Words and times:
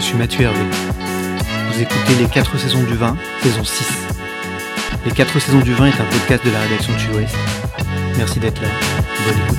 je 0.00 0.06
suis 0.06 0.16
Mathieu 0.16 0.42
Hervé. 0.42 0.64
Vous 1.70 1.82
écoutez 1.82 2.14
Les 2.18 2.26
4 2.26 2.58
saisons 2.58 2.82
du 2.84 2.94
vin, 2.94 3.18
saison 3.42 3.62
6. 3.62 4.08
Les 5.04 5.12
4 5.12 5.38
saisons 5.38 5.60
du 5.60 5.74
vin 5.74 5.86
est 5.86 6.00
un 6.00 6.06
podcast 6.06 6.44
de 6.44 6.50
la 6.50 6.60
rédaction 6.60 6.94
de. 6.94 7.26
Merci 8.16 8.40
d'être 8.40 8.62
là. 8.62 8.68
Bonne 9.26 9.38
écoute. 9.44 9.58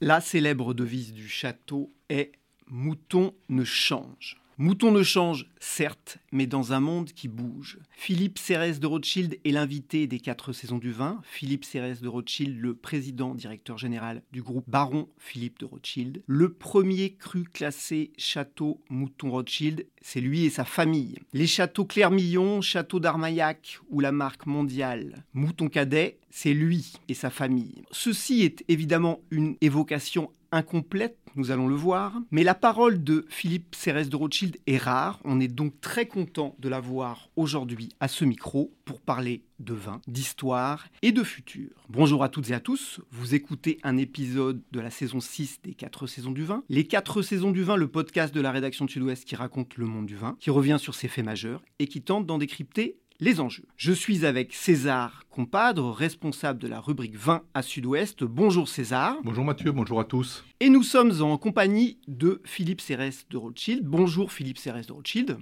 La 0.00 0.22
célèbre 0.22 0.72
devise 0.72 1.12
du 1.12 1.28
château 1.28 1.92
est 2.08 2.32
Mouton 2.68 3.34
ne 3.50 3.64
change. 3.64 4.38
Mouton 4.56 4.92
ne 4.92 5.02
change, 5.02 5.46
certes, 5.60 6.18
mais 6.30 6.46
dans 6.46 6.72
un 6.72 6.80
monde 6.80 7.10
qui 7.12 7.28
bouge. 7.28 7.78
Philippe 8.04 8.40
Cérès 8.40 8.80
de 8.80 8.86
Rothschild 8.88 9.38
est 9.44 9.52
l'invité 9.52 10.08
des 10.08 10.18
quatre 10.18 10.52
saisons 10.52 10.78
du 10.78 10.90
vin. 10.90 11.20
Philippe 11.22 11.64
Cérès 11.64 12.00
de 12.00 12.08
Rothschild, 12.08 12.60
le 12.60 12.74
président 12.74 13.32
directeur 13.32 13.78
général 13.78 14.24
du 14.32 14.42
groupe 14.42 14.68
Baron 14.68 15.08
Philippe 15.18 15.60
de 15.60 15.66
Rothschild. 15.66 16.20
Le 16.26 16.52
premier 16.52 17.12
cru 17.14 17.44
classé 17.44 18.10
château 18.18 18.80
Mouton 18.90 19.30
Rothschild, 19.30 19.86
c'est 20.00 20.20
lui 20.20 20.44
et 20.44 20.50
sa 20.50 20.64
famille. 20.64 21.14
Les 21.32 21.46
châteaux 21.46 21.84
Clermillon, 21.84 22.60
château 22.60 22.98
d'Armaillac 22.98 23.78
ou 23.88 24.00
la 24.00 24.10
marque 24.10 24.46
mondiale 24.46 25.24
Mouton 25.32 25.68
Cadet, 25.68 26.18
c'est 26.28 26.54
lui 26.54 26.94
et 27.08 27.14
sa 27.14 27.30
famille. 27.30 27.84
Ceci 27.92 28.42
est 28.42 28.64
évidemment 28.66 29.20
une 29.30 29.54
évocation 29.60 30.32
incomplète, 30.52 31.18
nous 31.34 31.50
allons 31.50 31.66
le 31.66 31.74
voir, 31.74 32.12
mais 32.30 32.44
la 32.44 32.54
parole 32.54 33.02
de 33.02 33.24
Philippe 33.30 33.74
Cérès 33.74 34.08
de 34.08 34.16
Rothschild 34.16 34.58
est 34.66 34.76
rare. 34.76 35.18
On 35.24 35.40
est 35.40 35.48
donc 35.48 35.80
très 35.80 36.06
content 36.06 36.54
de 36.58 36.68
l'avoir 36.68 37.30
aujourd'hui 37.36 37.88
à 38.00 38.08
ce 38.08 38.24
micro 38.24 38.72
pour 38.84 39.00
parler 39.00 39.42
de 39.58 39.74
vin, 39.74 40.00
d'histoire 40.06 40.88
et 41.00 41.12
de 41.12 41.22
futur. 41.22 41.70
Bonjour 41.88 42.22
à 42.22 42.28
toutes 42.28 42.50
et 42.50 42.54
à 42.54 42.60
tous, 42.60 43.00
vous 43.10 43.34
écoutez 43.34 43.78
un 43.82 43.96
épisode 43.96 44.60
de 44.72 44.80
la 44.80 44.90
saison 44.90 45.20
6 45.20 45.60
des 45.62 45.74
4 45.74 46.06
saisons 46.06 46.32
du 46.32 46.44
vin. 46.44 46.64
Les 46.68 46.84
4 46.84 47.22
saisons 47.22 47.50
du 47.50 47.62
vin, 47.62 47.76
le 47.76 47.88
podcast 47.88 48.34
de 48.34 48.40
la 48.40 48.50
rédaction 48.50 48.86
Sud-Ouest 48.86 49.24
qui 49.24 49.36
raconte 49.36 49.76
le 49.76 49.86
monde 49.86 50.06
du 50.06 50.16
vin, 50.16 50.36
qui 50.40 50.50
revient 50.50 50.78
sur 50.78 50.94
ses 50.94 51.08
faits 51.08 51.24
majeurs 51.24 51.62
et 51.78 51.86
qui 51.86 52.02
tente 52.02 52.26
d'en 52.26 52.38
décrypter 52.38 52.98
les 53.22 53.38
enjeux. 53.40 53.64
Je 53.76 53.92
suis 53.92 54.26
avec 54.26 54.52
César 54.52 55.22
Compadre, 55.30 55.92
responsable 55.92 56.58
de 56.58 56.66
la 56.66 56.80
rubrique 56.80 57.16
20 57.16 57.42
à 57.54 57.62
Sud-Ouest. 57.62 58.24
Bonjour 58.24 58.68
César. 58.68 59.16
Bonjour 59.22 59.44
Mathieu, 59.44 59.70
bonjour 59.70 60.00
à 60.00 60.04
tous. 60.04 60.44
Et 60.58 60.68
nous 60.68 60.82
sommes 60.82 61.22
en 61.22 61.38
compagnie 61.38 61.98
de 62.08 62.42
Philippe 62.44 62.80
Cérès 62.80 63.24
de 63.30 63.36
Rothschild. 63.36 63.84
Bonjour 63.84 64.32
Philippe 64.32 64.58
Cérès 64.58 64.88
de 64.88 64.92
Rothschild. 64.92 65.38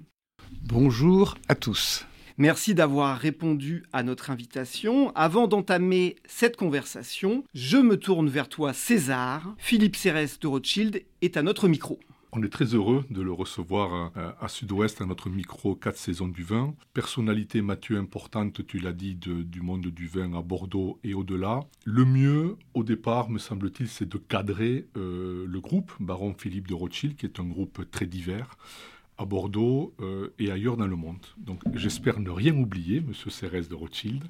Bonjour 0.62 1.38
à 1.48 1.54
tous. 1.54 2.06
Merci 2.36 2.74
d'avoir 2.74 3.16
répondu 3.18 3.84
à 3.94 4.02
notre 4.02 4.30
invitation. 4.30 5.10
Avant 5.14 5.48
d'entamer 5.48 6.16
cette 6.26 6.56
conversation, 6.56 7.44
je 7.54 7.78
me 7.78 7.96
tourne 7.96 8.28
vers 8.28 8.50
toi 8.50 8.74
César. 8.74 9.54
Philippe 9.56 9.96
Cérès 9.96 10.38
de 10.38 10.46
Rothschild 10.46 11.02
est 11.22 11.38
à 11.38 11.42
notre 11.42 11.66
micro. 11.66 11.98
On 12.32 12.44
est 12.44 12.48
très 12.48 12.76
heureux 12.76 13.04
de 13.10 13.22
le 13.22 13.32
recevoir 13.32 14.12
euh, 14.16 14.30
à, 14.40 14.46
Sud-Ouest, 14.46 15.00
à 15.00 15.06
notre 15.06 15.28
micro 15.28 15.74
4 15.74 15.96
saisons 15.96 16.28
du 16.28 16.44
vin. 16.44 16.74
Personnalité, 16.94 17.60
Mathieu, 17.60 17.98
importante, 17.98 18.64
tu 18.68 18.78
l'as 18.78 18.92
dit, 18.92 19.16
du 19.16 19.60
monde 19.60 19.88
du 19.88 20.06
vin 20.06 20.32
à 20.34 20.40
Bordeaux 20.40 21.00
et 21.02 21.12
au-delà. 21.12 21.60
Le 21.84 22.04
mieux, 22.04 22.56
au 22.74 22.84
départ, 22.84 23.30
me 23.30 23.38
semble-t-il, 23.38 23.88
c'est 23.88 24.08
de 24.08 24.16
cadrer 24.16 24.86
euh, 24.96 25.44
le 25.44 25.60
groupe 25.60 25.92
Baron 25.98 26.32
Philippe 26.38 26.68
de 26.68 26.74
Rothschild, 26.74 27.16
qui 27.16 27.26
est 27.26 27.40
un 27.40 27.46
groupe 27.46 27.90
très 27.90 28.06
divers 28.06 28.56
à 29.18 29.24
Bordeaux 29.24 29.92
euh, 30.00 30.28
et 30.38 30.52
ailleurs 30.52 30.76
dans 30.76 30.86
le 30.86 30.96
monde. 30.96 31.26
Donc 31.36 31.60
j'espère 31.74 32.20
ne 32.20 32.30
rien 32.30 32.56
oublier, 32.56 33.00
Monsieur 33.00 33.30
Cérès 33.30 33.68
de 33.68 33.74
Rothschild. 33.74 34.22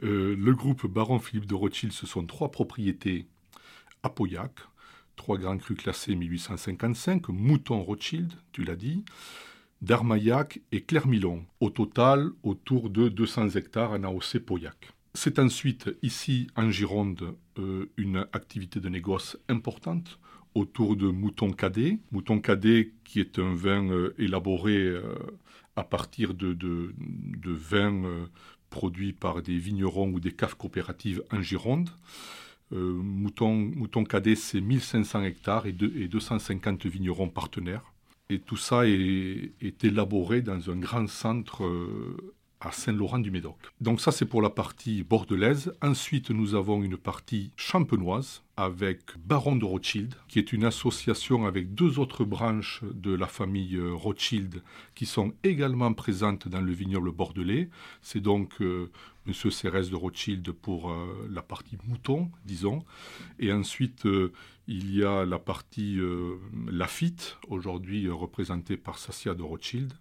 le 0.00 0.52
groupe 0.52 0.86
Baron 0.86 1.18
Philippe 1.18 1.46
de 1.46 1.54
Rothschild, 1.54 1.92
ce 1.92 2.06
sont 2.06 2.24
trois 2.24 2.50
propriétés 2.50 3.26
à 4.02 4.08
Pauillac, 4.08 4.52
trois 5.16 5.38
grands 5.38 5.58
crus 5.58 5.76
classés 5.76 6.14
1855, 6.14 7.28
Mouton 7.28 7.82
Rothschild, 7.82 8.32
tu 8.52 8.64
l'as 8.64 8.76
dit, 8.76 9.04
d'Armaillac 9.82 10.60
et 10.70 10.82
Clermillon, 10.82 11.44
au 11.60 11.70
total 11.70 12.30
autour 12.42 12.90
de 12.90 13.08
200 13.08 13.50
hectares 13.50 13.92
en 13.92 14.04
AOC 14.04 14.38
Pauillac. 14.38 14.92
C'est 15.14 15.38
ensuite 15.38 15.90
ici 16.02 16.46
en 16.56 16.70
Gironde 16.70 17.34
euh, 17.58 17.90
une 17.96 18.26
activité 18.32 18.80
de 18.80 18.88
négoce 18.88 19.36
importante 19.48 20.18
autour 20.54 20.96
de 20.96 21.08
Mouton 21.08 21.50
Cadet. 21.50 21.98
Mouton 22.12 22.40
Cadet 22.40 22.92
qui 23.04 23.20
est 23.20 23.38
un 23.38 23.54
vin 23.54 23.90
euh, 23.90 24.14
élaboré 24.18 24.76
euh, 24.76 25.14
à 25.76 25.84
partir 25.84 26.34
de, 26.34 26.54
de, 26.54 26.94
de 26.98 27.50
vins 27.50 28.26
produits 28.70 29.12
par 29.12 29.42
des 29.42 29.58
vignerons 29.58 30.10
ou 30.10 30.20
des 30.20 30.32
caves 30.32 30.56
coopératives 30.56 31.22
en 31.30 31.42
Gironde. 31.42 31.90
Euh, 32.72 32.92
mouton, 32.94 34.04
Cadet, 34.04 34.34
c'est 34.34 34.60
1500 34.60 35.22
hectares 35.24 35.66
et, 35.66 35.76
et, 35.96 36.08
250 36.08 36.86
vignerons 36.86 37.28
partenaires. 37.28 37.92
Et 38.30 38.38
tout 38.38 38.56
ça 38.56 38.86
est, 38.86 39.52
est 39.60 39.84
élaboré 39.84 40.40
dans 40.40 40.70
un 40.70 40.76
grand 40.76 41.08
centre 41.08 41.64
euh, 41.64 42.34
à 42.62 42.70
Saint-Laurent-du-Médoc. 42.70 43.56
Donc 43.80 44.00
ça, 44.00 44.12
c'est 44.12 44.26
pour 44.26 44.40
la 44.40 44.50
partie 44.50 45.02
bordelaise. 45.02 45.72
Ensuite, 45.82 46.30
nous 46.30 46.54
avons 46.54 46.82
une 46.82 46.96
partie 46.96 47.50
champenoise 47.56 48.42
avec 48.56 49.00
Baron 49.18 49.56
de 49.56 49.64
Rothschild, 49.64 50.14
qui 50.28 50.38
est 50.38 50.52
une 50.52 50.64
association 50.64 51.46
avec 51.46 51.74
deux 51.74 51.98
autres 51.98 52.24
branches 52.24 52.82
de 52.84 53.12
la 53.12 53.26
famille 53.26 53.76
euh, 53.76 53.94
Rothschild 53.94 54.62
qui 54.94 55.06
sont 55.06 55.32
également 55.42 55.92
présentes 55.92 56.46
dans 56.46 56.60
le 56.60 56.72
vignoble 56.72 57.10
bordelais. 57.10 57.68
C'est 58.00 58.20
donc 58.20 58.60
euh, 58.60 58.90
Monsieur 59.26 59.50
Cérès 59.50 59.90
de 59.90 59.96
Rothschild 59.96 60.52
pour 60.52 60.90
euh, 60.90 61.28
la 61.30 61.42
partie 61.42 61.78
mouton, 61.88 62.30
disons. 62.44 62.84
Et 63.40 63.52
ensuite, 63.52 64.06
il 64.68 64.94
y 64.94 65.02
a 65.02 65.24
la 65.24 65.38
partie 65.38 65.98
Lafitte, 66.70 67.38
aujourd'hui 67.48 68.08
représentée 68.08 68.76
par 68.76 68.98
Sassia 68.98 69.34
de 69.34 69.42
Rothschild 69.42 69.92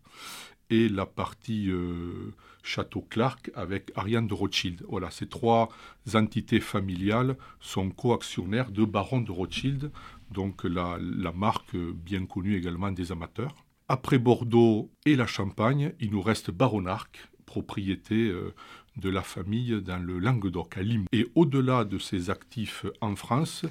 et 0.71 0.89
la 0.89 1.05
partie 1.05 1.69
euh, 1.69 2.33
Château 2.63 3.05
Clark 3.09 3.51
avec 3.55 3.91
Ariane 3.95 4.27
de 4.27 4.33
Rothschild. 4.33 4.83
Voilà, 4.87 5.11
ces 5.11 5.27
trois 5.27 5.69
entités 6.13 6.59
familiales 6.59 7.35
sont 7.59 7.89
coactionnaires 7.89 8.71
de 8.71 8.85
Baron 8.85 9.21
de 9.21 9.31
Rothschild, 9.31 9.91
donc 10.31 10.63
la, 10.63 10.97
marque 11.33 11.75
bien 11.75 12.25
connue 12.25 12.55
également 12.55 12.91
des 12.91 13.11
amateurs. 13.11 13.55
Après 13.89 14.19
Bordeaux 14.19 14.89
et 15.05 15.15
la 15.15 15.27
Champagne, 15.27 15.93
il 15.99 16.11
nous 16.11 16.21
reste 16.21 16.51
Baronarc, 16.51 17.29
propriété 17.45 18.29
euh, 18.29 18.53
de 18.95 19.09
la 19.09 19.21
famille 19.21 19.81
dans 19.81 20.01
le 20.01 20.19
Languedoc, 20.19 20.77
à 20.77 20.81
Limoux. 20.81 21.07
Et 21.11 21.27
au-delà 21.35 21.83
de 21.83 21.97
ses 21.97 22.29
actifs 22.29 22.85
en 23.01 23.15
France, 23.15 23.65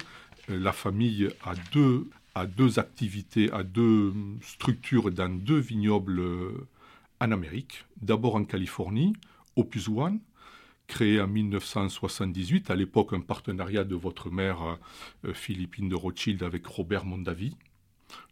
euh, 0.49 0.59
la 0.59 0.71
famille 0.71 1.29
a 1.43 1.53
deux, 1.73 2.07
a 2.35 2.45
deux 2.45 2.77
activités, 2.77 3.51
a 3.51 3.63
deux 3.63 4.13
structures 4.41 5.09
dans 5.11 5.29
deux 5.29 5.59
vignobles 5.59 6.21
en 7.21 7.31
Amérique, 7.31 7.85
d'abord 8.01 8.35
en 8.35 8.43
Californie, 8.43 9.13
Opus 9.55 9.87
One, 9.87 10.19
créé 10.87 11.21
en 11.21 11.27
1978, 11.27 12.71
à 12.71 12.75
l'époque 12.75 13.13
un 13.13 13.21
partenariat 13.21 13.83
de 13.83 13.95
votre 13.95 14.31
mère 14.31 14.77
euh, 15.23 15.33
Philippine 15.33 15.87
de 15.87 15.95
Rothschild 15.95 16.41
avec 16.41 16.65
Robert 16.65 17.05
Mondavi, 17.05 17.55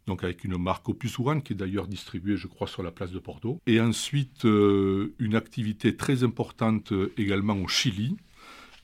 donc 0.06 0.24
avec 0.24 0.42
une 0.44 0.58
marque 0.58 0.88
Opus 0.88 1.20
One 1.20 1.42
qui 1.42 1.52
est 1.52 1.56
d'ailleurs 1.56 1.86
distribuée, 1.86 2.36
je 2.36 2.48
crois, 2.48 2.66
sur 2.66 2.82
la 2.82 2.90
place 2.90 3.12
de 3.12 3.20
Bordeaux. 3.20 3.60
Et 3.66 3.80
ensuite, 3.80 4.44
euh, 4.44 5.14
une 5.20 5.36
activité 5.36 5.96
très 5.96 6.24
importante 6.24 6.90
euh, 6.92 7.12
également 7.16 7.54
au 7.54 7.68
Chili, 7.68 8.16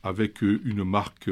avec 0.05 0.41
une 0.43 0.85
marque 0.85 1.29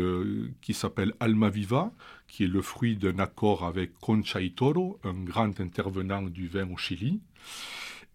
qui 0.61 0.75
s'appelle 0.75 1.15
Alma 1.21 1.49
Viva, 1.49 1.93
qui 2.27 2.43
est 2.43 2.49
le 2.49 2.61
fruit 2.61 2.97
d'un 2.97 3.21
accord 3.21 3.65
avec 3.65 3.93
Concha 4.01 4.41
y 4.41 4.51
Toro, 4.51 4.99
un 5.05 5.13
grand 5.13 5.61
intervenant 5.61 6.23
du 6.23 6.49
vin 6.49 6.69
au 6.69 6.77
Chili. 6.77 7.21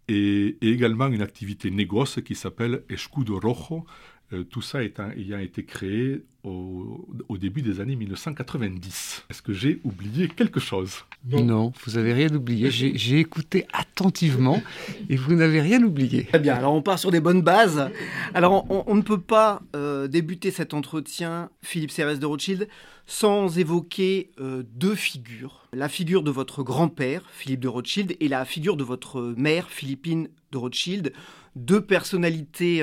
Et, 0.09 0.57
également 0.61 1.07
une 1.07 1.21
activité 1.21 1.71
négoce 1.71 2.19
qui 2.21 2.35
s'appelle 2.35 2.83
Escudo 2.89 3.39
Rojo, 3.39 3.85
euh, 4.31 4.43
tout 4.43 4.61
ça 4.61 4.79
ayant 4.83 5.39
été 5.39 5.65
créé 5.65 6.23
au, 6.43 7.37
début 7.37 7.61
des 7.61 7.79
années 7.79 7.95
1990. 7.95 9.25
Est-ce 9.29 9.41
que 9.41 9.53
j'ai 9.53 9.79
oublié 9.83 10.27
quelque 10.27 10.59
chose? 10.59 11.05
Non. 11.25 11.73
vous 11.83 11.93
n'avez 11.93 12.13
rien 12.13 12.33
oublié. 12.33 12.69
J'ai 12.71 13.19
écouté 13.19 13.65
attentivement 13.73 14.61
et 15.09 15.15
vous 15.15 15.33
n'avez 15.33 15.61
rien 15.61 15.81
oublié. 15.83 16.25
Très 16.25 16.39
bien, 16.39 16.55
alors 16.55 16.73
on 16.73 16.81
part 16.81 16.99
sur 16.99 17.11
des 17.11 17.19
bonnes 17.19 17.41
bases. 17.41 17.89
Alors 18.33 18.65
on, 18.69 18.95
ne 18.95 19.01
peut 19.01 19.19
pas 19.19 19.61
euh, 19.75 20.07
débuter 20.07 20.51
cet 20.51 20.73
entretien, 20.73 21.49
Philippe 21.61 21.91
Cérès 21.91 22.19
de 22.19 22.25
Rothschild, 22.25 22.67
sans 23.05 23.57
évoquer 23.57 24.31
euh, 24.39 24.63
deux 24.75 24.95
figures. 24.95 25.67
La 25.73 25.89
figure 25.89 26.23
de 26.23 26.31
votre 26.31 26.63
grand-père, 26.63 27.23
Philippe 27.31 27.61
de 27.61 27.67
Rothschild, 27.67 28.15
et 28.19 28.27
la 28.27 28.45
figure 28.45 28.77
de 28.77 28.83
votre 28.83 29.33
mère, 29.37 29.69
Philippine 29.69 30.29
de 30.51 30.57
Rothschild. 30.57 31.13
Deux 31.55 31.81
personnalités 31.81 32.81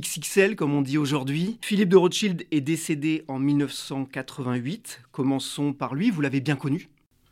XXL, 0.00 0.56
comme 0.56 0.74
on 0.74 0.82
dit 0.82 0.98
aujourd'hui. 0.98 1.58
Philippe 1.62 1.88
de 1.88 1.96
Rothschild 1.96 2.46
est 2.50 2.60
décédé 2.60 3.24
en 3.28 3.38
1988. 3.38 5.02
Commençons 5.12 5.72
par 5.72 5.94
lui. 5.94 6.10
Vous 6.10 6.20
l'avez 6.20 6.40
bien 6.40 6.56
connu? 6.56 6.88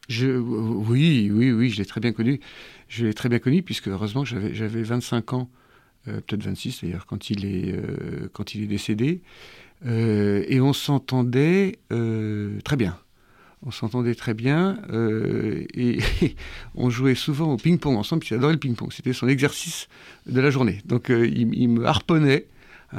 Je, 0.09 0.29
Oui, 0.37 1.31
oui, 1.33 1.53
oui, 1.53 1.71
je 1.71 1.79
l'ai 1.79 1.85
très 1.85 2.01
bien 2.01 2.13
connu. 2.13 2.41
Je 2.89 3.07
l'ai 3.07 3.15
très 3.15 3.29
bien 3.29 3.39
connu, 3.39 3.63
puisque 3.63 3.89
heureusement, 3.89 4.25
j'avais 4.25 4.83
25 4.83 5.33
ans, 5.33 5.51
euh, 6.09 6.21
peut-être 6.21 6.43
26 6.43 6.83
d'ailleurs, 6.83 7.07
quand, 7.07 7.31
il 7.31 7.45
est, 7.45 7.73
euh, 7.73 8.29
quand 8.33 8.55
il 8.55 8.63
est 8.63 8.67
décédé. 8.67 9.23
Euh, 9.87 10.45
et 10.49 10.61
on 10.61 10.73
s'entendait 10.73 11.79
très 12.65 12.77
bien 12.77 12.97
on 13.65 13.71
s'entendait 13.71 14.17
très 14.17 14.35
bien 14.35 14.77
et, 15.73 15.99
on 16.75 16.91
jouait 16.91 17.15
souvent 17.15 17.53
au 17.53 17.57
ping-pong 17.57 17.97
ensemble, 17.97 18.21
puisqu'il 18.21 18.35
adorait 18.35 18.55
le 18.55 18.59
ping-pong. 18.59 18.93
C'était 18.93 19.13
son 19.13 19.29
exercice 19.29 19.89
de 20.27 20.41
la 20.41 20.51
journée. 20.51 20.81
Donc 20.85 21.11
il, 21.11 21.55
il, 21.55 21.69
me 21.69 21.87
harponnait 21.87 22.47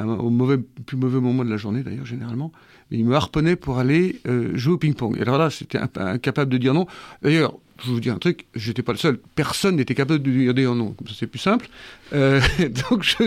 au 0.02 0.30
mauvais, 0.30 0.58
plus 0.58 0.98
mauvais 0.98 1.20
moment 1.20 1.46
de 1.46 1.50
la 1.50 1.58
journée 1.58 1.84
d'ailleurs 1.84 2.06
généralement, 2.06 2.52
mais 2.90 2.98
il 2.98 3.06
me 3.06 3.16
harponnait 3.16 3.56
pour 3.56 3.80
aller 3.80 4.20
euh, 4.28 4.56
jouer 4.56 4.74
au 4.74 4.78
ping-pong. 4.78 5.18
Et 5.18 5.22
alors 5.22 5.38
là, 5.38 5.50
c'était 5.50 5.80
incapable 5.96 6.52
de 6.52 6.58
dire 6.58 6.74
non. 6.74 6.88
D'ailleurs, 7.22 7.58
je 7.84 7.92
vous 7.92 8.00
dis 8.00 8.10
un 8.10 8.18
truc, 8.18 8.46
j'étais 8.56 8.84
pas 8.84 8.92
le 8.92 8.98
seul. 8.98 9.20
Personne 9.36 9.76
n'était 9.76 9.96
capable 9.96 10.22
de 10.22 10.52
dire 10.52 10.76
non. 10.76 10.92
Comme 10.92 11.08
ça, 11.08 11.14
c'est 11.18 11.28
plus 11.28 11.40
simple. 11.40 11.68
Euh, 12.14 12.42
donc, 12.90 13.18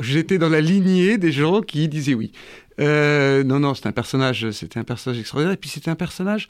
j'étais 0.00 0.38
dans 0.38 0.48
la 0.48 0.60
lignée 0.60 1.18
des 1.18 1.32
gens 1.32 1.60
qui 1.60 1.88
disaient 1.88 2.14
oui. 2.14 2.32
Euh, 2.80 3.44
non, 3.44 3.60
non, 3.60 3.74
c'était 3.74 3.88
un 3.88 3.92
personnage, 3.92 4.50
c'était 4.52 4.78
un 4.78 4.84
personnage 4.84 5.20
extraordinaire. 5.20 5.54
Et 5.54 5.58
puis, 5.58 5.70
c'était 5.70 5.90
un 5.90 5.96
personnage 5.96 6.48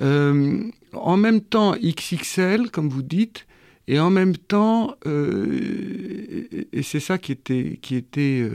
en 0.00 1.16
même 1.18 1.42
temps 1.42 1.74
XXL, 1.74 2.70
comme 2.70 2.88
vous 2.88 3.02
dites, 3.02 3.46
et 3.86 4.00
en 4.00 4.08
même 4.08 4.34
temps, 4.34 4.94
et 5.04 6.82
c'est 6.82 7.00
ça 7.00 7.18
qui 7.18 7.32
était, 7.32 7.78
qui 7.82 7.96
était 7.96 8.48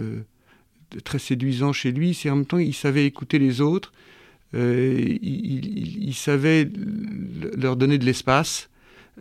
très 1.03 1.19
séduisant 1.19 1.73
chez 1.73 1.91
lui, 1.91 2.13
c'est 2.13 2.29
en 2.29 2.37
même 2.37 2.45
temps 2.45 2.57
il 2.57 2.73
savait 2.73 3.05
écouter 3.05 3.39
les 3.39 3.61
autres, 3.61 3.91
euh, 4.53 5.17
il, 5.21 6.13
savait 6.13 6.69
leur 7.57 7.75
donner 7.75 7.97
de 7.97 8.05
l'espace, 8.05 8.69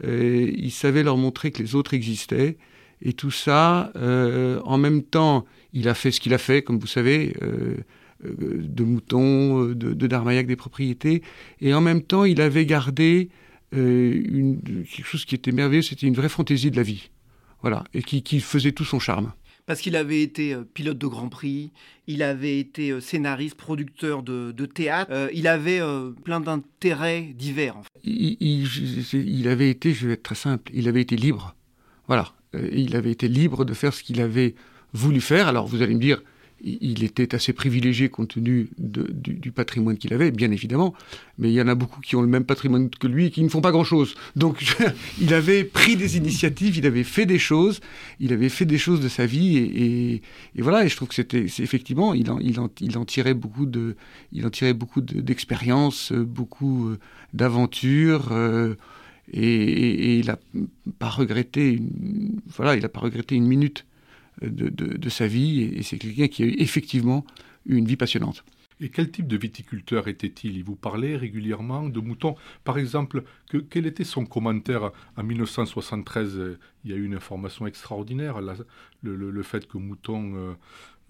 euh, 0.05 0.51
il 0.57 0.71
savait 0.71 1.03
leur 1.03 1.17
montrer 1.17 1.51
que 1.51 1.63
les 1.63 1.75
autres 1.75 1.95
existaient, 1.95 2.57
et 3.03 3.13
tout 3.15 3.33
ça, 3.33 3.91
euh, 3.97 4.61
en 4.65 4.79
même 4.79 5.03
temps, 5.03 5.45
il 5.73 5.89
a 5.89 5.95
fait 5.95 6.11
ce 6.11 6.21
qu'il 6.21 6.35
a 6.35 6.39
fait, 6.39 6.63
comme 6.63 6.79
vous 6.79 6.87
savez, 6.87 7.35
de 8.23 8.85
moutons, 8.85 9.65
de, 9.65 9.93
de 9.93 10.43
des 10.43 10.57
propriétés, 10.57 11.23
et 11.61 11.75
en 11.75 11.81
même 11.81 12.03
temps, 12.03 12.25
il 12.25 12.41
avait 12.41 12.67
gardé 12.67 13.29
quelque 13.73 15.05
chose 15.05 15.25
qui 15.25 15.35
était 15.35 15.53
merveilleux, 15.53 15.83
c'était 15.83 16.07
une 16.07 16.15
vraie 16.15 16.29
fantaisie 16.29 16.71
de 16.71 16.77
la 16.77 16.85
vie, 16.85 17.11
voilà, 17.61 17.83
et 17.93 18.03
qui 18.03 18.39
faisait 18.41 18.73
tout 18.73 18.85
son 18.85 19.01
charme 19.01 19.33
parce 19.67 19.81
qu'il 19.81 19.97
avait 19.97 20.23
été 20.23 20.55
euh, 20.55 20.63
pilote 20.63 20.99
de 20.99 21.07
Grand 21.07 21.29
Prix, 21.29 21.71
il 22.07 22.23
avait 22.23 22.59
été 22.59 22.91
euh, 22.91 23.01
scénariste, 23.01 23.57
producteur 23.57 24.23
de, 24.23 24.53
théâtre, 24.67 25.11
euh, 25.13 25.29
il 25.33 25.47
avait 25.47 25.81
plein 26.25 26.41
d'intérêts 26.41 27.33
divers. 27.37 27.77
il, 28.05 29.49
avait 29.49 29.71
été, 29.71 29.93
je 29.93 30.09
vais 30.09 30.15
être 30.15 30.23
très 30.23 30.35
simple, 30.35 30.71
il 30.75 30.89
avait 30.89 31.01
été 31.01 31.17
libre. 31.17 31.55
Voilà, 32.07 32.33
il 32.73 32.97
avait 32.97 33.13
été 33.13 33.29
libre 33.29 33.65
de 33.65 33.73
faire 33.73 33.95
ce 33.95 34.03
qu'il 34.03 34.21
avait 34.21 34.55
voulu 34.93 35.21
faire. 35.21 35.49
Alors 35.49 35.67
vous 35.67 35.83
allez 35.83 35.95
me 35.95 36.01
dire, 36.01 36.23
il 36.65 37.05
était 37.05 37.35
assez 37.35 37.53
privilégié 37.53 38.09
compte 38.09 38.29
tenu 38.29 38.71
du, 38.79 39.53
patrimoine 39.53 39.99
qu'il 39.99 40.15
avait, 40.15 40.31
bien 40.31 40.51
évidemment, 40.51 40.95
mais 41.39 41.51
il 41.51 41.55
y 41.55 41.61
en 41.61 41.69
a 41.69 41.75
beaucoup 41.75 42.01
qui 42.01 42.17
ont 42.17 42.23
le 42.23 42.29
même 42.29 42.45
patrimoine 42.45 42.89
que 42.89 43.07
lui 43.07 43.27
et 43.27 43.31
qui 43.31 43.43
ne 43.43 43.49
font 43.49 43.61
pas 43.61 43.71
grand-chose. 43.71 44.15
Donc 44.35 44.77
il 45.21 45.35
avait 45.35 45.65
pris 45.65 45.97
des 45.97 46.17
initiatives, 46.17 46.79
il 46.79 46.87
avait 46.87 47.05
fait 47.05 47.27
des 47.27 47.39
choses, 47.39 47.81
il 48.19 48.33
avait 48.33 48.49
fait 48.49 48.65
des 48.65 48.79
choses 48.79 49.01
de 49.01 49.09
sa 49.09 49.27
vie 49.27 49.59
et, 49.59 50.23
voilà. 50.59 50.85
Et 50.85 50.89
je 50.89 50.97
trouve 50.97 51.09
que 51.09 51.15
c'était 51.15 51.45
effectivement, 51.45 52.15
il 52.15 52.31
en, 52.31 53.05
tirait 53.05 53.35
beaucoup 53.35 53.67
de, 53.67 53.97
il 54.33 54.47
en 54.47 54.51
tirait 54.51 54.75
beaucoup 54.75 55.03
d'expérience, 55.03 56.13
beaucoup 56.13 56.89
euh, 56.89 56.99
d'aventures. 57.35 58.29
Euh, 58.33 58.75
et, 59.33 60.19
il 60.19 60.27
n'a 60.27 60.39
pas 60.99 61.09
regretté, 61.09 61.81
voilà, 62.57 62.77
il 62.77 62.85
a 62.85 62.89
pas 62.89 63.01
regretté 63.01 63.35
une 63.35 63.47
minute 63.47 63.85
de, 64.43 65.09
sa 65.09 65.27
vie, 65.27 65.63
et, 65.63 65.83
c'est 65.83 65.99
quelqu'un 65.99 66.29
qui 66.29 66.43
a 66.43 66.47
eu 66.47 66.55
effectivement 66.59 67.25
une 67.67 67.87
vie 67.87 67.97
passionnante. 67.97 68.45
Et 68.81 68.89
quel 68.89 69.11
type 69.11 69.29
de 69.29 69.37
viticulteur 69.37 70.09
était-il? 70.09 70.57
Il 70.57 70.65
vous 70.65 70.75
parlait 70.75 71.17
régulièrement 71.17 71.89
de 71.89 72.01
moutons. 72.01 72.35
Par 72.65 72.77
exemple, 72.77 73.23
que, 73.49 73.59
quel 73.59 73.87
était 73.87 74.05
son 74.05 74.27
commentaire 74.27 74.91
en 75.17 75.23
1973 75.23 76.59
Il 76.85 76.91
y 76.91 76.95
a 76.95 76.97
eu 76.97 77.05
une 77.05 77.15
information 77.15 77.67
extraordinaire, 77.67 78.41
le, 79.03 79.43
fait 79.43 79.69
que 79.69 79.79
Mouton 79.79 80.35
euh, 80.35 80.55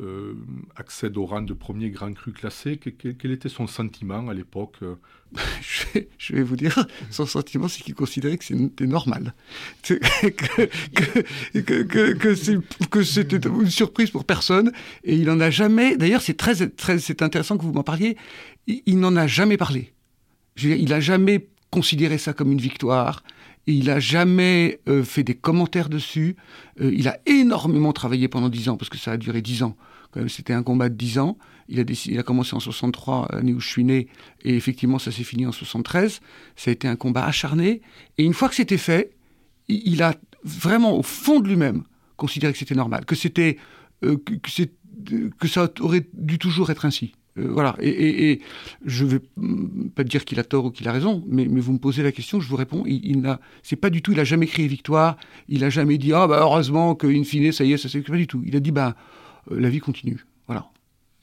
euh, 0.01 0.35
accède 0.77 1.17
au 1.17 1.27
rang 1.27 1.43
de 1.43 1.55
premier 1.55 1.91
grand 1.91 2.13
cru 2.13 2.33
classé. 2.33 2.79
quel 2.79 3.31
était 3.31 3.49
son 3.49 3.67
sentiment 3.67 4.29
à 4.29 4.35
l'époque 4.35 4.79
je, 6.19 6.33
vais 6.33 6.43
vous 6.43 6.57
dire, 6.57 6.87
son 7.11 7.27
sentiment, 7.27 7.69
c'est 7.69 7.83
qu'il 7.83 7.95
considérait 7.95 8.37
que 8.39 8.45
c'était 8.45 8.87
normal. 8.87 9.35
que, 9.83 9.95
c'était 13.05 13.49
une 13.49 13.71
surprise 13.71 14.11
pour 14.11 14.25
personne. 14.25 14.73
Et 15.03 15.15
il 15.17 15.25
n'en 15.25 15.41
a 15.41 15.51
jamais. 15.51 15.97
D'ailleurs, 15.97 16.23
c'est 16.23 16.37
très, 16.37 16.69
très 16.69 16.99
intéressant 17.21 17.57
que 17.57 17.63
vous 17.63 17.73
m'en 17.73 17.83
parliez. 17.83 18.17
Il, 18.67 18.99
n'en 18.99 19.17
a 19.17 19.27
jamais 19.27 19.57
parlé. 19.57 19.93
il 20.63 20.89
n'a 20.89 21.01
jamais 21.01 21.49
considéré 21.71 22.19
ça 22.19 22.33
comme 22.33 22.53
une 22.53 22.61
victoire. 22.61 23.23
Il 23.67 23.87
n'a 23.87 23.99
jamais 23.99 24.81
euh, 24.89 25.03
fait 25.03 25.25
des 25.25 25.35
commentaires 25.35 25.89
dessus. 25.89 26.37
Euh, 26.81 26.93
il 26.95 27.09
a 27.09 27.19
énormément 27.27 27.93
travaillé 27.93 28.29
pendant 28.29 28.49
dix 28.49 28.69
ans, 28.69 28.77
parce 28.77 28.91
que 28.91 28.99
ça 28.99 29.13
a 29.13 29.17
duré 29.17 29.43
dix 29.43 29.63
ans. 29.63 29.77
C'était 30.29 30.53
un 30.53 30.63
combat 30.63 30.89
de 30.89 30.95
dix 30.95 31.19
ans. 31.19 31.37
Il 31.69 31.81
a, 31.81 31.85
décidé, 31.85 32.15
il 32.15 32.21
a 32.21 32.23
commencé 32.23 32.55
en 32.55 32.61
63, 32.61 33.31
l'année 33.33 33.53
où 33.53 33.59
je 33.59 33.67
suis 33.67 33.83
né, 33.83 34.07
et 34.45 34.55
effectivement, 34.55 35.01
ça 35.01 35.11
s'est 35.11 35.25
fini 35.25 35.45
en 35.45 35.51
73. 35.51 36.21
Ça 36.55 36.71
a 36.71 36.73
été 36.73 36.87
un 36.87 36.95
combat 36.95 37.25
acharné. 37.25 37.83
Et 38.17 38.25
une 38.25 38.35
fois 38.35 38.49
que 38.49 38.55
c'était 38.55 38.79
fait, 38.79 39.11
il 39.67 40.03
a 40.05 40.15
vraiment, 40.45 40.97
au 40.97 41.03
fond 41.03 41.41
de 41.41 41.49
lui-même, 41.49 41.83
considéré 42.17 42.53
que 42.53 42.59
c'était 42.59 42.77
normal, 42.77 43.07
que 43.07 43.17
c'était 43.17 43.57
euh, 44.05 44.17
que, 44.19 44.35
que 45.39 45.49
ça 45.49 45.69
aurait 45.81 46.07
dû 46.13 46.39
toujours 46.39 46.71
être 46.71 46.85
ainsi. 46.85 47.13
Euh, 47.39 47.49
voilà. 47.51 47.77
Et, 47.81 48.41
je 48.85 49.05
vais 49.05 49.21
pas 49.95 50.05
dire 50.05 50.25
qu'il 50.25 50.39
a 50.39 50.45
tort 50.45 50.67
ou 50.67 50.71
qu'il 50.71 50.89
a 50.89 50.93
raison, 50.93 51.25
mais, 51.27 51.47
vous 51.47 51.73
me 51.73 51.79
posez 51.79 52.03
la 52.03 52.13
question, 52.13 52.41
je 52.41 52.49
vous 52.49 52.57
réponds. 52.57 52.85
Il, 52.87 53.21
n'a, 53.21 53.41
c'est 53.63 53.77
pas 53.77 53.91
du 53.91 54.03
tout. 54.03 54.13
Il 54.13 54.21
a 54.21 54.25
jamais 54.25 54.47
crié 54.47 54.69
victoire. 54.69 55.17
Il 55.49 55.65
a 55.65 55.71
jamais 55.71 55.99
dit 55.99 56.13
ah 56.13 56.27
bah 56.27 56.39
heureusement 56.41 56.95
que 56.95 57.07
in 57.07 57.25
fine 57.25 57.53
ça 57.53 57.65
y 57.65 57.73
est, 57.73 57.77
ça 57.77 57.89
c'est 57.89 58.03
pas 58.03 58.17
du 58.17 58.27
tout. 58.27 58.43
Il 58.47 58.57
a 58.57 58.61
dit 58.61 58.71
bah 58.71 58.95
euh, 59.51 59.61
la 59.61 59.69
vie 59.69 59.81
continue. 59.81 60.25
Voilà. 60.47 60.67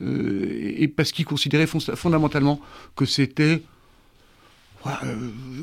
Euh, 0.01 0.73
et 0.77 0.87
parce 0.87 1.11
qu'il 1.11 1.25
considérait 1.25 1.67
fondamentalement 1.67 2.59
que 2.95 3.05
c'était 3.05 3.61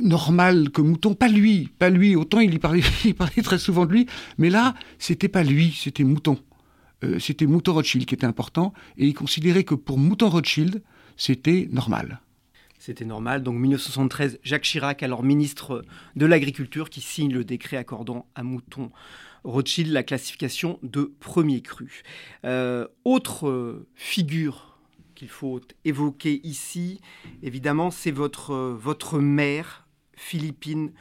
normal 0.01 0.71
que 0.71 0.81
Mouton, 0.81 1.15
pas 1.15 1.29
lui, 1.29 1.69
pas 1.79 1.91
lui. 1.91 2.15
Autant 2.15 2.41
il 2.41 2.55
y 2.55 2.59
parlait, 2.59 2.83
il 3.05 3.15
parlait 3.15 3.43
très 3.43 3.59
souvent 3.59 3.85
de 3.85 3.93
lui, 3.93 4.07
mais 4.39 4.49
là 4.49 4.75
c'était 4.99 5.29
pas 5.29 5.43
lui, 5.43 5.77
c'était 5.77 6.05
Mouton. 6.05 6.39
Euh, 7.05 7.19
c'était 7.19 7.47
Mouton 7.47 7.75
Rothschild 7.75 8.07
qui 8.07 8.15
était 8.15 8.27
important, 8.27 8.73
et 8.97 9.07
il 9.07 9.15
considérait 9.15 9.65
que 9.65 9.75
pour 9.75 9.99
Mouton 9.99 10.29
Rothschild, 10.29 10.83
c'était 11.17 11.69
normal. 11.71 12.21
C'était 12.79 13.05
normal. 13.05 13.43
Donc 13.43 13.57
1973, 13.57 14.39
Jacques 14.43 14.63
Chirac, 14.63 15.03
alors 15.03 15.23
ministre 15.23 15.85
de 16.17 16.27
l'Agriculture, 16.27 16.91
qui 16.91 17.01
signe 17.01 17.33
le 17.33 17.45
décret 17.45 17.77
accordant 17.77 18.27
à 18.35 18.43
Mouton 18.43 18.91
Rothschild 19.45 19.93
la 19.93 20.03
classification 20.03 20.79
de 20.83 21.13
premier 21.21 21.61
cru. 21.61 22.03
Euh, 22.45 22.87
autre 23.05 23.49
euh, 23.49 23.87
figure 23.95 24.79
qu'il 25.15 25.29
faut 25.29 25.61
évoquer 25.85 26.41
ici, 26.45 27.01
évidemment, 27.43 27.91
c'est 27.91 28.13
votre, 28.13 28.55
votre 28.55 29.19
mère, 29.19 29.89
Philippine 30.15 30.93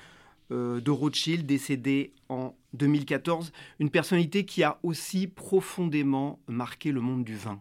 de 0.50 0.89
Rothschild, 0.89 1.46
décédée 1.46 2.13
en 2.30 2.56
2014, 2.78 3.52
une 3.80 3.90
personnalité 3.90 4.46
qui 4.46 4.64
a 4.64 4.80
aussi 4.84 5.28
profondément 5.28 6.40
marqué 6.48 6.92
le 6.92 7.02
monde 7.02 7.24
du 7.24 7.36
vin. 7.36 7.60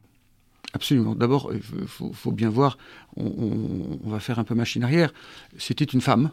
Absolument. 0.73 1.15
D'abord, 1.15 1.53
il 1.55 1.63
faut, 1.87 2.33
bien 2.33 2.51
voir, 2.51 2.77
on, 3.17 3.99
va 4.05 4.21
faire 4.21 4.39
un 4.39 4.45
peu 4.45 4.55
machine 4.55 4.85
arrière. 4.85 5.13
C'était 5.57 5.85
une 5.85 6.01
femme 6.01 6.31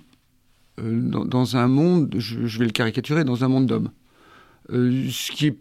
euh, 0.80 1.00
dans, 1.00 1.56
un 1.56 1.68
monde, 1.68 2.16
je, 2.18 2.60
vais 2.60 2.66
le 2.66 2.72
caricaturer, 2.72 3.24
dans 3.24 3.44
un 3.44 3.48
monde 3.48 3.68
d'hommes. 3.68 3.92
ce 4.70 5.32
qui 5.32 5.48
est 5.48 5.58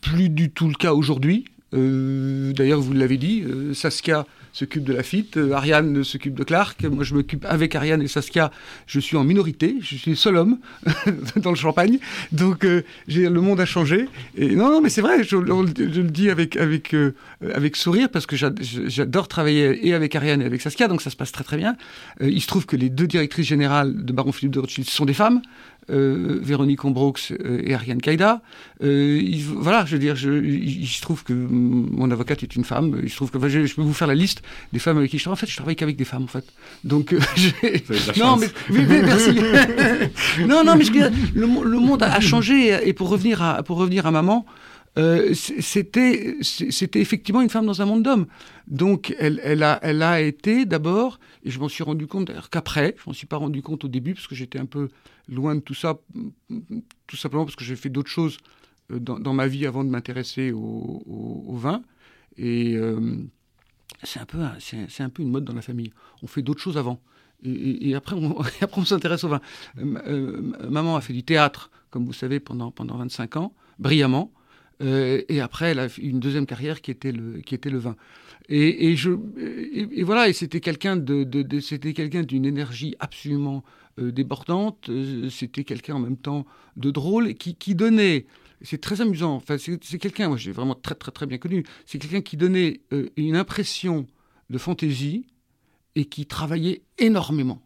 plus 0.00 0.30
du 0.30 0.50
tout 0.50 0.68
le 0.68 0.74
cas 0.74 0.94
aujourd'hui. 0.94 1.44
D'ailleurs, 1.76 2.80
vous 2.80 2.92
l'avez 2.92 3.16
dit, 3.16 3.44
Saskia 3.74 4.26
s'occupe 4.56 4.84
de 4.84 4.94
la 4.94 5.02
FIT, 5.02 5.36
euh, 5.36 5.52
Ariane 5.52 6.02
s'occupe 6.02 6.34
de 6.34 6.42
Clark, 6.42 6.82
moi 6.84 7.04
je 7.04 7.14
m'occupe 7.14 7.44
avec 7.44 7.74
Ariane 7.74 8.00
et 8.00 8.08
Saskia, 8.08 8.50
je 8.86 8.98
suis 9.00 9.16
en 9.16 9.24
minorité, 9.24 9.76
je 9.82 9.96
suis 9.96 10.10
le 10.10 10.16
seul 10.16 10.36
homme 10.36 10.58
dans 11.36 11.50
le 11.50 11.56
champagne, 11.56 11.98
donc 12.32 12.64
euh, 12.64 12.82
le 13.06 13.40
monde 13.40 13.60
a 13.60 13.66
changé. 13.66 14.08
Non, 14.38 14.70
non 14.70 14.80
mais 14.80 14.88
c'est 14.88 15.02
vrai, 15.02 15.22
je, 15.24 15.36
le 15.36 16.10
dis 16.10 16.30
avec, 16.30 16.56
avec, 16.56 16.94
euh, 16.94 17.14
avec 17.54 17.76
sourire 17.76 18.08
parce 18.08 18.24
que 18.24 18.34
j'adore 18.34 19.28
travailler 19.28 19.86
et 19.86 19.92
avec 19.92 20.14
Ariane 20.14 20.40
et 20.40 20.46
avec 20.46 20.62
Saskia, 20.62 20.88
donc 20.88 21.02
ça 21.02 21.10
se 21.10 21.16
passe 21.16 21.32
très 21.32 21.44
très 21.44 21.58
bien. 21.58 21.76
il 22.22 22.40
se 22.40 22.46
trouve 22.46 22.64
que 22.64 22.76
les 22.76 22.88
deux 22.88 23.06
directrices 23.06 23.46
générales 23.46 24.04
de 24.06 24.12
Baron 24.14 24.32
Philippe 24.32 24.54
de 24.54 24.60
Rothschild 24.60 24.88
sont 24.88 25.04
des 25.04 25.14
femmes. 25.14 25.42
Euh, 25.88 26.40
Véronique 26.42 26.84
Ombroux 26.84 27.14
euh, 27.30 27.62
et 27.64 27.72
Ariane 27.72 28.00
Kaida. 28.00 28.42
Euh, 28.82 29.22
voilà, 29.54 29.84
je 29.84 29.92
veux 29.92 30.00
dire, 30.00 30.16
je, 30.16 30.32
il, 30.32 30.86
se 30.86 31.00
trouve 31.00 31.22
que 31.22 31.32
mon 31.32 32.10
avocate 32.10 32.42
est 32.42 32.56
une 32.56 32.64
femme. 32.64 33.00
Il 33.04 33.08
se 33.08 33.14
trouve 33.14 33.30
que 33.30 33.48
je, 33.48 33.72
peux 33.72 33.82
vous 33.82 33.94
faire 33.94 34.08
la 34.08 34.16
liste 34.16 34.42
des 34.72 34.80
femmes 34.80 34.98
avec 34.98 35.12
qui 35.12 35.18
je 35.18 35.22
travaille. 35.22 35.36
En 35.36 35.40
fait, 35.40 35.46
je 35.46 35.56
travaille 35.56 35.76
qu'avec 35.76 35.94
des 35.94 36.04
femmes, 36.04 36.24
en 36.24 36.26
fait. 36.26 36.44
Donc, 36.82 37.12
non, 38.16 38.36
mais, 38.36 38.48
merci. 38.68 39.38
non, 40.46 40.64
non, 40.64 40.74
mais 40.74 40.84
le, 41.34 41.46
monde 41.46 42.02
a 42.02 42.18
changé. 42.20 42.76
Et 42.88 42.92
pour 42.92 43.08
revenir 43.08 43.40
à, 43.42 43.62
pour 43.62 43.76
revenir 43.76 44.06
à 44.06 44.10
maman, 44.10 44.44
euh, 44.98 45.34
c'était 45.34 46.38
effectivement 46.94 47.42
une 47.42 47.50
femme 47.50 47.66
dans 47.66 47.82
un 47.82 47.84
monde 47.84 48.02
d'hommes. 48.02 48.26
Donc 48.66 49.14
elle, 49.18 49.62
a, 49.62 50.20
été 50.20 50.64
d'abord, 50.64 51.20
et 51.44 51.50
je 51.50 51.58
m'en 51.58 51.68
suis 51.68 51.84
rendu 51.84 52.06
compte 52.06 52.26
d'ailleurs 52.26 52.48
qu'après, 52.48 52.96
je 52.98 53.02
m'en 53.06 53.12
suis 53.12 53.26
pas 53.26 53.36
rendu 53.36 53.62
compte 53.62 53.84
au 53.84 53.88
début 53.88 54.14
parce 54.14 54.26
que 54.26 54.34
j'étais 54.34 54.58
un 54.58 54.66
peu 54.66 54.88
loin 55.28 55.54
de 55.54 55.60
tout 55.60 55.74
ça, 55.74 55.98
tout 57.06 57.16
simplement 57.16 57.44
parce 57.44 57.56
que 57.56 57.64
j'ai 57.64 57.76
fait 57.76 57.90
d'autres 57.90 58.10
choses 58.10 58.38
euh, 58.90 58.98
dans, 58.98 59.34
ma 59.34 59.46
vie 59.46 59.66
avant 59.66 59.84
de 59.84 59.90
m'intéresser 59.90 60.50
au, 60.52 61.54
vin. 61.56 61.82
Et 62.38 62.74
euh, 62.76 63.18
c'est 64.02 64.20
un, 64.20 64.26
peu, 64.26 65.22
une 65.22 65.30
mode 65.30 65.44
dans 65.44 65.54
la 65.54 65.62
famille. 65.62 65.92
On 66.22 66.26
fait 66.26 66.42
d'autres 66.42 66.62
choses 66.62 66.78
avant. 66.78 67.00
Et, 67.42 67.94
après, 67.96 68.16
on, 68.16 68.84
s'intéresse 68.86 69.24
au 69.24 69.28
vin. 69.28 69.40
maman 69.74 70.96
a 70.96 71.02
fait 71.02 71.12
du 71.12 71.22
théâtre, 71.22 71.70
comme 71.90 72.06
vous 72.06 72.14
savez, 72.14 72.40
pendant 72.40 72.72
25 72.78 73.36
ans, 73.36 73.52
brillamment. 73.78 74.32
Euh, 74.82 75.22
et 75.28 75.40
après, 75.40 75.70
elle 75.70 75.78
a 75.78 75.88
une 75.98 76.20
deuxième 76.20 76.46
carrière 76.46 76.80
qui 76.80 76.90
était 76.90 77.12
le, 77.12 77.78
vin. 77.78 77.96
Et, 78.48 78.94
voilà, 80.02 80.32
c'était 80.32 80.60
quelqu'un 80.60 80.96
de, 80.96 81.60
c'était 81.60 81.92
quelqu'un 81.92 82.22
d'une 82.22 82.44
énergie 82.44 82.94
absolument 82.98 83.64
euh, 83.98 84.12
débordante. 84.12 84.88
Euh, 84.88 85.28
c'était 85.30 85.64
quelqu'un 85.64 85.94
en 85.94 86.00
même 86.00 86.18
temps 86.18 86.46
de 86.76 86.90
drôle 86.90 87.34
qui, 87.34 87.54
qui 87.54 87.74
donnait. 87.74 88.26
C'est 88.62 88.80
très 88.80 89.00
amusant. 89.00 89.34
Enfin, 89.34 89.56
c'est 89.58 89.98
quelqu'un, 89.98 90.28
moi 90.28 90.36
j'ai 90.38 90.52
vraiment 90.52 90.74
très 90.74 90.94
très 90.94 91.26
bien 91.26 91.38
connu. 91.38 91.64
C'est 91.84 91.98
quelqu'un 91.98 92.22
qui 92.22 92.36
donnait 92.36 92.80
une 93.16 93.36
impression 93.36 94.06
de 94.48 94.58
fantaisie 94.58 95.26
et 95.94 96.06
qui 96.06 96.26
travaillait 96.26 96.82
énormément. 96.98 97.62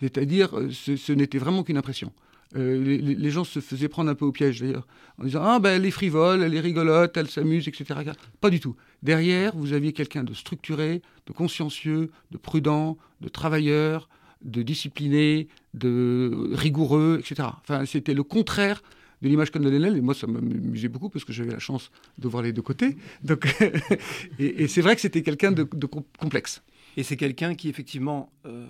C'est-à-dire, 0.00 0.50
ce, 0.70 0.94
ce 0.94 1.12
n'était 1.12 1.38
vraiment 1.38 1.64
qu'une 1.64 1.76
impression. 1.76 2.12
Euh, 2.56 2.98
les, 3.00 3.30
gens 3.30 3.44
se 3.44 3.60
faisaient 3.60 3.88
prendre 3.88 4.10
un 4.10 4.14
peu 4.14 4.24
au 4.24 4.32
piège 4.32 4.60
d'ailleurs, 4.60 4.86
en 5.18 5.24
disant 5.24 5.42
Ah 5.44 5.58
ben 5.58 5.76
elle 5.76 5.84
est 5.84 5.90
frivole, 5.90 6.42
elle 6.42 6.54
est 6.54 6.60
rigolote, 6.60 7.16
elle 7.16 7.28
s'amuse, 7.28 7.68
etc. 7.68 8.12
Pas 8.40 8.48
du 8.48 8.58
tout. 8.58 8.74
Derrière, 9.02 9.54
vous 9.54 9.74
aviez 9.74 9.92
quelqu'un 9.92 10.24
de 10.24 10.32
structuré, 10.32 11.02
de 11.26 11.32
consciencieux, 11.32 12.10
de 12.30 12.38
prudent, 12.38 12.96
de 13.20 13.28
travailleur, 13.28 14.08
de 14.42 14.62
discipliné, 14.62 15.48
de 15.74 16.50
rigoureux, 16.52 17.18
etc. 17.20 17.48
Enfin, 17.60 17.84
c'était 17.84 18.14
le 18.14 18.22
contraire 18.22 18.82
de 19.20 19.28
l'image 19.28 19.50
qu'on 19.50 19.58
donnait 19.58 19.88
et 19.88 20.00
moi 20.00 20.14
ça 20.14 20.26
m'amusait 20.26 20.88
beaucoup 20.88 21.08
parce 21.08 21.24
que 21.24 21.32
j'avais 21.32 21.50
la 21.50 21.58
chance 21.58 21.90
de 22.18 22.28
voir 22.28 22.42
les 22.42 22.52
deux 22.52 22.62
côtés. 22.62 22.96
Donc, 23.22 23.46
et, 24.38 24.68
c'est 24.68 24.80
vrai 24.80 24.94
que 24.94 25.00
c'était 25.00 25.22
quelqu'un 25.22 25.52
de, 25.52 25.64
complexe. 25.64 26.62
Et 26.96 27.02
c'est 27.02 27.16
quelqu'un 27.16 27.54
qui 27.54 27.68
effectivement 27.68 28.32
euh, 28.46 28.66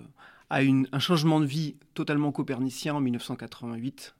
a 0.49 0.61
un 0.61 0.99
changement 0.99 1.39
de 1.39 1.45
vie 1.45 1.75
totalement 1.93 2.31
copernicien 2.31 2.95
en 2.95 3.01
1988, 3.01 4.15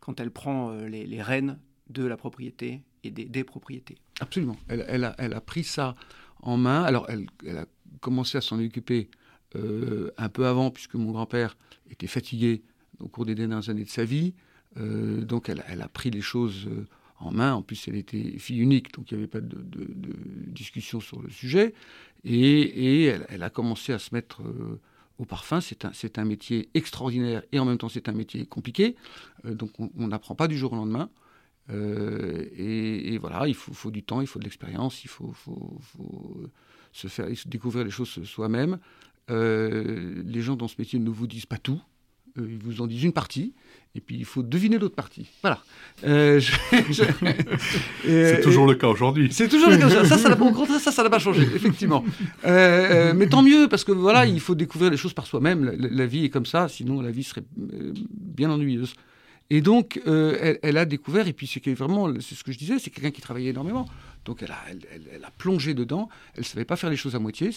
quand 0.00 0.20
elle 0.20 0.30
prend 0.30 0.70
euh, 0.70 0.88
les, 0.88 1.22
rênes 1.22 1.58
de 1.90 2.04
la 2.04 2.16
propriété 2.16 2.82
et 3.04 3.10
des, 3.10 3.44
propriétés. 3.44 3.98
Absolument. 4.20 4.56
Elle, 4.68 5.04
a, 5.04 5.40
pris 5.40 5.64
ça 5.64 5.94
en 6.40 6.56
main. 6.56 6.82
Alors, 6.82 7.06
elle, 7.08 7.58
a 7.58 7.66
commencé 8.00 8.38
à 8.38 8.40
s'en 8.40 8.58
occuper 8.58 9.10
euh, 9.54 10.10
un 10.16 10.28
peu 10.28 10.46
avant, 10.46 10.70
puisque 10.70 10.94
mon 10.94 11.12
grand-père 11.12 11.56
était 11.90 12.06
fatigué 12.06 12.62
au 12.98 13.08
cours 13.08 13.26
des 13.26 13.34
dernières 13.34 13.68
années 13.68 13.84
de 13.84 13.90
sa 13.90 14.04
vie. 14.04 14.34
Euh, 14.78 15.24
donc, 15.24 15.48
elle, 15.48 15.82
a 15.82 15.88
pris 15.88 16.10
les 16.10 16.22
choses 16.22 16.68
en 17.20 17.30
main. 17.30 17.54
En 17.54 17.62
plus, 17.62 17.86
elle 17.86 17.96
était 17.96 18.38
fille 18.38 18.58
unique, 18.58 18.92
donc 18.94 19.10
il 19.10 19.18
n'y 19.18 19.22
avait 19.22 19.30
pas 19.30 19.40
de, 19.40 19.64
discussion 20.48 21.00
sur 21.00 21.20
le 21.20 21.30
sujet. 21.30 21.74
Et, 22.24 23.04
elle, 23.04 23.42
a 23.42 23.50
commencé 23.50 23.92
à 23.92 23.98
se 23.98 24.14
mettre 24.14 24.42
au 25.18 25.24
parfum, 25.24 25.60
c'est 25.60 26.18
un, 26.18 26.24
métier 26.24 26.68
extraordinaire 26.74 27.42
et 27.52 27.58
en 27.58 27.64
même 27.64 27.78
temps 27.78 27.88
c'est 27.88 28.08
un 28.08 28.12
métier 28.12 28.46
compliqué. 28.46 28.96
Euh, 29.44 29.54
donc 29.54 29.70
on 29.78 30.08
n'apprend 30.08 30.34
pas 30.34 30.48
du 30.48 30.56
jour 30.58 30.72
au 30.72 30.76
lendemain. 30.76 31.10
Euh, 31.70 32.44
et, 32.56 33.18
voilà, 33.18 33.48
il 33.48 33.54
faut, 33.54 33.90
du 33.90 34.02
temps, 34.02 34.20
il 34.20 34.26
faut 34.26 34.38
de 34.38 34.44
l'expérience, 34.44 35.04
il 35.04 35.08
faut, 35.08 35.32
faut, 35.32 35.80
se 36.92 37.08
faire 37.08 37.26
découvrir 37.46 37.84
les 37.84 37.90
choses 37.90 38.22
soi-même. 38.24 38.78
Euh, 39.30 40.22
les 40.24 40.42
gens 40.42 40.56
dans 40.56 40.68
ce 40.68 40.76
métier 40.78 40.98
ne 40.98 41.10
vous 41.10 41.26
disent 41.26 41.46
pas 41.46 41.58
tout. 41.58 41.80
Euh, 42.38 42.46
ils 42.48 42.58
vous 42.58 42.80
en 42.80 42.86
disent 42.86 43.02
une 43.04 43.12
partie, 43.12 43.52
et 43.94 44.00
puis 44.00 44.16
il 44.16 44.24
faut 44.24 44.42
deviner 44.42 44.78
l'autre 44.78 44.94
partie. 44.94 45.26
Voilà. 45.42 45.60
Euh, 46.04 46.40
c'est 48.02 48.40
toujours 48.42 48.66
le 48.66 48.74
cas 48.74 48.88
aujourd'hui. 48.88 49.28
C'est 49.32 49.48
toujours 49.48 49.70
le 49.70 49.78
cas. 49.78 49.88
Ça, 50.04 50.18
ça, 50.92 51.02
n'a 51.02 51.10
pas 51.10 51.18
changé, 51.18 51.42
effectivement. 51.42 52.04
Euh, 52.44 53.12
mais 53.14 53.28
tant 53.28 53.42
mieux, 53.42 53.68
parce 53.68 53.84
que 53.84 53.92
voilà, 53.92 54.26
il 54.26 54.40
faut 54.40 54.54
découvrir 54.54 54.90
les 54.90 54.96
choses 54.96 55.14
par 55.14 55.26
soi-même. 55.26 55.64
La, 55.78 56.06
vie 56.06 56.24
est 56.24 56.30
comme 56.30 56.46
ça, 56.46 56.68
sinon 56.68 57.00
la 57.00 57.10
vie 57.10 57.24
serait 57.24 57.44
bien 57.56 58.50
ennuyeuse. 58.50 58.94
Et 59.48 59.60
donc, 59.60 60.00
elle, 60.06 60.58
elle, 60.62 60.76
a 60.76 60.84
découvert, 60.84 61.28
et 61.28 61.32
puis 61.32 61.46
c'est 61.46 61.72
vraiment, 61.72 62.12
c'est 62.20 62.34
ce 62.34 62.44
que 62.44 62.52
je 62.52 62.58
disais, 62.58 62.78
c'est 62.78 62.90
quelqu'un 62.90 63.10
qui 63.10 63.20
travaillait 63.20 63.50
énormément. 63.50 63.86
Donc 64.26 64.42
elle 64.42 64.50
a, 64.50 64.58
elle, 65.12 65.24
a 65.24 65.30
plongé 65.30 65.72
dedans. 65.72 66.08
Elle 66.34 66.40
ne 66.40 66.44
savait 66.44 66.64
pas 66.64 66.76
faire 66.76 66.90
les 66.90 66.96
choses 66.96 67.14
à 67.14 67.18
moitié. 67.18 67.50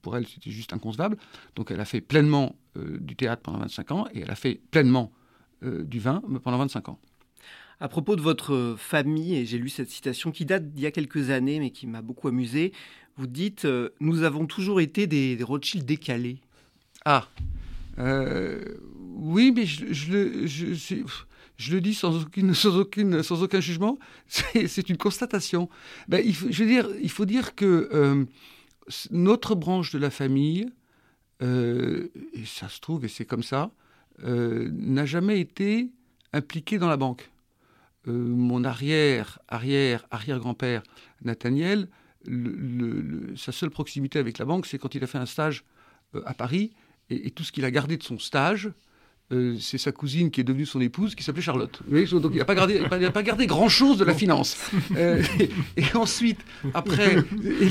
pour 0.00 0.16
elle, 0.16 0.26
c'était 0.26 0.50
juste 0.50 0.72
inconcevable. 0.72 1.18
Donc 1.56 1.70
elle 1.70 1.80
a 1.80 1.84
fait 1.84 2.00
pleinement 2.00 2.54
euh, 2.78 2.96
du 3.00 3.16
théâtre 3.16 3.42
pendant 3.42 3.58
25 3.58 3.90
ans 3.90 4.06
et 4.14 4.20
elle 4.20 4.30
a 4.30 4.36
fait 4.36 4.60
pleinement 4.70 5.12
euh, 5.64 5.82
du 5.82 5.98
vin 5.98 6.22
pendant 6.42 6.58
25 6.58 6.90
ans. 6.90 6.98
À 7.80 7.88
propos 7.88 8.14
de 8.14 8.20
votre 8.20 8.76
famille, 8.78 9.34
et 9.34 9.46
j'ai 9.46 9.58
lu 9.58 9.68
cette 9.68 9.90
citation 9.90 10.30
qui 10.30 10.44
date 10.44 10.70
d'il 10.70 10.82
y 10.82 10.86
a 10.86 10.90
quelques 10.90 11.30
années, 11.30 11.58
mais 11.58 11.70
qui 11.70 11.86
m'a 11.86 12.02
beaucoup 12.02 12.28
amusé, 12.28 12.72
vous 13.16 13.26
dites 13.26 13.64
euh, 13.64 13.88
Nous 14.00 14.22
avons 14.22 14.46
toujours 14.46 14.80
été 14.80 15.06
des, 15.06 15.34
des 15.34 15.44
Rothschild 15.44 15.84
décalés. 15.84 16.38
Ah 17.04 17.26
Oui, 17.96 19.50
mais 19.50 19.66
je, 19.66 19.92
je, 19.92 20.46
je, 20.46 20.74
je 20.74 20.94
le 21.72 21.80
dis 21.80 21.94
sans, 21.94 22.22
aucune, 22.22 22.54
sans, 22.54 23.22
sans 23.22 23.42
aucun 23.42 23.60
jugement, 23.60 23.98
c'est 24.28 24.88
une 24.88 24.96
constatation. 24.96 25.68
Ben, 26.08 26.22
il 26.24 26.34
faut, 26.34 26.46
je 26.50 26.64
veux 26.64 26.70
dire, 26.70 26.88
il 27.02 27.10
faut 27.10 27.26
dire 27.26 27.54
que 27.54 27.88
euh, 27.92 28.24
notre 29.10 29.54
branche 29.54 29.92
de 29.92 29.98
la 29.98 30.10
famille, 30.10 30.70
euh, 31.42 32.08
et 32.32 32.44
ça 32.44 32.68
se 32.68 32.80
trouve, 32.80 33.04
et 33.04 33.08
c'est 33.08 33.24
comme 33.24 33.42
ça, 33.42 33.70
euh, 34.24 34.70
n'a 34.72 35.06
jamais 35.06 35.40
été 35.40 35.90
impliquée 36.32 36.78
dans 36.78 36.88
la 36.88 36.96
banque. 36.96 37.30
mon 38.06 38.64
arrière, 38.64 39.38
arrière, 39.48 40.06
arrière-grand-père, 40.10 40.82
Nathaniel, 41.22 41.88
sa 43.36 43.52
seule 43.52 43.70
proximité 43.70 44.18
avec 44.18 44.38
la 44.38 44.44
banque, 44.44 44.66
c'est 44.66 44.78
quand 44.78 44.94
il 44.94 45.02
a 45.04 45.06
fait 45.06 45.18
un 45.18 45.26
stage 45.26 45.64
à 46.24 46.34
Paris, 46.34 46.72
et 47.08 47.30
tout 47.30 47.42
ce 47.42 47.52
qu'il 47.52 47.64
a 47.64 47.70
gardé 47.70 47.96
de 47.96 48.02
son 48.02 48.18
stage, 48.18 48.70
euh, 49.32 49.56
c'est 49.60 49.78
sa 49.78 49.92
cousine 49.92 50.30
qui 50.32 50.40
est 50.40 50.44
devenue 50.44 50.66
son 50.66 50.80
épouse, 50.80 51.14
qui 51.14 51.22
s'appelait 51.22 51.42
Charlotte. 51.42 51.80
donc 51.88 52.32
il 52.32 52.38
n'a 52.38 52.44
pas 52.44 52.56
gardé, 52.56 52.80
pas 52.88 53.22
gardé 53.22 53.46
grand-chose 53.46 53.96
de 53.98 54.04
la 54.04 54.14
finance. 54.14 54.56
Euh, 54.96 55.22
et, 55.76 55.84
ensuite, 55.94 56.40
après, 56.74 57.16
il, 57.60 57.70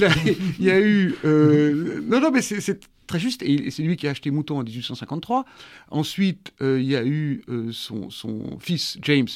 y 0.60 0.70
a 0.70 0.80
eu... 0.80 1.16
Euh, 1.26 2.02
non, 2.06 2.22
non, 2.22 2.32
mais 2.32 2.42
c'est 2.42 2.80
très 3.08 3.20
juste. 3.20 3.44
Et 3.44 3.72
c'est 3.72 3.84
lui 3.84 3.98
qui 3.98 4.08
a 4.08 4.12
acheté 4.12 4.32
Mouton 4.32 4.60
en 4.60 4.64
1853. 4.64 5.44
Ensuite, 5.90 6.54
il 6.62 6.84
y 6.84 6.96
a 6.96 7.06
eu 7.06 7.42
son, 7.72 8.10
son, 8.10 8.58
fils, 8.60 8.98
James, 9.02 9.28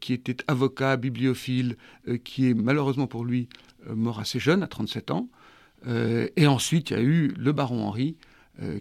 qui 0.00 0.12
était 0.12 0.36
avocat, 0.48 0.96
bibliophile, 0.96 1.76
qui 2.24 2.50
est 2.50 2.54
malheureusement 2.54 3.06
pour 3.06 3.24
lui 3.24 3.48
mort 3.88 4.18
assez 4.18 4.40
jeune, 4.40 4.62
à 4.62 4.66
37 4.66 5.12
ans. 5.12 5.28
et 5.86 6.46
ensuite, 6.46 6.90
il 6.90 6.96
y 6.96 7.00
a 7.00 7.02
eu 7.02 7.32
le 7.38 7.52
baron 7.52 7.84
Henri, 7.86 8.16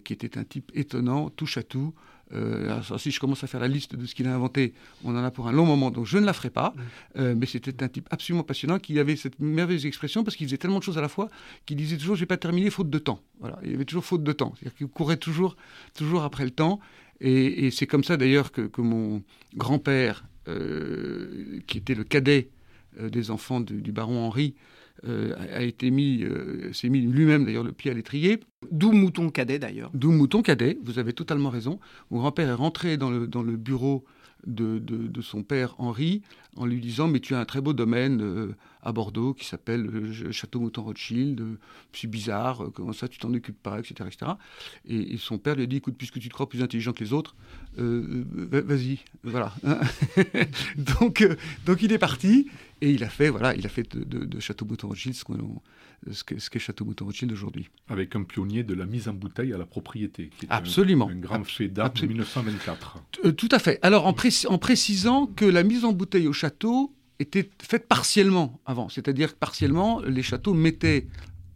qui 0.04 0.14
était 0.14 0.38
un 0.40 0.44
type 0.44 0.72
étonnant, 0.74 1.30
touche 1.30 1.58
à 1.58 1.64
tout, 1.64 1.94
euh, 2.34 2.82
si 2.98 3.12
je 3.12 3.20
commence 3.20 3.44
à 3.44 3.48
faire 3.48 3.60
la 3.60 3.68
liste 3.68 3.96
de 3.96 4.06
ce 4.06 4.16
qu'il 4.16 4.28
a 4.28 4.34
inventé, 4.34 4.74
on 5.04 5.16
en 5.16 5.24
a 5.24 5.32
pour 5.32 5.48
un 5.48 5.52
long 5.52 5.66
moment, 5.66 5.92
donc 5.92 6.06
je 6.06 6.18
ne 6.18 6.26
la 6.26 6.34
ferai 6.34 6.50
pas. 6.50 6.74
Euh, 7.18 7.36
mais 7.38 7.46
c'était 7.46 7.84
un 7.84 7.88
type 7.88 8.08
absolument 8.12 8.44
passionnant 8.44 8.80
qui 8.80 9.00
avait 9.00 9.16
cette 9.16 9.40
merveilleuse 9.40 9.86
expression 9.86 10.24
parce 10.24 10.36
qu'il 10.36 10.48
faisait 10.48 10.58
tellement 10.58 10.80
de 10.80 10.84
choses 10.84 10.98
à 10.98 11.02
la 11.02 11.10
fois 11.10 11.30
qu'il 11.66 11.78
disait 11.78 11.98
toujours 11.98 12.16
Je 12.16 12.22
n'ai 12.22 12.28
pas 12.28 12.38
terminé 12.38 12.70
faute 12.70 12.90
de 12.90 13.00
temps. 13.00 13.20
Voilà, 13.40 13.60
il 13.64 13.72
y 13.72 13.76
avait 13.76 13.86
toujours 13.86 14.06
faute 14.06 14.24
de 14.24 14.32
temps. 14.32 14.54
C'est-à-dire 14.56 14.78
qu'il 14.78 14.88
courait 14.88 15.18
toujours, 15.18 15.56
toujours 15.94 16.24
après 16.24 16.46
le 16.46 16.52
temps. 16.52 16.80
Et, 17.22 17.72
c'est 17.72 17.88
comme 17.88 18.04
ça 18.04 18.18
d'ailleurs 18.18 18.52
que, 18.52 18.70
mon 18.82 19.22
grand-père 19.56 20.26
qui 20.46 21.78
était 21.78 21.96
le 21.96 22.04
cadet 22.04 22.50
des 23.00 23.32
enfants 23.32 23.62
du 23.62 23.92
baron 23.94 24.26
Henri, 24.26 24.56
a 25.06 25.62
été 25.62 25.92
mis, 25.92 26.24
s'est 26.72 26.90
mis 26.90 27.02
lui-même 27.02 27.46
d'ailleurs 27.46 27.64
le 27.64 27.74
pied 27.74 27.92
à 27.92 27.94
l'étrier. 27.94 28.40
D'où 28.72 28.92
Mouton 28.92 29.30
Cadet 29.30 29.60
d'ailleurs. 29.60 29.92
D'où 29.94 30.12
Mouton 30.12 30.42
Cadet, 30.42 30.78
vous 30.84 31.00
avez 31.00 31.14
totalement 31.14 31.50
raison. 31.50 31.80
Mon 32.10 32.20
grand-père 32.20 32.50
est 32.50 32.54
rentré 32.54 32.96
dans 32.98 33.10
le, 33.10 33.28
dans 33.28 33.44
le 33.44 33.58
bureau 33.58 34.06
de, 34.46 34.80
de, 34.80 35.22
son 35.22 35.44
père 35.44 35.76
Henri 35.78 36.22
en 36.56 36.66
lui 36.66 36.80
disant 36.80 37.08
Mais 37.08 37.20
tu 37.20 37.36
as 37.36 37.40
un 37.40 37.46
très 37.46 37.62
beau 37.62 37.74
domaine 37.74 38.22
euh, 38.22 38.56
à 38.82 38.92
Bordeaux 38.92 39.34
qui 39.34 39.46
s'appelle 39.46 39.88
euh, 39.88 40.32
Château 40.32 40.60
Mouton 40.60 40.84
Rothschild, 40.84 41.40
euh, 41.40 41.58
c'est 41.94 42.08
bizarre, 42.10 42.66
comment 42.74 42.94
ça 42.94 43.08
tu 43.08 43.20
t'en 43.20 43.34
occupes 43.34 43.62
pas, 43.62 43.80
etc. 43.80 44.08
etc. 44.08 44.32
Et, 44.88 45.18
son 45.18 45.38
père 45.38 45.56
lui 45.56 45.64
a 45.64 45.66
dit 45.66 45.78
Écoute, 45.78 45.96
puisque 45.98 46.20
tu 46.20 46.30
te 46.30 46.34
crois 46.34 46.50
plus 46.50 46.62
intelligent 46.62 46.94
que 46.94 47.04
les 47.04 47.14
autres, 47.14 47.36
vas-y, 47.78 49.00
voilà. 49.24 49.54
donc, 50.78 51.28
donc 51.66 51.82
il 51.82 51.92
est 51.92 51.98
parti 51.98 52.48
et 52.82 52.92
il 52.92 53.04
a 53.04 53.10
fait, 53.10 53.30
voilà, 53.30 53.56
il 53.56 53.66
a 53.66 53.70
fait 53.70 53.96
de, 53.96 54.40
Château 54.40 54.66
Mouton 54.66 54.90
Rothschild 54.90 55.16
ce 55.16 55.24
qu'on 55.24 55.62
ce 56.12 56.24
qu'est 56.24 56.60
Château 56.60 56.86
Mouton 56.86 57.06
Rothschild 57.06 57.32
aujourd'hui. 57.32 57.70
Avec 57.88 58.16
un 58.16 58.24
pionnier 58.24 58.64
de 58.64 58.74
la 58.74 58.86
mise 58.86 59.08
en 59.08 59.14
bouteille 59.14 59.54
à 59.54 59.58
la 59.58 59.66
propriété. 59.66 60.30
Qui 60.38 60.48
Absolument. 60.50 61.10
Un, 61.10 61.16
grand 61.16 61.44
fait 61.44 61.68
d'art 61.68 61.94
de 61.94 62.06
1924. 62.06 63.04
tout 63.36 63.50
à 63.52 63.60
fait. 63.60 63.80
Alors 63.82 64.06
en, 64.06 64.16
en, 64.50 64.58
précisant 64.58 65.28
que 65.28 65.46
la 65.46 65.64
mise 65.64 65.86
en 65.86 65.94
bouteille 65.94 66.28
au 66.28 66.34
château 66.34 66.94
était 67.20 67.50
faite 67.62 67.88
partiellement 67.88 68.60
avant. 68.66 68.90
C'est-à-dire 68.90 69.34
que 69.34 69.40
partiellement, 69.40 70.02
les 70.02 70.24
châteaux 70.24 70.54
mettaient 70.54 71.08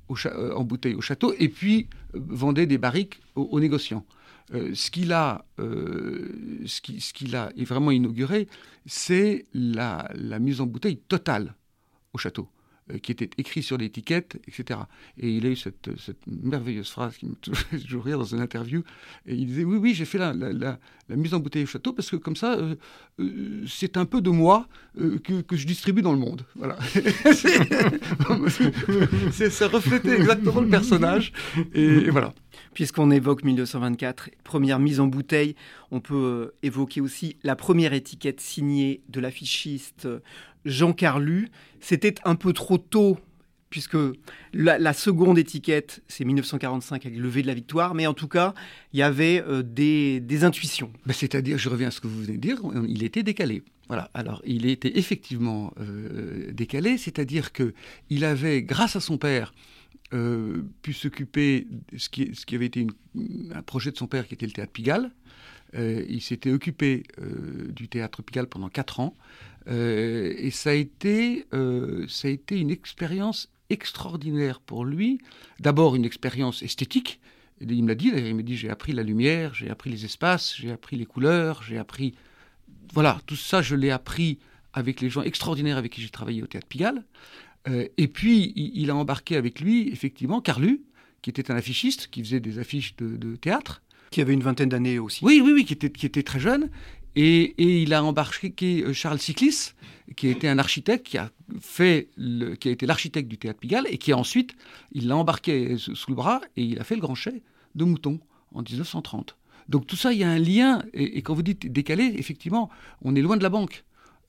euh, 0.10 0.54
en 0.56 0.64
bouteille 0.64 0.96
au 0.96 1.02
château 1.02 1.34
et 1.38 1.50
puis 1.50 1.88
euh, 2.16 2.20
vendaient 2.28 2.66
des 2.66 2.78
barriques 2.78 3.20
aux, 3.36 3.60
négociants. 3.60 4.06
Euh, 4.54 4.74
ce 4.74 4.90
qu'il 4.90 5.12
a, 5.12 5.46
ce 5.58 7.14
qu'il 7.14 7.36
a 7.36 7.52
vraiment 7.58 7.92
inauguré, 7.92 8.48
c'est 8.86 9.46
la, 9.54 10.10
la, 10.16 10.40
mise 10.40 10.62
en 10.62 10.66
bouteille 10.66 10.98
totale 10.98 11.56
au 12.14 12.18
château. 12.18 12.48
Euh, 12.94 13.00
qui 13.00 13.12
était 13.12 13.30
écrit 13.38 13.64
sur 13.64 13.78
l'étiquette, 13.78 14.40
etc. 14.48 14.80
Et 15.18 15.30
il 15.30 15.46
a 15.46 15.50
eu 15.50 15.58
cette, 15.58 15.90
merveilleuse 16.26 16.90
phrase 16.90 17.18
qui 17.18 17.26
me 17.26 17.36
fait 17.54 17.80
toujours 17.80 18.06
rire 18.06 18.18
dans 18.18 18.24
une 18.24 18.40
interview. 18.40 18.82
Et 19.26 19.36
il 19.36 19.48
disait 19.48 19.66
Oui, 19.66 19.78
oui, 19.78 19.94
j'ai 19.94 20.06
fait 20.06 20.18
la, 20.18 20.34
mise 21.10 21.34
en 21.34 21.40
bouteille 21.40 21.64
au 21.64 21.68
château 21.68 21.92
parce 21.92 22.10
que 22.10 22.16
comme 22.16 22.38
ça, 22.38 22.54
euh, 22.54 22.76
euh, 23.20 23.66
c'est 23.68 23.98
un 23.98 24.06
peu 24.06 24.22
de 24.22 24.30
moi 24.30 24.70
que, 24.96 25.44
je 25.52 25.68
distribue 25.68 26.02
dans 26.02 26.14
le 26.14 26.20
monde. 26.20 26.46
Voilà. 26.56 26.78
ça 29.50 29.68
reflétait 29.68 30.16
exactement 30.16 30.62
le 30.62 30.70
personnage. 30.70 31.34
et 31.74 32.10
voilà. 32.10 32.34
Puisqu'on 32.74 33.12
évoque 33.12 33.44
1924, 33.44 34.30
première 34.44 34.80
mise 34.80 35.00
en 35.00 35.08
bouteille, 35.08 35.56
on 35.92 36.00
peut 36.00 36.54
évoquer 36.64 37.02
aussi 37.02 37.38
la 37.44 37.56
première 37.56 37.94
étiquette 37.94 38.40
signée 38.40 39.02
de 39.10 39.20
l'affichiste 39.20 40.08
Jean 40.68 40.94
Carlu. 40.94 41.50
C'était 41.80 42.16
un 42.24 42.36
peu 42.36 42.54
trop 42.54 42.78
tôt, 42.78 43.18
puisque 43.70 43.98
la, 44.54 44.94
seconde 44.94 45.38
étiquette, 45.38 46.02
c'est 46.08 46.26
1945 46.26 47.06
avec 47.06 47.18
le 47.18 47.24
lever 47.24 47.42
de 47.42 47.48
la 47.48 47.54
victoire, 47.54 47.94
mais 47.94 48.08
en 48.08 48.14
tout 48.14 48.28
cas, 48.28 48.54
il 48.94 49.00
y 49.00 49.04
avait 49.04 49.44
euh, 49.48 49.64
des, 49.64 50.44
intuitions. 50.44 50.92
Ben, 51.06 51.14
c'est-à-dire, 51.14 51.58
je 51.58 51.70
reviens 51.70 51.90
à 51.90 51.92
ce 51.92 52.02
que 52.02 52.08
vous 52.08 52.22
venez 52.22 52.38
de 52.38 52.42
dire, 52.42 52.60
il 52.88 53.04
était 53.04 53.24
décalé. 53.24 53.64
Voilà. 53.88 54.10
Alors, 54.14 54.42
il 54.46 54.66
était 54.66 54.98
effectivement 54.98 55.74
euh, 55.80 56.52
décalé, 56.52 56.98
c'est-à-dire 56.98 57.54
que 57.54 57.74
il 58.10 58.26
avait, 58.26 58.62
grâce 58.62 58.96
à 58.96 59.00
son 59.00 59.18
père, 59.18 59.54
euh, 60.14 60.64
pu 60.82 60.94
s'occuper 60.94 61.68
de 61.92 61.98
ce 61.98 62.10
qui, 62.10 62.34
ce 62.34 62.46
qui 62.46 62.56
avait 62.56 62.66
été 62.66 62.88
un 63.54 63.62
projet 63.62 63.92
de 63.92 63.98
son 63.98 64.08
père, 64.08 64.28
qui 64.28 64.34
était 64.34 64.46
le 64.46 64.52
théâtre 64.52 64.72
Pigalle. 64.72 65.12
il 65.74 66.22
s'était 66.22 66.52
occupé 66.52 67.04
du 67.70 67.88
théâtre 67.90 68.22
Pigalle 68.24 68.48
pendant 68.48 68.70
quatre 68.70 69.00
ans. 69.00 69.14
Euh, 69.68 70.34
et 70.38 70.52
ça 70.52 70.72
a, 70.72 70.74
été, 70.74 71.46
euh, 71.54 72.06
ça 72.08 72.28
a 72.28 72.32
été 72.32 72.60
une 72.60 72.72
expérience 72.72 73.50
extraordinaire 73.70 74.60
pour 74.60 74.86
lui. 74.86 75.20
D'abord 75.60 75.96
une 75.96 76.06
expérience 76.06 76.64
esthétique. 76.64 77.20
Il 77.60 77.84
me 77.84 77.90
l'a 77.90 77.96
dit, 77.96 78.10
il 78.16 78.36
m'a 78.36 78.44
dit 78.44 78.56
j'ai 78.56 78.70
appris 78.70 78.94
la 78.94 79.04
lumière, 79.04 79.54
j'ai 79.54 79.70
appris 79.70 79.90
les 79.90 80.06
espaces, 80.06 80.56
j'ai 80.56 80.72
appris 80.72 80.96
les 80.96 81.06
couleurs, 81.06 81.64
j'ai 81.64 81.78
appris... 81.78 82.14
Voilà, 82.94 83.20
tout 83.26 83.36
ça 83.36 83.62
je 83.62 83.76
l'ai 83.76 83.90
appris 83.90 84.38
avec 84.74 85.02
les 85.02 85.10
gens 85.10 85.24
extraordinaires 85.24 85.78
avec 85.78 85.92
qui 85.92 86.02
j'ai 86.02 86.10
travaillé 86.10 86.44
au 86.44 86.48
Théâtre 86.48 86.68
Pigalle. 86.68 87.04
Euh, 87.68 87.88
et 87.98 88.08
puis 88.08 88.54
il, 88.56 88.90
a 88.92 88.96
embarqué 88.96 89.36
avec 89.36 89.60
lui 89.60 89.90
effectivement 89.90 90.40
Carlu, 90.40 90.84
qui 91.22 91.30
était 91.30 91.52
un 91.52 91.56
affichiste, 91.56 92.08
qui 92.08 92.24
faisait 92.24 92.40
des 92.40 92.60
affiches 92.60 92.96
de, 92.98 93.36
théâtre. 93.36 93.82
Qui 94.12 94.22
avait 94.22 94.34
une 94.34 94.44
vingtaine 94.44 94.70
d'années 94.70 95.00
aussi. 95.00 95.26
Oui, 95.26 95.42
oui, 95.44 95.52
oui, 95.54 95.66
qui 95.66 95.74
était, 95.74 95.90
qui 95.90 96.06
était 96.06 96.24
très 96.24 96.40
jeune. 96.40 96.70
Et, 97.20 97.82
il 97.82 97.96
a 97.96 98.04
embarqué 98.04 98.84
euh, 98.84 98.94
Charles 98.94 99.18
Siclis, 99.18 99.72
qui 100.16 100.28
été 100.28 100.48
un 100.48 100.60
architecte, 100.60 101.08
qui 101.08 101.18
a, 101.18 101.32
fait 101.60 102.10
qui 102.60 102.70
a 102.70 102.72
été 102.72 102.86
l'architecte 102.86 103.28
du 103.28 103.40
théâtre 103.40 103.60
Pigalle, 103.60 103.88
et 103.90 103.98
qui 103.98 104.14
ensuite, 104.14 104.54
il 104.92 105.08
l'a 105.08 105.18
embarqué 105.18 105.78
sous 105.78 106.12
le 106.12 106.16
bras, 106.16 106.42
et 106.56 106.62
il 106.62 106.80
a 106.80 106.84
fait 106.84 106.94
le 106.94 107.02
grand 107.02 107.16
chai 107.16 107.42
de 107.74 107.86
Mouton 107.86 108.20
en 108.54 108.62
1930. 108.62 109.36
Donc 109.68 109.88
tout 109.88 109.96
ça, 109.96 110.14
il 110.14 110.20
y 110.20 110.24
a 110.24 110.30
un 110.30 110.38
lien, 110.38 110.84
et, 110.94 111.24
quand 111.24 111.34
vous 111.34 111.42
dites 111.42 111.72
décalé, 111.72 112.14
effectivement, 112.18 112.70
on 113.02 113.16
est 113.16 113.22
loin 113.22 113.36
de 113.36 113.44
la 113.44 113.50
banque. 113.50 113.84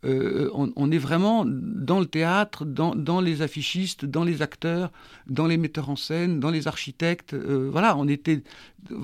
Euh, 0.04 0.48
on, 0.54 0.90
est 0.90 0.98
vraiment 0.98 1.44
dans 1.46 2.00
le 2.00 2.06
théâtre, 2.06 2.64
dans, 2.64 3.20
les 3.20 3.42
affichistes, 3.42 4.06
dans 4.06 4.24
les 4.24 4.40
acteurs, 4.40 4.92
dans 5.26 5.46
les 5.46 5.58
metteurs 5.58 5.90
en 5.90 5.96
scène, 5.96 6.40
dans 6.40 6.50
les 6.50 6.68
architectes. 6.68 7.34
Euh, 7.34 7.68
voilà, 7.70 7.96
on 7.98 8.08
était, 8.08 8.42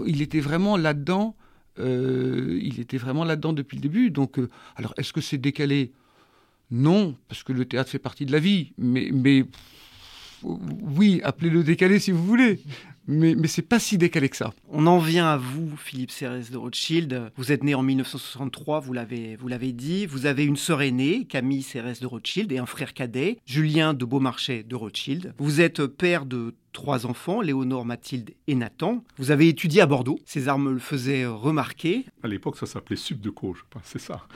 il 0.06 0.22
était 0.22 0.40
vraiment 0.40 0.76
là-dedans 0.78 1.36
euh, 1.78 2.58
il 2.62 2.80
était 2.80 2.98
vraiment 2.98 3.24
là-dedans 3.24 3.52
depuis 3.52 3.76
le 3.76 3.82
début. 3.82 4.10
Donc, 4.10 4.38
euh, 4.38 4.48
alors, 4.76 4.94
est-ce 4.96 5.12
que 5.12 5.20
c'est 5.20 5.38
décalé? 5.38 5.92
Non, 6.70 7.16
parce 7.28 7.42
que 7.42 7.52
le 7.52 7.64
théâtre 7.64 7.90
fait 7.90 7.98
partie 7.98 8.26
de 8.26 8.32
la 8.32 8.38
vie. 8.38 8.72
Mais, 8.78 9.10
mais 9.12 9.44
oui, 10.42 11.20
appelez-le 11.24 11.62
décalé 11.62 11.98
si 11.98 12.10
vous 12.10 12.24
voulez. 12.24 12.60
Mais, 13.06 13.34
mais 13.34 13.48
c'est 13.48 13.62
pas 13.62 13.78
si 13.78 13.98
décalé 13.98 14.30
que 14.30 14.36
ça. 14.36 14.54
On 14.70 14.86
en 14.86 14.98
vient 14.98 15.26
à 15.26 15.36
vous, 15.36 15.76
Philippe 15.76 16.10
Cérès 16.10 16.50
de 16.50 16.56
Rothschild. 16.56 17.30
Vous 17.36 17.52
êtes 17.52 17.62
né 17.62 17.74
en 17.74 17.82
1963, 17.82 18.80
vous 18.80 18.94
l'avez, 18.94 19.36
vous 19.36 19.48
l'avez 19.48 19.72
dit. 19.72 20.06
Vous 20.06 20.24
avez 20.24 20.44
une 20.44 20.56
sœur 20.56 20.80
aînée, 20.80 21.26
Camille 21.26 21.62
Cérès 21.62 22.00
de 22.00 22.06
Rothschild, 22.06 22.50
et 22.50 22.58
un 22.58 22.66
frère 22.66 22.94
cadet, 22.94 23.38
Julien 23.44 23.92
de 23.92 24.04
Beaumarchais 24.04 24.62
de 24.62 24.74
Rothschild. 24.74 25.34
Vous 25.38 25.60
êtes 25.60 25.86
père 25.86 26.24
de 26.24 26.54
trois 26.74 27.06
enfants, 27.06 27.40
Léonore, 27.40 27.86
Mathilde 27.86 28.32
et 28.46 28.54
Nathan. 28.54 29.02
Vous 29.16 29.30
avez 29.30 29.48
étudié 29.48 29.80
à 29.80 29.86
Bordeaux. 29.86 30.18
César 30.26 30.58
me 30.58 30.72
le 30.72 30.78
faisait 30.78 31.24
remarquer. 31.24 32.04
À 32.22 32.28
l'époque, 32.28 32.58
ça 32.58 32.66
s'appelait 32.66 32.96
Sub 32.96 33.20
de 33.20 33.30
Co, 33.30 33.54
je 33.54 33.62
pense, 33.70 33.82
c'est 33.84 34.00
ça. 34.00 34.26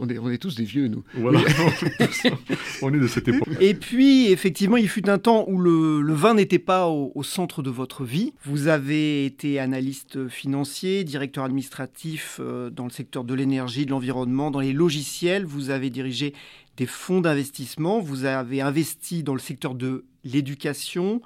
on, 0.00 0.08
est, 0.08 0.18
on, 0.18 0.28
est, 0.28 0.38
tous 0.38 0.56
des 0.56 0.64
vieux, 0.64 0.88
nous. 0.88 1.04
Voilà, 1.14 1.40
on, 2.82 2.92
est 2.92 2.98
de 2.98 3.06
cette 3.06 3.28
époque. 3.28 3.48
Et 3.60 3.74
puis, 3.74 4.26
effectivement, 4.26 4.76
il 4.76 4.88
fut 4.88 5.08
un 5.08 5.18
temps 5.18 5.46
où 5.48 5.58
le, 5.58 6.12
vin 6.12 6.34
n'était 6.34 6.58
pas 6.58 6.88
au, 6.88 7.22
centre 7.22 7.62
de 7.62 7.70
votre 7.70 8.04
vie. 8.04 8.34
Vous 8.44 8.66
avez 8.66 9.24
été 9.24 9.58
analyste 9.58 10.28
financier, 10.28 11.04
directeur 11.04 11.44
administratif 11.44 12.38
euh, 12.40 12.70
dans 12.70 12.84
le 12.84 12.90
secteur 12.90 13.24
de 13.24 13.34
l'énergie, 13.34 13.86
de 13.86 13.90
l'environnement, 13.90 14.50
dans 14.50 14.60
les 14.60 14.72
logiciels. 14.72 15.46
Vous 15.46 15.70
avez 15.70 15.90
dirigé 15.90 16.34
des 16.76 16.86
fonds 16.86 17.20
d'investissement. 17.20 18.00
Vous 18.00 18.24
avez 18.24 18.60
investi 18.60 19.22
dans 19.22 19.34
le 19.34 19.40
secteur 19.40 19.74
de 19.74 20.04
l'éducation, 20.24 21.22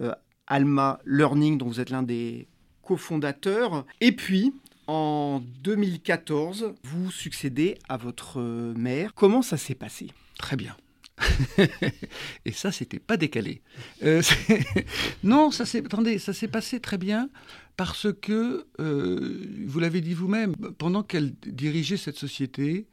euh, 0.00 0.12
Alma 0.46 1.00
Learning, 1.06 1.58
dont 1.58 1.66
vous 1.66 1.80
êtes 1.80 1.90
l'un 1.90 2.02
des 2.02 2.48
cofondateurs. 2.82 3.86
Et 4.00 4.12
puis, 4.12 4.52
en 4.86 5.40
2014, 5.62 6.74
vous 6.82 7.10
succédez 7.10 7.78
à 7.88 7.96
votre 7.96 8.40
mère. 8.76 9.14
Comment 9.14 9.42
ça 9.42 9.56
s'est 9.56 9.74
passé? 9.74 10.08
Très 10.38 10.56
bien. 10.56 10.76
et 12.44 12.52
ça, 12.52 12.72
c'était 12.72 12.98
pas 12.98 13.16
décalé. 13.16 13.62
Euh, 14.02 14.22
non, 15.22 15.50
ça 15.50 15.66
s'est, 15.66 15.84
attendez, 15.84 16.18
ça 16.18 16.32
s'est 16.32 16.48
passé 16.48 16.80
très 16.80 16.98
bien 16.98 17.28
parce 17.76 18.08
que, 18.20 18.66
euh, 18.80 19.64
vous 19.66 19.80
l'avez 19.80 20.00
dit 20.00 20.14
vous-même, 20.14 20.54
pendant 20.78 21.02
qu'elle 21.02 21.32
dirigeait 21.46 21.96
cette 21.96 22.18
société, 22.18 22.86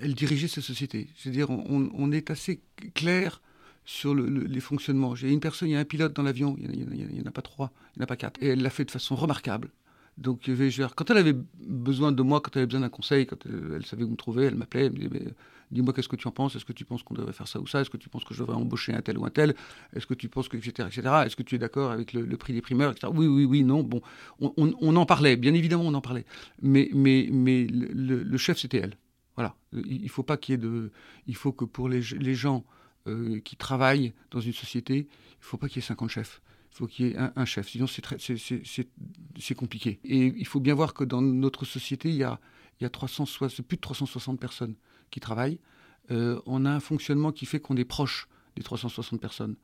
elle 0.00 0.14
dirigeait 0.14 0.48
cette 0.48 0.64
société. 0.64 1.08
C'est-à-dire, 1.16 1.50
on, 1.50 1.90
on, 1.94 2.12
est 2.12 2.30
assez 2.30 2.60
clair 2.94 3.40
sur 3.84 4.14
les 4.14 4.60
fonctionnements. 4.60 5.14
J'ai 5.14 5.30
une 5.30 5.40
personne, 5.40 5.68
il 5.68 5.72
y 5.72 5.76
a 5.76 5.80
un 5.80 5.84
pilote 5.84 6.14
dans 6.14 6.22
l'avion, 6.22 6.56
il 6.58 6.70
n'y 6.70 7.20
en, 7.20 7.26
a 7.26 7.30
pas 7.30 7.42
trois, 7.42 7.72
il 7.94 7.98
n'y 7.98 8.02
en 8.02 8.04
a 8.04 8.06
pas 8.06 8.16
quatre. 8.16 8.42
Et 8.42 8.48
elle 8.48 8.62
l'a 8.62 8.70
fait 8.70 8.84
de 8.84 8.90
façon 8.90 9.14
remarquable. 9.14 9.70
Donc, 10.16 10.48
quand 10.94 11.10
elle 11.10 11.18
avait 11.18 11.36
besoin 11.58 12.12
de 12.12 12.22
moi, 12.22 12.40
quand 12.40 12.52
elle 12.54 12.60
avait 12.60 12.66
besoin 12.66 12.80
d'un 12.80 12.88
conseil, 12.88 13.26
quand 13.26 13.46
elle, 13.46 13.84
savait 13.84 14.04
où 14.04 14.08
me 14.08 14.16
trouver, 14.16 14.44
elle 14.44 14.54
m'appelait, 14.54 14.86
elle 14.86 14.92
me 14.92 15.08
disait 15.08 15.34
Dis-moi, 15.70 15.92
qu'est-ce 15.92 16.08
que 16.08 16.16
tu 16.16 16.28
en 16.28 16.30
penses? 16.30 16.54
Est-ce 16.54 16.64
que 16.64 16.72
tu 16.72 16.84
penses 16.84 17.02
qu'on 17.02 17.14
devrait 17.14 17.32
faire 17.32 17.48
ça 17.48 17.58
ou 17.58 17.66
ça? 17.66 17.80
Est-ce 17.80 17.90
que 17.90 17.96
tu 17.96 18.08
penses 18.08 18.22
que 18.22 18.32
je 18.32 18.40
devrais 18.40 18.54
embaucher 18.54 18.94
un 18.94 19.00
tel 19.00 19.18
ou 19.18 19.24
un 19.24 19.30
tel? 19.30 19.56
Est-ce 19.94 20.06
que 20.06 20.14
tu 20.14 20.28
penses 20.28 20.48
que, 20.48 20.56
etc., 20.56 20.88
etc. 20.88 21.14
Est-ce 21.26 21.34
que 21.34 21.42
tu 21.42 21.56
es 21.56 21.58
d'accord 21.58 21.90
avec 21.90 22.12
le, 22.12 22.36
prix 22.36 22.52
des 22.52 22.60
primeurs, 22.60 22.92
etc. 22.92 23.12
Oui, 23.12 23.26
oui, 23.26 23.44
oui, 23.44 23.64
non. 23.64 23.82
Bon, 23.82 24.00
on, 24.38 24.96
en 24.96 25.06
parlait, 25.06 25.36
bien 25.36 25.52
évidemment, 25.52 25.84
on 25.84 25.94
en 25.94 26.00
parlait. 26.00 26.26
Mais, 26.62 26.90
mais, 26.92 27.28
mais 27.32 27.66
le, 27.66 28.36
chef, 28.36 28.58
c'était 28.58 28.78
elle. 28.78 28.96
Voilà. 29.34 29.56
Il 29.72 30.08
faut 30.10 30.22
pas 30.22 30.36
qu'il 30.36 30.52
y 30.52 30.54
ait 30.54 30.58
de. 30.58 30.92
Il 31.26 31.34
faut 31.34 31.50
que 31.50 31.64
pour 31.64 31.88
les 31.88 32.02
gens 32.34 32.64
euh, 33.06 33.38
qui 33.40 33.56
travaillent 33.56 34.14
dans 34.30 34.40
une 34.40 34.54
société, 34.54 34.96
il 34.96 35.00
ne 35.00 35.44
faut 35.44 35.58
pas 35.58 35.68
qu'il 35.68 35.76
y 35.76 35.84
ait 35.84 35.88
50 35.88 36.08
chefs. 36.08 36.40
Il 36.72 36.76
faut 36.76 36.86
qu'il 36.86 37.06
y 37.06 37.10
ait 37.10 37.16
un, 37.18 37.44
chef. 37.44 37.68
Sinon, 37.68 37.86
c'est 37.86 39.54
compliqué. 39.54 40.00
Et 40.04 40.32
il 40.34 40.46
faut 40.46 40.58
bien 40.58 40.74
voir 40.74 40.94
que 40.94 41.04
dans 41.04 41.20
notre 41.20 41.66
société, 41.66 42.08
il 42.08 42.16
y 42.16 42.24
a, 42.24 42.40
il 42.80 42.84
y 42.84 42.86
a 42.86 42.90
360, 42.90 43.66
plus 43.66 43.76
de 43.76 43.82
360 43.82 44.40
personnes 44.40 44.74
qui 45.10 45.20
travaillent. 45.20 45.60
on 46.08 46.64
a 46.64 46.70
un 46.70 46.80
fonctionnement 46.80 47.30
qui 47.30 47.44
fait 47.44 47.60
qu'on 47.60 47.76
est 47.76 47.84
proche 47.84 48.26
des 48.56 48.62
360 48.62 49.20
personnes 49.20 49.56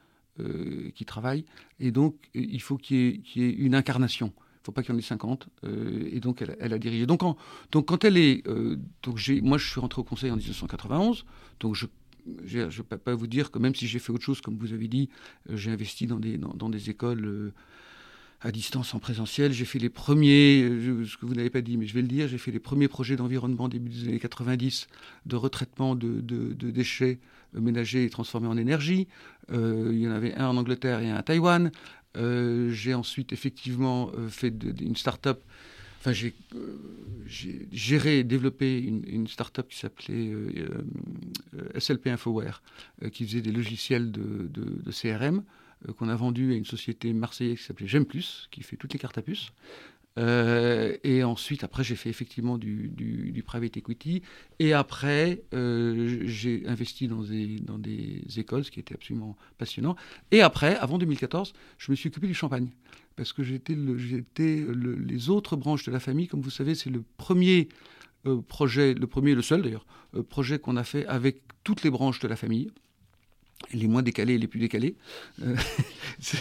qui 0.95 1.05
travaillent. 1.07 1.47
Et 1.79 1.91
donc, 1.91 2.15
il 2.35 2.61
faut 2.61 2.77
qu'il 2.77 3.23
y, 3.35 3.43
ait 3.43 3.51
une 3.51 3.75
incarnation. 3.75 4.35
Il 4.37 4.61
ne 4.61 4.65
faut 4.67 4.73
pas 4.73 4.83
qu'il 4.83 4.93
y 4.93 4.97
en 4.97 4.99
ait 4.99 5.03
50. 5.03 5.49
et 6.13 6.21
donc, 6.21 6.43
elle, 6.43 6.73
a 6.75 6.79
dirigé. 6.79 7.07
Donc, 7.07 7.23
donc, 7.73 7.87
quand 7.87 8.05
elle 8.05 8.19
est. 8.19 8.45
donc 9.03 9.19
moi, 9.43 9.57
je 9.59 9.69
suis 9.69 9.81
rentré 9.81 10.01
au 10.01 10.05
Conseil 10.05 10.31
en 10.31 10.37
1991. 10.37 11.25
Donc, 11.59 11.75
je 11.75 11.87
je 12.45 12.59
ne 12.61 12.83
peux 12.83 12.99
pas 12.99 13.15
vous 13.15 13.27
dire 13.27 13.51
que 13.51 13.59
même 13.59 13.75
si 13.75 13.87
j'ai 13.87 13.99
fait 13.99 14.13
autre 14.13 14.25
chose, 14.25 14.41
comme 14.41 14.57
vous 14.57 14.73
avez 14.73 14.89
dit, 14.89 15.09
euh, 15.49 15.57
j'ai 15.57 15.71
investi 15.71 16.07
dans 16.07 16.19
des, 16.19 16.91
écoles 16.91 17.25
euh, 17.25 17.53
à 18.41 18.53
distance 18.53 18.95
en 18.95 18.99
présentiel. 18.99 19.53
J'ai 19.53 19.65
fait 19.65 19.79
les 19.79 19.89
premiers, 19.89 20.63
euh, 20.63 21.05
ce 21.05 21.17
que 21.17 21.27
vous 21.27 21.35
n'avez 21.35 21.51
pas 21.51 21.61
dit, 21.61 21.77
mais 21.77 21.87
je 21.87 21.95
vais 21.95 22.03
le 22.03 22.09
dire, 22.09 22.29
j'ai 22.29 22.39
fait 22.39 22.51
les 22.51 22.61
premiers 22.61 22.89
projets 22.89 23.17
d'environnement 23.17 23.69
début 23.69 23.91
des 23.91 24.09
années 24.09 24.21
90 24.21 24.89
de 25.27 25.37
retraitement 25.37 25.95
de, 25.95 26.21
de, 26.21 26.71
déchets 26.71 27.19
ménagers 27.53 28.05
et 28.05 28.11
transformés 28.11 28.49
en 28.49 28.57
énergie. 28.57 29.09
il 29.53 29.99
y 29.99 30.07
en 30.07 30.13
avait 30.13 30.35
un 30.35 30.47
en 30.47 30.57
Angleterre 30.57 31.01
et 31.01 31.11
un 31.11 31.17
à 31.17 31.23
Taïwan. 31.23 31.73
j'ai 32.15 32.95
ensuite 32.95 33.33
effectivement 33.33 34.13
fait 34.29 34.55
une 34.81 34.95
start-up 34.95 35.43
Enfin, 36.01 36.13
j'ai 36.13 36.35
géré 37.73 38.21
et 38.21 38.25
développé 38.25 38.79
une, 38.79 39.05
une 39.07 39.27
start-up 39.29 39.69
qui 39.69 39.79
s'appelait 39.79 40.31
euh, 40.31 40.49
euh, 41.55 41.79
SLP 41.79 42.07
Infoware, 42.07 42.63
euh, 43.03 43.11
qui 43.11 43.27
faisait 43.27 43.43
des 43.43 43.53
logiciels 43.53 44.11
de, 44.11 44.91
CRM, 44.91 45.45
qu'on 45.99 46.09
a 46.09 46.17
vendu 46.17 46.53
à 46.53 46.57
une 46.57 46.65
société 46.65 47.13
marseillaise 47.13 47.59
qui 47.59 47.65
s'appelait 47.65 47.87
J'aime 47.87 48.07
Plus, 48.07 48.49
qui 48.51 48.63
fait 48.63 48.77
toutes 48.77 48.95
les 48.95 48.99
cartes 48.99 49.19
à 49.19 49.23
puce. 49.23 49.53
et 50.17 51.23
ensuite, 51.23 51.65
après, 51.65 51.85
j'ai 51.85 51.97
fait 51.97 52.09
effectivement 52.09 52.57
du, 52.57 53.43
private 53.47 53.77
equity. 53.77 54.23
Et 54.59 54.73
après, 54.73 55.43
j'ai 55.53 56.63
investi 56.67 57.09
dans 57.09 57.79
des 57.79 58.23
écoles, 58.39 58.65
ce 58.65 58.71
qui 58.71 58.81
était 58.81 58.95
absolument 58.95 59.37
passionnant. 59.59 59.97
Et 60.31 60.41
après, 60.41 60.77
avant 60.77 60.97
2014, 60.97 61.53
je 61.77 61.91
me 61.91 61.97
suis 61.97 62.09
occupé 62.09 62.27
du 62.27 62.35
champagne 62.35 62.71
parce 63.21 63.35
que 63.35 63.43
j'étais 63.43 63.75
le, 63.75 64.95
les 64.95 65.29
autres 65.29 65.55
branches 65.55 65.85
de 65.85 65.93
la 65.93 66.01
famille. 66.01 66.27
Comme 66.27 66.41
vous 66.41 66.49
savez, 66.49 66.75
c'est 66.75 66.89
le 66.89 67.05
premier 67.19 67.69
euh, 68.25 68.41
projet, 68.41 68.95
le 68.95 69.07
premier 69.07 69.35
le 69.35 69.43
seul 69.43 69.61
d'ailleurs, 69.61 69.85
euh, 70.15 70.23
projet 70.23 70.59
qu'on 70.59 70.75
a 70.79 70.85
fait 70.85 71.05
avec 71.05 71.43
toutes 71.63 71.83
les 71.83 71.91
branches 71.91 72.19
de 72.21 72.29
la 72.29 72.37
famille 72.37 72.71
les 73.73 73.87
moins 73.87 74.03
décalés 74.03 74.35
et 74.35 74.39
les 74.39 74.47
plus 74.47 74.61
décalés. 74.61 74.97
Euh, 75.43 75.57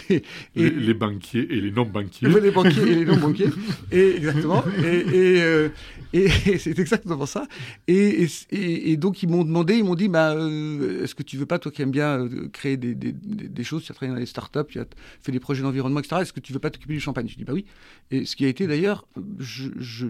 les, 0.56 0.94
banquiers 0.94 1.46
et 1.50 1.60
les 1.60 1.70
non-banquiers. 1.70 2.28
Les 2.28 2.50
banquiers 2.50 2.82
et 2.82 2.94
les 2.94 3.04
non-banquiers, 3.06 3.50
et, 3.92 4.16
exactement. 4.16 4.64
Et, 4.82 5.40
euh, 5.42 5.68
c'est 6.12 6.78
exactement 6.78 7.26
ça. 7.26 7.46
Et, 7.86 8.96
donc, 8.96 9.22
ils 9.22 9.28
m'ont 9.28 9.44
demandé, 9.44 9.76
ils 9.76 9.84
m'ont 9.84 9.94
dit, 9.94 10.08
bah, 10.08 10.32
euh, 10.32 11.04
est-ce 11.04 11.14
que 11.14 11.22
tu 11.22 11.36
veux 11.36 11.46
pas, 11.46 11.58
toi 11.58 11.70
qui 11.70 11.82
aimes 11.82 11.90
bien 11.90 12.28
créer 12.52 12.76
des, 12.76 12.94
des, 12.94 13.64
choses, 13.64 13.84
tu 13.84 13.92
as 13.92 13.94
travaillé 13.94 14.14
dans 14.14 14.20
les 14.20 14.26
startups, 14.26 14.66
tu 14.68 14.80
as 14.80 14.86
fait 15.22 15.32
des 15.32 15.40
projets 15.40 15.62
d'environnement, 15.62 16.00
etc., 16.00 16.22
est-ce 16.22 16.32
que 16.32 16.40
tu 16.40 16.52
veux 16.52 16.58
pas 16.58 16.70
t'occuper 16.70 16.94
du 16.94 17.00
champagne? 17.00 17.28
Je 17.28 17.36
dis, 17.36 17.44
bah 17.44 17.52
oui. 17.52 17.64
Et 18.10 18.24
ce 18.24 18.36
qui 18.36 18.44
a 18.44 18.48
été 18.48 18.66
d'ailleurs, 18.66 19.06
je, 19.38 19.68
je 19.78 20.08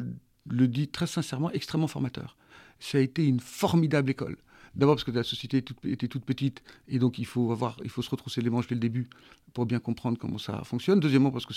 le 0.48 0.68
dis 0.68 0.88
très 0.88 1.06
sincèrement, 1.06 1.50
extrêmement 1.50 1.88
formateur. 1.88 2.36
Ça 2.78 2.96
a 2.96 3.00
été 3.02 3.26
une 3.26 3.40
formidable 3.40 4.10
école. 4.10 4.38
D'abord 4.74 4.94
parce 4.94 5.04
que 5.04 5.10
la 5.10 5.24
société 5.24 5.64
était 5.84 6.08
toute 6.08 6.24
petite 6.24 6.62
et 6.88 6.98
donc 6.98 7.18
il 7.18 7.26
faut, 7.26 7.56
il 7.82 7.90
faut 7.90 8.02
se 8.02 8.10
retrousser 8.10 8.40
les 8.40 8.50
manches 8.50 8.68
dès 8.68 8.76
le 8.76 8.80
début 8.80 9.08
pour 9.52 9.66
bien 9.66 9.80
comprendre 9.80 10.18
comment 10.18 10.38
ça 10.38 10.62
fonctionne. 10.64 11.00
Deuxièmement 11.00 11.30
parce 11.30 11.46
que 11.46 11.54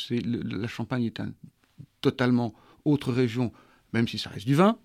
la 0.57 0.67
Champagne 0.67 1.03
est 1.03 1.19
une 1.19 1.33
totalement 2.01 2.53
autre 2.85 3.11
région, 3.11 3.51
même 3.93 4.07
si 4.07 4.17
ça 4.17 4.29
reste 4.29 4.47
du 4.47 4.55
vin, 4.55 4.77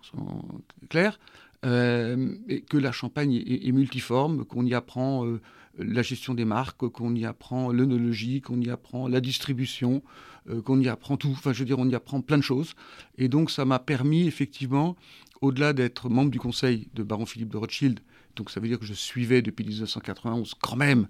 clair, 0.88 1.18
euh, 1.64 2.34
et 2.48 2.60
que 2.60 2.76
la 2.76 2.92
Champagne 2.92 3.34
est, 3.34 3.72
multiforme, 3.72 4.44
qu'on 4.44 4.64
y 4.64 4.74
apprend 4.74 5.26
euh, 5.26 5.40
la 5.78 6.02
gestion 6.02 6.34
des 6.34 6.44
marques, 6.44 6.86
qu'on 6.88 7.14
y 7.14 7.24
apprend 7.24 7.72
l'œnologie, 7.72 8.40
qu'on 8.40 8.60
y 8.60 8.70
apprend 8.70 9.08
la 9.08 9.20
distribution, 9.20 10.02
euh, 10.48 10.62
qu'on 10.62 10.80
y 10.80 10.88
apprend 10.88 11.16
tout. 11.16 11.30
Enfin, 11.32 11.52
je 11.52 11.58
veux 11.60 11.64
dire, 11.64 11.78
on 11.78 11.88
y 11.88 11.94
apprend 11.94 12.20
plein 12.20 12.38
de 12.38 12.42
choses. 12.42 12.74
Et 13.16 13.28
donc, 13.28 13.50
ça 13.50 13.64
m'a 13.64 13.80
permis 13.80 14.26
effectivement, 14.28 14.96
au-delà 15.40 15.72
d'être 15.72 16.08
membre 16.08 16.30
du 16.30 16.38
conseil 16.38 16.88
de 16.94 17.02
Baron 17.02 17.26
Philippe 17.26 17.50
de 17.50 17.56
Rothschild 17.56 18.00
donc 18.38 18.50
ça 18.50 18.60
veut 18.60 18.68
dire 18.68 18.78
que 18.78 18.86
je 18.86 18.94
suivais 18.94 19.42
depuis 19.42 19.66
1991 19.66 20.54
quand 20.54 20.76
même 20.76 21.08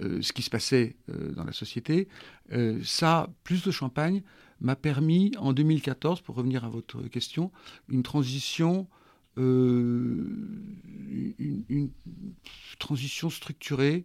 euh, 0.00 0.22
ce 0.22 0.32
qui 0.32 0.42
se 0.42 0.50
passait 0.50 0.96
euh, 1.10 1.32
dans 1.32 1.44
la 1.44 1.52
société. 1.52 2.08
Euh, 2.52 2.80
ça, 2.82 3.28
plus 3.44 3.62
de 3.62 3.70
champagne, 3.70 4.22
m'a 4.60 4.74
permis 4.74 5.32
en 5.38 5.52
2014, 5.52 6.22
pour 6.22 6.34
revenir 6.34 6.64
à 6.64 6.68
votre 6.68 7.02
question, 7.08 7.52
une 7.88 8.02
transition, 8.02 8.88
une, 9.36 10.10
transition 12.78 13.30
structurée, 13.30 14.04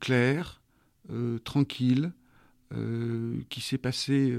claire, 0.00 0.60
tranquille, 1.44 2.12
qui 3.48 3.60
s'est 3.60 3.78
passée 3.78 4.36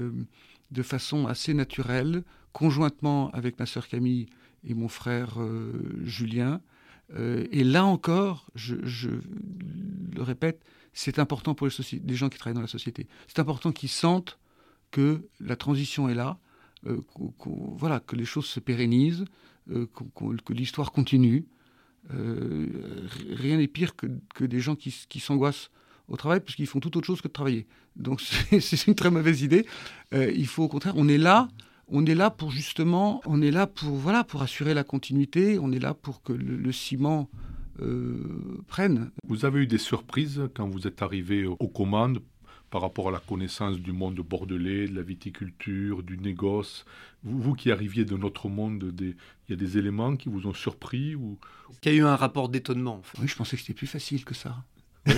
de 0.70 0.82
façon 0.82 1.26
assez 1.26 1.54
naturelle, 1.54 2.24
conjointement 2.52 3.30
avec 3.30 3.58
ma 3.58 3.64
sœur 3.64 3.88
Camille 3.88 4.26
et 4.64 4.74
mon 4.74 4.88
frère 4.88 5.38
Julien. 6.04 6.60
Euh, 7.14 7.46
et 7.50 7.64
là 7.64 7.84
encore, 7.84 8.46
je, 8.54 8.74
le 8.74 10.22
répète, 10.22 10.62
c'est 10.92 11.18
important 11.18 11.54
pour 11.54 11.66
les, 11.66 12.14
gens 12.14 12.28
qui 12.28 12.38
travaillent 12.38 12.54
dans 12.54 12.60
la 12.60 12.66
société. 12.66 13.06
C'est 13.26 13.38
important 13.38 13.72
qu'ils 13.72 13.88
sentent 13.88 14.38
que 14.90 15.22
la 15.40 15.56
transition 15.56 16.08
est 16.08 16.14
là, 16.14 16.38
euh, 16.86 17.00
voilà, 17.76 18.00
que 18.00 18.16
les 18.16 18.24
choses 18.24 18.46
se 18.46 18.60
pérennisent, 18.60 19.24
euh, 19.70 19.86
que 20.44 20.52
l'histoire 20.52 20.92
continue. 20.92 21.46
rien 22.10 23.58
n'est 23.58 23.68
pire 23.68 23.94
que, 23.96 24.44
des 24.44 24.60
gens 24.60 24.76
qui, 24.76 24.94
qui 25.08 25.20
s'angoissent 25.20 25.70
au 26.08 26.16
travail 26.16 26.40
parce 26.40 26.56
qu'ils 26.56 26.66
font 26.66 26.80
tout 26.80 26.96
autre 26.96 27.06
chose 27.06 27.20
que 27.20 27.28
de 27.28 27.32
travailler. 27.32 27.66
Donc 27.96 28.20
c'est 28.60 28.86
une 28.86 28.94
très 28.94 29.10
mauvaise 29.10 29.42
idée. 29.42 29.66
il 30.12 30.46
faut 30.46 30.64
au 30.64 30.68
contraire, 30.68 30.94
on 30.96 31.08
est 31.08 31.18
là 31.18 31.48
on 31.88 32.06
est 32.06 32.14
là 32.14 32.30
pour 32.30 32.50
justement, 32.50 33.20
on 33.26 33.42
est 33.42 33.50
là 33.50 33.66
pour 33.66 33.96
voilà 33.96 34.24
pour 34.24 34.42
assurer 34.42 34.74
la 34.74 34.84
continuité, 34.84 35.58
on 35.58 35.72
est 35.72 35.78
là 35.78 35.94
pour 35.94 36.22
que 36.22 36.32
le, 36.32 36.72
ciment 36.72 37.28
euh, 37.80 38.62
prenne. 38.66 39.10
Vous 39.26 39.44
avez 39.44 39.60
eu 39.60 39.66
des 39.66 39.78
surprises 39.78 40.42
quand 40.54 40.68
vous 40.68 40.86
êtes 40.86 41.02
arrivé 41.02 41.46
aux 41.46 41.68
commandes 41.68 42.20
par 42.70 42.82
rapport 42.82 43.08
à 43.08 43.10
la 43.10 43.20
connaissance 43.20 43.78
du 43.78 43.92
monde 43.92 44.16
bordelais, 44.16 44.88
de 44.88 44.94
la 44.94 45.02
viticulture, 45.02 46.02
du 46.02 46.18
négoce? 46.18 46.84
Vous, 47.24 47.54
qui 47.54 47.72
arriviez 47.72 48.04
de 48.04 48.16
notre 48.16 48.48
monde, 48.48 48.94
il 49.00 49.14
y 49.48 49.52
a 49.52 49.56
des 49.56 49.78
éléments 49.78 50.16
qui 50.16 50.28
vous 50.28 50.46
ont 50.46 50.52
surpris 50.52 51.14
ou? 51.14 51.38
Qu'il 51.80 51.92
y 51.92 51.94
a 51.96 51.98
eu 51.98 52.04
un 52.04 52.16
rapport 52.16 52.50
d'étonnement. 52.50 53.00
Oui, 53.20 53.28
je 53.28 53.36
pensais 53.36 53.56
que 53.56 53.62
c'était 53.62 53.74
plus 53.74 53.86
facile 53.86 54.24
que 54.24 54.34
ça. 54.34 54.64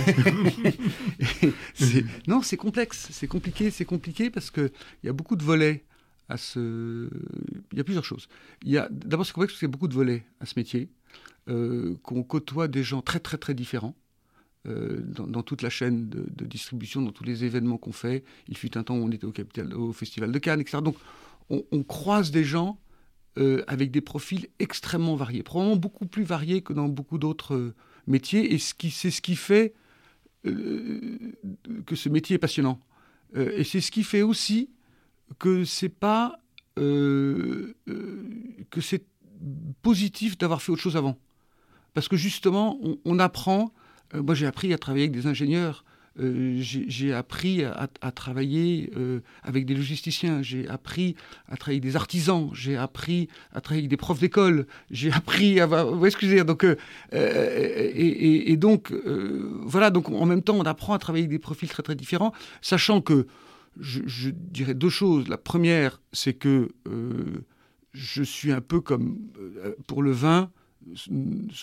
non, 2.27 2.41
c'est 2.41 2.55
complexe, 2.55 3.09
c'est 3.11 3.27
compliqué, 3.27 3.71
c'est 3.71 3.83
compliqué 3.83 4.29
parce 4.29 4.49
qu'il 4.49 4.71
y 5.03 5.09
a 5.09 5.13
beaucoup 5.13 5.35
de 5.35 5.43
volets 5.43 5.83
Il 6.55 7.77
y 7.77 7.79
a 7.79 7.83
plusieurs 7.83 8.05
choses. 8.05 8.27
Il 8.63 8.71
y 8.71 8.77
a... 8.77 8.87
D'abord, 8.91 9.25
c'est 9.25 9.33
complexe 9.33 9.53
parce 9.53 9.59
qu'il 9.59 9.67
y 9.67 9.71
a 9.71 9.73
beaucoup 9.73 9.87
de 9.87 9.93
volets 9.93 10.23
à 10.39 10.45
ce 10.45 10.53
métier, 10.57 10.89
euh, 11.49 11.95
qu'on 12.03 12.21
côtoie 12.23 12.67
des 12.67 12.83
gens 12.83 13.01
très 13.01 13.19
très 13.19 13.37
très 13.37 13.53
différents. 13.53 13.95
Euh, 14.67 14.99
dans, 15.01 15.41
toute 15.41 15.63
la 15.63 15.71
chaîne 15.71 16.07
de, 16.07 16.45
distribution, 16.45 17.01
dans 17.01 17.11
tous 17.11 17.23
les 17.23 17.45
événements 17.45 17.79
qu'on 17.79 17.91
fait. 17.91 18.23
Il 18.47 18.55
fut 18.55 18.77
un 18.77 18.83
temps 18.83 18.95
où 18.95 19.03
on 19.03 19.09
était 19.09 19.25
au, 19.25 19.91
Festival 19.91 20.31
de 20.31 20.37
Cannes, 20.37 20.61
etc. 20.61 20.83
Donc 20.83 20.97
on, 21.49 21.81
croise 21.81 22.29
des 22.29 22.43
gens 22.43 22.79
euh, 23.39 23.63
avec 23.65 23.89
des 23.89 24.01
profils 24.01 24.49
extrêmement 24.59 25.15
variés, 25.15 25.41
probablement 25.41 25.77
beaucoup 25.77 26.05
plus 26.05 26.23
variés 26.23 26.61
que 26.61 26.73
dans 26.73 26.87
beaucoup 26.89 27.17
d'autres 27.17 27.73
métiers, 28.05 28.53
et 28.53 28.59
c'est 28.59 29.09
ce 29.09 29.21
qui 29.21 29.35
fait 29.35 29.73
que 30.43 31.95
ce 31.95 32.09
métier 32.09 32.35
est 32.35 32.39
passionnant. 32.39 32.79
et 33.35 33.63
c'est 33.63 33.81
ce 33.81 33.89
qui 33.89 34.03
fait 34.03 34.21
aussi 34.21 34.69
que 35.39 35.65
c'est 35.65 35.89
pas 35.89 36.41
euh, 36.79 37.75
euh, 37.89 38.23
que 38.69 38.79
c'est 38.79 39.03
positif 39.81 40.37
d'avoir 40.37 40.61
fait 40.61 40.71
autre 40.71 40.81
chose 40.81 40.95
avant, 40.95 41.17
parce 41.93 42.07
que 42.07 42.15
justement 42.15 42.79
on, 43.03 43.19
apprend. 43.19 43.73
Euh, 44.13 44.23
moi 44.23 44.35
j'ai 44.35 44.45
appris 44.45 44.73
à 44.73 44.77
travailler 44.77 45.05
avec 45.05 45.11
des 45.11 45.27
ingénieurs. 45.27 45.83
j'ai 46.17 47.13
appris 47.13 47.65
à, 47.65 48.11
travailler 48.11 48.89
avec 49.43 49.65
des 49.65 49.73
logisticiens, 49.73 50.41
j'ai 50.41 50.67
appris 50.67 51.15
à 51.49 51.57
travailler 51.57 51.79
avec 51.79 51.91
des 51.91 51.95
artisans, 51.97 52.49
j'ai 52.53 52.77
appris 52.77 53.27
à 53.51 53.59
travailler 53.59 53.81
avec 53.81 53.89
des 53.89 53.97
profs 53.97 54.19
d'école, 54.19 54.65
j'ai 54.91 55.11
appris 55.21 55.59
à... 55.59 55.65
Vous 55.65 56.07
dire? 56.21 56.45
Donc, 56.45 56.65
et, 57.11 58.51
et, 58.51 58.57
donc, 58.57 58.93
voilà, 59.63 59.89
donc 59.89 60.09
en 60.09 60.25
même 60.25 60.41
temps, 60.41 60.55
on 60.55 60.65
apprend 60.65 60.93
à 60.93 60.99
travailler 60.99 61.23
avec 61.23 61.31
des 61.31 61.39
profils 61.39 61.69
très 61.69 61.83
très 61.83 61.95
différents, 61.95 62.33
sachant 62.61 63.01
que 63.01 63.27
je, 63.79 64.29
dirais 64.29 64.73
deux 64.73 64.89
choses. 64.89 65.27
La 65.27 65.37
première, 65.37 66.01
c'est 66.13 66.33
que 66.33 66.69
euh, 66.87 67.43
je 67.93 68.23
suis 68.23 68.51
un 68.51 68.61
peu 68.61 68.81
comme 68.81 69.17
euh, 69.39 69.75
pour 69.87 70.03
le 70.03 70.11
vin, 70.11 70.51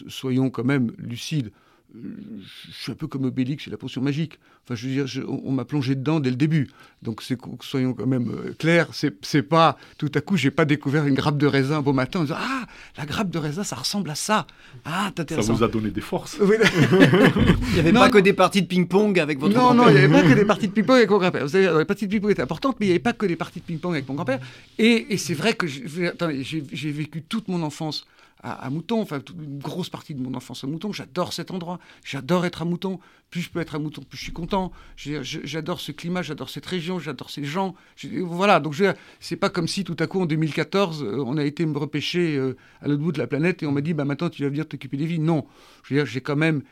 soyons 0.08 0.50
quand 0.50 0.64
même 0.64 0.92
lucides, 0.98 1.50
je 1.94 2.72
suis 2.72 2.92
un 2.92 2.94
peu 2.94 3.06
comme 3.06 3.24
Obélix 3.24 3.66
et 3.66 3.70
la 3.70 3.78
potion 3.78 4.02
magique. 4.02 4.38
Enfin, 4.64 4.74
je 4.74 4.86
veux 4.86 5.04
dire, 5.04 5.26
on, 5.26 5.50
m'a 5.52 5.64
plongé 5.64 5.94
dedans 5.94 6.20
dès 6.20 6.28
le 6.28 6.36
début. 6.36 6.68
Donc, 7.02 7.22
soyons 7.22 7.94
quand 7.94 8.06
même 8.06 8.30
euh, 8.30 8.54
clairs, 8.58 8.88
c'est 8.92 9.42
pas 9.42 9.78
tout 9.96 10.10
à 10.14 10.20
coup, 10.20 10.36
j'ai 10.36 10.50
pas 10.50 10.66
découvert 10.66 11.06
une 11.06 11.14
grappe 11.14 11.38
de 11.38 11.46
raisin 11.46 11.78
un 11.78 11.82
beau 11.82 11.94
matin 11.94 12.20
en 12.20 12.22
disant 12.24 12.36
Ah, 12.38 12.66
la 12.98 13.06
grappe 13.06 13.30
de 13.30 13.38
raisin, 13.38 13.64
ça 13.64 13.76
ressemble 13.76 14.10
à 14.10 14.14
ça. 14.14 14.46
Ah, 14.84 15.10
Ça 15.16 15.40
vous 15.40 15.62
a 15.62 15.68
donné 15.68 15.90
des 15.90 16.02
forces. 16.02 16.36
il 16.40 17.72
n'y 17.72 17.80
avait 17.80 17.92
pas 17.92 18.10
que 18.10 18.18
des 18.18 18.34
parties 18.34 18.62
de 18.62 18.66
ping-pong 18.66 19.18
avec 19.18 19.38
votre 19.38 19.54
Non, 19.54 19.72
non, 19.72 19.88
il 19.88 19.92
n'y 19.94 19.98
avait 19.98 20.08
pas 20.08 20.22
que 20.22 20.34
des 20.34 20.44
parties 20.44 20.68
de 20.68 20.72
ping-pong 20.72 20.96
avec 20.96 21.10
mon 21.10 21.18
grand-père. 21.18 21.42
Vous 21.42 21.48
savez, 21.48 21.70
les 21.78 21.84
parties 21.86 22.06
de 22.06 22.10
ping-pong 22.10 22.30
étaient 22.30 22.42
importantes, 22.42 22.76
mais 22.80 22.86
il 22.86 22.88
n'y 22.90 22.94
avait 22.94 23.02
pas 23.02 23.14
que 23.14 23.24
des 23.24 23.36
parties 23.36 23.60
de 23.60 23.64
ping-pong 23.64 23.94
avec 23.94 24.06
mon 24.08 24.14
grand-père. 24.14 24.40
Et, 24.78 25.06
et 25.10 25.16
c'est 25.16 25.34
vrai 25.34 25.54
que 25.54 25.66
j'ai 25.66 26.90
vécu 26.90 27.22
toute 27.22 27.48
mon 27.48 27.62
enfance 27.62 28.06
à, 28.42 28.70
Mouton, 28.70 29.00
enfin 29.00 29.20
une 29.36 29.58
grosse 29.58 29.90
partie 29.90 30.14
de 30.14 30.22
mon 30.22 30.34
enfance 30.34 30.62
à 30.62 30.66
Mouton. 30.66 30.92
J'adore 30.92 31.32
cet 31.32 31.50
endroit, 31.50 31.78
j'adore 32.04 32.46
être 32.46 32.62
à 32.62 32.64
Mouton. 32.64 33.00
Plus 33.30 33.42
je 33.42 33.50
peux 33.50 33.60
être 33.60 33.74
à 33.74 33.78
Mouton, 33.78 34.02
plus 34.02 34.16
je 34.16 34.24
suis 34.24 34.32
content. 34.32 34.72
J'adore 34.96 35.80
ce 35.80 35.92
climat, 35.92 36.22
j'adore 36.22 36.48
cette 36.48 36.66
région, 36.66 36.98
j'adore 36.98 37.30
ces 37.30 37.44
gens. 37.44 37.74
voilà, 38.22 38.60
donc 38.60 38.74
c'est 39.20 39.36
pas 39.36 39.50
comme 39.50 39.68
si 39.68 39.84
tout 39.84 39.96
à 39.98 40.06
coup 40.06 40.20
en 40.20 40.26
2014 40.26 41.02
euh, 41.02 41.22
on 41.26 41.36
a 41.36 41.44
été 41.44 41.66
me 41.66 41.76
repêcher 41.76 42.36
euh, 42.36 42.56
à 42.80 42.88
l'autre 42.88 43.02
bout 43.02 43.12
de 43.12 43.18
la 43.18 43.26
planète 43.26 43.62
et 43.62 43.66
on 43.66 43.72
m'a 43.72 43.80
dit 43.80 43.92
bah 43.92 44.04
maintenant 44.04 44.30
tu 44.30 44.42
vas 44.42 44.48
venir 44.48 44.66
t'occuper 44.66 44.96
des 44.96 45.06
vies. 45.06 45.18
Non, 45.18 45.46
je 45.82 45.94
veux 45.94 46.00
dire 46.00 46.06
j'ai 46.06 46.20
quand 46.20 46.36
même 46.36 46.62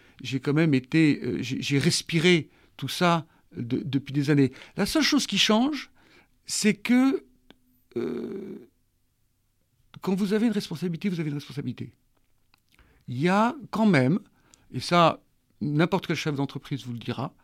quand 0.43 0.55
même 0.55 0.75
été 0.75 1.21
euh, 1.23 1.39
j'ai 1.41 1.79
respiré 1.79 2.49
tout 2.77 2.89
ça 2.89 3.27
depuis 3.57 4.13
des 4.13 4.31
années. 4.31 4.53
La 4.77 4.87
seule 4.87 5.03
chose 5.03 5.27
qui 5.27 5.39
change, 5.39 5.91
c'est 6.45 6.75
que 6.75 7.25
quand 10.01 10.15
vous 10.15 10.33
avez 10.33 10.47
une 10.47 10.53
responsabilité, 10.53 11.09
vous 11.09 11.21
avez 11.21 11.29
une 11.29 11.37
responsabilité. 11.37 11.93
Il 13.09 13.21
y 13.21 13.29
a 13.29 13.55
quand 13.71 13.87
même, 13.87 14.19
et 14.73 14.81
ça, 14.81 15.21
n'importe 15.61 16.07
quel 16.07 16.17
chef 16.17 16.35
d'entreprise 16.35 16.85
vous 16.85 16.93
le 16.93 16.99
dira, 16.99 17.35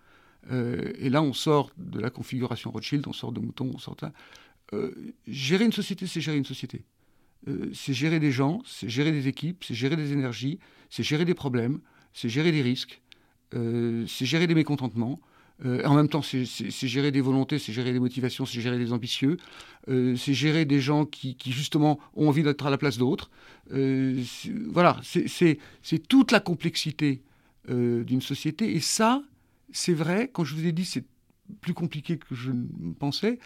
euh, 0.50 0.92
et 0.98 1.08
là 1.08 1.22
on 1.22 1.32
sort 1.32 1.70
de 1.76 2.00
la 2.00 2.10
configuration 2.10 2.70
Rothschild, 2.70 3.06
on 3.06 3.12
sort 3.12 3.32
de 3.32 3.40
Mouton, 3.40 3.70
on 3.74 3.78
sort 3.78 3.96
de. 3.96 4.08
Euh, 4.72 5.14
gérer 5.26 5.64
une 5.64 5.72
société, 5.72 6.06
c'est 6.06 6.20
gérer 6.20 6.36
une 6.36 6.44
société. 6.44 6.84
Euh, 7.48 7.70
c'est 7.74 7.94
gérer 7.94 8.20
des 8.20 8.32
gens, 8.32 8.62
c'est 8.64 8.88
gérer 8.88 9.12
des 9.12 9.28
équipes, 9.28 9.64
c'est 9.64 9.74
gérer 9.74 9.96
des 9.96 10.12
énergies, 10.12 10.58
c'est 10.90 11.02
gérer 11.02 11.24
des 11.24 11.34
problèmes, 11.34 11.80
c'est 12.12 12.28
gérer 12.28 12.52
des 12.52 12.62
risques, 12.62 13.00
c'est 13.52 14.24
gérer 14.24 14.46
des 14.46 14.54
mécontentements, 14.54 15.20
euh, 15.64 15.84
en 15.84 15.94
même 15.94 16.08
temps, 16.08 16.22
c'est 16.22 16.44
gérer 16.44 17.12
des 17.12 17.20
volontés, 17.20 17.58
c'est 17.58 17.72
gérer 17.72 17.92
des 17.92 18.00
motivations, 18.00 18.46
c'est 18.46 18.60
gérer 18.60 18.78
des 18.78 18.92
ambitieux, 18.92 19.36
euh, 19.88 20.16
c'est 20.16 20.34
gérer 20.34 20.64
des 20.64 20.80
gens 20.80 21.04
qui, 21.04 21.36
justement 21.46 22.00
ont 22.14 22.28
envie 22.28 22.42
d'être 22.42 22.66
à 22.66 22.70
la 22.70 22.78
place 22.78 22.98
d'autres. 22.98 23.30
Euh, 23.72 24.22
voilà, 24.68 25.00
c'est 25.02 25.58
toute 26.08 26.32
la 26.32 26.40
complexité 26.40 27.22
d'une 27.68 28.20
société. 28.20 28.74
Et 28.74 28.80
ça, 28.80 29.22
c'est 29.70 29.94
vrai, 29.94 30.30
quand 30.32 30.44
je 30.44 30.54
vous 30.54 30.66
ai 30.66 30.72
dit 30.72 30.84
c'est 30.84 31.04
plus 31.60 31.74
compliqué 31.74 32.18
que 32.18 32.34
je 32.34 32.50
pensais, 32.98 33.38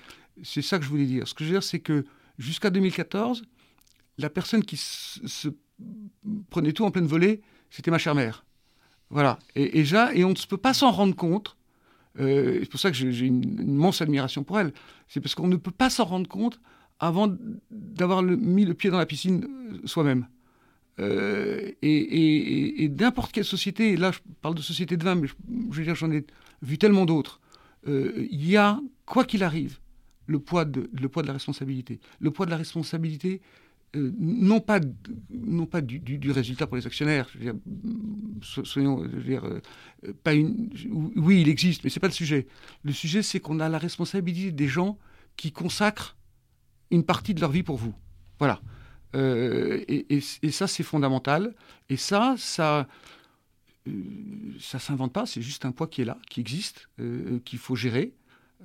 c'est 0.42 0.62
ça 0.62 0.79
que 0.79 0.85
je 0.85 0.88
voulais 0.90 1.05
dire. 1.05 1.29
Ce 1.29 1.35
que 1.35 1.45
je 1.45 1.51
veux 1.51 1.55
dire, 1.57 1.62
c'est 1.62 1.81
que 1.81 2.05
jusqu'à 2.38 2.71
2014, 2.71 3.42
la 4.16 4.31
personne 4.31 4.64
qui 4.64 4.79
se, 4.79 5.49
prenait 6.49 6.73
tout 6.73 6.85
en 6.85 6.90
pleine 6.90 7.07
volée, 7.07 7.42
c'était 7.69 7.90
ma 7.90 7.99
chère 7.99 8.14
mère. 8.14 8.47
Voilà. 9.11 9.38
Et, 9.55 9.81
et 9.81 10.25
on 10.25 10.31
ne 10.31 10.47
peut 10.49 10.57
pas 10.57 10.73
s'en 10.73 10.90
rendre 10.90 11.14
compte 11.14 11.56
euh, 12.20 12.59
c'est 12.61 12.70
pour 12.70 12.81
ça 12.81 12.90
que 12.90 12.96
j'ai 12.96 13.26
une, 13.26 13.61
immense 13.61 14.00
admiration 14.00 14.44
pour 14.44 14.59
elle. 14.59 14.72
C'est 15.09 15.20
parce 15.20 15.35
qu'on 15.35 15.48
ne 15.48 15.57
peut 15.57 15.70
pas 15.70 15.90
s'en 15.90 16.05
rendre 16.05 16.29
compte 16.29 16.61
avant 16.98 17.35
d'avoir 17.70 18.22
mis 18.22 18.64
le 18.64 18.74
pied 18.74 18.90
dans 18.90 18.98
la 18.98 19.07
piscine 19.07 19.44
euh, 19.44 19.87
soi-même. 19.87 20.26
Euh, 20.98 21.72
et, 21.83 22.90
n'importe 22.98 23.33
quelle 23.33 23.44
société, 23.44 23.92
et 23.92 23.96
là 23.96 24.12
je 24.12 24.20
parle 24.40 24.55
de 24.55 24.62
société 24.62 24.96
de 24.96 25.05
vin, 25.05 25.14
mais 25.14 25.29
je, 25.29 25.35
veux 25.76 25.85
dire 25.85 25.94
j'en 25.94 26.11
ai 26.11 26.24
vu 26.62 26.79
tellement 26.79 27.05
d'autres, 27.05 27.40
il 27.87 28.44
y 28.44 28.57
a, 28.57 28.81
quoi 29.05 29.24
qu'il 29.24 29.44
arrive, 29.44 29.79
le 30.26 30.40
poids, 30.40 30.64
de, 30.64 30.90
le 30.92 31.09
poids 31.09 31.22
de 31.22 31.29
la 31.29 31.35
responsabilité. 31.35 32.00
Le 32.18 32.31
poids 32.33 32.46
de 32.46 32.50
la 32.50 32.57
responsabilité, 32.57 33.42
non 33.94 34.61
pas, 34.61 34.81
non 35.31 35.66
pas 35.66 35.83
du, 35.83 36.31
résultat 36.33 36.66
pour 36.66 36.76
les 36.76 36.87
actionnaires. 36.87 37.29
Soyons, 38.42 39.05
euh, 39.05 39.61
pas 40.22 40.35
une, 40.35 40.70
oui, 41.16 41.40
il 41.42 41.49
existe, 41.49 41.85
mais 41.85 41.90
c'est 41.90 42.01
pas 42.01 42.09
le 42.09 42.12
sujet. 42.12 42.46
Le 42.83 42.92
sujet, 42.92 43.22
c'est 43.22 43.40
qu'on 43.40 43.61
a 43.61 43.68
la 43.68 43.79
responsabilité 43.79 44.53
des 44.53 44.68
gens 44.68 44.99
qui 45.37 45.53
consacrent 45.53 46.16
une 46.90 47.05
partie 47.05 47.35
de 47.35 47.40
leur 47.40 47.51
vie 47.51 47.62
pour 47.62 47.77
vous. 47.77 47.94
Voilà. 48.38 48.61
Euh, 49.14 49.85
et, 49.88 50.20
ça, 50.20 50.66
c'est 50.66 50.83
fondamental. 50.83 51.55
Et 51.88 51.96
ça, 51.96 52.35
ça, 52.38 52.87
ça 54.61 54.79
s'invente 54.79 55.12
pas. 55.12 55.27
C'est 55.27 55.42
juste 55.42 55.64
un 55.64 55.72
poids 55.72 55.87
qui 55.87 56.03
est 56.03 56.05
là, 56.05 56.18
qui 56.29 56.40
existe, 56.40 56.88
qu'il 57.44 57.59
faut 57.59 57.77
gérer. 57.77 58.14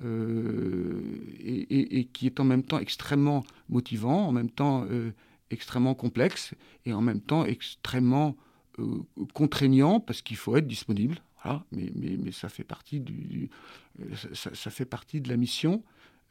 Euh, 0.04 1.00
et, 1.38 2.08
qui 2.12 2.26
est 2.26 2.40
en 2.40 2.44
même 2.44 2.62
temps 2.62 2.78
extrêmement 2.78 3.44
motivant, 3.68 4.26
en 4.26 4.32
même 4.32 4.50
temps 4.50 4.86
euh, 4.90 5.12
extrêmement 5.50 5.94
complexe 5.94 6.54
et 6.86 6.94
en 6.94 7.02
même 7.02 7.20
temps 7.20 7.44
extrêmement 7.44 8.28
euh, 8.28 8.32
contraignant 9.34 10.00
parce 10.00 10.22
qu'il 10.22 10.36
faut 10.36 10.56
être 10.56 10.66
disponible. 10.66 11.18
Voilà, 11.42 11.64
mais, 11.72 11.92
mais, 11.94 12.32
ça 12.32 12.48
fait 12.48 12.64
partie 12.64 13.00
de 13.00 13.08
la 15.28 15.36
mission. 15.36 15.82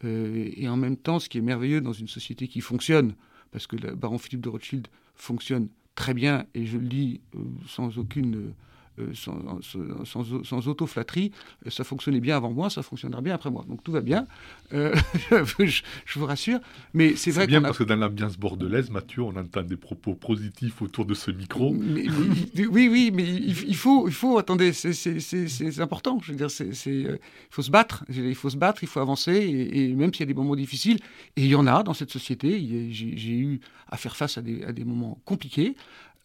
et 0.04 0.68
en 0.68 0.78
même 0.78 0.98
temps, 0.98 1.20
ce 1.20 1.30
qui 1.30 1.38
est 1.38 1.42
merveilleux 1.42 1.82
dans 1.82 1.94
une 1.94 2.08
société 2.08 2.48
qui 2.48 2.62
fonctionne, 2.62 3.16
parce 3.52 3.68
que 3.68 3.76
le 3.76 3.94
baron 3.96 4.18
Philippe 4.18 4.42
de 4.42 4.50
Rothschild 4.50 4.88
fonctionne 5.16 5.68
très 5.96 6.14
bien, 6.14 6.46
et 6.54 6.66
je 6.66 6.78
le 6.78 6.88
dis 6.88 7.20
sans 7.68 7.98
aucune 7.98 8.54
euh, 9.00 9.14
sans, 9.14 10.68
auto-flatterie, 10.68 11.32
euh, 11.66 11.70
ça 11.70 11.86
fonctionnait 11.86 12.20
bien 12.20 12.36
avant 12.36 12.52
moi, 12.52 12.70
ça 12.70 12.84
fonctionnera 12.84 13.22
bien 13.22 13.36
après 13.36 13.50
moi. 13.50 13.64
Donc 13.68 13.84
tout 13.84 13.92
va 13.94 14.02
bien, 14.02 14.28
euh, 14.74 14.94
je, 15.60 16.20
vous 16.20 16.26
rassure. 16.26 16.60
Mais 16.94 17.16
c'est 17.16 17.32
vrai 17.32 17.48
bien 17.48 17.62
parce 17.62 17.78
que 17.78 17.86
dans 17.86 17.96
l'ambiance 17.96 18.38
bordelaise, 18.38 18.90
Mathieu, 18.90 19.24
on 19.24 19.36
entend 19.38 19.64
des 19.64 19.78
propos 19.78 20.14
positifs 20.14 20.82
autour 20.82 21.06
de 21.06 21.14
ce 21.14 21.32
micro. 21.32 21.74
oui, 21.74 22.70
oui, 22.90 23.12
mais 23.14 23.24
il, 23.24 23.76
faut, 23.76 24.10
il 24.10 24.14
faut, 24.14 24.38
attendez, 24.38 24.74
c'est 24.74 25.80
important. 25.80 26.20
Je 26.22 26.34
veux 26.34 26.38
dire, 26.38 26.50
il 26.60 27.20
faut 27.50 27.62
se 27.62 27.72
battre, 27.72 28.04
il 28.10 28.36
faut 28.36 28.50
se 28.50 28.58
battre, 28.58 28.84
il 28.84 28.90
faut 28.90 29.00
avancer, 29.00 29.70
et, 29.72 29.94
même 29.94 30.14
s'il 30.14 30.22
y 30.22 30.24
a 30.24 30.34
des 30.34 30.34
moments 30.34 30.56
difficiles, 30.56 31.00
et 31.38 31.44
il 31.44 31.48
y 31.48 31.56
en 31.56 31.66
a 31.66 31.82
dans 31.84 31.94
cette 31.94 32.12
société, 32.12 32.90
j'ai 32.92 33.38
eu 33.38 33.62
à 33.88 33.96
faire 33.96 34.18
face 34.18 34.38
à 34.38 34.42
des, 34.42 34.64
à 34.64 34.74
des 34.74 34.84
moments 34.84 35.20
compliqués. 35.24 35.76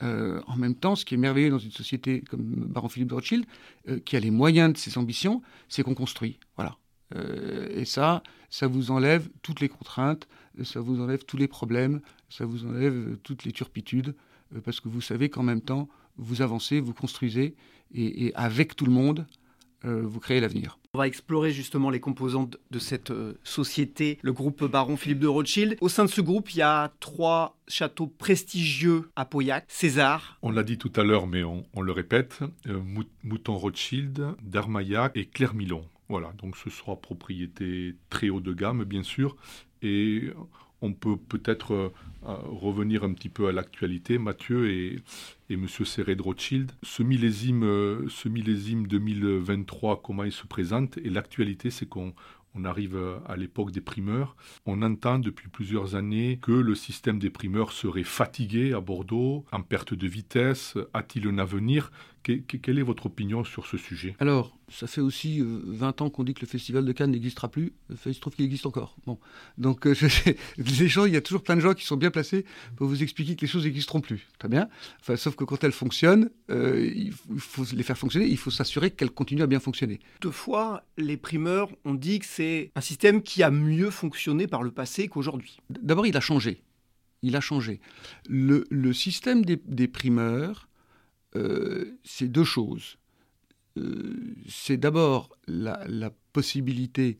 Euh, 0.03 0.41
en 0.47 0.57
même 0.57 0.75
temps, 0.75 0.95
ce 0.95 1.05
qui 1.05 1.15
est 1.15 1.19
merveilleux 1.19 1.51
dans 1.51 1.59
une 1.59 1.71
société 1.71 2.21
comme 2.21 2.43
Baron 2.43 2.89
Philippe 2.89 3.09
de 3.09 3.15
Rothschild, 3.15 3.47
euh, 3.89 3.99
qui 3.99 4.17
a 4.17 4.21
les 4.21 4.31
moyens 4.31 4.73
de 4.73 4.79
ses 4.79 4.99
ambitions, 4.99 5.43
c'est 5.69 5.83
qu'on 5.83 5.95
construit. 5.95 6.39
Voilà. 6.57 6.77
Euh, 7.15 7.69
et 7.71 7.85
ça, 7.85 8.23
ça 8.51 8.67
vous 8.67 8.91
enlève 8.91 9.29
toutes 9.43 9.61
les 9.61 9.69
contraintes, 9.69 10.29
ça 10.65 10.81
vous 10.81 11.01
enlève 11.01 11.25
tous 11.25 11.37
les 11.37 11.49
problèmes, 11.49 12.01
ça 12.29 12.45
vous 12.45 12.67
enlève 12.67 13.17
toutes 13.23 13.45
les 13.45 13.53
turpitudes, 13.53 14.15
parce 14.65 14.81
que 14.81 14.89
vous 14.89 15.01
savez 15.01 15.29
qu'en 15.29 15.43
même 15.43 15.61
temps, 15.61 15.89
vous 16.17 16.43
avancez, 16.43 16.81
vous 16.81 16.95
construisez, 16.95 17.55
et 17.95 18.33
avec 18.35 18.75
tout 18.75 18.85
le 18.85 18.93
monde, 18.93 19.27
vous 19.85 20.21
créez 20.21 20.41
l'avenir. 20.41 20.79
On 20.97 20.99
va 20.99 21.07
explorer 21.07 21.53
justement 21.53 21.91
les 21.91 22.01
composantes 22.01 22.57
de 22.71 22.79
cette 22.79 23.11
euh, 23.11 23.35
société, 23.45 24.19
le 24.23 24.33
groupe 24.33 24.65
Baron 24.65 24.97
Philippe 24.97 25.19
de 25.19 25.27
Rothschild. 25.27 25.77
Au 25.83 25.91
sein 25.91 26.07
de 26.07 26.11
ce 26.11 26.23
groupe, 26.23 26.55
il 26.55 26.57
y 26.57 26.63
a 26.63 26.91
trois 27.01 27.59
châteaux 27.69 28.07
prestigieux 28.07 29.11
à 29.15 29.27
Pauillac, 29.27 29.67
César. 29.69 30.39
On 30.41 30.51
l'a 30.51 30.63
dit 30.63 30.79
tout 30.79 30.93
à 30.97 31.03
l'heure, 31.05 31.27
mais 31.27 31.45
on, 31.45 31.83
le 31.83 31.93
répète, 31.93 32.41
euh, 32.67 32.81
Mouton 33.25 33.57
Rothschild, 33.57 34.27
Darmaillac 34.43 35.13
et 35.15 35.27
Clermilon. 35.27 35.85
Voilà, 36.09 36.33
donc 36.39 36.57
ce 36.57 36.71
sera 36.71 36.97
propriété 36.97 37.95
très 38.09 38.31
haut 38.31 38.41
de 38.41 38.55
gamme, 38.55 38.85
bien 38.85 39.03
sûr. 39.03 39.37
Et 39.83 40.31
on 40.83 40.93
peut 40.93 41.17
peut-être 41.17 41.73
euh, 41.73 41.89
revenir 42.23 43.05
un 43.05 43.13
petit 43.13 43.29
peu 43.29 43.49
à 43.49 43.53
l'actualité. 43.53 44.19
Mathieu 44.19 44.71
et, 44.71 44.99
M. 45.51 45.67
Serré 45.69 46.17
de 46.17 46.23
Rothschild, 46.23 46.73
ce 46.83 47.03
millésime, 47.03 47.65
euh, 47.65 48.09
ce 48.09 48.29
millésime 48.29 48.87
2023, 48.87 50.03
comment 50.03 50.25
il 50.25 50.33
se 50.33 50.47
présente? 50.47 50.99
Et 50.99 51.11
l'actualité, 51.11 51.71
c'est 51.71 51.87
qu'on 51.87 52.15
on 52.59 52.65
arrive 52.65 52.99
à 53.29 53.37
l'époque 53.37 53.71
des 53.71 53.83
primeurs. 53.83 54.35
On 54.65 54.81
entend 54.81 55.19
depuis 55.19 55.49
plusieurs 55.49 55.95
années 55.95 56.39
que 56.41 56.53
le 56.53 56.75
système 56.75 57.19
des 57.19 57.29
primeurs 57.29 57.71
serait 57.71 58.03
fatigué 58.03 58.73
à 58.73 58.81
Bordeaux, 58.81 59.45
en 59.53 59.61
perte 59.61 59.93
de 59.93 60.07
vitesse. 60.07 60.79
A-t-il 60.95 61.29
un 61.29 61.37
avenir? 61.37 61.91
Quelle 62.27 62.79
est 62.79 62.83
votre 62.83 63.07
opinion 63.07 63.45
sur 63.45 63.67
ce 63.67 63.77
sujet? 63.77 64.17
Alors, 64.19 64.57
ça 64.69 64.87
fait 64.87 65.01
aussi 65.01 65.41
20 65.41 66.01
euh, 66.01 66.05
ans 66.05 66.11
qu'on 66.11 66.25
dit 66.25 66.35
que 66.35 66.41
le 66.41 66.47
festival 66.47 66.85
de 66.85 66.93
Cannes 66.93 67.13
n'existera 67.13 67.49
plus. 67.49 67.73
il 68.05 68.15
se 68.15 68.21
trouve 68.21 68.35
qu'il 68.35 68.45
existe 68.45 68.67
encore. 68.67 68.97
Bon. 69.07 69.19
Donc, 69.59 69.87
euh, 69.87 69.95
les 70.59 70.89
gens, 70.89 71.05
il 71.05 71.15
y 71.15 71.17
a 71.17 71.21
toujours 71.21 71.43
plein 71.43 71.57
de 71.57 71.61
gens 71.61 71.75
qui 71.75 71.85
sont 71.85 71.97
bien 71.97 72.11
placés 72.11 72.45
pour 72.77 72.89
vous 72.89 73.03
expliquer 73.03 73.37
que 73.37 73.43
les 73.43 73.47
choses 73.47 73.65
n'existeront 73.65 74.01
plus. 74.01 74.27
Très 74.39 74.49
bien. 74.49 74.69
Enfin, 75.01 75.17
sauf 75.17 75.37
que 75.37 75.45
quand 75.45 75.63
elles 75.63 75.73
fonctionnent, 75.73 76.31
euh, 76.51 76.91
il 76.95 77.13
faut 77.39 77.65
les 77.73 77.83
faire 77.83 77.99
fonctionner. 77.99 78.27
Il 78.27 78.39
faut 78.39 78.51
s'assurer 78.51 78.91
qu'elles 78.91 79.11
continuent 79.11 79.43
à 79.43 79.47
bien 79.47 79.61
fonctionner. 79.61 80.01
Toutefois, 80.21 80.85
les 80.99 81.17
primeurs 81.17 81.71
ont 81.85 81.95
dit 81.95 82.19
que 82.19 82.27
c'est 82.27 82.73
un 82.75 82.81
système 82.81 83.23
qui 83.23 83.43
a 83.43 83.51
mieux 83.51 83.91
fonctionné 83.91 84.47
par 84.47 84.63
le 84.63 84.73
passé 84.73 85.09
qu'aujourd'hui. 85.09 85.59
D'abord, 85.71 86.07
il 86.07 86.17
a 86.17 86.21
changé. 86.21 86.63
Il 87.23 87.37
a 87.37 87.41
changé. 87.41 87.81
Le, 88.29 88.65
système 88.93 89.45
des 89.45 89.89
primeurs 89.89 90.66
c'est 92.05 92.29
deux 92.29 92.45
choses. 92.45 92.99
c'est 94.49 94.77
d'abord 94.77 95.31
la, 95.47 96.11
possibilité 96.33 97.19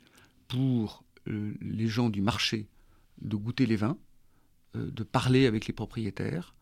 pour 0.49 1.03
les 1.27 1.89
gens 1.89 2.11
du 2.11 2.21
marché 2.21 2.69
de 3.23 3.37
goûter 3.37 3.67
les 3.67 3.77
vins, 3.77 3.97
de 4.75 5.03
parler 5.03 5.47
avec 5.47 5.67
les 5.67 5.73
propriétaires, 5.73 6.55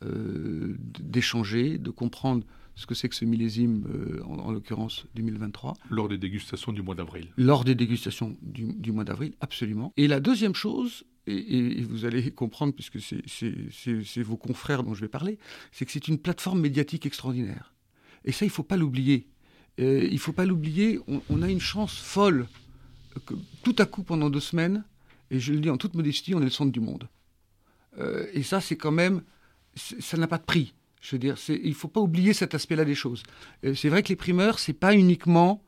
d'échanger, 0.00 1.78
de 1.78 1.90
comprendre 1.90 2.44
ce 2.78 2.86
que 2.86 2.94
c'est 2.94 3.08
que 3.08 3.16
ce 3.16 3.24
millésime, 3.24 3.84
euh, 3.92 4.22
en, 4.22 4.52
l'occurrence 4.52 5.06
2023. 5.16 5.74
Lors 5.90 6.08
des 6.08 6.16
dégustations 6.16 6.72
du 6.72 6.80
mois 6.80 6.94
d'avril. 6.94 7.26
Lors 7.36 7.64
des 7.64 7.74
dégustations 7.74 8.36
du, 8.40 8.92
mois 8.92 9.02
d'avril, 9.02 9.34
absolument. 9.40 9.92
Et 9.96 10.06
la 10.06 10.20
deuxième 10.20 10.54
chose, 10.54 11.02
et, 11.28 11.82
vous 11.82 12.04
allez 12.04 12.30
comprendre, 12.30 12.74
puisque 12.74 12.98
c'est 13.00 14.22
vos 14.22 14.36
confrères 14.36 14.82
dont 14.82 14.94
je 14.94 15.00
vais 15.00 15.08
parler, 15.08 15.38
c'est 15.72 15.84
que 15.84 15.92
c'est 15.92 16.08
une 16.08 16.18
plateforme 16.18 16.60
médiatique 16.60 17.06
extraordinaire. 17.06 17.74
Et 18.24 18.32
ça, 18.32 18.44
il 18.44 18.48
ne 18.48 18.52
faut 18.52 18.62
pas 18.62 18.76
l'oublier. 18.76 19.28
Euh, 19.80 20.04
il 20.04 20.14
ne 20.14 20.18
faut 20.18 20.32
pas 20.32 20.44
l'oublier, 20.44 20.98
on, 21.28 21.42
a 21.42 21.48
une 21.48 21.60
chance 21.60 21.96
folle 21.96 22.48
que 23.26 23.34
tout 23.62 23.76
à 23.78 23.86
coup, 23.86 24.02
pendant 24.02 24.28
deux 24.28 24.40
semaines, 24.40 24.84
et 25.30 25.38
je 25.38 25.52
le 25.52 25.60
dis 25.60 25.70
en 25.70 25.76
toute 25.76 25.94
modestie, 25.94 26.34
on 26.34 26.40
est 26.40 26.44
le 26.44 26.50
centre 26.50 26.72
du 26.72 26.80
monde. 26.80 27.08
Euh, 27.98 28.26
et 28.32 28.42
ça, 28.42 28.60
c'est 28.60 28.76
quand 28.76 28.90
même, 28.90 29.22
ça 29.74 30.16
n'a 30.16 30.26
pas 30.26 30.38
de 30.38 30.44
prix. 30.44 30.74
Je 31.00 31.14
veux 31.14 31.20
dire, 31.20 31.36
il 31.48 31.68
ne 31.68 31.74
faut 31.74 31.88
pas 31.88 32.00
oublier 32.00 32.32
cet 32.32 32.54
aspect-là 32.54 32.84
des 32.84 32.96
choses. 32.96 33.22
Euh, 33.64 33.74
c'est 33.74 33.88
vrai 33.88 34.02
que 34.02 34.08
les 34.08 34.16
primeurs, 34.16 34.58
c'est 34.58 34.72
pas 34.72 34.94
uniquement 34.94 35.62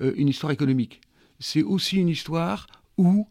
une 0.00 0.28
histoire 0.28 0.52
économique. 0.52 1.00
C'est 1.40 1.64
aussi 1.64 1.96
une 1.96 2.08
histoire 2.08 2.68
où, 2.98 3.26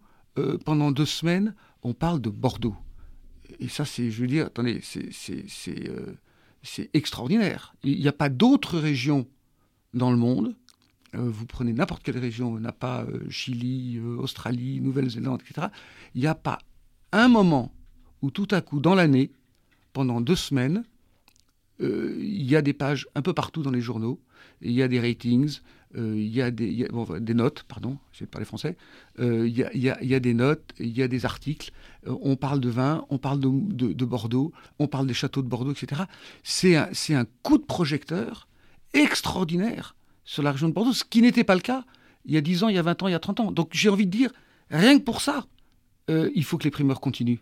pendant 0.66 0.92
deux 0.92 1.06
semaines, 1.06 1.56
on 1.84 1.94
parle 1.94 2.22
de 2.22 2.30
Bordeaux. 2.30 2.76
Et 3.60 3.68
ça, 3.68 3.86
c'est, 3.86 4.12
je 4.12 4.22
veux 4.22 4.28
dire, 4.28 4.48
attendez, 4.48 4.82
c'est 4.82 6.90
extraordinaire. 6.94 7.76
Il 7.84 8.00
n'y 8.00 8.08
a 8.08 8.14
pas 8.14 8.30
d'autres 8.30 8.78
régions 8.78 9.28
dans 9.94 10.12
le 10.12 10.18
monde. 10.18 10.56
vous 11.14 11.46
prenez 11.46 11.74
n'importe 11.74 12.04
quelle 12.04 12.18
région, 12.18 12.60
n'a 12.60 12.74
pas 12.74 13.06
Chili, 13.30 14.00
Australie, 14.00 14.82
Nouvelle-Zélande, 14.82 15.42
etc. 15.42 15.68
Il 16.14 16.22
n'y 16.22 16.28
a 16.28 16.36
pas 16.36 16.60
un 17.12 17.28
moment 17.28 17.74
où 18.22 18.32
tout 18.32 18.48
à 18.52 18.62
coup, 18.62 18.80
dans 18.80 18.96
l'année, 18.96 19.32
pendant 19.94 20.22
deux 20.22 20.36
semaines, 20.36 20.84
euh, 21.82 22.16
il 22.20 22.44
y 22.44 22.56
a 22.56 22.62
des 22.62 22.74
pages 22.74 23.08
un 23.16 23.22
peu 23.22 23.34
partout 23.34 23.62
dans 23.62 23.72
les 23.72 23.82
journaux, 23.82 24.20
il 24.62 24.72
y 24.72 24.82
a 24.82 24.88
des 24.88 25.00
ratings, 25.00 25.58
euh, 25.58 25.62
il 25.96 26.28
y 26.28 26.42
a 26.42 26.52
des, 26.52 26.88
des 27.22 27.34
notes, 27.34 27.64
pardon, 27.64 27.98
je 28.12 28.20
vais 28.20 28.26
parler 28.26 28.46
français, 28.46 28.78
euh, 29.20 29.48
il, 29.48 29.58
y 29.58 29.64
a, 29.64 30.04
y 30.04 30.16
a, 30.16 30.20
des 30.20 30.34
notes, 30.34 30.74
il 30.80 30.96
y 30.96 31.02
a 31.02 31.08
des 31.08 31.26
articles, 31.26 31.72
on 32.06 32.36
parle 32.36 32.60
de 32.60 32.70
vin, 32.70 33.06
on 33.10 33.18
parle 33.18 33.40
de, 33.40 33.94
de, 33.94 34.06
Bordeaux, 34.06 34.52
on 34.80 34.88
parle 34.88 35.08
des 35.08 35.14
châteaux 35.14 35.42
de 35.42 35.48
Bordeaux, 35.48 35.72
etc. 35.72 36.04
C'est 36.44 36.76
un, 36.76 36.90
un 37.12 37.26
coup 37.44 37.58
de 37.58 37.64
projecteur 37.64 38.48
extraordinaire 38.94 39.96
sur 40.24 40.44
la 40.44 40.52
région 40.52 40.68
de 40.68 40.74
Bordeaux, 40.74 40.94
ce 40.94 41.04
qui 41.04 41.22
n'était 41.22 41.44
pas 41.44 41.56
le 41.56 41.62
cas 41.62 41.86
il 42.26 42.34
y 42.34 42.38
a 42.38 42.42
10 42.42 42.64
ans, 42.64 42.68
il 42.68 42.76
y 42.76 42.80
a 42.80 42.82
20 42.82 43.04
ans, 43.04 43.08
il 43.08 43.12
y 43.12 43.16
a 43.16 43.20
30 43.20 43.40
ans. 43.40 43.52
Donc 43.54 43.70
j'ai 43.72 43.88
envie 43.88 44.06
de 44.06 44.12
dire, 44.12 44.32
rien 44.70 45.00
que 45.00 45.04
pour 45.04 45.22
ça, 45.22 45.46
il 46.10 46.44
faut 46.44 46.58
que 46.58 46.66
les 46.66 46.72
primeurs 46.72 47.00
continuent. 47.00 47.40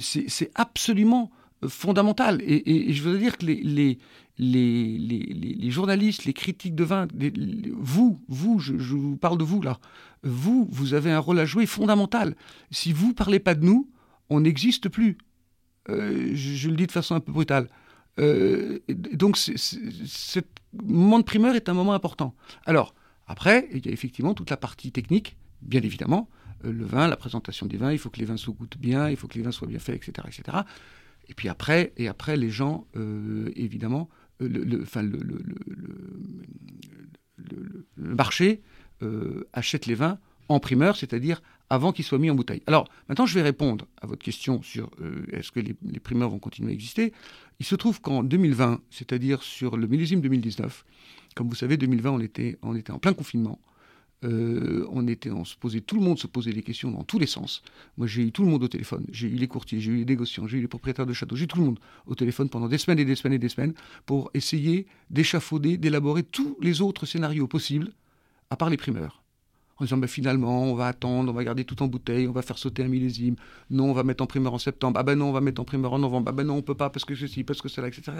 c'est 0.00 0.50
absolument 0.54 1.30
fondamentale. 1.68 2.42
Et, 2.42 2.92
je 2.92 3.02
veux 3.02 3.18
dire 3.18 3.38
que 3.38 3.46
les, 3.46 3.62
les, 3.62 3.98
les, 4.38 5.70
journalistes, 5.70 6.24
les 6.24 6.32
critiques 6.32 6.74
de 6.74 6.84
vin, 6.84 7.06
vous, 7.72 8.20
vous, 8.28 8.58
je, 8.58 8.74
vous 8.74 9.16
parle 9.16 9.38
de 9.38 9.44
vous 9.44 9.62
là, 9.62 9.78
vous, 10.22 10.68
vous 10.70 10.94
avez 10.94 11.10
un 11.10 11.18
rôle 11.18 11.38
à 11.38 11.44
jouer 11.44 11.66
fondamental. 11.66 12.36
Si 12.70 12.92
vous 12.92 13.08
ne 13.08 13.12
parlez 13.14 13.38
pas 13.38 13.54
de 13.54 13.64
nous, 13.64 13.90
on 14.28 14.40
n'existe 14.40 14.88
plus. 14.88 15.18
Euh, 15.88 16.30
je, 16.34 16.68
le 16.68 16.76
dis 16.76 16.86
de 16.86 16.92
façon 16.92 17.14
un 17.14 17.20
peu 17.20 17.32
brutale. 17.32 17.68
Euh, 18.18 18.80
donc, 18.88 19.36
ce 19.36 20.40
moment 20.72 21.18
de 21.18 21.24
primeur 21.24 21.54
est 21.54 21.68
un 21.68 21.74
moment 21.74 21.92
important. 21.92 22.34
Alors, 22.64 22.94
après, 23.26 23.68
il 23.72 23.84
y 23.86 23.88
a 23.88 23.92
effectivement 23.92 24.34
toute 24.34 24.50
la 24.50 24.56
partie 24.56 24.92
technique, 24.92 25.36
bien 25.62 25.82
évidemment. 25.82 26.28
Euh, 26.64 26.72
le 26.72 26.84
vin, 26.84 27.08
la 27.08 27.16
présentation 27.16 27.66
des 27.66 27.76
vins, 27.76 27.92
il 27.92 27.98
faut 27.98 28.10
que 28.10 28.18
les 28.18 28.24
vins 28.24 28.36
se 28.36 28.50
goûtent 28.50 28.78
bien, 28.78 29.08
il 29.10 29.16
faut 29.16 29.28
que 29.28 29.34
les 29.34 29.42
vins 29.42 29.52
soient 29.52 29.68
bien 29.68 29.78
faits, 29.78 29.96
etc. 29.96 30.28
etc. 30.28 30.58
Et 31.28 31.34
puis 31.34 31.48
après, 31.48 31.92
et 31.96 32.08
après 32.08 32.36
les 32.36 32.50
gens, 32.50 32.86
euh, 32.96 33.50
évidemment, 33.56 34.08
euh, 34.42 34.48
le, 34.48 34.84
marché 37.96 38.62
euh, 39.02 39.48
achète 39.52 39.86
les 39.86 39.94
vins 39.94 40.18
en 40.48 40.60
primeur, 40.60 40.96
c'est-à-dire 40.96 41.42
avant 41.68 41.92
qu'ils 41.92 42.04
soient 42.04 42.18
mis 42.18 42.30
en 42.30 42.36
bouteille. 42.36 42.62
Alors, 42.68 42.88
maintenant, 43.08 43.26
je 43.26 43.34
vais 43.34 43.42
répondre 43.42 43.86
à 44.00 44.06
votre 44.06 44.22
question 44.22 44.62
sur 44.62 44.90
est-ce 45.32 45.50
que 45.50 45.58
les, 45.58 45.74
primeurs 45.98 46.30
vont 46.30 46.38
continuer 46.38 46.70
à 46.70 46.74
exister? 46.74 47.12
Il 47.58 47.66
se 47.66 47.74
trouve 47.74 48.00
qu'en 48.00 48.22
2020, 48.22 48.80
c'est-à-dire 48.90 49.42
sur 49.42 49.76
le 49.76 49.88
millésime 49.88 50.20
2019, 50.20 50.84
comme 51.34 51.48
vous 51.48 51.56
savez, 51.56 51.76
2020, 51.76 52.10
on 52.10 52.20
était, 52.20 52.56
on 52.62 52.76
était 52.76 52.92
en 52.92 53.00
plein 53.00 53.14
confinement. 53.14 53.58
Euh, 54.24 54.86
on 54.90 55.06
était, 55.06 55.30
on 55.30 55.44
se 55.44 55.56
posait, 55.56 55.82
tout 55.82 55.96
le 55.96 56.02
monde 56.02 56.18
se 56.18 56.26
posait 56.26 56.52
des 56.52 56.62
questions 56.62 56.90
dans 56.90 57.04
tous 57.04 57.18
les 57.18 57.26
sens. 57.26 57.62
Moi, 57.98 58.06
j'ai 58.06 58.22
eu 58.22 58.32
tout 58.32 58.44
le 58.44 58.50
monde 58.50 58.62
au 58.62 58.68
téléphone. 58.68 59.04
J'ai 59.12 59.28
eu 59.28 59.34
les 59.34 59.48
courtiers, 59.48 59.80
j'ai 59.80 59.92
eu 59.92 59.96
les 59.96 60.04
négociants, 60.04 60.46
j'ai 60.46 60.58
eu 60.58 60.62
les 60.62 60.68
propriétaires 60.68 61.06
de 61.06 61.12
châteaux, 61.12 61.36
j'ai 61.36 61.44
eu 61.44 61.48
tout 61.48 61.58
le 61.58 61.66
monde 61.66 61.78
au 62.06 62.14
téléphone 62.14 62.48
pendant 62.48 62.68
des 62.68 62.78
semaines 62.78 62.98
et 62.98 63.04
des 63.04 63.14
semaines 63.14 63.34
et 63.34 63.38
des 63.38 63.50
semaines 63.50 63.74
pour 64.06 64.30
essayer 64.32 64.86
d'échafauder, 65.10 65.76
d'élaborer 65.76 66.22
tous 66.22 66.56
les 66.62 66.80
autres 66.80 67.04
scénarios 67.04 67.46
possibles, 67.46 67.92
à 68.48 68.56
part 68.56 68.70
les 68.70 68.78
primeurs. 68.78 69.22
En 69.78 69.84
disant, 69.84 69.98
ben, 69.98 70.06
finalement, 70.06 70.62
on 70.62 70.74
va 70.74 70.86
attendre, 70.86 71.30
on 71.30 71.34
va 71.34 71.44
garder 71.44 71.64
tout 71.64 71.82
en 71.82 71.86
bouteille, 71.86 72.26
on 72.26 72.32
va 72.32 72.40
faire 72.40 72.56
sauter 72.56 72.82
un 72.82 72.88
millésime. 72.88 73.36
Non, 73.68 73.90
on 73.90 73.92
va 73.92 74.04
mettre 74.04 74.24
en 74.24 74.26
primeur 74.26 74.54
en 74.54 74.58
septembre. 74.58 74.98
Ah 74.98 75.02
ben 75.02 75.16
non, 75.16 75.28
on 75.28 75.32
va 75.32 75.42
mettre 75.42 75.60
en 75.60 75.64
primeur 75.64 75.92
en 75.92 75.98
novembre. 75.98 76.30
Ah 76.30 76.32
ben 76.32 76.44
non, 76.44 76.56
on 76.56 76.62
peut 76.62 76.74
pas 76.74 76.88
parce 76.88 77.04
que 77.04 77.14
ceci, 77.14 77.44
parce 77.44 77.60
que 77.60 77.68
cela, 77.68 77.88
etc. 77.88 78.12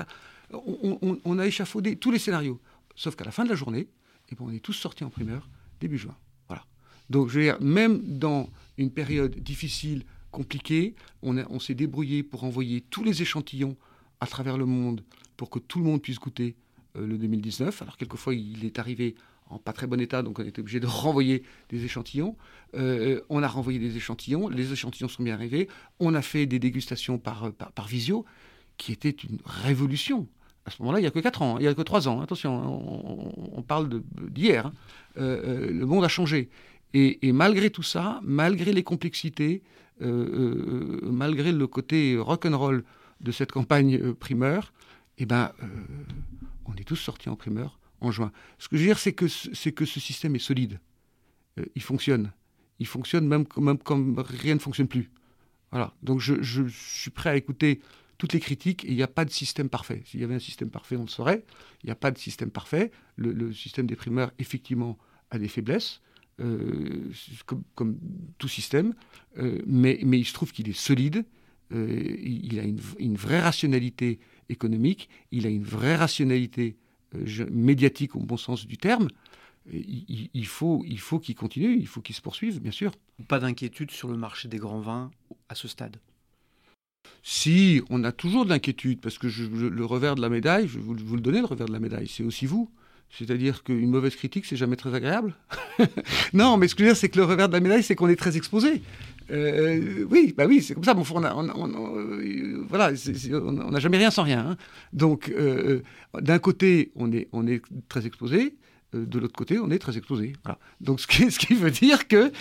On, 0.52 1.38
a 1.38 1.46
échafaudé 1.46 1.96
tous 1.96 2.11
les 2.11 2.18
scénarios. 2.18 2.61
Sauf 2.94 3.16
qu'à 3.16 3.24
la 3.24 3.30
fin 3.30 3.44
de 3.44 3.48
la 3.48 3.54
journée, 3.54 3.88
eh 4.28 4.35
ben, 4.35 4.44
on 4.46 4.52
est 4.52 4.61
tous 4.61 4.74
sortis 4.74 5.04
en 5.04 5.09
primeur 5.09 5.48
début 5.81 5.99
juin. 5.99 6.17
Voilà. 6.49 6.65
Donc, 7.11 7.29
je 7.29 7.39
veux 7.39 7.45
dire, 7.45 7.61
même 7.61 8.19
dans 8.19 8.51
une 8.79 8.91
période 8.91 9.35
difficile, 9.37 10.05
compliquée, 10.31 10.95
on, 11.23 11.37
on 11.49 11.59
s'est 11.59 11.75
débrouillé 11.75 12.23
pour 12.23 12.45
envoyer 12.45 12.83
tous 12.83 13.03
les 13.03 13.23
échantillons 13.23 13.77
à 14.21 14.27
travers 14.27 14.59
le 14.59 14.67
monde 14.67 15.03
pour 15.37 15.51
que 15.51 15.59
tout 15.59 15.79
le 15.79 15.85
monde 15.85 16.03
puisse 16.03 16.19
goûter 16.19 16.57
euh, 16.97 17.07
le 17.07 17.17
2019. 17.19 17.83
Alors, 17.83 17.97
quelquefois, 17.97 18.35
il 18.35 18.65
est 18.65 18.79
arrivé 18.79 19.15
en 19.49 19.59
pas 19.59 19.73
très 19.73 19.87
bon 19.87 20.01
état, 20.01 20.23
donc 20.23 20.39
on 20.39 20.45
était 20.45 20.61
obligé 20.61 20.81
de 20.81 20.87
renvoyer 21.05 21.43
des 21.69 21.85
échantillons. 21.85 22.37
Euh, 22.75 23.21
on 23.29 23.43
a 23.43 23.49
renvoyé 23.49 23.79
des 23.79 23.97
échantillons, 23.97 24.49
les 24.49 24.73
échantillons 24.73 25.09
sont 25.09 25.23
bien 25.23 25.35
arrivés. 25.35 25.69
On 26.01 26.15
a 26.15 26.23
fait 26.23 26.47
des 26.47 26.59
dégustations 26.59 27.19
par, 27.19 27.53
par, 27.53 27.73
par 27.73 27.87
visio, 27.87 28.25
qui 28.77 28.93
était 28.93 29.11
une 29.11 29.39
révolution 29.45 30.29
à 30.66 30.70
ce 30.70 30.83
moment-là, 30.83 30.98
il 30.98 31.02
n'y 31.02 31.09
a 31.09 31.12
que 31.12 31.20
4 31.20 31.42
ans, 31.42 31.59
il 31.59 31.62
n'y 31.62 31.68
a 31.68 31.74
que 31.74 31.83
3 31.83 32.09
ans. 32.09 32.20
Attention, 32.20 32.59
hein. 32.59 33.52
on, 33.52 33.62
parle 33.62 34.02
d'hier. 34.29 34.66
Hein. 34.66 34.72
Euh, 35.16 35.68
euh, 35.68 35.70
le 35.70 35.87
monde 35.87 36.05
a 36.05 36.09
changé. 36.09 36.50
Et, 36.92 37.33
malgré 37.33 37.70
tout 37.70 37.83
ça, 37.83 38.20
malgré 38.22 38.72
les 38.72 38.83
complexités, 38.83 39.62
euh, 40.02 40.98
malgré 41.02 41.52
le 41.52 41.66
côté 41.66 42.16
rock'n'roll 42.18 42.85
de 43.20 43.33
cette 43.33 43.52
campagne 43.52 44.14
primeur, 44.14 44.72
eh 45.18 45.26
ben, 45.26 45.52
on 46.64 46.74
est 46.74 46.85
tous 46.85 46.96
sortis 46.96 47.29
en 47.29 47.37
primeur 47.37 47.79
en 48.00 48.11
juin. 48.11 48.33
Ce 48.59 48.68
que 48.68 48.76
je 48.76 48.83
veux 48.83 48.88
dire, 48.88 48.98
c'est 48.98 49.12
que, 49.12 49.26
que 49.70 49.85
ce 49.85 50.00
système 50.00 50.35
est 50.37 50.40
solide. 50.40 50.81
il 51.74 51.83
fonctionne. 51.83 52.33
Il 52.79 52.87
fonctionne 52.87 53.26
même, 53.26 53.44
même 53.59 53.79
comme 53.79 54.18
rien 54.18 54.55
ne 54.55 54.61
fonctionne 54.61 54.88
plus. 54.88 55.11
Voilà. 55.70 55.92
Donc 56.02 56.20
je, 56.20 56.42
je 56.42 56.62
suis 56.68 57.11
prêt 57.11 57.31
à 57.31 57.37
écouter 57.37 57.83
toutes 58.18 58.33
les 58.33 58.40
critiques 58.40 58.85
et 58.85 58.88
il 58.88 58.96
n'y 58.96 59.02
a 59.02 59.09
pas 59.09 59.24
de 59.24 59.31
système 59.31 59.68
parfait. 59.68 60.02
S'il 60.05 60.20
y 60.20 60.24
avait 60.24 60.35
un 60.35 60.40
système 60.40 60.70
parfait, 60.70 60.96
on 60.96 61.02
le 61.02 61.09
saurait. 61.09 61.44
Il 61.83 61.87
n'y 61.87 61.92
a 61.92 61.96
pas 61.96 62.11
de 62.11 62.18
système 62.18 62.50
parfait. 62.50 62.90
Le, 63.16 63.52
système 63.52 63.87
des 63.87 63.96
primeurs, 63.96 64.33
effectivement, 64.38 64.98
a 65.31 65.38
des 65.38 65.48
faiblesses, 65.48 66.00
euh, 66.40 67.11
comme, 67.74 67.98
tout 68.38 68.48
système, 68.48 68.94
euh, 69.38 69.61
mais, 69.66 69.98
il 70.02 70.24
se 70.24 70.33
trouve 70.33 70.52
qu'il 70.52 70.68
est 70.68 70.79
solide, 70.79 71.24
euh, 71.72 72.16
il, 72.22 72.59
a 72.61 72.62
une, 72.62 73.16
vraie 73.16 73.40
rationalité 73.40 74.20
économique, 74.48 75.09
il 75.33 75.46
a 75.46 75.50
une 75.50 75.64
vraie 75.64 75.96
rationalité 75.96 76.76
médiatique 77.50 78.14
au 78.14 78.20
bon 78.20 78.37
sens 78.37 78.66
du 78.66 78.76
terme. 78.76 79.09
Il, 79.72 80.29
il 80.33 80.46
faut 80.46 80.79
qu'il 81.18 81.35
continue, 81.35 81.76
il 81.76 81.87
faut 81.87 82.00
qu'il 82.00 82.14
se 82.14 82.20
poursuive, 82.20 82.61
bien 82.61 82.70
sûr. 82.70 82.92
Pas 83.26 83.40
d'inquiétude 83.40 83.91
sur 83.91 84.09
le 84.09 84.16
marché 84.16 84.49
des 84.49 84.59
grands 84.59 84.80
vins 84.80 85.11
à 85.49 85.55
ce 85.55 85.66
stade? 85.66 85.97
Si, 87.22 87.82
on 87.90 88.04
a 88.04 88.12
toujours 88.12 88.44
de 88.44 88.50
l'inquiétude, 88.50 89.00
parce 89.00 89.18
que 89.18 89.26
le 89.26 89.84
revers 89.84 90.14
de 90.14 90.20
la 90.20 90.28
médaille, 90.28 90.68
je 90.68 90.78
vais 90.78 90.84
vous, 90.84 91.16
le 91.16 91.20
donner, 91.20 91.40
le 91.40 91.46
revers 91.46 91.66
de 91.66 91.72
la 91.72 91.80
médaille, 91.80 92.09
c'est 92.09 92.22
aussi 92.22 92.46
vous. 92.46 92.70
C'est-à-dire 93.11 93.62
qu'une 93.62 93.90
mauvaise 93.90 94.16
critique, 94.16 94.44
c'est 94.46 94.57
jamais 94.57 94.76
très 94.76 94.94
agréable. 94.94 95.34
non, 96.32 96.57
mais 96.57 96.68
ce 96.68 96.74
que 96.74 96.80
je 96.80 96.84
veux 96.84 96.90
dire, 96.92 96.96
c'est 96.96 97.09
que 97.09 97.18
le 97.18 97.24
revers 97.24 97.48
de 97.48 97.54
la 97.54 97.61
médaille, 97.61 97.82
c'est 97.82 97.94
qu'on 97.94 98.09
est 98.09 98.16
très 98.16 98.36
exposé. 98.36 98.82
Euh, 99.30 100.04
oui, 100.11 100.34
bah 100.36 100.44
oui, 100.46 100.62
c'est 100.62 100.74
comme 100.74 100.84
ça. 100.84 100.94
Bon, 100.94 101.04
on 101.12 101.24
euh, 101.24 102.64
voilà, 102.68 102.92
on 103.32 103.70
n'a 103.70 103.80
jamais 103.80 103.98
rien 103.98 104.11
sans 104.11 104.22
rien. 104.22 104.50
Hein. 104.50 104.57
Donc, 104.92 105.30
euh, 105.30 105.82
d'un 106.20 106.38
côté, 106.38 106.92
on 106.94 107.12
est, 107.12 107.28
on 107.32 107.46
est 107.46 107.62
très 107.88 108.07
exposé. 108.07 108.54
De 109.05 109.18
l'autre 109.18 109.36
côté, 109.36 109.59
on 109.59 109.70
est 109.70 109.78
très 109.78 109.97
exposé. 109.97 110.34
Donc, 110.80 111.01
ce 111.01 111.07
qui, 111.07 111.55
veut 111.55 111.70
dire 111.70 112.09
que 112.09 112.32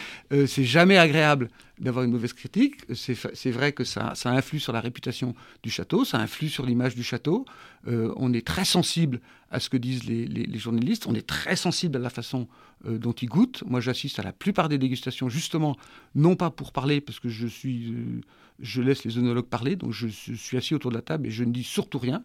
c'est 0.47 0.63
jamais 0.63 0.97
agréable 0.97 1.49
d'avoir 1.79 2.05
une 2.05 2.11
mauvaise 2.11 2.33
critique. 2.33 2.81
C'est 2.93 3.51
vrai 3.51 3.73
que 3.73 3.83
ça, 3.83 4.13
influe 4.25 4.59
sur 4.59 4.73
la 4.73 4.81
réputation 4.81 5.35
du 5.63 5.69
château, 5.69 6.05
ça 6.05 6.17
influe 6.19 6.49
sur 6.49 6.65
l'image 6.65 6.95
du 6.95 7.03
château. 7.03 7.45
on 7.85 8.33
est 8.33 8.45
très 8.45 8.65
sensible 8.65 9.19
à 9.51 9.59
ce 9.59 9.69
que 9.69 9.77
disent 9.77 10.05
les, 10.05 10.57
journalistes, 10.57 11.07
on 11.07 11.15
est 11.15 11.27
très 11.27 11.55
sensible 11.55 11.97
à 11.97 11.99
la 11.99 12.09
façon 12.09 12.47
dont 12.83 13.13
ils 13.13 13.29
goûtent. 13.29 13.63
Moi, 13.65 13.81
j'assiste 13.81 14.19
à 14.19 14.23
la 14.23 14.33
plupart 14.33 14.69
des 14.69 14.77
dégustations, 14.77 15.29
justement, 15.29 15.75
non 16.13 16.35
pas 16.35 16.49
pour 16.49 16.71
parler, 16.71 17.01
parce 17.01 17.19
que 17.19 17.29
je 17.29 18.81
laisse 18.81 19.03
les 19.03 19.17
œnologues 19.17 19.47
parler, 19.47 19.75
donc 19.75 19.91
je, 19.91 20.07
suis 20.07 20.57
assis 20.57 20.75
autour 20.75 20.91
de 20.91 20.95
la 20.95 21.01
table 21.01 21.27
et 21.27 21.31
je 21.31 21.43
ne 21.43 21.51
dis 21.51 21.63
surtout 21.63 21.99
rien, 21.99 22.23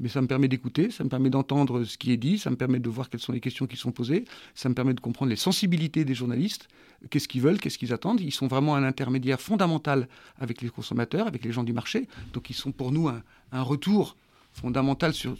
mais 0.00 0.08
ça 0.08 0.20
me 0.22 0.26
permet 0.26 0.48
d'écouter, 0.48 0.90
ça 0.90 1.04
me 1.04 1.10
permet 1.10 1.30
d'entendre 1.30 1.84
ce 1.84 1.98
qui 1.98 2.10
est 2.10 2.16
dit, 2.16 2.38
ça 2.38 2.50
me 2.50 2.56
permet 2.56 2.78
de 2.80 2.88
voir 2.88 3.10
quelles 3.10 3.20
sont 3.20 3.32
les 3.32 3.40
questions 3.40 3.66
qui 3.66 3.76
sont 3.76 3.92
posées, 3.92 4.24
ça 4.54 4.68
me 4.68 4.74
permet 4.74 4.94
de 4.94 5.00
comprendre 5.00 5.30
les 5.30 5.36
sensibilités 5.36 6.04
des 6.06 6.14
journalistes, 6.14 6.68
qu'est-ce 7.10 7.28
qu'ils 7.28 7.42
veulent, 7.42 7.60
qu'est-ce 7.60 7.78
qu'ils 7.78 7.92
attendent. 7.92 8.20
Ils 8.20 8.32
sont 8.32 8.46
vraiment 8.46 8.74
un 8.74 8.82
intermédiaire 8.82 9.40
fondamental 9.40 10.08
avec 10.38 10.62
les 10.62 10.70
consommateurs, 10.70 11.26
avec 11.26 11.44
les 11.44 11.52
gens 11.52 11.64
du 11.64 11.74
marché, 11.74 12.08
donc 12.32 12.48
ils 12.50 12.56
sont 12.56 12.72
pour 12.72 12.92
nous 12.92 13.08
un, 13.08 13.22
retour 13.62 14.16
fondamental 14.52 15.12
sur, 15.12 15.36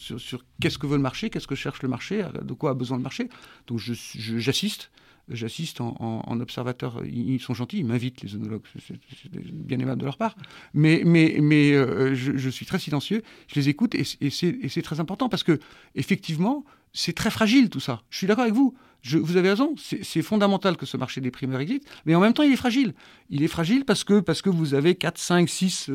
qu'est-ce 0.61 0.79
que 0.79 0.87
veut 0.87 0.97
le 0.97 1.03
marché, 1.03 1.31
qu'est-ce 1.31 1.49
que 1.49 1.55
cherche 1.55 1.83
le 1.83 1.89
marché, 1.89 2.25
de 2.43 2.53
quoi 2.53 2.71
a 2.71 2.75
besoin 2.75 2.99
le 2.99 3.03
marché. 3.03 3.29
Donc 3.67 3.79
j'assiste, 3.79 4.91
j'assiste 5.31 5.81
en, 5.81 6.41
observateur. 6.41 7.03
Ils 7.05 7.41
sont 7.41 7.55
gentils, 7.55 7.78
ils 7.78 7.85
m'invitent, 7.85 8.22
les 8.22 8.35
œnologues. 8.35 8.62
C'est 8.87 9.31
bien 9.31 9.78
aimable 9.78 10.01
de 10.01 10.05
leur 10.05 10.16
part. 10.16 10.37
Mais, 10.74 11.03
mais, 11.05 11.39
mais 11.41 11.72
euh, 11.72 12.14
je, 12.14 12.51
suis 12.51 12.66
très 12.66 12.78
silencieux. 12.78 13.22
Je 13.49 13.55
les 13.55 13.68
écoute 13.68 13.95
et, 13.95 14.05
c'est 14.31 14.83
très 14.83 15.01
important 15.01 15.28
parce 15.28 15.43
que, 15.43 15.59
effectivement, 15.95 16.64
c'est 16.93 17.14
très 17.14 17.31
fragile 17.31 17.70
tout 17.70 17.81
ça. 17.81 18.03
Je 18.11 18.18
suis 18.18 18.26
d'accord 18.26 18.45
avec 18.45 18.55
vous. 18.55 18.74
Vous 19.05 19.37
avez 19.37 19.49
raison. 19.51 19.74
C'est 19.76 20.22
fondamental 20.22 20.76
que 20.76 20.85
ce 20.85 20.97
marché 20.97 21.20
des 21.20 21.31
primeurs 21.31 21.61
existe. 21.61 21.85
Mais 22.05 22.14
en 22.14 22.20
même 22.20 22.35
temps, 22.35 22.43
il 22.43 22.53
est 22.53 22.57
fragile. 22.57 22.95
Il 23.31 23.43
est 23.43 23.49
fragile 23.49 23.85
parce 23.85 24.05
que, 24.05 24.20
parce 24.20 24.43
que 24.43 24.51
vous 24.51 24.74
avez 24.74 24.95
4, 24.95 25.18
5, 25.18 25.49
6 25.49 25.91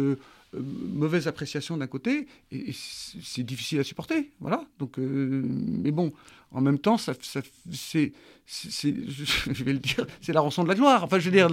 mauvaise 0.59 1.27
appréciation 1.27 1.77
d'un 1.77 1.87
côté, 1.87 2.27
et, 2.51 2.71
c'est 2.73 3.43
difficile 3.43 3.79
à 3.79 3.83
supporter. 3.83 4.31
Voilà. 4.39 4.63
Donc, 4.79 4.99
euh, 4.99 5.43
mais 5.45 5.91
bon, 5.91 6.11
en 6.51 6.61
même 6.61 6.79
temps, 6.79 6.97
c'est, 6.97 7.13
je 7.71 9.63
vais 9.63 9.73
le 9.73 9.79
dire, 9.79 10.05
c'est 10.21 10.33
la 10.33 10.41
rançon 10.41 10.63
de 10.63 10.67
la 10.67 10.75
gloire. 10.75 11.03
Enfin, 11.03 11.19
je 11.19 11.29
veux 11.29 11.35
dire, 11.35 11.49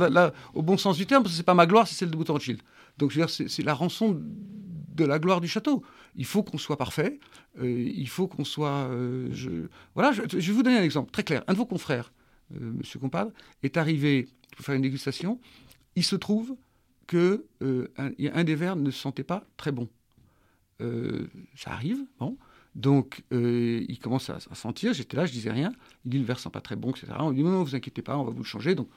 au 0.55 0.63
bon 0.63 0.77
sens 0.77 0.97
du 0.97 1.07
terme, 1.07 1.23
parce 1.23 1.37
que 1.37 1.43
pas 1.43 1.55
ma 1.55 1.67
gloire, 1.67 1.87
c'est 1.87 1.95
celle 1.95 2.11
de 2.11 2.17
Rothschild. 2.17 2.61
Donc, 2.99 3.11
je 3.11 3.21
veux 3.21 3.27
dire, 3.27 3.49
c'est 3.49 3.63
la 3.63 3.75
rançon 3.75 4.21
de 4.21 5.05
la 5.05 5.19
gloire 5.19 5.41
du 5.41 5.49
château. 5.49 5.83
Il 6.17 6.27
faut 6.27 6.43
qu'on 6.43 6.59
soit 6.59 6.77
parfait. 6.77 7.19
Euh, 7.61 7.91
il 7.95 8.09
faut 8.09 8.29
qu'on 8.29 8.45
soit. 8.45 8.89
Euh, 8.91 9.29
je... 9.33 9.69
Voilà, 9.95 10.13
je, 10.13 10.23
vais 10.23 10.53
vous 10.53 10.63
donner 10.63 10.79
un 10.79 10.83
exemple 10.83 11.11
très 11.11 11.25
clair. 11.25 11.43
Un 11.47 11.55
de 11.55 11.59
vos 11.59 11.67
confrères, 11.67 12.13
Monsieur 12.51 12.99
Compadre, 12.99 13.33
est 13.63 13.77
arrivé 13.77 14.29
pour 14.55 14.65
faire 14.65 14.75
une 14.75 14.83
dégustation. 14.83 15.41
Il 15.97 16.05
se 16.05 16.17
trouve 16.17 16.55
que 17.07 17.45
euh, 17.63 17.89
un, 17.97 18.45
des 18.45 18.55
verres 18.55 18.77
ne 18.77 18.91
se 18.91 18.99
sentait 18.99 19.25
pas 19.25 19.45
très 19.57 19.73
bon. 19.73 19.89
Euh, 20.81 21.27
ça 21.57 21.73
arrive, 21.73 21.99
bon. 22.19 22.37
Donc, 22.75 23.23
euh, 23.33 23.85
il 23.87 23.99
commence 23.99 24.31
à, 24.31 24.41
sentir. 24.55 24.95
J'étais 24.95 25.17
là, 25.17 25.27
je 25.27 25.33
disais 25.33 25.51
rien. 25.51 25.73
Il 26.05 26.11
dit 26.11 26.19
le 26.19 26.25
verre 26.25 26.39
sent 26.39 26.51
pas 26.51 26.63
très 26.63 26.77
bon, 26.77 26.91
etc. 26.91 27.09
On 27.19 27.33
dit 27.33 27.43
non, 27.43 27.51
non, 27.51 27.63
vous 27.63 27.75
inquiétez 27.75 28.03
pas, 28.03 28.17
on 28.17 28.25
va 28.25 28.31
vous 28.31 28.39
le 28.39 28.45
changer. 28.45 28.75
Donc, 28.75 28.89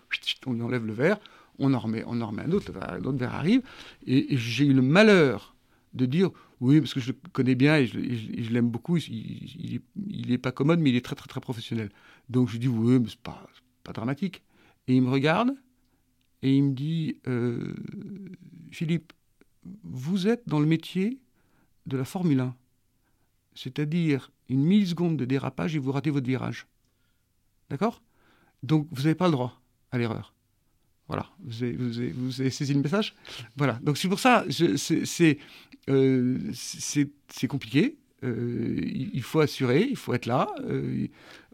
on 0.45 0.53
lui 0.53 0.61
enlève 0.61 0.85
le 0.85 0.93
verre, 0.93 1.19
on 1.59 1.73
en 1.73 1.79
remet, 1.79 2.03
on 2.07 2.21
en 2.21 2.27
remet 2.27 2.43
un 2.43 2.51
autre. 2.51 2.71
L'autre 3.01 3.17
verre 3.17 3.35
arrive. 3.35 3.61
Et, 4.07 4.37
j'ai 4.37 4.65
eu 4.65 4.73
le 4.73 4.81
malheur 4.81 5.55
de 5.93 6.05
dire 6.05 6.29
oui, 6.61 6.79
parce 6.79 6.93
que 6.93 7.01
je 7.01 7.11
le 7.11 7.17
connais 7.33 7.55
bien 7.55 7.77
et 7.77 7.85
je, 7.85 8.49
l'aime 8.49 8.69
beaucoup. 8.69 8.95
Il, 8.97 9.81
il, 10.07 10.31
est, 10.31 10.37
pas 10.37 10.53
commode, 10.53 10.79
mais 10.79 10.91
il 10.91 10.95
est 10.95 11.03
très, 11.03 11.15
très, 11.15 11.27
très 11.27 11.41
professionnel. 11.41 11.89
Donc, 12.29 12.47
je 12.49 12.57
dis 12.57 12.69
oui, 12.69 12.99
mais 12.99 13.09
c'est 13.09 13.19
pas, 13.19 13.45
pas 13.83 13.91
dramatique. 13.91 14.41
Et 14.87 14.95
il 14.95 15.01
me 15.01 15.09
regarde 15.09 15.51
et 16.45 16.57
il 16.57 16.63
me 16.63 16.73
dit 16.73 17.17
euh, 17.27 17.73
Philippe, 18.69 19.13
vous 19.83 20.27
êtes 20.27 20.43
dans 20.47 20.59
le 20.59 20.67
métier 20.67 21.17
de 21.87 21.97
la 21.97 22.05
Formule 22.05 22.39
1, 22.39 22.55
c'est-à-dire 23.55 24.31
une 24.47 24.63
milliseconde 24.63 25.17
de 25.17 25.25
dérapage 25.25 25.75
et 25.75 25.79
vous 25.79 25.91
ratez 25.91 26.11
votre 26.11 26.27
virage. 26.27 26.67
D'accord? 27.71 28.03
Donc 28.61 28.87
vous 28.91 29.03
n'avez 29.03 29.15
pas 29.15 29.25
le 29.25 29.31
droit 29.31 29.59
à 29.91 29.97
l'erreur. 29.97 30.35
Voilà, 31.07 31.27
vous 31.43 31.63
avez, 31.63 31.73
vous, 32.11 32.31
saisi 32.31 32.75
le 32.75 32.81
message. 32.81 33.15
Voilà, 33.55 33.79
donc 33.81 33.97
c'est 33.97 34.07
pour 34.07 34.19
ça, 34.19 34.45
euh, 35.89 36.51
c'est 36.53 37.47
compliqué, 37.47 37.97
euh, 38.23 38.81
il 38.83 39.21
faut 39.23 39.39
assurer, 39.39 39.87
il 39.89 39.97
faut 39.97 40.13
être 40.13 40.27
là, 40.27 40.47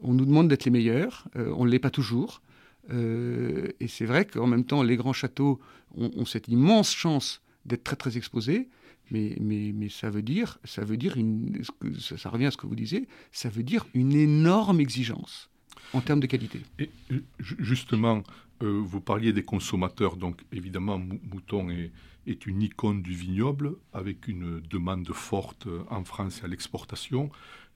on 0.01 0.13
nous 0.13 0.25
demande 0.25 0.49
d'être 0.49 0.65
les 0.65 0.71
meilleurs, 0.71 1.29
on 1.35 1.63
ne 1.63 1.69
l'est 1.69 1.79
pas 1.79 1.89
toujours, 1.91 2.41
euh, 2.89 3.67
et 3.79 3.87
c'est 3.87 4.05
vrai 4.05 4.25
qu'en 4.25 4.47
même 4.47 4.65
temps, 4.65 4.83
les 4.83 4.95
grands 4.95 5.13
châteaux 5.13 5.59
ont, 5.95 6.25
cette 6.25 6.47
immense 6.47 6.91
chance 6.91 7.41
d'être 7.65 7.83
très 7.83 7.95
très 7.95 8.17
exposés. 8.17 8.69
Mais, 9.11 9.35
mais, 9.41 9.73
mais, 9.75 9.89
ça 9.89 10.09
veut 10.09 10.21
dire, 10.21 10.57
ça 10.63 10.85
veut 10.85 10.95
dire 10.95 11.15
ça, 11.99 12.29
revient 12.29 12.45
à 12.45 12.51
ce 12.51 12.55
que 12.55 12.65
vous 12.65 12.75
disiez, 12.75 13.09
ça 13.33 13.49
veut 13.49 13.63
dire 13.63 13.85
une 13.93 14.13
énorme 14.13 14.79
exigence 14.79 15.49
en 15.91 15.99
termes 15.99 16.21
de 16.21 16.27
qualité. 16.27 16.61
Et 16.79 16.89
justement, 17.39 18.23
euh, 18.63 18.81
vous 18.81 19.01
parliez 19.01 19.33
des 19.33 19.43
consommateurs, 19.43 20.15
donc 20.15 20.39
évidemment, 20.53 20.97
Mouton 20.97 21.69
est, 21.69 21.91
une 22.45 22.61
icône 22.61 23.01
du 23.01 23.13
vignoble 23.13 23.75
avec 23.91 24.29
une 24.29 24.61
demande 24.61 25.11
forte 25.11 25.67
en 25.89 26.05
France 26.05 26.39
et 26.41 26.45
à 26.45 26.47
l'exportation. 26.47 27.29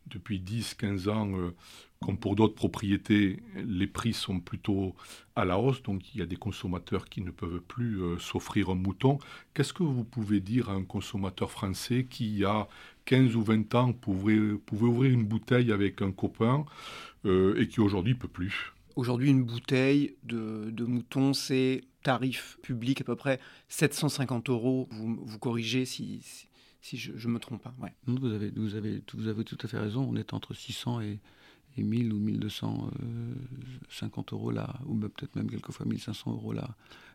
Depuis 0.08 0.40
10-15 0.40 1.10
ans, 1.10 1.38
euh, 1.38 1.54
comme 2.02 2.18
pour 2.18 2.36
d'autres 2.36 2.56
propriétés, 2.56 3.42
les 3.56 3.88
prix 3.88 4.14
sont 4.14 4.40
plutôt 4.40 4.96
à 5.36 5.46
la 5.46 5.58
hausse, 5.58 5.82
donc 5.82 6.14
il 6.14 6.20
y 6.20 6.22
a 6.22 6.26
des 6.26 6.36
consommateurs 6.36 7.06
qui 7.06 7.22
ne 7.22 7.32
peuvent 7.32 7.62
plus 7.62 8.02
euh, 8.02 8.20
s'offrir 8.20 8.70
un 8.70 8.76
mouton. 8.76 9.18
Qu'est-ce 9.54 9.74
que 9.74 9.84
vous 9.84 10.04
pouvez 10.04 10.40
dire 10.40 10.70
à 10.70 10.74
un 10.74 10.84
consommateur 10.84 11.52
français 11.52 12.06
qui, 12.10 12.26
il 12.28 12.40
y 12.40 12.46
a 12.46 12.68
15 13.06 13.36
ou 13.36 13.44
20 13.44 13.76
ans, 13.76 13.94
pouvait, 13.94 14.56
pouvait 14.66 14.86
ouvrir 14.88 15.12
une 15.12 15.26
bouteille 15.26 15.72
avec 15.72 16.02
un 16.02 16.12
copain 16.12 16.66
euh, 17.26 17.60
et 17.60 17.68
qui 17.68 17.80
aujourd'hui 17.80 18.14
ne 18.14 18.20
peut 18.20 18.28
plus? 18.28 18.74
Aujourd'hui, 18.96 19.30
une 19.30 19.44
bouteille 19.44 20.16
de, 20.24 20.72
mouton, 20.86 21.34
c'est 21.34 21.82
tarif 22.04 22.58
public 22.62 23.02
à 23.02 23.04
peu 23.04 23.16
près 23.16 23.40
750 23.68 24.50
euros. 24.50 24.88
Vous, 24.92 25.20
vous 25.22 25.40
corrigez 25.40 25.86
si, 25.86 26.22
si, 26.82 26.98
je 26.98 27.28
ne 27.28 27.34
me 27.34 27.40
trompe 27.40 27.62
pas. 27.62 27.74
Ouais. 27.82 27.94
Vous, 28.06 28.32
avez, 28.32 28.52
vous, 28.56 28.76
avez, 28.76 29.02
vous 29.14 29.28
avez 29.28 29.44
tout 29.44 29.58
à 29.64 29.68
fait 29.68 29.80
raison. 29.80 30.08
On 30.10 30.16
est 30.16 30.34
entre 30.34 30.54
600 30.54 31.02
et, 31.02 31.20
et 31.78 31.84
1000 31.84 32.14
ou 32.14 32.20
1250 32.20 34.34
euh, 34.34 34.36
euros 34.36 34.52
là, 34.52 34.76
ou 34.86 34.96
peut-être 34.96 35.36
même 35.36 35.50
quelquefois 35.50 35.86
1500 35.86 36.32
euros 36.32 36.54
là, 36.54 36.70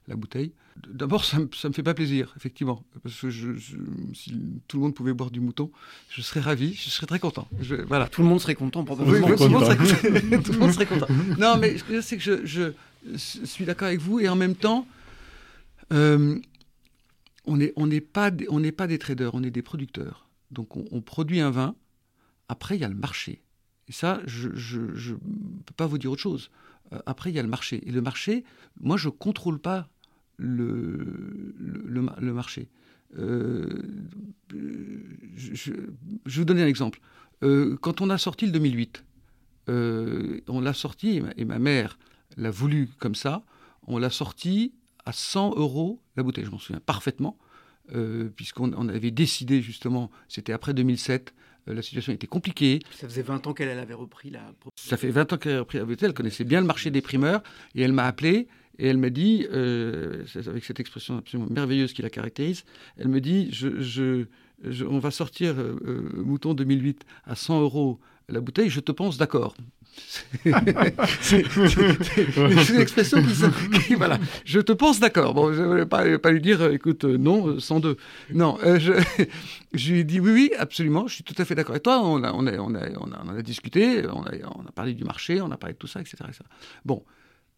la 0.09 0.17
bouteille. 0.17 0.53
D'abord, 0.89 1.25
ça 1.25 1.39
ne 1.39 1.45
me 1.45 1.73
fait 1.73 1.83
pas 1.83 1.95
plaisir, 1.95 2.33
effectivement, 2.37 2.85
parce 3.03 3.21
que 3.21 3.31
je, 3.31 3.53
si 4.15 4.35
tout 4.69 4.77
le 4.77 4.83
monde 4.83 4.95
pouvait 4.95 5.13
boire 5.13 5.31
du 5.31 5.41
mouton, 5.41 5.71
je 6.09 6.23
serais 6.23 6.41
ravi, 6.41 6.75
je 6.75 6.91
serais 6.91 7.07
très 7.07 7.19
content. 7.19 7.49
voilà. 7.87 8.09
Tout 8.09 8.23
le 8.23 8.29
monde 8.29 8.41
serait 8.41 8.55
content, 8.55 8.85
probablement. 8.85 9.29
Oui, 9.29 9.37
tout, 9.37 9.45
le 9.45 9.49
monde 9.49 9.65
serait, 9.65 9.77
tout, 10.43 10.53
le 10.53 10.59
monde 10.59 10.73
serait 10.73 10.87
content. 10.87 11.07
Non, 11.39 11.57
mais 11.59 11.79
ce 11.79 11.85
que 11.85 11.91
je 11.91 11.97
veux 11.97 12.03
c'est 12.03 12.19
que 12.19 12.47
je, 12.47 12.73
suis 13.17 13.65
d'accord 13.65 13.89
avec 13.89 14.01
vous, 14.01 14.21
et 14.21 14.29
en 14.29 14.37
même 14.37 14.55
temps, 14.55 14.87
euh, 15.93 16.39
on 17.47 17.57
n'est 17.57 17.73
on 17.77 17.89
pas, 18.13 18.31
pas 18.31 18.87
des 18.87 18.99
traders, 18.99 19.35
on 19.35 19.43
est 19.43 19.51
des 19.51 19.63
producteurs. 19.63 20.29
Donc 20.51 20.77
on 20.77 21.01
produit 21.01 21.41
un 21.41 21.51
vin, 21.51 21.75
après 22.49 22.77
il 22.77 22.81
y 22.81 22.85
a 22.85 22.89
le 22.89 22.95
marché. 22.95 23.41
Et 23.91 23.93
ça, 23.93 24.21
je 24.25 24.47
ne 24.49 25.17
peux 25.67 25.75
pas 25.77 25.87
vous 25.87 25.99
dire 25.99 26.13
autre 26.13 26.23
chose. 26.23 26.53
Euh, 26.93 27.01
après, 27.07 27.31
il 27.31 27.35
y 27.35 27.41
a 27.41 27.43
le 27.43 27.49
marché. 27.49 27.83
Et 27.89 27.91
le 27.91 28.01
marché, 28.01 28.45
moi, 28.81 28.97
je 28.97 29.09
ne 29.09 29.13
contrôle 29.13 29.59
pas 29.59 29.89
le, 30.37 31.13
marché. 32.21 32.69
Euh, 33.19 33.83
je, 35.35 35.73
vais 35.73 35.83
vous 36.25 36.45
donner 36.45 36.63
un 36.63 36.69
exemple. 36.69 37.01
Euh, 37.43 37.77
quand 37.81 38.01
on 38.01 38.11
a 38.11 38.17
sorti 38.17 38.47
le 38.47 38.53
2008, 38.53 39.05
on 39.67 40.61
l'a 40.61 40.73
sorti, 40.73 41.21
et 41.37 41.45
ma, 41.45 41.59
mère 41.59 41.99
l'a 42.37 42.53
voulu 42.53 42.89
comme 43.01 43.17
ça, 43.17 43.43
on 43.89 43.99
l'a 43.99 44.11
sorti 44.11 44.73
à 45.05 45.13
100 45.13 45.57
euros 45.57 46.01
la 46.17 46.23
bouteille. 46.23 46.45
Je 46.45 46.51
m'en 46.51 46.61
souviens 46.61 46.81
parfaitement, 46.81 47.37
puisqu'on 48.37 48.89
avait 48.89 49.11
décidé 49.11 49.63
justement, 49.63 50.13
c'était 50.29 50.53
après 50.53 50.75
2007, 50.75 51.35
euh, 51.35 51.40
la 51.67 51.83
situation 51.83 52.13
était 52.13 52.27
compliquée. 52.27 52.81
Ça 52.93 53.09
faisait 53.09 53.23
20 53.23 53.47
ans 53.47 53.55
qu'elle 53.55 53.79
avait 53.79 53.95
repris 53.95 54.31
la... 54.31 54.53
Ça 54.77 54.97
fait 54.97 55.11
20 55.11 55.33
ans 55.33 55.37
qu'elle 55.37 55.53
avait 55.53 55.61
repris 55.61 55.79
la 55.79 56.09
Elle 56.09 56.15
connaissait 56.15 56.45
bien 56.45 56.61
le 56.61 56.67
marché 56.67 56.91
des 56.91 57.01
primeurs. 57.01 57.43
Et 57.75 57.83
elle 57.83 57.93
m'a 57.93 58.07
appelé 58.07 58.49
et 58.79 58.87
elle 58.87 58.97
m'a 58.97 59.11
dit, 59.11 59.47
euh, 59.53 60.25
avec 60.47 60.65
cette 60.65 60.81
expression 60.81 61.19
absolument 61.19 61.51
merveilleuse 61.51 61.93
qui 61.93 62.01
la 62.01 62.09
caractérise, 62.09 62.65
elle 62.97 63.09
me 63.09 63.21
dit, 63.21 63.51
je, 63.53 64.25
on 64.89 64.99
va 64.99 65.11
sortir 65.11 65.55
euh, 65.59 66.09
Mouton 66.15 66.55
2008 66.55 67.05
à 67.25 67.35
100 67.35 67.61
euros 67.61 68.01
la 68.31 68.41
bouteille, 68.41 68.71
je 68.71 68.81
te 68.81 68.93
pense 68.93 69.19
d'accord. 69.19 69.55
C'est 71.21 71.43
une 72.71 72.81
expression 72.81 73.23
qui, 73.87 73.95
voilà. 73.95 74.19
Je 74.45 74.61
te 74.61 74.73
pense 74.73 75.01
d'accord. 75.01 75.35
Bon, 75.35 75.53
je 75.53 75.63
ne 75.63 75.75
vais 75.75 75.87
pas, 75.87 76.31
lui 76.31 76.41
dire, 76.41 76.63
écoute, 76.71 77.05
non, 77.05 77.59
102. 77.59 77.97
Non, 78.35 78.59
je, 78.65 79.91
lui 79.91 80.01
ai 80.01 80.05
dit 80.05 80.21
oui, 80.21 80.33
oui, 80.33 80.51
absolument, 80.59 81.07
je 81.07 81.15
suis 81.15 81.25
tout 81.25 81.35
à 81.39 81.45
fait 81.45 81.55
d'accord 81.55 81.73
avec 81.73 81.83
toi. 81.83 82.01
On 82.03 82.23
a, 82.23 82.33
on, 82.33 82.47
a, 82.47 82.57
on, 82.59 82.75
a, 82.75 82.89
on, 82.99 83.11
on 83.27 83.37
a 83.37 83.43
discuté, 83.43 84.07
on 84.09 84.23
a, 84.23 84.33
on 84.57 84.67
a 84.67 84.73
parlé 84.73 84.95
du 84.95 85.05
marché, 85.05 85.41
on 85.41 85.51
a 85.51 85.57
parlé 85.57 85.75
de 85.75 85.79
tout 85.79 85.87
ça, 85.87 86.01
etc. 86.01 86.17
etc. 86.29 86.41
Bon, 86.85 87.05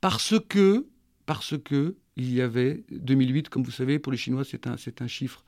parce 0.01 0.35
que, 0.49 0.87
parce 1.27 1.55
que 1.63 1.97
il 2.17 2.33
y 2.33 2.43
avait 2.43 2.85
2008, 2.91 3.49
comme 3.49 3.63
vous 3.63 3.71
savez, 3.71 3.99
pour 3.99 4.13
les 4.13 4.19
Chinois, 4.19 4.45
c'est 4.45 4.67
un, 4.67 4.77
un 5.01 5.07
chiffre 5.07 5.45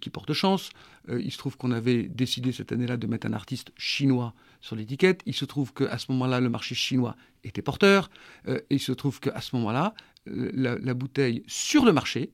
qui 0.00 0.10
porte 0.10 0.32
chance. 0.32 0.70
Euh, 1.08 1.20
il 1.20 1.32
se 1.32 1.38
trouve 1.38 1.56
qu'on 1.56 1.72
avait 1.72 2.04
décidé 2.04 2.52
cette 2.52 2.72
année-là 2.72 2.96
de 2.96 3.06
mettre 3.06 3.26
un 3.26 3.32
artiste 3.32 3.72
chinois 3.76 4.34
sur 4.62 4.74
l'étiquette. 4.74 5.20
Il 5.26 5.34
se 5.34 5.44
trouve 5.44 5.74
qu'à 5.74 5.98
ce 5.98 6.10
moment-là, 6.12 6.40
le 6.40 6.48
marché 6.48 6.74
chinois 6.74 7.14
était 7.44 7.60
porteur. 7.60 8.08
Euh, 8.48 8.58
et 8.70 8.76
il 8.76 8.80
se 8.80 8.92
trouve 8.92 9.20
qu'à 9.20 9.42
ce 9.42 9.54
moment-là, 9.56 9.94
euh, 10.28 10.50
la, 10.54 10.94
bouteille 10.94 11.42
sur 11.46 11.84
le 11.84 11.92
marché 11.92 12.32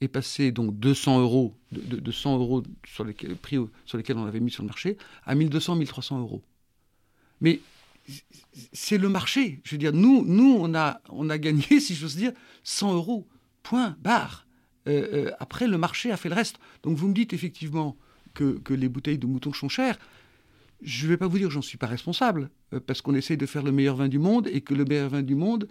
est 0.00 0.08
passée 0.08 0.50
donc 0.50 0.76
200 0.78 1.20
euros, 1.20 1.54
de, 1.70 1.96
200 1.96 2.38
euros 2.38 2.64
sur 2.84 3.04
les 3.04 3.14
prix 3.14 3.58
sur 3.84 3.96
lesquels 3.96 4.16
on 4.16 4.26
avait 4.26 4.40
mis 4.40 4.50
sur 4.50 4.64
le 4.64 4.68
marché, 4.68 4.96
à 5.24 5.36
1200, 5.36 5.76
1300 5.76 6.18
euros. 6.18 6.42
Mais 7.40 7.60
c'est 8.72 8.98
le 8.98 9.08
marché. 9.08 9.60
Je 9.64 9.72
veux 9.72 9.78
dire, 9.78 9.92
nous, 9.92 10.24
nous 10.26 10.56
on, 10.58 10.74
a, 10.74 11.00
on 11.08 11.30
a 11.30 11.38
gagné, 11.38 11.62
si 11.80 11.94
j'ose 11.94 12.16
dire, 12.16 12.32
100 12.64 12.94
euros. 12.94 13.28
Point, 13.62 13.96
barre. 14.00 14.46
Euh, 14.86 15.08
euh, 15.12 15.30
après, 15.40 15.66
le 15.66 15.78
marché 15.78 16.10
a 16.10 16.16
fait 16.16 16.28
le 16.28 16.34
reste. 16.34 16.58
Donc 16.82 16.96
vous 16.96 17.08
me 17.08 17.14
dites 17.14 17.32
effectivement 17.32 17.96
que, 18.34 18.60
les 18.70 18.88
bouteilles 18.88 19.18
de 19.18 19.26
mouton 19.26 19.52
sont 19.52 19.68
chères. 19.68 19.98
Je 20.82 21.06
ne 21.06 21.10
vais 21.10 21.16
pas 21.16 21.26
vous 21.26 21.38
dire 21.38 21.48
que 21.48 21.54
j'en 21.54 21.62
suis 21.62 21.78
pas 21.78 21.86
responsable, 21.86 22.50
euh, 22.72 22.80
parce 22.80 23.00
qu'on 23.00 23.14
essaye 23.14 23.36
de 23.36 23.46
faire 23.46 23.62
le 23.62 23.72
meilleur 23.72 23.96
vin 23.96 24.08
du 24.08 24.18
monde, 24.18 24.48
et 24.52 24.60
que 24.60 24.74
le 24.74 24.84
meilleur 24.84 25.08
vin 25.08 25.22
du 25.22 25.34
monde, 25.34 25.68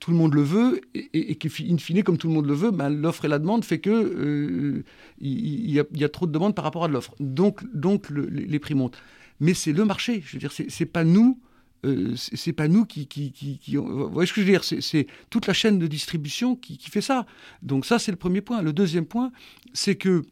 tout 0.00 0.10
le 0.10 0.16
monde 0.16 0.34
le 0.34 0.42
veut, 0.42 0.80
et, 0.94 1.30
et, 1.30 1.36
qu'in 1.36 1.48
fine, 1.48 2.02
comme 2.02 2.18
tout 2.18 2.28
le 2.28 2.34
monde 2.34 2.46
le 2.46 2.54
veut, 2.54 2.70
ben, 2.70 2.88
l'offre 2.88 3.24
et 3.24 3.28
la 3.28 3.38
demande 3.38 3.64
fait 3.64 3.78
que 3.78 4.84
il 5.20 5.70
y, 5.70 6.04
a 6.04 6.08
trop 6.08 6.26
de 6.26 6.32
demandes 6.32 6.54
par 6.54 6.64
rapport 6.64 6.84
à 6.84 6.88
de 6.88 6.92
l'offre. 6.92 7.14
Donc, 7.20 7.62
donc 7.74 8.10
les 8.10 8.58
prix 8.58 8.74
montent. 8.74 8.98
Mais 9.40 9.54
c'est 9.54 9.72
le 9.72 9.84
marché. 9.84 10.22
Je 10.24 10.32
veux 10.32 10.38
dire, 10.38 10.52
c'est 10.52 10.86
pas 10.86 11.04
nous 11.04 11.38
euh, 11.86 12.14
c'est 12.16 12.52
pas 12.52 12.66
nous 12.66 12.84
qui, 12.84 13.06
qui, 13.06 13.30
qui, 13.30 13.76
vous 13.76 14.10
voyez 14.10 14.26
ce 14.26 14.32
que 14.32 14.40
je 14.40 14.46
veux 14.46 14.50
dire 14.50 14.64
c'est 14.64 15.06
toute 15.30 15.46
la 15.46 15.52
chaîne 15.52 15.78
de 15.78 15.86
distribution 15.86 16.56
qui, 16.56 16.76
fait 16.90 17.00
ça 17.00 17.24
donc 17.62 17.86
ça 17.86 18.00
c'est 18.00 18.10
le 18.10 18.16
premier 18.16 18.40
point 18.40 18.62
le 18.62 18.72
deuxième 18.72 19.06
point 19.06 19.30
c'est 19.74 19.94
que 19.94 20.24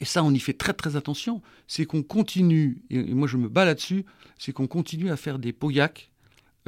et 0.00 0.04
ça 0.04 0.24
on 0.24 0.32
y 0.32 0.38
fait 0.38 0.52
très 0.54 0.72
très 0.72 0.96
attention 0.96 1.42
c'est 1.66 1.84
qu'on 1.84 2.02
continue 2.02 2.82
et, 2.90 3.14
moi 3.14 3.28
je 3.28 3.36
me 3.36 3.48
bats 3.48 3.64
là-dessus 3.64 4.04
c'est 4.38 4.52
qu'on 4.52 4.66
continue 4.66 5.10
à 5.10 5.16
faire 5.16 5.38
des 5.38 5.52
pauillacs 5.52 6.10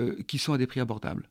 euh, 0.01 0.16
qui 0.27 0.39
sont 0.39 0.53
à 0.53 0.59
des 0.59 0.66
prix 0.66 0.81
abordables. 0.81 1.29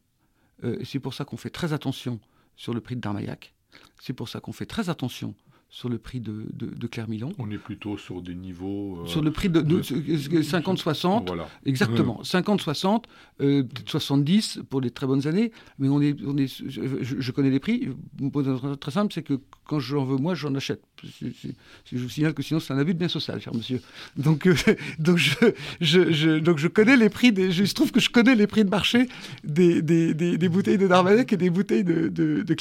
Euh, 0.63 0.79
c'est 0.85 0.99
pour 0.99 1.13
ça 1.13 1.25
qu'on 1.25 1.35
fait 1.35 1.49
très 1.49 1.73
attention 1.73 2.21
sur 2.55 2.73
le 2.73 2.79
prix 2.79 2.95
de 2.95 3.01
Darmaillac. 3.01 3.53
C'est 3.99 4.13
pour 4.13 4.29
ça 4.29 4.39
qu'on 4.39 4.53
fait 4.53 4.65
très 4.65 4.89
attention 4.89 5.35
sur 5.73 5.89
le 5.89 5.97
prix 5.97 6.19
de, 6.19 6.45
de, 6.53 6.85
Clermilon. 6.87 7.33
On 7.39 7.49
est 7.49 7.57
plutôt 7.57 7.97
sur 7.97 8.21
des 8.21 8.35
niveaux... 8.35 8.99
Euh, 9.01 9.07
sur 9.07 9.23
le 9.23 9.31
prix 9.31 9.49
de, 9.49 9.59
50-60, 9.81 11.25
voilà. 11.25 11.49
exactement. 11.65 12.21
50-60, 12.23 13.05
euh, 13.41 13.63
peut-être 13.63 13.89
70 13.89 14.59
pour 14.69 14.81
les 14.81 14.91
très 14.91 15.07
bonnes 15.07 15.25
années, 15.25 15.51
mais 15.79 15.89
on 15.89 15.99
est, 15.99 16.15
on 16.27 16.37
est, 16.37 16.45
je, 16.69 17.31
connais 17.31 17.49
les 17.49 17.59
prix. 17.59 17.89
Très, 18.31 18.77
très 18.77 18.91
simple, 18.91 19.11
c'est 19.15 19.23
que 19.23 19.39
quand 19.65 19.79
j'en 19.79 20.05
veux 20.05 20.17
moi, 20.17 20.35
j'en 20.35 20.53
achète. 20.53 20.83
je 21.03 21.97
vous 21.97 22.09
signale 22.09 22.35
que 22.35 22.43
sinon 22.43 22.59
c'est 22.59 22.71
un 22.73 22.77
abus 22.77 22.93
de 22.93 22.99
bien 22.99 23.07
social, 23.07 23.41
cher 23.41 23.55
monsieur. 23.55 23.81
Donc, 24.15 24.45
euh, 24.45 24.53
donc, 24.99 25.17
je, 25.17 26.11
je, 26.11 26.37
donc 26.37 26.59
je 26.59 26.67
connais 26.67 26.97
les 26.97 27.09
prix, 27.09 27.31
des, 27.31 27.51
je 27.51 27.73
trouve 27.73 27.91
que 27.91 27.99
je 27.99 28.11
connais 28.11 28.35
les 28.35 28.45
prix 28.45 28.63
de 28.63 28.69
marché 28.69 29.07
des, 29.43 29.81
des, 29.81 30.13
des, 30.13 30.49
bouteilles 30.49 30.77
de 30.77 30.87
Darmanec 30.87 31.33
et 31.33 31.37
des 31.37 31.49
bouteilles 31.49 31.83
de, 31.83 32.09
de, 32.09 32.43
de. 32.43 32.55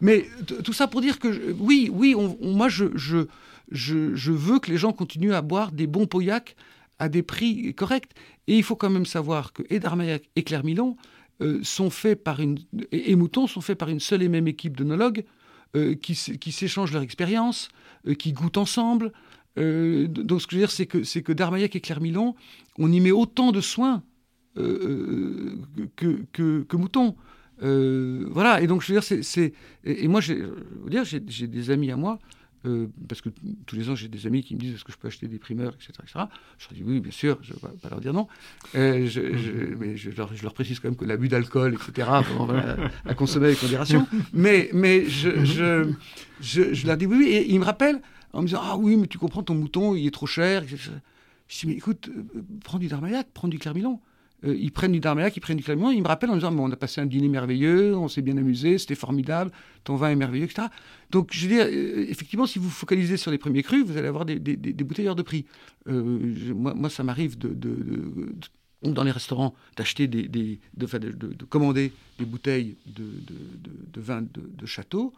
Mais 0.00 0.26
tout 0.64 0.72
ça 0.72 0.86
pour 0.86 1.02
dire 1.02 1.18
que 1.18 1.52
oui, 1.58 1.90
oui, 1.92 2.14
on 2.16 2.45
moi, 2.46 2.68
je, 2.68 2.86
je, 2.94 3.26
je, 3.70 4.32
veux 4.32 4.58
que 4.58 4.70
les 4.70 4.76
gens 4.76 4.92
continuent 4.92 5.34
à 5.34 5.42
boire 5.42 5.72
des 5.72 5.86
bons 5.86 6.06
pauillacs 6.06 6.56
à 6.98 7.08
des 7.08 7.22
prix 7.22 7.74
corrects. 7.74 8.12
Et 8.46 8.56
il 8.56 8.62
faut 8.62 8.76
quand 8.76 8.90
même 8.90 9.06
savoir 9.06 9.52
que 9.52 9.62
et 9.70 9.80
Darmaillac 9.80 10.22
et 10.36 10.42
Clermilon 10.42 10.96
euh, 11.42 11.60
sont 11.62 11.90
faits 11.90 12.22
par 12.22 12.40
une 12.40 12.58
et, 12.92 13.14
Mouton 13.16 13.46
sont 13.46 13.60
faits 13.60 13.78
par 13.78 13.88
une 13.88 14.00
seule 14.00 14.22
et 14.22 14.28
même 14.28 14.48
équipe 14.48 14.76
d'onologues 14.76 15.24
euh, 15.76 15.94
qui, 15.94 16.14
qui 16.14 16.52
s'échangent 16.52 16.92
leur 16.92 17.02
expérience, 17.02 17.68
euh, 18.06 18.14
qui 18.14 18.32
goûtent 18.32 18.56
ensemble. 18.56 19.12
donc 19.56 20.40
ce 20.40 20.46
que 20.46 20.52
je 20.52 20.56
veux 20.56 20.62
dire, 20.62 20.70
c'est 20.70 20.86
que 20.86 21.02
c'est 21.02 21.22
que 21.22 21.32
Darmaillac 21.32 21.74
et 21.76 21.80
Clermilon, 21.80 22.34
on 22.78 22.90
y 22.92 23.00
met 23.00 23.10
autant 23.10 23.52
de 23.52 23.60
soins 23.60 24.02
que, 24.54 25.58
que, 26.32 26.76
Mouton. 26.76 27.14
voilà, 27.60 28.62
et 28.62 28.66
donc 28.66 28.82
je 28.82 28.92
veux 28.92 29.00
dire, 29.00 29.22
c'est. 29.22 29.52
Et, 29.84 30.04
et, 30.04 30.08
moi, 30.08 30.20
j'ai 30.22 31.20
des 31.20 31.70
amis 31.70 31.90
à 31.90 31.96
moi 31.96 32.18
euh, 32.66 32.88
parce 33.08 33.20
que 33.20 33.28
tous 33.66 33.76
les 33.76 33.90
ans, 33.90 33.94
j'ai 33.94 34.08
des 34.08 34.26
amis 34.26 34.42
qui 34.42 34.54
me 34.54 34.60
disent 34.60 34.74
est-ce 34.74 34.84
que 34.84 34.92
je 34.92 34.98
peux 34.98 35.08
acheter 35.08 35.28
des 35.28 35.38
primeurs, 35.38 35.74
etc. 35.74 35.92
etc. 36.02 36.24
Je 36.58 36.68
leur 36.68 36.74
dis 36.74 36.82
oui, 36.84 37.00
bien 37.00 37.12
sûr, 37.12 37.38
je 37.42 37.52
ne 37.52 37.58
vais 37.58 37.78
pas 37.80 37.88
leur 37.88 38.00
dire 38.00 38.12
non. 38.12 38.28
Euh, 38.74 39.06
je, 39.06 39.20
mais 39.78 39.96
je 39.96 40.10
leur, 40.10 40.54
précise 40.54 40.80
quand 40.80 40.88
même 40.88 40.96
que 40.96 41.04
l'abus 41.04 41.28
d'alcool, 41.28 41.74
etc., 41.74 42.08
à 43.06 43.14
consommer 43.14 43.46
avec 43.46 43.62
modération. 43.62 44.06
Mais, 44.32 44.70
je, 45.08 45.44
je, 46.40 46.86
leur 46.86 46.96
dis 46.96 47.06
oui. 47.06 47.26
Et 47.28 47.50
ils 47.52 47.58
me 47.58 47.64
rappellent 47.64 48.00
en 48.32 48.42
me 48.42 48.46
disant 48.46 48.60
ah 48.62 48.76
oui, 48.76 48.96
mais 48.96 49.06
tu 49.06 49.18
comprends, 49.18 49.42
ton 49.42 49.54
mouton, 49.54 49.94
il 49.94 50.06
est 50.06 50.10
trop 50.10 50.26
cher. 50.26 50.64
Je 50.66 50.76
dis 50.76 51.66
mais 51.66 51.74
écoute, 51.74 52.08
euh, 52.08 52.42
prends 52.64 52.78
du 52.78 52.88
Darmaillac, 52.88 53.28
prends 53.32 53.48
du 53.48 53.58
Clermilon. 53.58 54.00
Euh, 54.44 54.54
ils 54.58 54.70
prennent 54.70 54.92
du 54.92 55.00
Darmaillac, 55.00 55.36
ils 55.36 55.40
prennent 55.40 55.56
du 55.56 55.62
Clermont, 55.62 55.90
ils 55.90 56.02
me 56.02 56.08
rappellent 56.08 56.30
en 56.30 56.34
me 56.34 56.40
disant 56.40 56.54
on 56.58 56.70
a 56.70 56.76
passé 56.76 57.00
un 57.00 57.06
dîner 57.06 57.28
merveilleux, 57.28 57.96
on 57.96 58.08
s'est 58.08 58.22
bien 58.22 58.36
amusé, 58.36 58.78
c'était 58.78 58.94
formidable, 58.94 59.50
ton 59.84 59.96
vin 59.96 60.10
est 60.10 60.16
merveilleux, 60.16 60.44
etc. 60.44 60.68
Donc, 61.10 61.30
je 61.32 61.46
veux 61.46 61.54
dire, 61.54 61.66
euh, 61.66 62.06
effectivement, 62.08 62.46
si 62.46 62.58
vous 62.58 62.68
focalisez 62.68 63.16
sur 63.16 63.30
les 63.30 63.38
premiers 63.38 63.62
crus, 63.62 63.84
vous 63.84 63.96
allez 63.96 64.08
avoir 64.08 64.26
des, 64.26 64.38
des, 64.38 64.84
bouteilles 64.84 65.08
hors 65.08 65.16
de 65.16 65.22
prix. 65.22 65.46
Euh, 65.88 66.54
moi, 66.54 66.90
ça 66.90 67.02
m'arrive 67.02 67.38
de, 67.38 67.56
dans 68.82 69.04
les 69.04 69.10
restaurants 69.10 69.54
d'acheter 69.76 70.06
des, 70.06 70.28
de, 70.28 70.60
de, 70.76 71.44
commander 71.44 71.92
des 72.18 72.24
bouteilles 72.26 72.76
de, 72.86 74.00
vin 74.00 74.22
de, 74.22 74.66
château, 74.66 75.14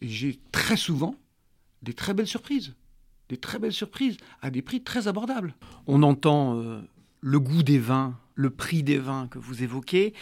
et 0.00 0.08
j'ai 0.08 0.40
très 0.50 0.76
souvent 0.76 1.14
des 1.82 1.92
très 1.92 2.14
belles 2.14 2.26
surprises 2.26 2.74
des 3.28 3.38
très 3.38 3.58
belles 3.58 3.72
surprises 3.72 4.18
à 4.40 4.50
des 4.52 4.62
prix 4.62 4.82
très 4.82 5.08
abordables. 5.08 5.56
On 5.88 6.04
entend 6.04 6.62
le 7.20 7.40
goût 7.40 7.64
des 7.64 7.80
vins, 7.80 8.16
le 8.36 8.50
prix 8.50 8.84
des 8.84 8.98
vins 8.98 9.26
que 9.26 9.40
vous 9.40 9.64
évoquez. 9.64 10.14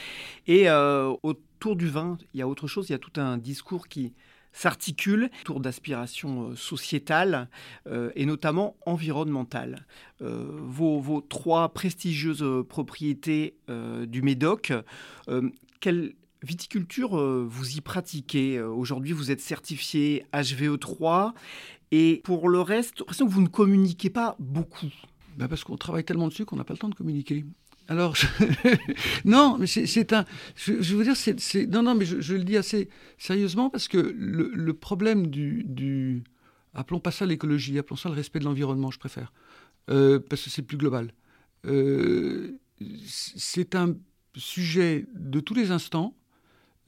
Et 0.47 0.71
euh, 0.71 1.13
autour 1.23 1.77
du 1.77 1.89
vin, 1.89 2.17
il 2.33 2.41
y 2.41 2.43
a 2.43 2.49
autre 2.49 2.67
chose, 2.67 2.89
il 2.89 2.93
y 2.93 2.95
a 2.95 2.99
tout 2.99 3.21
un 3.21 3.37
discours 3.37 3.89
qui 3.89 4.15
s'articule 4.53 5.31
autour 5.43 5.59
d'aspirations 5.61 6.51
euh, 6.51 6.57
sociétales 6.57 7.51
euh, 7.89 8.13
et 8.15 8.25
notamment 8.25 8.77
environnementales. 8.87 9.87
Vos, 10.21 11.21
trois 11.29 11.69
prestigieuses 11.75 12.45
propriétés 12.69 13.57
du 14.07 14.23
Médoc, 14.23 14.73
quelle 15.81 16.15
viticulture 16.43 17.17
vous 17.45 17.77
y 17.77 17.83
pratiquez? 17.83 18.63
Aujourd'hui, 18.63 19.13
vous 19.13 19.31
êtes 19.31 19.41
certifié 19.41 20.25
HVE3 20.33 21.35
et 21.91 22.23
pour 22.25 22.49
le 22.49 22.61
reste, 22.61 22.95
j'ai 22.97 23.01
l'impression 23.01 23.27
que 23.27 23.33
vous 23.33 23.43
ne 23.43 23.49
communiquez 23.49 24.09
pas 24.09 24.35
beaucoup. 24.39 24.93
Bah, 25.37 25.49
parce 25.49 25.65
qu'on 25.65 25.77
travaille 25.77 26.05
tellement 26.05 26.29
dessus 26.29 26.45
qu'on 26.45 26.57
n'a 26.57 26.65
pas 26.65 26.75
le 26.75 26.79
temps 26.79 26.89
de 26.89 26.95
communiquer. 26.95 27.45
Alors, 27.89 28.17
non, 29.25 29.59
mais 29.59 29.67
c'est 29.67 30.13
un. 30.13 30.25
Je, 30.57 30.95
veux 30.95 31.05
dire, 31.05 31.17
c'est. 31.17 31.67
Non, 31.67 31.83
non, 31.83 31.95
mais 31.95 32.07
je, 32.07 32.35
le 32.35 32.45
dis 32.45 32.57
assez 32.57 32.89
sérieusement 33.19 33.69
parce 33.69 33.89
que 33.89 33.99
le, 33.99 34.73
problème 34.75 35.29
du, 35.29 36.23
Appelons 36.73 36.99
pas 36.99 37.13
ça 37.13 37.25
l'écologie, 37.27 37.79
appelons 37.79 37.97
ça 37.97 38.09
le 38.09 38.15
respect 38.17 38.41
de 38.41 38.45
l'environnement, 38.45 38.91
je 38.91 38.99
préfère. 38.99 39.33
Euh, 39.91 40.19
parce 40.19 40.43
que 40.43 40.51
c'est 40.51 40.63
plus 40.63 40.79
global. 40.79 41.13
Euh, 41.67 42.59
c'est 43.07 43.75
un 43.75 43.95
sujet 44.35 45.07
de 45.15 45.41
tous 45.41 45.55
les 45.55 45.71
instants. 45.71 46.17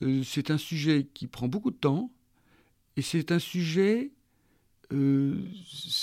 Euh, 0.02 0.22
c'est 0.24 0.50
un 0.50 0.58
sujet 0.58 1.06
qui 1.14 1.26
prend 1.26 1.46
beaucoup 1.46 1.70
de 1.70 1.76
temps. 1.76 2.10
Et 2.96 3.02
c'est 3.02 3.32
un 3.32 3.38
sujet 3.38 4.12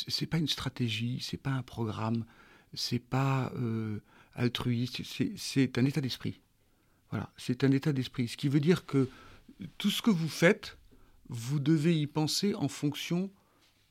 c'est 0.09 0.25
pas 0.25 0.39
une 0.39 0.49
stratégie, 0.49 1.19
c'est 1.21 1.37
pas 1.37 1.51
un 1.51 1.61
programme, 1.61 2.25
c'est 2.73 2.99
pas 2.99 3.49
altruiste, 4.35 5.01
c'est 5.37 5.77
un 5.77 5.85
état 5.85 6.01
d'esprit. 6.01 6.41
Voilà, 7.09 7.31
c'est 7.37 7.63
un 7.63 7.71
état 7.71 7.93
d'esprit. 7.93 8.27
Ce 8.27 8.37
qui 8.37 8.49
veut 8.49 8.59
dire 8.59 8.85
que 8.85 9.07
tout 9.77 9.91
ce 9.91 10.01
que 10.01 10.09
vous 10.09 10.29
faites, 10.29 10.77
vous 11.29 11.59
devez 11.59 11.95
y 11.99 12.07
penser 12.07 12.55
en 12.55 12.67
fonction 12.67 13.29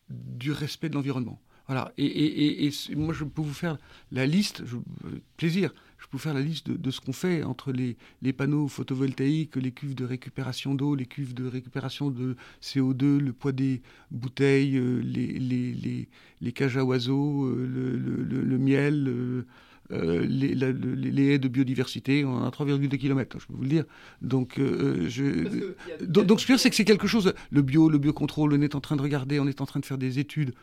du 0.09 0.53
respect 0.53 0.88
de 0.88 0.95
l'environnement. 0.95 1.40
Voilà. 1.66 1.93
Et, 1.97 2.70
moi, 2.97 3.14
je 3.14 3.24
peux 3.24 3.43
vous 3.43 3.55
faire 3.55 3.78
la 4.11 4.26
liste, 4.26 4.62
euh, 4.62 5.20
plaisir, 5.36 5.72
je 5.99 6.07
peux 6.07 6.16
vous 6.16 6.18
faire 6.18 6.34
la 6.34 6.40
liste 6.40 6.70
de, 6.70 6.90
ce 6.90 7.01
qu'on 7.01 7.12
fait 7.12 7.45
entre 7.45 7.72
les, 7.72 8.32
panneaux 8.32 8.66
photovoltaïques, 8.66 9.57
les 9.57 9.70
cuves 9.70 9.95
de 9.95 10.05
récupération 10.05 10.74
d'eau, 10.74 10.95
les 10.95 11.07
cuves 11.07 11.34
de 11.34 11.47
récupération 11.47 12.11
de 12.11 12.36
CO2, 12.61 13.18
le 13.18 13.32
poids 13.32 13.53
des 13.53 13.80
bouteilles, 14.11 14.76
euh, 14.76 15.01
les, 15.03 16.09
les, 16.40 16.53
cages 16.53 16.76
à 16.76 16.84
oiseaux, 16.84 17.47
euh, 17.47 18.26
le, 18.28 18.59
miel, 18.59 19.45
les, 19.93 20.55
les, 20.55 21.34
haies 21.34 21.38
de 21.38 21.49
biodiversité, 21.49 22.24
on 22.24 22.45
a 22.45 22.49
3,2 22.51 22.88
km, 22.97 23.38
je 23.38 23.47
peux 23.47 23.53
vous 23.53 23.62
le 23.62 23.68
dire. 23.68 23.84
Donc, 24.20 24.55
je, 24.59 25.72
donc, 26.05 26.40
ce 26.40 26.47
que 26.47 26.53
je 26.53 26.53
veux 26.53 26.57
dire, 26.57 26.61
c'est 26.61 26.70
que 26.70 26.76
c'est 26.76 26.84
quelque 26.84 27.07
chose, 27.07 27.34
le 27.51 27.62
bio, 27.62 27.88
le 27.88 27.99
biocontrôle, 27.99 28.55
on 28.55 28.62
est 28.62 28.74
en 28.74 28.80
train 28.80 28.97
de 28.97 29.03
regarder, 29.03 29.38
on 29.40 29.47
est 29.47 29.61
en 29.61 29.66
train 29.66 29.80
de 29.80 29.86
faire 29.86 29.99
des 29.99 30.18
études 30.18 30.55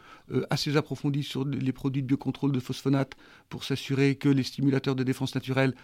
assez 0.49 0.77
approfondies 0.77 1.23
sur 1.23 1.45
les 1.45 1.71
produits 1.71 2.01
de 2.01 2.07
biocontrôle 2.07 2.51
de 2.51 2.59
phosphonate 2.59 3.13
pour 3.49 3.63
s'assurer 3.63 4.15
que 4.15 4.29
les 4.29 4.43
stimulateurs 4.43 4.95
de 4.95 5.03
défense 5.03 5.35
naturelle 5.35 5.75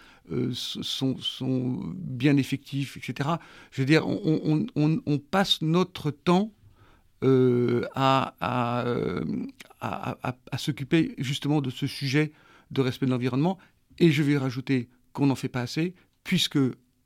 sont, 0.52 1.16
sont 1.18 1.80
bien 1.94 2.36
effectifs, 2.36 2.96
etc. 2.96 3.30
Je 3.70 3.82
veux 3.82 3.86
dire, 3.86 4.06
on, 4.06 4.66
on, 4.74 5.00
on 5.06 5.18
passe 5.18 5.62
notre 5.62 6.10
temps 6.10 6.52
euh, 7.24 7.86
à, 7.94 8.34
euh, 8.86 9.24
à, 9.80 10.16
à, 10.22 10.36
à 10.52 10.58
s'occuper 10.58 11.14
justement 11.16 11.62
de 11.62 11.70
ce 11.70 11.86
sujet 11.86 12.32
de 12.70 12.80
respect 12.80 13.06
de 13.06 13.10
l'environnement. 13.10 13.58
Et 13.98 14.10
je 14.10 14.22
vais 14.22 14.36
rajouter 14.36 14.88
qu'on 15.12 15.26
n'en 15.26 15.34
fait 15.34 15.48
pas 15.48 15.62
assez, 15.62 15.94
puisque 16.24 16.58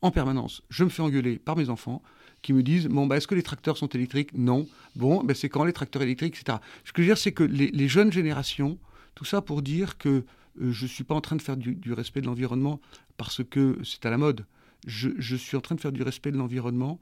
en 0.02 0.10
permanence, 0.10 0.62
je 0.70 0.84
me 0.84 0.88
fais 0.88 1.02
engueuler 1.02 1.38
par 1.38 1.56
mes 1.56 1.68
enfants 1.68 2.02
qui 2.42 2.52
me 2.52 2.62
disent 2.62 2.86
bon, 2.86 3.06
bah, 3.06 3.16
est-ce 3.16 3.26
que 3.26 3.34
les 3.34 3.42
tracteurs 3.42 3.76
sont 3.76 3.88
électriques? 3.88 4.32
Non. 4.34 4.66
Bon, 4.96 5.22
ben, 5.22 5.34
c'est 5.34 5.48
quand 5.48 5.64
les 5.64 5.72
tracteurs 5.72 6.02
électriques, 6.02 6.38
etc. 6.40 6.58
Ce 6.84 6.92
que 6.92 7.02
je 7.02 7.08
veux 7.08 7.14
dire, 7.14 7.18
c'est 7.18 7.32
que 7.32 7.44
les, 7.44 7.88
jeunes 7.88 8.12
générations, 8.12 8.78
tout 9.14 9.24
ça 9.24 9.42
pour 9.42 9.62
dire 9.62 9.98
que 9.98 10.24
euh, 10.60 10.72
je 10.72 10.84
ne 10.84 10.88
suis 10.88 11.04
pas 11.04 11.14
en 11.14 11.20
train 11.20 11.36
de 11.36 11.42
faire 11.42 11.56
du, 11.56 11.92
respect 11.92 12.22
de 12.22 12.26
l'environnement 12.26 12.80
parce 13.16 13.42
que 13.44 13.78
c'est 13.84 14.06
à 14.06 14.10
la 14.10 14.18
mode. 14.18 14.46
Je, 14.86 15.10
je, 15.18 15.36
suis 15.36 15.56
en 15.58 15.60
train 15.60 15.74
de 15.74 15.80
faire 15.80 15.92
du 15.92 16.02
respect 16.02 16.32
de 16.32 16.38
l'environnement 16.38 16.98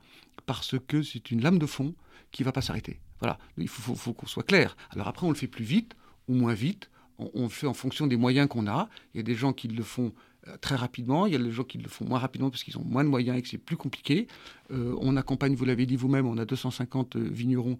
parce 0.47 0.75
que 0.89 1.03
c'est 1.03 1.31
une 1.31 1.43
lame 1.43 1.61
de 1.61 1.67
fond 1.67 1.95
qui 2.33 2.43
ne 2.43 2.47
va 2.47 2.53
pas 2.53 2.63
s'arrêter. 2.63 2.99
Voilà, 3.21 3.39
il 3.57 3.69
faut, 3.69 4.13
qu'on 4.13 4.27
soit 4.27 4.43
clair. 4.43 4.77
Alors 4.91 5.09
après, 5.09 5.27
on 5.27 5.31
le 5.31 5.37
fait 5.37 5.47
plus 5.47 5.65
vite 5.65 5.95
ou 6.29 6.35
moins 6.35 6.55
vite. 6.55 6.91
On, 7.19 7.43
le 7.45 7.49
fait 7.49 7.67
en 7.67 7.75
fonction 7.75 8.07
des 8.07 8.17
moyens 8.17 8.49
qu'on 8.49 8.67
a. 8.67 8.89
Il 9.15 9.19
y 9.19 9.21
a 9.21 9.25
des 9.25 9.35
gens 9.35 9.53
qui 9.53 9.69
le 9.69 9.83
font 9.83 10.13
euh, 10.47 10.57
très 10.61 10.77
rapidement. 10.77 11.27
Il 11.27 11.33
y 11.33 11.37
a 11.37 11.39
des 11.39 11.51
gens 11.51 11.65
qui 11.65 11.79
le 11.79 11.89
font 11.89 12.05
moins 12.05 12.19
rapidement 12.19 12.51
parce 12.51 12.63
qu'ils 12.63 12.79
ont 12.79 12.85
moins 12.85 13.05
de 13.05 13.09
moyens 13.09 13.39
et 13.39 13.43
que 13.43 13.49
c'est 13.49 13.59
plus 13.59 13.77
compliqué. 13.77 14.29
Euh, 14.71 14.95
on 15.01 15.17
accompagne, 15.17 15.55
vous 15.55 15.65
l'avez 15.65 15.87
dit 15.87 15.97
vous-même, 15.97 16.27
on 16.27 16.39
a 16.39 16.45
250 16.45 17.17
euh, 17.17 17.21
vignerons 17.21 17.79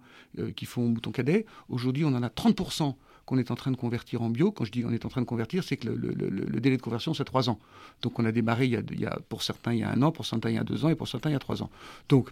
qui 0.55 0.65
font 0.65 0.87
mouton 0.87 1.11
cadet. 1.11 1.45
Aujourd'hui, 1.69 2.05
on 2.05 2.09
en 2.09 2.23
a 2.23 2.27
30% 2.27 2.95
qu'on 3.25 3.37
est 3.37 3.51
en 3.51 3.55
train 3.55 3.71
de 3.71 3.77
convertir 3.77 4.21
en 4.21 4.29
bio. 4.29 4.51
Quand 4.51 4.65
je 4.65 4.71
dis 4.71 4.83
on 4.85 4.91
est 4.91 5.05
en 5.05 5.09
train 5.09 5.21
de 5.21 5.25
convertir, 5.25 5.63
c'est 5.63 5.77
que 5.77 5.87
le, 5.87 6.59
délai 6.59 6.77
de 6.77 6.81
conversion, 6.81 7.13
c'est 7.13 7.23
3 7.23 7.49
ans. 7.49 7.59
Donc 8.01 8.19
on 8.19 8.25
a 8.25 8.31
démarré, 8.31 8.65
il 8.65 8.71
y 8.71 8.75
a, 8.75 8.81
il 8.91 8.99
y 8.99 9.05
a, 9.05 9.19
pour 9.29 9.43
certains, 9.43 9.73
il 9.73 9.79
y 9.79 9.83
a 9.83 9.91
un 9.91 10.01
an, 10.01 10.11
pour 10.11 10.25
certains, 10.25 10.49
il 10.49 10.55
y 10.55 10.59
a 10.59 10.63
2 10.63 10.85
ans 10.85 10.89
et 10.89 10.95
pour 10.95 11.07
certains, 11.07 11.29
il 11.29 11.33
y 11.33 11.35
a 11.35 11.39
3 11.39 11.63
ans. 11.63 11.69
Donc 12.09 12.31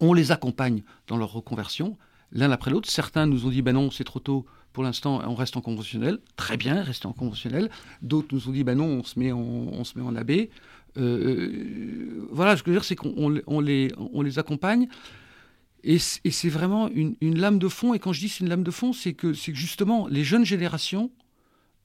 on 0.00 0.12
les 0.12 0.32
accompagne 0.32 0.82
dans 1.06 1.16
leur 1.16 1.32
reconversion 1.32 1.96
l'un 2.32 2.50
après 2.50 2.70
l'autre. 2.70 2.88
Certains 2.88 3.26
nous 3.26 3.46
ont 3.46 3.50
dit 3.50 3.62
ben 3.62 3.72
non, 3.72 3.90
c'est 3.90 4.04
trop 4.04 4.20
tôt. 4.20 4.46
Pour 4.72 4.84
l'instant, 4.84 5.20
on 5.26 5.34
reste 5.34 5.56
en 5.56 5.60
conventionnel. 5.60 6.18
Très 6.36 6.56
bien, 6.56 6.82
rester 6.82 7.06
en 7.06 7.12
conventionnel. 7.12 7.70
D'autres 8.02 8.28
nous 8.32 8.48
ont 8.48 8.52
dit 8.52 8.64
ben 8.64 8.76
non, 8.76 8.86
on 8.86 9.04
se 9.04 9.18
met 9.18 9.32
en, 9.32 9.40
on 9.40 9.84
se 9.84 9.98
met 9.98 10.04
en 10.04 10.14
AB. 10.14 10.32
Euh, 10.96 12.26
voilà, 12.30 12.56
ce 12.56 12.62
que 12.62 12.70
je 12.70 12.74
veux 12.74 12.80
dire, 12.80 12.84
c'est 12.84 12.96
qu'on 12.96 13.40
on 13.46 13.60
les, 13.60 13.92
on 13.98 14.22
les 14.22 14.38
accompagne. 14.38 14.88
Et 15.82 15.98
c'est 15.98 16.48
vraiment 16.48 16.88
une, 16.88 17.16
lame 17.20 17.58
de 17.58 17.68
fond. 17.68 17.94
Et 17.94 17.98
quand 17.98 18.12
je 18.12 18.20
dis 18.20 18.28
c'est 18.28 18.44
une 18.44 18.50
lame 18.50 18.62
de 18.62 18.70
fond, 18.70 18.92
c'est 18.92 19.14
que, 19.14 19.28
que 19.28 19.54
justement, 19.54 20.08
les 20.08 20.24
jeunes 20.24 20.44
générations 20.44 21.10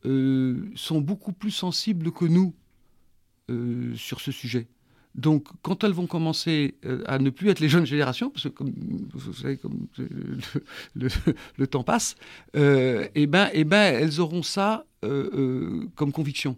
euh, 0.06 0.70
sont 0.76 1.02
beaucoup 1.02 1.32
plus 1.32 1.52
sensibles 1.52 2.12
que 2.12 2.26
nous 2.26 2.54
euh, 3.50 3.96
sur 3.96 4.20
ce 4.20 4.32
sujet. 4.32 4.68
Donc, 5.16 5.48
quand 5.62 5.84
elles 5.86 5.94
vont 5.94 6.08
commencer 6.08 6.76
euh, 6.86 7.02
à 7.06 7.20
ne 7.20 7.30
plus 7.30 7.50
être 7.50 7.62
les 7.62 7.70
jeunes 7.70 7.86
générations, 7.86 8.30
parce 8.30 8.44
que 8.44 8.50
comme 8.50 8.74
vous 9.14 9.34
savez, 9.34 9.58
le, 10.96 11.68
temps 11.68 11.84
passe, 11.84 12.16
euh, 12.58 13.06
et 13.16 13.24
eh 13.24 13.28
ben, 13.28 13.46
et 13.54 13.62
eh 13.62 13.64
ben, 13.64 13.96
elles 13.96 14.20
auront 14.20 14.44
ça 14.44 14.86
euh, 15.06 15.30
euh 15.34 15.90
comme 15.96 16.12
conviction. 16.12 16.58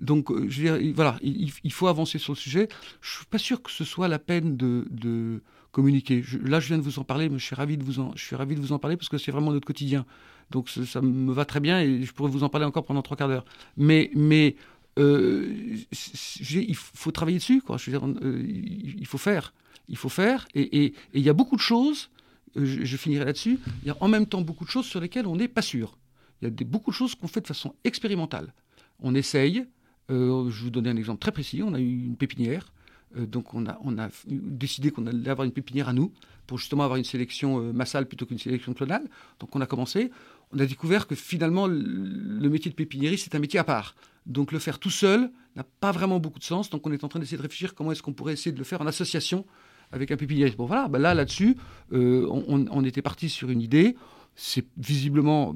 Donc, 0.00 0.32
voilà, 0.32 1.16
il, 1.22 1.72
faut 1.72 1.86
avancer 1.86 2.18
sur 2.18 2.32
le 2.32 2.38
sujet. 2.38 2.66
Je 3.00 3.18
suis 3.18 3.26
pas 3.26 3.38
sûr 3.38 3.62
que 3.62 3.70
ce 3.70 3.84
soit 3.84 4.08
la 4.08 4.18
peine 4.18 4.56
de, 4.56 5.40
communiquer. 5.70 6.24
Là, 6.44 6.58
je 6.58 6.66
viens 6.66 6.78
de 6.78 6.82
vous 6.82 6.98
en 6.98 7.04
parler, 7.04 7.28
mais 7.28 7.38
je 7.38 7.44
suis 7.44 7.54
ravi 7.54 7.78
de 7.78 7.84
vous 7.84 8.00
en, 8.00 8.12
je 8.16 8.22
suis 8.22 8.34
ravi 8.34 8.56
de 8.56 8.60
vous 8.60 8.72
en 8.72 8.80
parler 8.80 8.96
parce 8.96 9.08
que 9.08 9.16
c'est 9.16 9.30
vraiment 9.30 9.52
notre 9.52 9.66
quotidien. 9.66 10.04
Donc, 10.50 10.68
ça 10.68 11.00
me 11.00 11.32
va 11.32 11.44
très 11.44 11.60
bien 11.60 11.80
et 11.80 12.02
je 12.02 12.12
pourrais 12.12 12.30
vous 12.30 12.42
en 12.42 12.48
parler 12.48 12.66
encore 12.66 12.84
pendant 12.84 13.00
trois 13.00 13.16
quarts 13.16 13.28
d'heure. 13.28 13.44
Mais, 13.76 14.10
mais 14.14 14.56
il 14.96 16.74
faut 16.74 17.10
travailler 17.10 17.38
dessus, 17.38 17.62
quoi. 17.62 17.76
Euh, 17.88 18.42
il 18.46 19.06
faut 19.06 19.18
faire, 19.18 19.54
il 19.88 19.96
faut 19.96 20.08
faire, 20.08 20.46
et 20.54 20.94
il 21.14 21.22
y 21.22 21.28
a 21.28 21.32
beaucoup 21.32 21.56
de 21.56 21.60
choses. 21.60 22.10
Euh, 22.56 22.66
je, 22.66 22.96
finirai 22.98 23.24
là-dessus. 23.24 23.58
Il 23.82 23.88
y 23.88 23.90
a 23.90 23.96
en 24.00 24.08
même 24.08 24.26
temps 24.26 24.42
beaucoup 24.42 24.64
de 24.64 24.70
choses 24.70 24.84
sur 24.84 25.00
lesquelles 25.00 25.26
on 25.26 25.36
n'est 25.36 25.48
pas 25.48 25.62
sûr. 25.62 25.96
Il 26.40 26.48
y 26.48 26.48
a 26.48 26.64
beaucoup 26.66 26.90
de 26.90 26.96
choses 26.96 27.14
qu'on 27.14 27.28
fait 27.28 27.40
de 27.40 27.46
façon 27.46 27.74
expérimentale. 27.84 28.52
On 29.00 29.14
essaye. 29.14 29.64
Euh, 30.10 30.50
je 30.50 30.58
vais 30.58 30.64
vous 30.64 30.70
donner 30.70 30.90
un 30.90 30.96
exemple 30.96 31.20
très 31.20 31.32
précis. 31.32 31.62
On 31.62 31.72
a 31.72 31.80
eu 31.80 32.04
une 32.04 32.16
pépinière. 32.16 32.72
Euh, 33.16 33.26
donc 33.26 33.54
on 33.54 33.66
a, 33.66 33.78
décidé 34.26 34.90
qu'on 34.90 35.06
allait 35.06 35.30
avoir 35.30 35.44
une 35.44 35.52
pépinière 35.52 35.88
à 35.88 35.92
nous 35.92 36.12
pour 36.46 36.58
justement 36.58 36.84
avoir 36.84 36.96
une 36.96 37.04
sélection 37.04 37.60
euh, 37.60 37.72
massale 37.72 38.06
plutôt 38.06 38.26
qu'une 38.26 38.38
sélection 38.38 38.74
clonale. 38.74 39.08
Donc 39.40 39.54
on 39.54 39.60
a 39.60 39.66
commencé. 39.66 40.10
On 40.52 40.58
a 40.58 40.66
découvert 40.66 41.06
que 41.06 41.14
finalement 41.14 41.66
le 41.66 42.48
métier 42.48 42.70
de 42.70 42.76
pépiniérie 42.76 43.18
c'est 43.18 43.34
un 43.34 43.38
métier 43.38 43.58
à 43.58 43.64
part. 43.64 43.94
Donc 44.26 44.52
le 44.52 44.58
faire 44.58 44.78
tout 44.78 44.90
seul 44.90 45.30
n'a 45.56 45.64
pas 45.64 45.92
vraiment 45.92 46.18
beaucoup 46.18 46.38
de 46.38 46.44
sens. 46.44 46.70
Donc 46.70 46.86
on 46.86 46.92
est 46.92 47.04
en 47.04 47.08
train 47.08 47.20
d'essayer 47.20 47.36
de 47.36 47.42
réfléchir 47.42 47.74
comment 47.74 47.92
est-ce 47.92 48.02
qu'on 48.02 48.12
pourrait 48.12 48.32
essayer 48.32 48.52
de 48.52 48.58
le 48.58 48.64
faire 48.64 48.80
en 48.80 48.86
association 48.86 49.44
avec 49.92 50.10
un 50.10 50.16
pépiniériste. 50.16 50.56
Bon 50.56 50.66
voilà, 50.66 50.88
ben 50.88 50.98
là 50.98 51.14
là-dessus, 51.14 51.56
euh, 51.92 52.26
on, 52.28 52.84
était 52.84 53.02
parti 53.02 53.28
sur 53.28 53.50
une 53.50 53.60
idée. 53.60 53.96
C'est 54.34 54.64
visiblement 54.78 55.54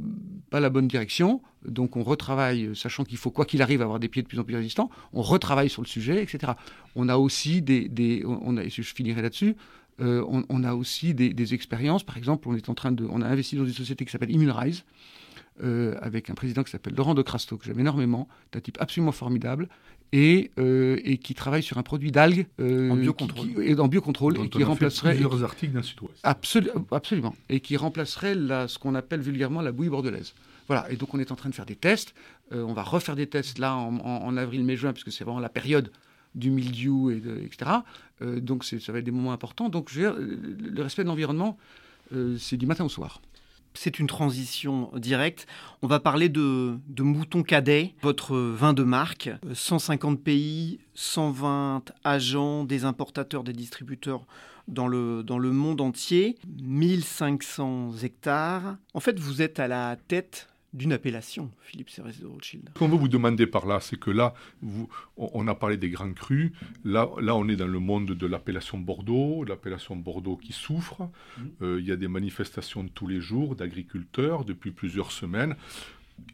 pas 0.51 0.61
la 0.61 0.69
bonne 0.69 0.87
direction, 0.87 1.41
donc 1.67 1.97
on 1.97 2.03
retravaille, 2.03 2.77
sachant 2.77 3.05
qu'il 3.05 3.17
faut 3.17 3.31
quoi 3.31 3.47
qu'il 3.47 3.62
arrive 3.62 3.81
avoir 3.81 3.99
des 3.99 4.09
pieds 4.09 4.23
de 4.23 4.29
plus 4.29 4.39
en 4.39 4.45
plus 4.45 4.55
résistants. 4.55 4.91
On 5.14 5.23
retravaille 5.23 5.71
sur 5.71 5.81
le 5.81 5.87
sujet, 5.87 6.23
etc. 6.23 6.53
On 6.95 7.09
a 7.09 7.17
aussi 7.17 7.62
des, 7.62 8.23
on 8.27 8.59
a, 8.59 8.69
je 8.69 8.83
finirai 8.83 9.23
là-dessus. 9.23 9.57
Euh, 9.99 10.23
on, 10.29 10.62
a 10.62 10.75
aussi 10.75 11.14
des, 11.14 11.33
des, 11.33 11.55
expériences. 11.55 12.05
Par 12.05 12.19
exemple, 12.19 12.47
on 12.51 12.55
est 12.55 12.69
en 12.69 12.75
train 12.75 12.93
de, 12.93 13.07
on 13.11 13.23
a 13.23 13.27
investi 13.27 13.57
dans 13.57 13.64
une 13.64 13.73
société 13.73 14.05
qui 14.05 14.12
s'appelle 14.12 14.31
Immunrise, 14.31 14.85
euh, 15.63 15.95
avec 16.01 16.31
un 16.31 16.35
président 16.35 16.63
qui 16.63 16.71
s'appelle 16.71 16.95
Laurent 16.95 17.15
de 17.15 17.23
Crasto, 17.23 17.57
que 17.57 17.65
j'aime 17.65 17.81
énormément, 17.81 18.29
un 18.55 18.61
type 18.61 18.79
absolument 18.81 19.13
formidable, 19.13 19.69
et, 20.13 20.51
euh, 20.59 21.01
et 21.05 21.19
qui 21.19 21.35
travaille 21.35 21.63
sur 21.63 21.79
un 21.79 21.83
produit 21.83 22.13
d'algues 22.13 22.47
euh, 22.61 22.91
en 22.91 22.97
biocontrôle, 22.97 23.49
qui, 23.49 23.75
qui, 23.75 23.81
en 23.81 23.89
biocontrôle 23.89 24.39
et 24.39 24.49
qui 24.49 24.65
remplacerait 24.65 25.13
plusieurs 25.13 25.43
articles 25.43 25.73
d'un 25.73 25.83
Sud-Ouest. 25.83 26.21
Absolu, 26.23 26.71
absolument, 26.93 27.35
et 27.49 27.61
qui 27.61 27.77
remplacerait 27.77 28.35
la, 28.35 28.69
ce 28.69 28.79
qu'on 28.79 28.95
appelle 28.95 29.21
vulgairement 29.21 29.63
la 29.63 29.73
bouillie 29.73 29.91
bordelaise. 29.91 30.35
Voilà, 30.69 30.91
et 30.91 30.97
donc 30.97 31.15
on 31.15 31.19
est 31.19 31.31
en 31.33 31.37
train 31.37 31.49
de 31.49 31.55
faire 31.55 31.67
des 31.67 31.77
tests. 31.77 32.15
Euh, 32.53 32.63
on 32.63 32.73
va 32.73 32.83
refaire 32.83 33.17
des 33.17 33.27
tests 33.27 33.59
là 33.59 33.77
en, 33.77 33.97
en, 33.97 34.25
en 34.25 34.37
avril, 34.37 34.65
mai, 34.65 34.77
juin, 34.77 34.93
puisque 34.93 35.13
c'est 35.13 35.25
vraiment 35.25 35.41
la 35.41 35.49
période 35.49 35.91
du 36.35 36.51
mildiou, 36.51 37.11
et 37.11 37.21
de, 37.21 37.39
etc. 37.39 37.71
Euh, 38.23 38.41
donc 38.41 38.65
ça 38.65 38.93
va 38.93 38.99
être 38.99 39.05
des 39.05 39.11
moments 39.11 39.33
importants. 39.33 39.69
Donc 39.69 39.91
je 39.91 40.01
veux 40.01 40.11
dire, 40.11 40.39
le 40.75 40.83
respect 40.83 41.03
de 41.03 41.09
l'environnement, 41.09 41.57
euh, 42.15 42.37
c'est 42.39 42.57
du 42.57 42.67
matin 42.67 42.85
au 42.85 42.89
soir 42.89 43.21
c'est 43.77 43.99
une 43.99 44.07
transition 44.07 44.91
directe. 44.97 45.47
On 45.83 45.87
va 45.87 46.01
parler 46.01 46.29
de, 46.29 46.79
de 46.89 47.03
Mouton 47.03 47.43
Cadet, 47.43 47.95
votre 48.03 48.37
vin 48.37 48.72
de 48.72 48.83
marque. 48.83 49.31
150 49.53 50.22
pays, 50.22 50.81
120 50.95 51.93
agents, 52.05 52.64
des 52.64 52.85
importateurs, 52.85 53.45
des 53.45 53.53
distributeurs 53.53 54.27
dans 54.68 54.89
le, 54.89 55.22
dans 55.22 55.39
le 55.39 55.53
monde 55.53 55.81
entier, 55.81 56.37
1500 56.61 57.93
hectares. 58.03 58.77
En 58.95 59.01
fait, 59.01 59.18
vous 59.18 59.43
êtes 59.43 59.61
à 59.61 59.68
la 59.68 59.97
tête 60.09 60.49
d'une 60.77 60.93
appellation, 60.93 61.51
Philippe 61.62 61.89
Cérès 61.89 62.20
de 62.20 62.27
Rothschild. 62.27 62.70
Ce 62.74 62.79
qu'on 62.79 62.89
veut 62.89 62.99
vous 62.99 63.09
demander 63.09 63.47
par 63.47 63.66
là, 63.66 63.81
c'est 63.81 63.99
que 63.99 64.11
là, 64.11 64.35
vous, 64.61 64.89
on 65.16 65.49
a 65.49 65.55
parlé 65.55 65.77
des 65.79 65.89
grands 65.89 66.12
crus, 66.12 66.53
là, 66.85 67.09
là 67.20 67.35
on 67.35 67.49
est 67.49 67.57
dans 67.57 67.66
le 67.66 67.79
monde 67.79 68.12
de 68.12 68.27
l'appellation 68.27 68.79
Bordeaux, 68.79 69.45
l'appellation 69.45 69.97
Bordeaux 69.97 70.37
qui 70.37 70.53
souffre, 70.53 71.03
mmh. 71.03 71.43
euh, 71.62 71.81
il 71.81 71.87
y 71.87 71.93
a 71.93 71.97
des 71.97 72.09
manifestations 72.09 72.87
tous 72.89 73.07
les 73.07 73.20
jours 73.20 73.57
d'agriculteurs 73.57 74.45
depuis 74.45 74.70
plusieurs 74.70 75.12
semaines. 75.12 75.57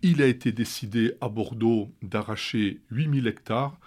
Il 0.02 0.22
a 0.22 0.26
été 0.26 0.50
décidé 0.50 1.14
à 1.20 1.28
Bordeaux 1.28 1.92
d'arracher 2.02 2.80
8000 2.90 3.26
hectares 3.28 3.78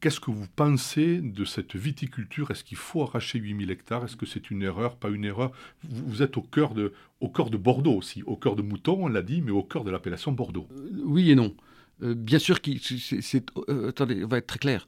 Qu'est-ce 0.00 0.18
que 0.18 0.30
vous 0.30 0.46
pensez 0.56 1.20
de 1.20 1.44
cette 1.44 1.76
viticulture? 1.76 2.50
Est-ce 2.50 2.64
qu'il 2.64 2.78
faut 2.78 3.02
arracher 3.02 3.38
8000 3.38 3.70
hectares? 3.70 4.04
Est-ce 4.04 4.16
que 4.16 4.24
c'est 4.24 4.50
une 4.50 4.62
erreur, 4.62 4.96
pas 4.96 5.10
une 5.10 5.26
erreur? 5.26 5.52
Vous, 5.84 6.22
êtes 6.22 6.38
au 6.38 6.42
cœur, 6.42 6.72
de, 6.72 6.94
au 7.20 7.28
cœur 7.28 7.50
de 7.50 7.58
Bordeaux 7.58 7.92
aussi, 7.92 8.22
au 8.22 8.36
cœur 8.36 8.56
de 8.56 8.62
Mouton, 8.62 8.96
on 8.98 9.08
l'a 9.08 9.20
dit, 9.20 9.42
mais 9.42 9.50
au 9.50 9.62
cœur 9.62 9.84
de 9.84 9.90
l'appellation 9.90 10.32
Bordeaux. 10.32 10.66
Euh, 10.72 11.02
oui 11.04 11.30
et 11.30 11.34
non. 11.34 11.54
Euh, 12.02 12.14
bien 12.14 12.38
sûr, 12.38 12.60
c'est, 13.20 13.44
euh, 13.68 13.90
attendez, 13.90 14.24
on 14.24 14.28
va 14.28 14.38
être 14.38 14.46
très 14.46 14.58
clair. 14.58 14.86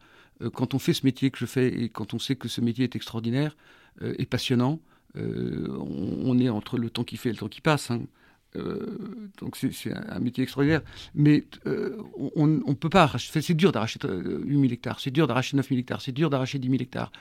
Quand 0.54 0.72
on 0.72 0.78
fait 0.78 0.94
ce 0.94 1.04
métier 1.04 1.30
que 1.30 1.36
je 1.36 1.44
fais 1.44 1.68
et 1.68 1.90
quand 1.90 2.14
on 2.14 2.18
sait 2.18 2.34
que 2.34 2.48
ce 2.48 2.62
métier 2.62 2.84
est 2.84 2.96
extraordinaire 2.96 3.58
et 4.00 4.24
passionnant, 4.24 4.80
on, 5.14 6.22
on, 6.24 6.38
est 6.38 6.48
entre 6.48 6.78
le 6.78 6.88
temps 6.88 7.04
qui 7.04 7.18
fait 7.18 7.28
et 7.28 7.32
le 7.32 7.38
temps 7.38 7.48
qui 7.48 7.60
passe. 7.60 7.90
Hein. 7.90 8.00
Euh, 8.56 8.98
donc 9.38 9.56
c'est 9.56 9.92
un, 9.92 10.18
métier 10.18 10.42
extraordinaire. 10.44 10.82
Mais 11.14 11.44
euh, 11.66 11.96
on 12.34 12.46
ne 12.46 12.74
peut 12.74 12.88
pas 12.88 13.04
arracher. 13.04 13.40
C'est 13.40 13.54
dur 13.54 13.72
d'arracher 13.72 13.98
8000 14.02 14.72
hectares, 14.72 15.00
c'est 15.00 15.10
dur 15.10 15.26
d'arracher 15.26 15.56
9000 15.56 15.78
hectares, 15.80 16.00
c'est 16.00 16.12
dur 16.12 16.30
d'arracher 16.30 16.58
10 16.58 16.68
000 16.68 16.82
hectares. 16.82 17.12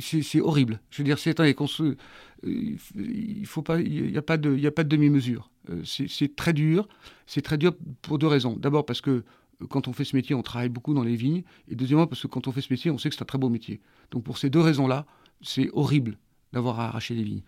C'est 0.00 0.40
horrible. 0.40 0.80
Je 0.90 0.98
veux 0.98 1.04
dire, 1.04 1.18
c'est 1.18 1.36
se. 1.38 1.96
Il 2.44 3.46
faut 3.46 3.62
pas. 3.62 3.80
Il 3.80 4.10
n'y 4.10 4.18
a 4.18 4.22
pas 4.22 4.36
de, 4.36 4.54
il 4.54 4.60
y 4.60 4.66
a 4.66 4.70
pas 4.70 4.84
de 4.84 4.88
demi-mesure. 4.88 5.50
C'est 5.84 6.36
très 6.36 6.52
dur. 6.52 6.88
C'est 7.26 7.42
très 7.42 7.58
dur 7.58 7.74
pour 8.02 8.18
deux 8.18 8.26
raisons. 8.26 8.56
D'abord 8.56 8.86
parce 8.86 9.00
que 9.00 9.24
quand 9.70 9.88
on 9.88 9.92
fait 9.92 10.04
ce 10.04 10.14
métier, 10.14 10.34
on 10.34 10.42
travaille 10.42 10.68
beaucoup 10.68 10.94
dans 10.94 11.02
les 11.02 11.16
vignes. 11.16 11.42
Et 11.68 11.74
deuxièmement, 11.74 12.06
parce 12.06 12.22
que 12.22 12.26
quand 12.26 12.46
on 12.48 12.52
fait 12.52 12.60
ce 12.60 12.72
métier, 12.72 12.90
on 12.90 12.98
sait 12.98 13.08
que 13.08 13.14
c'est 13.14 13.22
un 13.22 13.26
très 13.26 13.38
beau 13.38 13.48
métier. 13.48 13.80
Donc 14.10 14.24
pour 14.24 14.38
ces 14.38 14.50
deux 14.50 14.60
raisons-là, 14.60 15.06
c'est 15.42 15.70
horrible 15.72 16.18
d'avoir 16.52 16.80
à 16.80 16.88
arracher 16.88 17.14
des 17.14 17.22
vignes. 17.22 17.42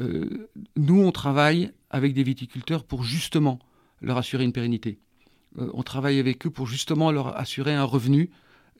Euh, 0.00 0.48
nous, 0.76 1.00
on 1.02 1.12
travaille 1.12 1.72
avec 1.90 2.14
des 2.14 2.22
viticulteurs 2.22 2.84
pour 2.84 3.04
justement 3.04 3.58
leur 4.00 4.16
assurer 4.16 4.44
une 4.44 4.52
pérennité. 4.52 4.98
Euh, 5.58 5.70
on 5.74 5.82
travaille 5.82 6.18
avec 6.18 6.46
eux 6.46 6.50
pour 6.50 6.66
justement 6.66 7.10
leur 7.10 7.36
assurer 7.38 7.74
un 7.74 7.84
revenu 7.84 8.30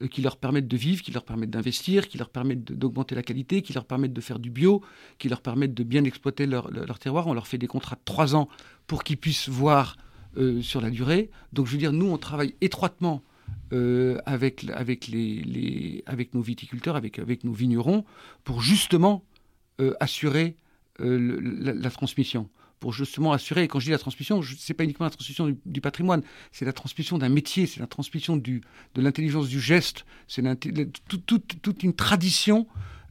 euh, 0.01 0.07
qui 0.07 0.21
leur 0.21 0.37
permette 0.37 0.67
de 0.67 0.77
vivre, 0.77 1.03
qui 1.03 1.11
leur 1.11 1.23
permette 1.23 1.51
d'investir, 1.51 2.07
qui 2.07 2.17
leur 2.17 2.29
permette 2.29 2.63
d'augmenter 2.63 3.15
la 3.15 3.23
qualité, 3.23 3.61
qui 3.61 3.73
leur 3.73 3.85
permette 3.85 4.13
de 4.13 4.21
faire 4.21 4.39
du 4.39 4.49
bio, 4.49 4.81
qui 5.19 5.29
leur 5.29 5.41
permette 5.41 5.73
de 5.73 5.83
bien 5.83 6.03
exploiter 6.03 6.45
leur, 6.45 6.69
terroir. 6.99 7.27
On 7.27 7.33
leur 7.33 7.47
fait 7.47 7.57
des 7.57 7.67
contrats 7.67 7.95
de 7.95 8.01
trois 8.05 8.35
ans 8.35 8.49
pour 8.87 9.03
qu'ils 9.03 9.17
puissent 9.17 9.49
voir 9.49 9.97
sur 10.61 10.81
la 10.81 10.89
durée. 10.89 11.29
Donc 11.53 11.67
je 11.67 11.73
veux 11.73 11.77
dire, 11.77 11.93
nous, 11.93 12.07
on 12.07 12.17
travaille 12.17 12.55
étroitement 12.59 13.21
avec, 14.25 14.63
nos 16.33 16.41
viticulteurs, 16.41 16.95
avec 16.95 17.43
nos 17.43 17.53
vignerons, 17.53 18.03
pour 18.43 18.63
justement 18.63 19.23
assurer 19.99 20.57
euh, 21.01 21.39
la, 21.81 21.89
transmission 21.89 22.49
pour 22.79 22.93
justement 22.93 23.31
assurer, 23.31 23.63
et 23.63 23.67
quand 23.67 23.79
je 23.79 23.85
dis 23.85 23.91
la 23.91 23.97
transmission, 23.97 24.43
ce 24.43 24.53
n'est 24.53 24.75
pas 24.75 24.83
uniquement 24.83 25.05
la 25.05 25.09
transmission 25.09 25.55
du, 25.65 25.81
patrimoine, 25.81 26.21
c'est 26.51 26.65
la 26.65 26.73
transmission 26.73 27.17
d'un 27.17 27.29
métier, 27.29 27.65
c'est 27.65 27.79
la 27.79 27.87
transmission 27.87 28.37
du, 28.37 28.61
de 28.93 29.01
l'intelligence 29.01 29.47
du 29.47 29.59
geste, 29.59 30.05
c'est 30.27 30.43
toute 31.07 31.83
une 31.83 31.93
tradition 31.93 32.67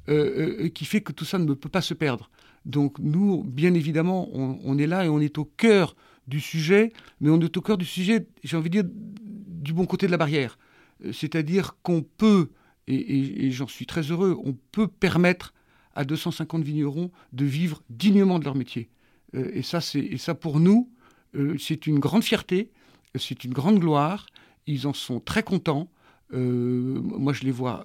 euh, 0.08 0.64
euh, 0.64 0.68
qui 0.68 0.84
fait 0.84 1.00
que 1.00 1.10
tout 1.10 1.24
ça 1.24 1.38
ne 1.38 1.54
peut 1.54 1.68
pas 1.68 1.80
se 1.80 1.94
perdre. 1.94 2.30
Donc 2.66 2.98
nous, 3.00 3.42
bien 3.42 3.74
évidemment, 3.74 4.28
on, 4.32 4.78
est 4.78 4.86
là 4.86 5.04
et 5.04 5.08
on 5.08 5.20
est 5.20 5.38
au 5.38 5.44
cœur 5.44 5.96
du 6.28 6.38
sujet, 6.38 6.92
mais 7.20 7.30
on 7.30 7.40
est 7.40 7.56
au 7.56 7.62
cœur 7.62 7.78
du 7.78 7.84
sujet, 7.86 8.26
j'ai 8.44 8.56
envie 8.56 8.70
de 8.70 8.82
dire, 8.82 8.90
du 8.92 9.72
bon 9.72 9.86
côté 9.86 10.06
de 10.06 10.12
la 10.12 10.18
barrière. 10.18 10.58
C'est-à-dire 11.12 11.76
qu'on 11.82 12.02
peut, 12.02 12.50
et 12.86 13.50
j'en 13.50 13.66
suis 13.66 13.86
très 13.86 14.02
heureux, 14.02 14.38
on 14.44 14.54
peut 14.70 14.86
permettre 14.86 15.52
à 15.94 16.04
250 16.04 16.62
vignerons 16.62 17.10
de 17.32 17.44
vivre 17.44 17.82
dignement 17.90 18.38
de 18.38 18.44
leur 18.44 18.54
métier. 18.54 18.88
Euh, 19.34 19.50
et, 19.54 19.62
ça, 19.62 19.78
et 19.94 20.18
ça, 20.18 20.34
pour 20.34 20.60
nous, 20.60 20.90
euh, 21.34 21.56
c'est 21.58 21.86
une 21.86 21.98
grande 21.98 22.22
fierté, 22.22 22.70
c'est 23.14 23.44
une 23.44 23.52
grande 23.52 23.78
gloire. 23.78 24.26
Ils 24.66 24.86
en 24.86 24.92
sont 24.92 25.20
très 25.20 25.42
contents. 25.42 25.90
Euh, 26.32 27.00
moi, 27.02 27.32
je 27.32 27.42
les 27.42 27.50
vois 27.50 27.84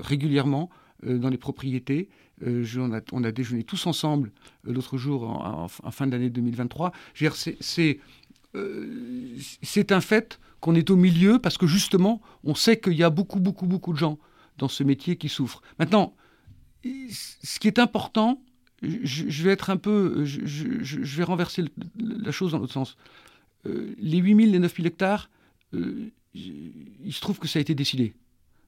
régulièrement 0.00 0.70
dans 1.04 1.28
les 1.28 1.36
propriétés. 1.36 2.08
on, 2.42 3.24
a, 3.24 3.32
déjeuné 3.32 3.62
tous 3.62 3.86
ensemble 3.86 4.32
l'autre 4.64 4.96
jour, 4.96 5.24
en, 5.24 5.68
fin 5.68 6.06
d'année 6.06 6.30
2023. 6.30 6.92
C'est 7.60 8.00
c'est 9.62 9.92
un 9.92 10.00
fait 10.00 10.38
qu'on 10.60 10.74
est 10.74 10.90
au 10.90 10.96
milieu 10.96 11.38
parce 11.38 11.58
que 11.58 11.66
justement, 11.66 12.22
on 12.42 12.54
sait 12.54 12.78
qu'il 12.80 12.94
y 12.94 13.02
a 13.02 13.10
beaucoup, 13.10 13.40
beaucoup, 13.40 13.66
beaucoup 13.66 13.92
de 13.92 13.98
gens 13.98 14.18
dans 14.58 14.68
ce 14.68 14.82
métier 14.82 15.16
qui 15.16 15.28
souffrent. 15.28 15.60
Maintenant, 15.78 16.14
ce 16.84 17.58
qui 17.58 17.68
est 17.68 17.78
important, 17.78 18.42
je, 18.82 19.42
vais 19.42 19.52
être 19.52 19.70
un 19.70 19.76
peu, 19.76 20.24
je, 20.24 21.16
vais 21.16 21.24
renverser 21.24 21.64
la 21.98 22.32
chose 22.32 22.52
dans 22.52 22.58
l'autre 22.58 22.72
sens. 22.72 22.96
Euh, 23.66 23.94
les 23.98 24.18
8000, 24.18 24.50
les 24.52 24.58
9000 24.58 24.86
hectares, 24.86 25.30
euh, 25.74 26.10
il 26.34 27.12
se 27.12 27.20
trouve 27.20 27.38
que 27.38 27.48
ça 27.48 27.58
a 27.58 27.62
été 27.62 27.74
décidé. 27.74 28.14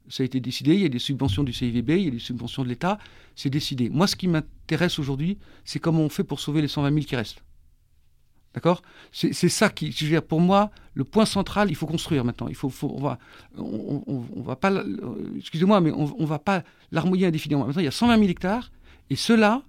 Ça 0.08 0.22
a 0.22 0.26
été 0.26 0.38
décidé, 0.38 0.74
il 0.74 0.80
y 0.80 0.84
a 0.84 0.88
des 0.88 1.00
subventions 1.00 1.42
du 1.42 1.52
CIVB, 1.52 1.90
il 1.90 2.04
y 2.04 2.08
a 2.08 2.10
des 2.10 2.18
subventions 2.20 2.62
de 2.62 2.68
l'État, 2.68 2.98
c'est 3.34 3.50
décidé. 3.50 3.90
Moi, 3.90 4.06
ce 4.06 4.14
qui 4.14 4.28
m'intéresse 4.28 4.98
aujourd'hui, 4.98 5.36
c'est 5.64 5.80
comment 5.80 6.02
on 6.02 6.08
fait 6.08 6.22
pour 6.22 6.38
sauver 6.38 6.62
les 6.62 6.68
120 6.68 6.92
000 6.92 7.04
qui 7.04 7.16
restent. 7.16 7.42
D'accord? 8.56 8.80
C'est 9.12 9.32
ça 9.34 9.68
qui, 9.68 9.92
je 9.92 10.04
veux 10.06 10.10
dire, 10.10 10.22
pour 10.22 10.40
moi, 10.40 10.70
le 10.94 11.04
point 11.04 11.26
central, 11.26 11.68
il 11.68 11.76
faut 11.76 11.86
construire 11.86 12.24
maintenant. 12.24 12.48
Il 12.48 12.54
faut, 12.54 12.72
on 12.82 13.02
va, 13.02 13.18
on, 13.58 14.42
va 14.42 14.56
pas, 14.56 14.72
excusez-moi, 15.36 15.82
mais 15.82 15.92
on, 15.92 16.18
ne 16.18 16.26
va 16.26 16.38
pas 16.38 16.64
l'armoyer 16.90 17.26
indéfiniment. 17.26 17.66
Maintenant, 17.66 17.82
il 17.82 17.84
y 17.84 17.88
a 17.88 17.92
120 17.92 18.16
000 18.16 18.30
hectares, 18.30 18.72
et 19.10 19.16
cela, 19.16 19.62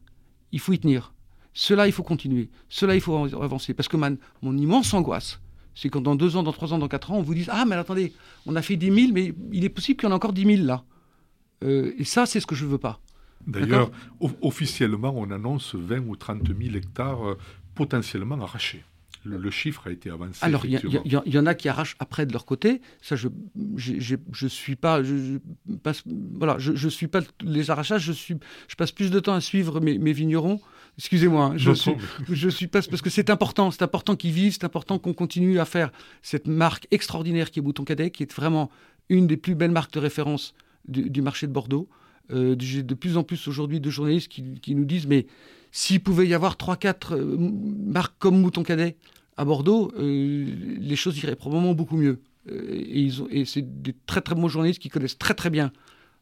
il 0.53 0.61
faut 0.61 0.71
y 0.71 0.79
tenir. 0.79 1.13
Cela, 1.53 1.85
il 1.85 1.91
faut 1.91 2.03
continuer. 2.03 2.49
Cela, 2.69 2.95
il 2.95 3.01
faut 3.01 3.25
avancer. 3.41 3.73
Parce 3.73 3.89
que 3.89 3.97
mon 3.97 4.57
immense 4.57 4.93
angoisse, 4.93 5.41
c'est 5.75 5.89
quand 5.89 6.01
dans 6.01 6.15
deux 6.15 6.37
ans, 6.37 6.43
dans 6.43 6.53
trois 6.53 6.71
ans, 6.71 6.77
dans 6.77 6.87
quatre 6.87 7.11
ans, 7.11 7.17
on 7.17 7.21
vous 7.21 7.35
dise 7.35 7.49
Ah, 7.51 7.65
mais 7.65 7.75
attendez, 7.75 8.13
on 8.45 8.55
a 8.55 8.61
fait 8.61 8.77
10 8.77 8.85
000, 8.85 9.11
mais 9.13 9.33
il 9.51 9.65
est 9.65 9.69
possible 9.69 9.99
qu'il 9.99 10.07
y 10.07 10.09
en 10.09 10.13
ait 10.13 10.15
encore 10.15 10.31
10 10.31 10.45
000 10.45 10.65
là. 10.65 10.85
Euh, 11.63 11.93
et 11.97 12.05
ça, 12.05 12.25
c'est 12.25 12.39
ce 12.39 12.47
que 12.47 12.55
je 12.55 12.63
ne 12.63 12.69
veux 12.69 12.77
pas. 12.77 13.01
D'ailleurs, 13.45 13.91
officiellement, 14.41 15.13
on 15.15 15.29
annonce 15.31 15.75
20 15.75 16.07
ou 16.07 16.15
30 16.15 16.47
000 16.47 16.75
hectares 16.75 17.27
euh, 17.27 17.37
potentiellement 17.77 18.41
arrachés. 18.41 18.83
Le, 19.27 19.51
chiffre 19.51 19.87
a 19.87 19.91
été 19.91 20.09
avancé. 20.09 20.39
Alors, 20.41 20.65
il 20.65 20.79
y, 21.05 21.37
en 21.37 21.45
a 21.45 21.53
qui 21.53 21.67
arrachent 21.69 21.95
après 21.99 22.25
de 22.25 22.33
leur 22.33 22.45
côté. 22.45 22.81
Ça, 23.01 23.15
je 23.15 23.27
je 23.75 24.47
suis 24.47 24.75
pas, 24.75 25.03
je, 25.03 25.37
passe, 25.83 26.03
voilà, 26.05 26.57
je, 26.59 26.87
suis 26.87 27.07
pas 27.07 27.21
les 27.41 27.69
arrachages. 27.69 28.03
Je 28.03 28.13
suis, 28.13 28.37
je 28.67 28.75
passe 28.75 28.91
plus 28.91 29.11
de 29.11 29.19
temps 29.19 29.33
à 29.33 29.41
suivre 29.41 29.79
mes, 29.81 30.13
vignerons. 30.13 30.61
Excusez-moi, 30.97 31.45
hein, 31.45 31.53
je, 31.57 31.71
suis, 31.73 31.93
je 32.27 32.49
suis 32.49 32.67
pas 32.67 32.81
parce 32.81 33.01
que 33.01 33.09
c'est 33.09 33.29
important, 33.29 33.69
c'est 33.69 33.83
important 33.83 34.15
qu'ils 34.15 34.31
vivent, 34.31 34.53
c'est 34.53 34.63
important 34.63 34.97
qu'on 34.97 35.13
continue 35.13 35.59
à 35.59 35.65
faire 35.65 35.91
cette 36.23 36.47
marque 36.47 36.87
extraordinaire 36.89 37.51
qui 37.51 37.59
est 37.59 37.61
Bouton 37.61 37.83
Cadet, 37.83 38.09
qui 38.09 38.23
est 38.23 38.33
vraiment 38.33 38.71
une 39.09 39.27
des 39.27 39.37
plus 39.37 39.53
belles 39.53 39.71
marques 39.71 39.93
de 39.93 39.99
référence 39.99 40.55
du, 40.87 41.21
marché 41.21 41.45
de 41.47 41.51
Bordeaux. 41.51 41.87
Euh, 42.31 42.55
j'ai 42.59 42.81
de 42.81 42.95
plus 42.95 43.15
en 43.15 43.23
plus 43.23 43.47
aujourd'hui 43.47 43.79
de 43.79 43.89
journalistes 43.89 44.29
qui, 44.29 44.59
qui 44.59 44.73
nous 44.73 44.85
disent 44.85 45.07
mais 45.07 45.27
s'il 45.77 46.01
pouvait 46.01 46.27
y 46.27 46.33
avoir 46.33 46.55
3-4 46.55 47.13
euh, 47.13 47.37
marques 47.37 48.15
comme 48.17 48.41
Mouton 48.41 48.63
Cadet 48.63 48.97
à 49.37 49.45
Bordeaux, 49.45 49.91
euh, 49.99 50.47
les 50.79 50.95
choses 50.95 51.19
iraient 51.19 51.35
probablement 51.35 51.75
beaucoup 51.75 51.97
mieux. 51.97 52.19
Euh, 52.49 52.67
et, 52.71 53.11
et 53.29 53.45
c'est 53.45 53.83
des 53.83 53.93
très 54.07 54.21
très 54.21 54.33
bons 54.33 54.47
journalistes 54.47 54.81
qui 54.81 54.89
connaissent 54.89 55.19
très 55.19 55.35
très 55.35 55.51
bien 55.51 55.71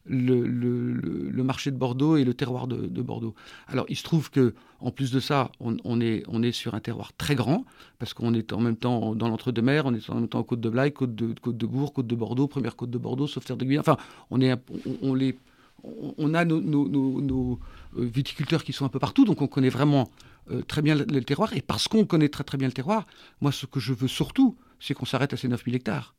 le, 0.04 0.46
le, 0.46 1.42
marché 1.42 1.70
de 1.70 1.76
Bordeaux 1.78 2.18
et 2.18 2.24
le 2.24 2.34
terroir 2.34 2.66
de, 2.66 3.00
Bordeaux. 3.00 3.34
Alors 3.66 3.86
il 3.88 3.96
se 3.96 4.02
trouve 4.02 4.30
que 4.30 4.52
en 4.80 4.90
plus 4.90 5.10
de 5.10 5.20
ça, 5.20 5.50
on, 5.58 6.00
est, 6.02 6.22
on 6.28 6.42
est 6.42 6.52
sur 6.52 6.74
un 6.74 6.80
terroir 6.80 7.14
très 7.16 7.34
grand, 7.34 7.64
parce 7.98 8.12
qu'on 8.12 8.34
est 8.34 8.52
en 8.52 8.60
même 8.60 8.76
temps 8.76 9.14
dans 9.14 9.28
l'entre-deux-mers, 9.28 9.86
on 9.86 9.94
est 9.94 10.10
en 10.10 10.16
même 10.16 10.28
temps 10.28 10.40
aux 10.40 10.44
côtes 10.44 10.60
de 10.60 10.68
Blaye, 10.68 10.92
côte 10.92 11.14
de, 11.14 11.32
côte 11.40 11.56
de 11.56 11.66
Bourg, 11.66 11.94
côte 11.94 12.06
de 12.06 12.14
Bordeaux, 12.14 12.46
première 12.46 12.76
côte 12.76 12.90
de 12.90 12.98
Bordeaux, 12.98 13.26
Sauveterre 13.26 13.56
de 13.56 13.64
Guyane. 13.64 13.80
Enfin, 13.80 13.96
on, 14.30 14.42
est, 14.42 14.54
on, 15.00 15.14
les, 15.14 15.38
on 15.82 16.34
a 16.34 16.44
nos, 16.44 17.58
viticulteurs 18.04 18.64
qui 18.64 18.72
sont 18.72 18.84
un 18.84 18.88
peu 18.88 18.98
partout, 18.98 19.24
donc 19.24 19.42
on 19.42 19.46
connaît 19.46 19.68
vraiment 19.68 20.10
euh, 20.50 20.62
très 20.62 20.82
bien 20.82 20.94
le, 20.94 21.24
terroir. 21.24 21.52
Et 21.54 21.60
parce 21.60 21.88
qu'on 21.88 22.04
connaît 22.04 22.28
très 22.28 22.44
très 22.44 22.58
bien 22.58 22.68
le 22.68 22.72
terroir, 22.72 23.06
moi 23.40 23.52
ce 23.52 23.66
que 23.66 23.80
je 23.80 23.92
veux 23.92 24.08
surtout, 24.08 24.56
c'est 24.80 24.94
qu'on 24.94 25.06
s'arrête 25.06 25.32
à 25.32 25.36
ces 25.36 25.48
9000 25.48 25.74
hectares. 25.74 26.14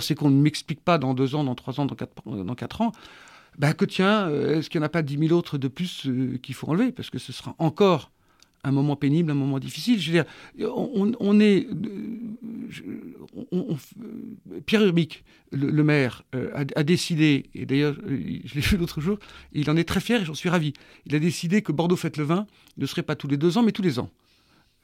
c'est 0.00 0.14
qu'on 0.14 0.30
ne 0.30 0.40
m'explique 0.40 0.82
pas 0.82 0.98
dans 0.98 1.14
deux 1.14 1.34
ans, 1.34 1.44
dans 1.44 1.54
trois 1.54 1.80
ans, 1.80 1.86
dans 1.86 1.94
quatre, 1.94 2.12
dans 2.26 2.54
quatre 2.54 2.80
ans, 2.80 2.92
bah 3.58 3.74
que 3.74 3.84
tiens, 3.84 4.28
euh, 4.28 4.58
est-ce 4.58 4.70
qu'il 4.70 4.80
n'y 4.80 4.84
en 4.84 4.86
a 4.86 4.90
pas 4.90 5.02
10 5.02 5.18
000 5.28 5.38
autres 5.38 5.58
de 5.58 5.68
plus 5.68 6.08
qu'il 6.42 6.54
faut 6.54 6.68
enlever? 6.68 6.92
Parce 6.92 7.10
que 7.10 7.18
ce 7.18 7.32
sera 7.32 7.54
encore 7.58 8.10
un 8.64 8.72
moment 8.72 8.96
pénible, 8.96 9.30
un 9.30 9.34
moment 9.34 9.58
difficile. 9.58 10.00
Je 10.00 10.12
veux 10.12 10.22
dire, 10.22 10.72
on, 10.74 11.40
est. 11.40 11.66
Pierre 14.66 14.84
Urbic, 14.84 15.24
le, 15.50 15.82
maire, 15.82 16.22
euh, 16.34 16.64
a, 16.74 16.82
décidé, 16.82 17.46
et 17.54 17.66
d'ailleurs, 17.66 17.96
euh, 18.06 18.38
je 18.44 18.54
l'ai 18.54 18.60
vu 18.60 18.76
l'autre 18.76 19.00
jour, 19.00 19.18
il 19.52 19.68
en 19.70 19.76
est 19.76 19.84
très 19.84 20.00
fier 20.00 20.22
et 20.22 20.24
j'en 20.24 20.34
suis 20.34 20.48
ravi. 20.48 20.72
Il 21.06 21.14
a 21.14 21.18
décidé 21.18 21.62
que 21.62 21.72
Bordeaux 21.72 21.96
Fête 21.96 22.16
le 22.16 22.24
Vin 22.24 22.46
ne 22.76 22.86
serait 22.86 23.02
pas 23.02 23.16
tous 23.16 23.28
les 23.28 23.36
deux 23.36 23.58
ans, 23.58 23.62
mais 23.62 23.72
tous 23.72 23.82
les 23.82 23.98
ans. 23.98 24.10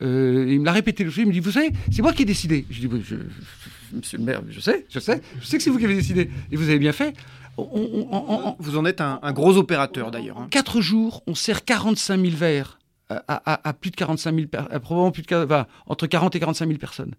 Euh, 0.01 0.47
il 0.49 0.61
me 0.61 0.65
l'a 0.65 0.73
répété 0.73 1.03
le 1.03 1.11
jour, 1.11 1.23
il 1.23 1.29
me 1.29 1.33
dit 1.33 1.41
Vous 1.41 1.51
savez, 1.51 1.71
c'est 1.91 2.03
moi 2.03 2.13
qui 2.13 2.23
ai 2.23 2.25
décidé. 2.25 2.67
Je 2.71 2.81
dis 2.81 2.89
Monsieur 2.89 4.19
le 4.19 4.25
maire, 4.25 4.43
je 4.49 4.61
sais, 4.61 4.87
je 4.89 5.01
sais, 5.01 5.21
je 5.41 5.47
sais 5.47 5.57
que 5.57 5.63
c'est 5.63 5.71
vous 5.71 5.79
qui 5.79 5.85
avez 5.85 5.95
décidé. 5.95 6.31
Et 6.53 6.57
vous 6.57 6.69
avez 6.69 6.79
bien 6.79 6.93
fait. 6.93 7.15
vous 7.57 8.77
en 8.77 8.85
êtes 8.85 9.01
un, 9.01 9.33
gros 9.33 9.57
opérateur 9.57 10.11
d'ailleurs. 10.11 10.39
Hein. 10.39 10.49
Quatre 10.51 10.81
jours, 10.81 11.23
on 11.27 11.35
sert 11.35 11.65
45 11.65 12.21
000 12.21 12.37
verres 12.37 12.78
à, 13.11 13.73
plus 13.73 13.91
de 13.91 13.97
45 13.97 14.35
000 14.35 14.47
probablement 14.81 15.11
plus 15.11 15.23
de 15.23 15.65
entre 15.87 16.07
40 16.07 16.37
et 16.37 16.41
45 16.41 16.67
000 16.67 16.79
personnes. 16.79 17.15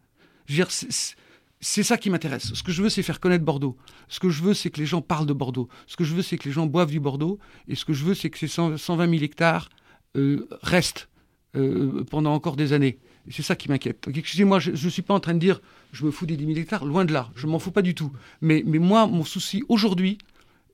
c'est 1.62 1.84
ça 1.84 1.98
qui 1.98 2.10
m'intéresse. 2.10 2.54
Ce 2.54 2.64
que 2.64 2.72
je 2.72 2.82
veux, 2.82 2.90
c'est 2.90 3.04
faire 3.04 3.20
connaître 3.20 3.44
Bordeaux. 3.44 3.78
Ce 4.08 4.20
que 4.20 4.30
je 4.30 4.44
veux, 4.44 4.54
c'est 4.54 4.70
que 4.70 4.80
les 4.80 4.86
gens 4.86 5.02
parlent 5.02 5.26
de 5.26 5.34
Bordeaux. 5.34 5.68
Ce 5.88 5.98
que 5.98 6.04
je 6.04 6.14
veux, 6.14 6.22
c'est 6.22 6.38
que 6.38 6.46
les 6.46 6.54
gens 6.54 6.68
boivent 6.68 6.92
du 6.92 7.00
Bordeaux. 7.00 7.40
Et 7.68 7.76
ce 7.76 7.86
que 7.86 7.94
je 7.94 8.06
veux, 8.06 8.14
c'est 8.14 8.30
que 8.30 8.38
ces 8.38 8.48
120 8.48 8.78
000 9.10 9.24
hectares 9.24 9.70
euh, 10.16 10.48
restent 10.62 11.10
euh, 11.56 12.04
pendant 12.04 12.34
encore 12.34 12.56
des 12.56 12.74
années. 12.74 13.00
c'est 13.30 13.42
ça 13.42 13.56
qui 13.56 13.70
m'inquiète. 13.70 14.08
Excusez-moi, 14.14 14.60
je 14.60 14.72
ne 14.72 14.90
suis 14.90 15.02
pas 15.02 15.16
en 15.16 15.20
train 15.20 15.34
de 15.34 15.40
dire 15.40 15.60
je 15.92 16.06
me 16.06 16.12
fous 16.12 16.28
des 16.28 16.38
10 16.38 16.46
000 16.46 16.58
hectares. 16.60 16.86
Loin 16.86 17.06
de 17.06 17.14
là. 17.14 17.32
Je 17.36 17.48
m'en 17.48 17.58
fous 17.58 17.72
pas 17.72 17.82
du 17.82 17.96
tout. 17.96 18.12
Mais 18.42 18.62
moi, 18.64 19.08
mon 19.08 19.24
souci 19.24 19.64
aujourd'hui, 19.70 20.20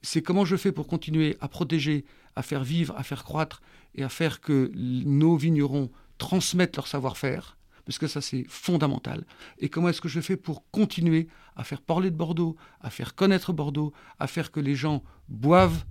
c'est 0.02 0.22
comment 0.22 0.46
je 0.46 0.56
fais 0.56 0.72
pour 0.72 0.88
continuer 0.88 1.38
à 1.42 1.48
protéger, 1.48 2.06
à 2.36 2.44
faire 2.44 2.64
vivre, 2.64 2.94
à 2.98 3.04
faire 3.04 3.24
croître 3.24 3.62
et 3.96 4.04
à 4.04 4.10
faire 4.10 4.42
que 4.42 4.72
nos 4.76 5.36
vignerons 5.36 5.90
transmettent 6.18 6.76
leur 6.76 6.88
savoir-faire, 6.88 7.58
parce 7.86 7.98
que 7.98 8.08
ça 8.08 8.22
c'est 8.22 8.46
fondamental. 8.48 9.26
Et 9.60 9.70
comment 9.70 9.90
est-ce 9.90 10.02
que 10.02 10.10
je 10.10 10.20
fais 10.20 10.38
pour 10.38 10.70
continuer 10.72 11.28
à 11.56 11.64
faire 11.64 11.82
parler 11.82 12.12
de 12.12 12.16
Bordeaux, 12.16 12.56
à 12.82 12.90
faire 12.90 13.16
connaître 13.16 13.54
Bordeaux, 13.54 13.94
à 14.20 14.28
faire 14.28 14.52
que 14.52 14.60
les 14.60 14.76
gens 14.76 15.04
boivent 15.30 15.86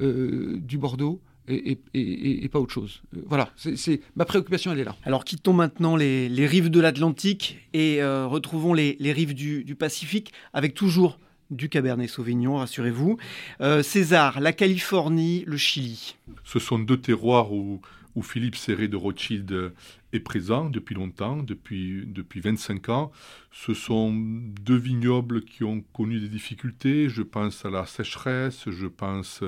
euh, 0.00 0.58
du 0.60 0.78
Bordeaux 0.78 1.20
et, 1.48 2.48
pas 2.52 2.60
autre 2.60 2.74
chose? 2.74 3.02
Euh, 3.16 3.22
voilà, 3.26 3.50
c'est 3.56 4.00
ma 4.14 4.24
préoccupation, 4.24 4.72
elle 4.72 4.80
est 4.80 4.84
là. 4.84 4.96
Alors 5.04 5.24
quittons 5.24 5.54
maintenant 5.54 5.96
les, 5.96 6.46
rives 6.46 6.70
de 6.70 6.80
l'Atlantique 6.80 7.58
et 7.72 8.02
euh, 8.02 8.26
retrouvons 8.26 8.74
les, 8.74 8.96
rives 9.12 9.34
du, 9.34 9.74
Pacifique 9.74 10.32
avec 10.52 10.74
toujours 10.74 11.18
du 11.50 11.68
Cabernet 11.68 12.08
Sauvignon, 12.08 12.56
rassurez-vous. 12.56 13.16
Euh, 13.60 13.82
César, 13.82 14.40
la 14.40 14.52
Californie, 14.52 15.44
le 15.46 15.56
Chili. 15.56 16.16
Ce 16.44 16.58
sont 16.58 16.78
deux 16.78 17.00
terroirs 17.00 17.52
où, 17.52 17.80
Philippe 18.20 18.56
Serré 18.56 18.88
de 18.88 18.96
Rothschild 18.96 19.72
est 20.12 20.18
présent 20.18 20.68
depuis 20.70 20.96
longtemps, 20.96 21.36
depuis, 21.36 22.02
depuis 22.04 22.40
25 22.40 22.88
ans. 22.88 23.12
Ce 23.52 23.74
sont 23.74 24.12
deux 24.12 24.76
vignobles 24.76 25.44
qui 25.44 25.62
ont 25.62 25.82
connu 25.92 26.18
des 26.18 26.28
difficultés. 26.28 27.08
Je 27.08 27.22
pense 27.22 27.64
à 27.64 27.70
la 27.70 27.86
sécheresse, 27.86 28.68
je 28.68 28.88
pense 28.88 29.44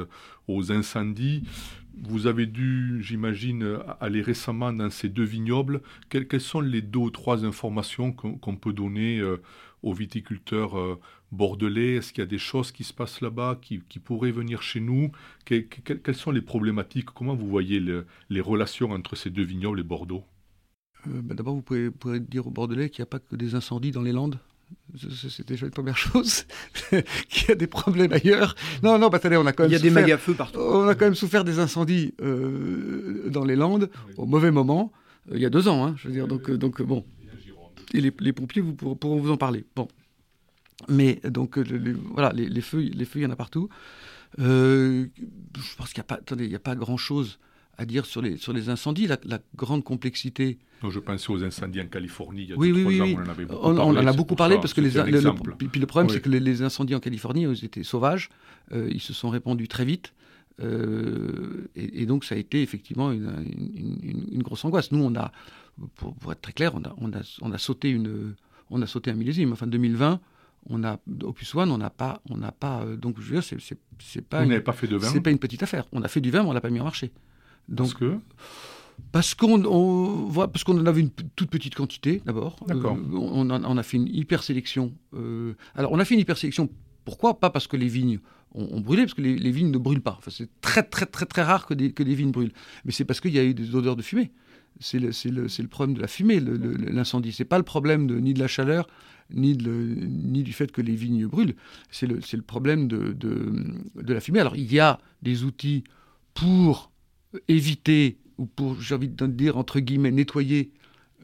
aux 0.46 0.70
incendies. 0.70 1.42
Vous 2.02 2.26
avez 2.26 2.46
dû, 2.46 3.02
j'imagine, 3.02 3.78
aller 4.00 4.22
récemment 4.22 4.72
dans 4.72 4.90
ces 4.90 5.08
deux 5.08 5.24
vignobles. 5.24 5.82
Quelles, 6.08 6.40
sont 6.40 6.60
les 6.60 6.82
deux 6.82 6.98
ou 6.98 7.10
trois 7.10 7.44
informations 7.44 8.12
qu'on 8.12 8.56
peut 8.56 8.72
donner 8.72 9.18
euh, 9.18 9.42
aux 9.82 9.92
viticulteurs 9.92 10.78
euh, 10.78 10.98
bordelais 11.32 11.96
Est-ce 11.96 12.12
qu'il 12.12 12.22
y 12.22 12.26
a 12.26 12.30
des 12.30 12.38
choses 12.38 12.72
qui 12.72 12.84
se 12.84 12.92
passent 12.92 13.20
là-bas 13.20 13.58
qui, 13.60 13.78
pourraient 13.98 14.32
venir 14.32 14.62
chez 14.62 14.80
nous? 14.80 15.10
Quelles, 15.44 15.66
sont 16.14 16.30
les 16.30 16.42
problématiques? 16.42 17.06
Comment 17.06 17.34
vous 17.34 17.48
voyez 17.48 17.80
les 18.30 18.40
relations 18.40 18.90
entre 18.92 19.16
ces 19.16 19.30
deux 19.30 19.44
vignobles 19.44 19.80
et 19.80 19.84
Bordeaux? 19.84 20.24
Euh, 21.06 21.22
bah, 21.22 21.34
D'abord, 21.34 21.54
vous 21.54 21.62
pouvez, 21.62 22.20
dire 22.20 22.46
aux 22.46 22.50
Bordelais 22.50 22.90
qu'il 22.90 23.02
n'y 23.02 23.04
a 23.04 23.06
pas 23.06 23.18
que 23.18 23.36
des 23.36 23.54
incendies 23.54 23.90
dans 23.90 24.02
les 24.02 24.12
Landes 24.12 24.38
c'est 24.96 25.46
déjà 25.46 25.66
une 25.66 25.72
première 25.72 25.96
chose, 25.96 26.44
qu'il 27.28 27.48
y 27.48 27.50
a 27.50 27.54
des 27.56 27.66
problèmes 27.66 28.12
ailleurs. 28.12 28.54
Non, 28.84 28.98
non, 28.98 29.08
bah, 29.08 29.16
attendez, 29.16 29.36
on 29.36 29.46
a 29.46 29.52
quand 29.52 29.64
même. 29.64 29.70
Il 29.70 29.74
y 29.74 29.76
a 29.76 29.80
des 29.80 29.90
méga-feux 29.90 30.34
partout. 30.34 30.60
On 30.60 30.86
a 30.86 30.94
quand 30.94 31.06
même 31.06 31.16
souffert 31.16 31.42
des 31.42 31.58
incendies 31.58 32.14
euh, 32.22 33.28
dans 33.28 33.44
les 33.44 33.56
Landes 33.56 33.90
au 34.16 34.26
mauvais 34.26 34.50
moment, 34.52 34.92
euh, 35.30 35.36
il 35.36 35.42
y 35.42 35.46
a 35.46 35.50
deux 35.50 35.68
ans, 35.68 35.84
hein, 35.84 35.94
je 35.96 36.08
veux 36.08 36.14
dire. 36.14 36.28
Donc, 36.28 36.50
donc 36.50 36.82
bon. 36.82 37.04
Et 37.92 38.00
les, 38.00 38.32
pompiers 38.32 38.62
vous, 38.62 38.74
pourront 38.74 39.16
vous 39.18 39.32
en 39.32 39.36
parler. 39.36 39.64
Bon. 39.74 39.88
Mais 40.88 41.20
donc, 41.24 41.58
voilà, 41.58 42.32
les, 42.32 42.60
feux, 42.60 42.80
les 42.80 43.04
feux, 43.04 43.20
il 43.20 43.22
y 43.22 43.26
en 43.26 43.30
a 43.30 43.36
partout. 43.36 43.68
je 44.38 45.06
pense 45.76 45.92
qu'il 45.92 45.98
n'y 45.98 46.00
a 46.00 46.04
pas, 46.04 46.16
attendez, 46.16 46.44
il 46.44 46.50
n'y 46.50 46.56
a 46.56 46.60
pas 46.60 46.74
grand-chose 46.74 47.38
à 47.80 47.86
dire 47.86 48.04
sur 48.04 48.20
les, 48.20 48.36
sur 48.36 48.52
les 48.52 48.68
incendies, 48.68 49.06
la, 49.06 49.38
grande 49.56 49.82
complexité. 49.82 50.58
je 50.86 50.98
pensais 50.98 51.32
aux 51.32 51.42
incendies 51.42 51.80
en 51.80 51.86
Californie. 51.86 52.42
Il 52.42 52.50
y 52.50 52.52
a 52.52 52.56
oui, 52.56 52.72
oui, 52.72 52.84
oui, 52.84 53.16
on 53.16 53.22
en 53.22 53.28
avait 53.28 53.46
beaucoup 53.46 53.66
on, 53.66 53.74
parlé. 53.74 53.98
On 53.98 54.02
en 54.02 54.06
a 54.06 54.12
beaucoup 54.12 54.36
parlé 54.36 54.56
parce 54.56 54.74
que 54.74 54.82
les, 54.82 54.90
le, 54.90 55.56
puis 55.56 55.80
le 55.80 55.86
problème, 55.86 56.10
c'est 56.10 56.20
que 56.20 56.28
les, 56.28 56.62
incendies 56.62 56.94
en 56.94 57.00
Californie, 57.00 57.44
ils 57.44 57.64
étaient 57.64 57.82
sauvages. 57.82 58.28
Euh, 58.72 58.88
ils 58.92 59.00
se 59.00 59.14
sont 59.14 59.30
répandus 59.30 59.66
très 59.66 59.86
vite. 59.86 60.12
Euh, 60.60 61.70
et, 61.74 62.04
donc, 62.04 62.24
ça 62.24 62.34
a 62.34 62.38
été 62.38 62.60
effectivement 62.60 63.12
une, 63.12 63.46
une, 64.02 64.42
grosse 64.42 64.62
angoisse. 64.66 64.92
Nous, 64.92 65.02
on 65.02 65.14
a, 65.14 65.32
pour, 65.94 66.32
être 66.32 66.42
très 66.42 66.52
clair, 66.52 66.74
on 66.74 66.82
a, 66.82 66.94
on 66.98 67.10
a, 67.12 67.22
on 67.40 67.50
a, 67.50 67.56
sauté, 67.56 67.88
une, 67.88 68.34
on 68.68 68.82
a 68.82 68.86
sauté 68.86 69.10
un 69.10 69.14
millésime. 69.14 69.52
Enfin, 69.52 69.66
2020, 69.66 70.20
on 70.68 70.84
a 70.84 70.98
Opus 71.22 71.54
One, 71.54 71.70
on 71.70 71.78
n'a 71.78 71.90
pas, 71.90 72.20
on 72.28 72.36
n'a 72.36 72.52
pas. 72.52 72.82
Euh, 72.82 72.96
donc, 72.96 73.16
je 73.20 73.34
veux 73.34 73.40
dire, 73.40 73.60
c'est 73.98 74.20
pas. 74.22 74.42
Vous 74.42 74.48
n'avez 74.48 74.60
pas 74.60 74.72
fait 74.72 74.86
de 74.86 74.96
vin. 74.96 75.08
C'est 75.08 75.20
pas 75.20 75.30
une 75.30 75.38
petite 75.38 75.62
affaire. 75.62 75.86
On 75.92 76.02
a 76.02 76.08
fait 76.08 76.20
du 76.20 76.30
vin, 76.30 76.42
mais 76.42 76.48
on 76.48 76.52
l'a 76.52 76.60
pas 76.60 76.70
mis 76.70 76.80
en 76.80 76.84
marché. 76.84 77.10
Donc, 77.68 77.88
parce 77.88 77.94
que 77.94 78.18
parce 79.12 79.34
qu'on 79.34 79.64
on, 79.64 80.30
parce 80.48 80.64
qu'on 80.64 80.78
en 80.78 80.86
avait 80.86 81.00
une 81.00 81.10
toute 81.10 81.50
petite 81.50 81.74
quantité 81.74 82.22
d'abord. 82.24 82.56
D'accord. 82.66 82.96
Euh, 82.96 83.16
on, 83.16 83.50
on, 83.50 83.76
a 83.76 83.82
fait 83.82 83.96
une 83.96 84.08
hyper 84.08 84.42
sélection. 84.42 84.92
Euh, 85.14 85.54
alors 85.74 85.92
on 85.92 85.98
a 85.98 86.04
fait 86.04 86.14
une 86.14 86.20
hyper 86.20 86.38
sélection. 86.38 86.68
Pourquoi 87.04 87.40
Pas? 87.40 87.50
Parce 87.50 87.66
que 87.66 87.76
les 87.76 87.88
vignes 87.88 88.20
ont, 88.52 88.80
brûlé, 88.80 89.02
parce 89.02 89.14
que 89.14 89.22
les, 89.22 89.50
vignes 89.50 89.70
ne 89.70 89.78
brûlent 89.78 90.02
pas. 90.02 90.16
Enfin, 90.18 90.30
c'est 90.30 90.48
très 90.60 90.82
très 90.82 91.06
très 91.06 91.26
très 91.26 91.42
rare 91.42 91.66
que 91.66 91.74
des, 91.74 91.92
que 91.92 92.02
des 92.02 92.14
vignes 92.14 92.30
brûlent. 92.30 92.52
Mais 92.84 92.92
c'est 92.92 93.04
parce 93.04 93.20
qu'il 93.20 93.32
y 93.32 93.38
a 93.38 93.44
eu 93.44 93.54
des 93.54 93.74
odeurs 93.74 93.96
de 93.96 94.02
fumée. 94.02 94.32
C'est 94.78 94.98
le, 94.98 95.66
problème 95.68 95.96
de 95.96 96.00
la 96.00 96.08
fumée, 96.08 96.40
l'incendie. 96.40 97.32
C'est 97.32 97.44
pas 97.44 97.58
le 97.58 97.64
problème 97.64 98.06
ni 98.20 98.32
de 98.32 98.38
la 98.38 98.48
chaleur, 98.48 98.86
ni, 99.30 99.54
du 99.54 100.52
fait 100.52 100.72
que 100.72 100.80
les 100.80 100.94
vignes 100.94 101.26
brûlent. 101.26 101.54
C'est 101.90 102.06
le, 102.06 102.42
problème 102.42 102.88
de, 102.88 103.16
la 103.94 104.20
fumée. 104.20 104.40
Alors 104.40 104.56
il 104.56 104.72
y 104.72 104.80
a 104.80 104.98
des 105.22 105.44
outils 105.44 105.84
pour 106.34 106.90
éviter, 107.48 108.18
ou 108.38 108.46
pour, 108.46 108.80
j'ai 108.80 108.94
envie 108.94 109.08
de 109.08 109.26
dire, 109.26 109.56
entre 109.56 109.80
guillemets, 109.80 110.10
nettoyer 110.10 110.72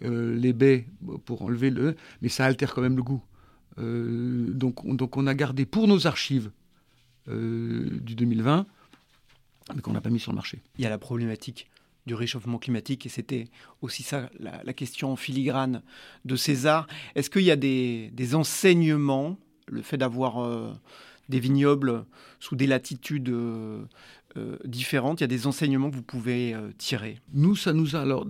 euh, 0.03 0.37
les 0.37 0.53
baies 0.53 0.87
pour 1.25 1.43
enlever 1.43 1.71
le... 1.71 1.97
Mais 2.21 2.29
ça 2.29 2.45
altère 2.45 2.75
quand 2.75 2.83
même 2.83 2.97
le 2.97 3.03
goût. 3.03 3.23
Euh, 3.79 4.51
donc, 4.51 4.85
on, 4.85 4.95
donc 4.95 5.17
on 5.17 5.27
a 5.27 5.35
gardé 5.35 5.67
pour 5.67 5.89
nos 5.89 6.07
archives 6.07 6.51
euh, 7.29 7.89
du 8.01 8.15
2020, 8.15 8.67
mais 9.75 9.81
qu'on 9.81 9.93
n'a 9.93 10.01
pas 10.01 10.11
mis 10.11 10.21
sur 10.21 10.33
le 10.33 10.37
marché. 10.37 10.61
Il 10.79 10.83
y 10.83 10.87
a 10.87 10.91
la 10.91 10.99
problématique 10.99 11.69
du 12.07 12.15
réchauffement 12.15 12.59
climatique, 12.59 13.07
et 13.07 13.09
c'était 13.09 13.49
aussi 13.83 14.03
ça 14.03 14.31
la, 14.39 14.73
question 14.73 15.13
en 15.13 15.17
filigrane 15.17 15.83
de 16.25 16.37
César. 16.37 16.87
Est-ce 17.15 17.31
qu'il 17.31 17.43
y 17.43 17.51
a 17.51 17.57
des, 17.57 18.35
enseignements, 18.35 19.39
le 19.67 19.83
fait 19.83 19.97
d'avoir 19.97 20.79
des 21.29 21.41
vignobles 21.41 22.05
sous 22.39 22.57
des 22.57 22.67
latitudes 22.67 23.29
euh, 24.37 24.57
différentes 24.65 25.21
Il 25.21 25.23
y 25.23 25.25
a 25.25 25.29
des 25.29 25.47
enseignements 25.47 25.91
que 25.91 25.97
vous 25.97 26.03
pouvez 26.03 26.55
euh, 26.55 26.71
tirer? 26.77 27.21
Nous, 27.33 27.57
ça 27.57 27.73
nous 27.73 27.97
a. 27.97 28.01
Alors, 28.01 28.27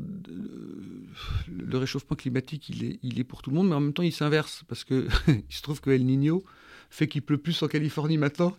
le 1.48 1.78
réchauffement 1.78 2.16
climatique, 2.16 2.68
il 2.68 3.18
est, 3.18 3.24
pour 3.24 3.42
tout 3.42 3.50
le 3.50 3.56
monde, 3.56 3.68
mais 3.68 3.74
en 3.74 3.80
même 3.80 3.92
temps, 3.92 4.02
il 4.02 4.12
s'inverse 4.12 4.62
parce 4.68 4.84
que 4.84 5.08
il 5.28 5.54
se 5.54 5.62
trouve 5.62 5.80
que 5.80 5.90
El 5.90 6.04
Niño 6.04 6.44
fait 6.90 7.08
qu'il 7.08 7.22
pleut 7.22 7.38
plus 7.38 7.60
en 7.62 7.68
Californie 7.68 8.18
maintenant 8.18 8.56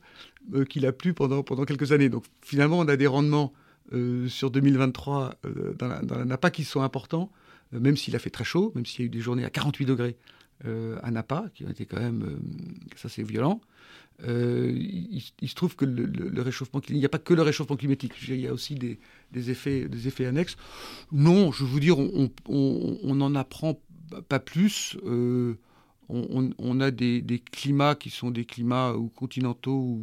euh, 0.53 0.65
qu'il 0.65 0.85
a 0.85 0.91
plu 0.91 1.13
pendant, 1.13 1.43
pendant 1.43 1.63
quelques 1.63 1.91
années. 1.91 2.09
Donc, 2.09 2.25
finalement, 2.41 2.79
on 2.79 2.87
a 2.87 2.97
des 2.97 3.07
rendements 3.07 3.53
sur 4.27 4.51
2023 4.51 5.35
dans, 5.77 5.87
la, 5.87 6.01
dans, 6.01 6.17
la, 6.17 6.25
Napa 6.25 6.51
qui 6.51 6.63
sont 6.63 6.81
importants, 6.81 7.31
même 7.71 7.97
s'il 7.97 8.15
a 8.15 8.19
fait 8.19 8.29
très 8.29 8.43
chaud, 8.43 8.71
même 8.75 8.85
s'il 8.85 9.01
y 9.01 9.03
a 9.03 9.05
eu 9.05 9.09
des 9.09 9.21
journées 9.21 9.45
à 9.45 9.49
48 9.49 9.85
degrés 9.85 10.17
à 10.65 11.11
Napa, 11.11 11.45
qui 11.53 11.65
ont 11.65 11.69
été 11.69 11.85
quand 11.85 11.99
même. 11.99 12.39
ça, 12.95 13.09
c'est 13.09 13.23
violent. 13.23 13.61
Euh, 14.23 14.73
il, 14.75 15.47
se 15.47 15.53
trouve 15.53 15.75
que 15.75 15.85
le, 15.85 16.41
réchauffement 16.41 16.79
climatique, 16.79 16.97
il 16.97 16.99
n'y 16.99 17.05
a 17.05 17.09
pas 17.09 17.19
que 17.19 17.33
le 17.33 17.43
réchauffement 17.43 17.75
climatique, 17.75 18.13
il 18.27 18.39
y 18.39 18.47
a 18.47 18.53
aussi 18.53 18.75
des, 18.75 18.99
effets, 19.51 20.25
annexes. 20.25 20.55
Non, 21.11 21.51
je 21.51 21.63
veux 21.63 21.79
dire, 21.79 21.97
on 21.99 23.15
n'en 23.15 23.35
apprend 23.35 23.79
pas 24.27 24.39
plus. 24.39 24.97
Euh, 25.05 25.55
on, 26.09 26.79
a 26.79 26.89
des, 26.89 27.43
climats 27.51 27.95
qui 27.95 28.09
sont 28.09 28.31
des 28.31 28.45
climats 28.45 28.93
ou 28.93 29.09
continentaux 29.09 29.99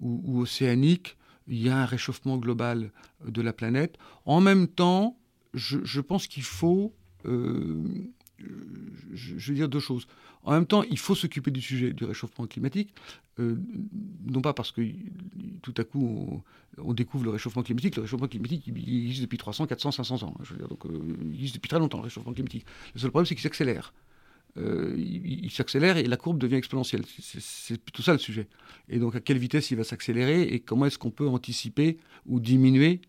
ou, 0.00 0.40
océaniques. 0.40 1.16
Il 1.48 1.62
y 1.62 1.68
a 1.68 1.76
un 1.76 1.84
réchauffement 1.84 2.38
global 2.38 2.90
de 3.26 3.42
la 3.42 3.52
planète. 3.52 3.98
En 4.24 4.40
même 4.40 4.66
temps, 4.66 5.18
je, 5.52 6.00
pense 6.00 6.26
qu'il 6.26 6.42
faut, 6.42 6.94
euh, 7.26 7.82
je 9.12 9.50
veux 9.50 9.54
dire 9.54 9.68
deux 9.68 9.80
choses. 9.80 10.06
En 10.44 10.52
même 10.52 10.66
temps, 10.66 10.82
il 10.82 10.98
faut 10.98 11.14
s'occuper 11.14 11.50
du 11.50 11.62
sujet 11.62 11.92
du 11.92 12.04
réchauffement 12.04 12.46
climatique, 12.46 12.94
euh, 13.40 13.56
non 14.26 14.42
pas 14.42 14.52
parce 14.52 14.72
que 14.72 14.82
tout 15.62 15.74
à 15.78 15.84
coup 15.84 16.42
on, 16.78 16.92
découvre 16.92 17.24
le 17.24 17.30
réchauffement 17.30 17.62
climatique. 17.62 17.96
Le 17.96 18.02
réchauffement 18.02 18.28
climatique, 18.28 18.66
il, 18.66 19.06
existe 19.06 19.22
depuis 19.22 19.38
300, 19.38 19.66
400, 19.66 19.92
500 19.92 20.22
ans. 20.22 20.34
Je 20.42 20.52
veux 20.52 20.58
dire, 20.58 20.68
donc, 20.68 20.84
euh, 20.84 21.16
il 21.22 21.34
existe 21.34 21.54
depuis 21.54 21.68
très 21.68 21.78
longtemps, 21.78 21.98
le 21.98 22.04
réchauffement 22.04 22.34
climatique. 22.34 22.66
Le 22.94 23.00
seul 23.00 23.10
problème, 23.10 23.26
c'est 23.26 23.34
qu'il 23.34 23.42
s'accélère. 23.42 23.94
Euh, 24.56 24.94
il, 24.96 25.50
s'accélère 25.50 25.96
et 25.96 26.04
la 26.04 26.16
courbe 26.16 26.38
devient 26.38 26.56
exponentielle. 26.56 27.02
C'est 27.18 27.80
plutôt 27.80 28.02
ça 28.02 28.12
le 28.12 28.18
sujet. 28.18 28.48
Et 28.88 28.98
donc, 28.98 29.16
à 29.16 29.20
quelle 29.20 29.38
vitesse 29.38 29.70
il 29.70 29.76
va 29.76 29.84
s'accélérer 29.84 30.42
et 30.42 30.60
comment 30.60 30.86
est-ce 30.86 30.98
qu'on 30.98 31.10
peut 31.10 31.28
anticiper 31.28 31.98
ou 32.26 32.40
diminuer 32.40 33.00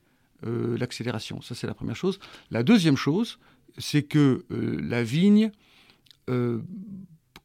l'accélération? 0.44 1.42
Ça, 1.42 1.56
c'est 1.56 1.68
la 1.68 1.74
première 1.74 1.96
chose. 1.96 2.20
La 2.52 2.64
deuxième 2.64 2.98
chose, 2.98 3.40
c'est 3.78 4.04
que 4.04 4.46
la 4.50 5.04
vigne 5.04 5.52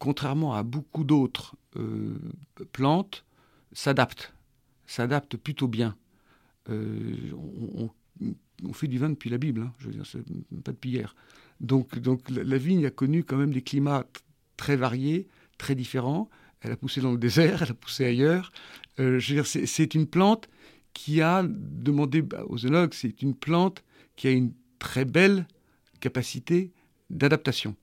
contrairement 0.01 0.55
à 0.55 0.65
beaucoup 0.65 1.05
d'autres 1.05 1.55
euh, 1.77 2.19
plantes, 2.73 3.25
s'adapte, 3.73 4.33
s'adapte 4.87 5.37
plutôt 5.37 5.69
bien. 5.69 5.95
Euh, 6.69 7.31
on, 7.33 8.73
fait 8.73 8.89
du 8.89 8.99
vin 8.99 9.11
depuis 9.11 9.31
la 9.31 9.39
Bible, 9.39 9.63
hein, 9.63 9.73
je 9.79 9.87
veux 9.87 9.93
dire, 9.93 10.05
pas 10.65 10.73
depuis 10.73 10.91
hier. 10.91 11.15
Donc, 11.61 11.99
donc 11.99 12.29
la, 12.31 12.59
vigne 12.59 12.87
a 12.87 12.91
connu 12.91 13.25
quand 13.25 13.37
même 13.37 13.53
des 13.53 13.63
climats 13.63 14.07
très 14.57 14.77
variés, 14.77 15.29
très 15.59 15.75
différents. 15.75 16.29
Elle 16.63 16.73
a 16.73 16.77
poussé 16.77 17.01
dans 17.01 17.13
le 17.13 17.19
désert, 17.19 17.63
elle 17.63 17.71
a 17.71 17.75
poussé 17.75 18.05
ailleurs. 18.05 18.53
Euh, 18.99 19.21
c'est 19.21 19.95
une 19.95 20.07
plante 20.07 20.49
qui 20.93 21.21
a 21.23 21.43
demandé 21.47 22.23
bah, 22.23 22.45
aux 22.49 22.65
œnologues, 22.67 22.95
c'est 22.95 23.23
une 23.23 23.35
plante 23.35 23.85
qui 24.17 24.29
a 24.29 24.31
une 24.31 24.53
très 24.79 25.05
belle 25.05 25.47
capacité 26.01 26.73
d'adaptation. 27.11 27.77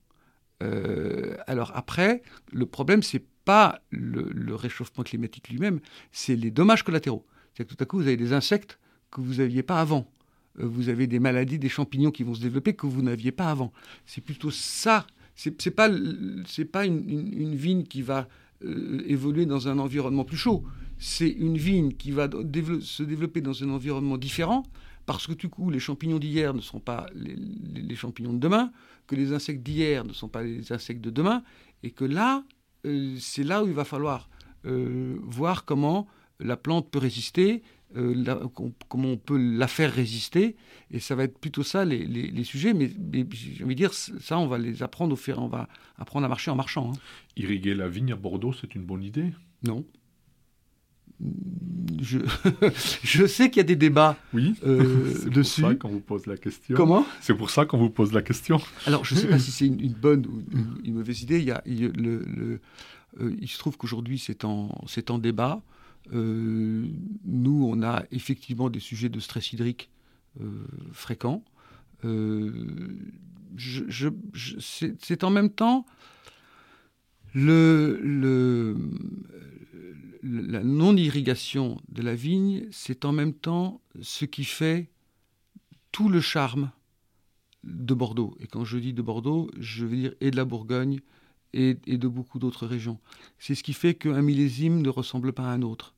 Euh, 0.64 1.36
alors 1.46 1.72
après, 1.76 2.24
le 2.52 2.66
problème, 2.66 3.04
c'est 3.04 3.24
pas 3.46 3.80
le, 3.92 4.56
réchauffement 4.56 5.04
climatique 5.04 5.50
lui-même, 5.50 5.80
c'est 6.12 6.36
les 6.36 6.52
dommages 6.52 6.84
collatéraux. 6.84 7.26
C'est 7.54 7.64
que 7.66 7.74
tout 7.74 7.82
à 7.82 7.86
coup, 7.86 7.98
vous 7.98 8.08
avez 8.08 8.18
des 8.18 8.34
insectes 8.34 8.80
que 9.12 9.22
vous 9.22 9.36
n'aviez 9.36 9.64
pas 9.64 9.80
avant. 9.80 10.12
Euh, 10.60 10.66
vous 10.68 10.89
avez 10.89 11.08
des 11.08 11.20
maladies, 11.20 11.60
des 11.60 11.70
champignons 11.70 12.12
qui 12.12 12.24
vont 12.24 12.34
se 12.34 12.41
développer 12.41 12.74
que 12.74 12.88
vous 12.88 13.01
n'aviez 13.01 13.32
pas 13.32 13.49
avant. 13.49 13.72
C'est 14.05 14.22
plutôt 14.22 14.51
ça. 14.51 15.05
C'est 15.36 15.72
pas, 15.72 15.88
c'est 16.47 16.66
pas 16.66 16.88
une, 16.88 17.55
vigne 17.55 17.84
qui 17.84 18.01
va 18.01 18.28
évoluer 19.05 19.45
dans 19.45 19.68
un 19.68 19.78
environnement 19.78 20.26
plus 20.26 20.38
chaud. 20.38 20.64
C'est 20.97 21.30
une 21.30 21.60
vigne 21.60 21.91
qui 21.91 22.10
va 22.10 22.28
se 22.82 23.03
développer 23.03 23.41
dans 23.41 23.64
un 23.64 23.70
environnement 23.70 24.18
différent, 24.18 24.64
parce 25.05 25.28
que 25.28 25.34
du 25.34 25.47
coup, 25.47 25.70
les 25.70 25.80
champignons 25.80 26.18
d'hier 26.18 26.55
ne 26.55 26.62
sont 26.62 26.80
pas 26.80 27.05
les, 27.14 27.95
champignons 27.95 28.34
de 28.34 28.39
demain, 28.39 28.72
que 29.05 29.14
les 29.14 29.32
insectes 29.32 29.62
d'hier 29.62 30.05
ne 30.05 30.14
sont 30.14 30.28
pas 30.28 30.41
les 30.41 30.72
insectes 30.72 31.01
de 31.01 31.12
demain, 31.12 31.43
et 31.84 31.91
que 31.91 32.03
là, 32.03 32.43
c'est 33.20 33.43
là 33.43 33.64
où 33.64 33.68
il 33.68 33.74
va 33.74 33.86
falloir 33.86 34.32
voir 34.64 35.66
comment 35.66 36.08
la 36.39 36.58
plante 36.58 36.89
peut 36.89 36.99
résister, 36.99 37.62
euh, 37.96 38.48
comment 38.90 39.10
on 39.10 39.18
peut 39.18 39.38
la 39.38 39.68
faire 39.68 39.94
résister. 39.94 40.56
Et 40.92 41.00
ça 41.00 41.16
va 41.16 41.24
être 41.24 41.38
plutôt 41.38 41.64
ça 41.64 41.86
les, 41.86 42.44
sujets. 42.44 42.74
Mais, 42.74 42.92
j'ai 43.32 43.64
envie 43.64 43.76
de 43.76 43.80
dire, 43.80 43.94
ça, 43.94 44.38
on 44.38 44.48
va 44.48 44.58
les 44.58 44.84
apprendre 44.84 45.14
au 45.14 45.16
faire. 45.16 45.40
On 45.40 45.48
va 45.48 45.68
apprendre 45.98 46.26
à 46.26 46.30
marcher 46.30 46.52
en 46.52 46.56
marchant. 46.56 46.92
Hein. 46.94 47.00
Irriguer 47.38 47.74
la 47.74 47.88
vigne 47.88 48.12
à 48.12 48.16
Bordeaux, 48.16 48.54
c'est 48.54 48.76
une 48.76 48.84
bonne 48.84 49.04
idée? 49.04 49.32
Non. 49.64 49.86
Je, 52.00 52.20
je 53.04 53.26
sais 53.26 53.50
qu'il 53.50 53.58
y 53.58 53.62
a 53.62 53.64
des 53.64 53.76
débats 53.76 54.18
oui, 54.34 54.54
euh, 54.66 55.30
dessus. 55.30 55.62
C'est 55.62 55.62
pour 55.62 55.70
ça 55.72 55.76
qu'on 55.76 55.90
vous 55.90 56.00
pose 56.00 56.26
la 56.28 56.38
question. 56.38 56.76
Comment? 56.76 57.08
C'est 57.22 57.34
pour 57.34 57.50
ça 57.50 57.66
qu'on 57.66 57.80
vous 57.80 57.90
pose 57.90 58.14
la 58.14 58.22
question. 58.22 58.62
Alors, 58.86 59.04
je 59.04 59.16
ne 59.16 59.20
sais 59.20 59.28
pas 59.28 59.40
si 59.40 59.52
c'est 59.52 59.66
une, 59.66 59.94
bonne 59.94 60.28
ou 60.28 60.44
une, 60.84 60.94
mauvaise 60.94 61.24
idée. 61.24 61.40
Il, 61.40 61.46
y 61.46 61.52
a, 61.52 61.64
le, 61.66 62.60
euh, 63.20 63.36
il 63.42 63.48
se 63.48 63.58
trouve 63.58 63.78
qu'aujourd'hui, 63.78 64.20
c'est 64.20 64.46
en, 64.46 64.70
en 65.10 65.18
débat. 65.18 65.62
Euh, 66.14 66.88
nous, 67.26 67.68
on 67.70 67.82
a 67.84 68.03
effectivement 68.12 68.70
des 68.70 68.80
sujets 68.80 69.10
de 69.10 69.20
stress 69.20 69.51
hydrique 69.53 69.89
euh, 70.41 70.66
fréquents. 70.91 71.43
Euh, 72.05 72.51
c'est 74.60 75.24
en 75.24 75.30
même 75.30 75.49
temps 75.49 75.86
la 77.34 78.74
non-irrigation 80.64 81.82
de 81.89 82.01
la 82.01 82.16
vigne, 82.16 82.68
c'est 82.72 83.05
en 83.05 83.12
même 83.12 83.34
temps 83.34 83.82
ce 84.01 84.26
qui 84.26 84.43
fait 84.43 84.89
tout 85.91 86.10
le 86.10 86.22
charme 86.22 86.72
de 87.64 87.93
Bordeaux. 87.93 88.36
Et 88.39 88.47
quand 88.47 88.64
je 88.66 88.78
dis 88.78 88.93
de 88.93 89.01
Bordeaux, 89.01 89.49
je 89.60 89.86
veux 89.86 89.95
dire 89.95 90.14
et 90.22 90.32
de 90.32 90.36
la 90.36 90.45
Bourgogne 90.45 90.99
et 91.53 91.74
de 91.74 92.08
beaucoup 92.08 92.38
d'autres 92.38 92.68
régions. 92.68 92.99
C'est 93.39 93.55
ce 93.55 93.64
qui 93.64 93.74
fait 93.74 93.95
qu'un 93.95 94.22
millésime 94.22 94.82
ne 94.82 94.89
ressemble 94.89 95.34
pas 95.34 95.49
à 95.49 95.53
un 95.53 95.64
autre 95.64 95.95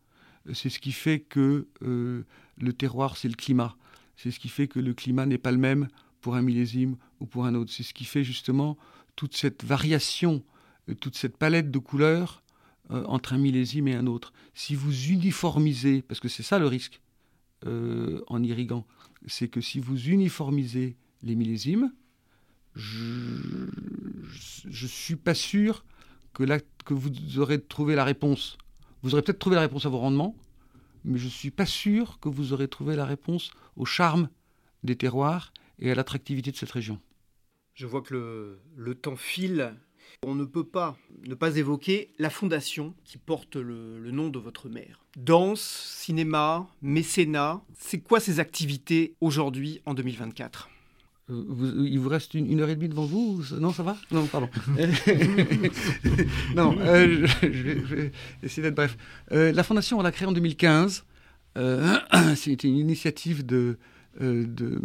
c'est 0.54 0.70
ce 0.70 0.80
qui 0.80 0.92
fait 0.92 1.20
que 1.20 1.68
euh, 1.82 2.24
le 2.58 2.74
terroir, 2.74 3.18
c'est 3.18 3.28
le 3.28 3.36
climat. 3.36 3.76
C'est 4.16 4.32
ce 4.32 4.40
qui 4.40 4.50
fait 4.50 4.68
que 4.68 4.80
le 4.80 4.94
climat 4.94 5.26
n'est 5.26 5.38
pas 5.38 5.52
le 5.52 5.58
même 5.58 5.88
pour 6.22 6.36
un 6.36 6.42
millésime 6.42 6.98
ou 7.20 7.26
pour 7.26 7.46
un 7.46 7.56
autre. 7.56 7.72
C'est 7.72 7.84
ce 7.84 7.94
qui 7.94 8.06
fait 8.06 8.24
justement 8.24 8.78
toute 9.16 9.36
cette 9.36 9.64
variation, 9.64 10.44
euh, 10.90 10.96
toute 10.96 11.16
cette 11.16 11.38
palette 11.38 11.72
de 11.72 11.80
couleurs 11.80 12.44
euh, 12.92 13.04
entre 13.06 13.34
un 13.34 13.38
millésime 13.38 13.88
et 13.88 13.96
un 13.96 14.08
autre. 14.08 14.34
Si 14.54 14.76
vous 14.76 15.08
uniformisez, 15.08 16.02
parce 16.02 16.20
que 16.20 16.28
c'est 16.28 16.44
ça 16.44 16.60
le 16.60 16.68
risque 16.68 17.02
en 17.66 18.42
irriguant, 18.42 18.88
c'est 19.28 19.50
que 19.50 19.60
si 19.60 19.82
vous 19.82 20.08
uniformisez 20.08 20.96
les 21.24 21.36
millésimes, 21.36 21.92
je 22.74 23.68
ne 24.66 24.88
suis 24.88 25.18
pas 25.18 25.34
sûr 25.34 25.84
que, 26.34 26.94
vous 26.94 27.40
aurez 27.40 27.62
trouvé 27.62 27.96
la 27.96 28.06
réponse 28.06 28.58
vous 29.04 29.14
aurez 29.14 29.22
peut-être 29.22 29.40
trouvé 29.40 29.56
la 29.56 29.62
réponse 29.62 29.86
à 29.86 29.90
vos 29.90 30.00
rendements, 30.00 30.36
mais 31.06 31.18
je 31.18 31.26
ne 31.26 31.30
suis 31.30 31.52
pas 31.52 31.66
sûr 31.66 32.20
que 32.20 32.30
vous 32.30 32.54
aurez 32.54 32.68
trouvé 32.68 32.96
la 32.96 33.06
réponse 33.06 33.52
au 33.76 33.86
charme 33.86 34.30
des 34.84 34.96
terroirs 34.96 35.54
et 35.80 35.92
à 35.92 35.96
l'attractivité 35.96 36.52
de 36.52 36.58
cette 36.58 36.72
région. 36.72 37.00
Je 37.74 37.86
vois 37.86 38.02
que 38.02 38.60
le, 38.76 38.96
temps 38.96 39.16
file. 39.16 39.74
On 40.24 40.36
ne 40.36 40.44
peut 40.44 40.66
pas 40.66 40.98
ne 41.28 41.36
pas 41.36 41.56
évoquer 41.56 42.14
la 42.18 42.30
fondation 42.30 42.94
qui 43.06 43.18
porte 43.18 43.56
le, 43.56 44.12
nom 44.12 44.30
de 44.30 44.40
votre 44.40 44.68
mère. 44.68 45.06
Danse, 45.16 45.62
cinéma, 45.62 46.68
mécénat, 46.82 47.62
c'est 47.78 48.02
quoi 48.02 48.20
ces 48.20 48.40
activités 48.40 49.16
aujourd'hui 49.22 49.82
en 49.86 49.94
2024 49.94 50.70
il 51.30 52.00
vous 52.00 52.10
reste 52.10 52.34
une, 52.34 52.60
heure 52.60 52.70
et 52.70 52.76
demie 52.76 52.90
devant 52.90 53.06
vous 53.06 53.44
Non, 53.60 53.72
ça 53.72 53.84
va? 53.84 53.98
Non, 54.12 54.26
pardon. 54.26 54.50
non, 56.56 56.76
euh, 56.80 57.28
je, 57.42 57.48
vais, 57.48 58.12
essayer 58.42 58.64
d'être 58.64 58.76
bref. 58.76 58.98
Euh, 59.32 59.52
la 59.52 59.64
fondation, 59.64 60.00
on 60.00 60.02
l'a 60.02 60.12
créée 60.12 60.28
en 60.28 60.32
2015. 60.32 61.06
Euh, 61.58 62.00
C'était 62.36 62.68
une 62.68 62.78
initiative 62.78 63.46
de, 63.46 63.78
de 64.20 64.80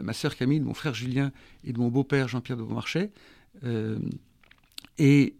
ma 0.00 0.12
sœur 0.12 0.36
Camille, 0.36 0.60
de 0.60 0.64
mon 0.64 0.74
frère 0.74 0.94
Julien 0.94 1.32
et 1.64 1.72
de 1.72 1.78
mon 1.78 1.88
beau-père 1.88 2.28
Jean-Pierre 2.28 2.58
de 2.58 2.62
Beaumarchais. 2.62 3.10
et 4.98 5.36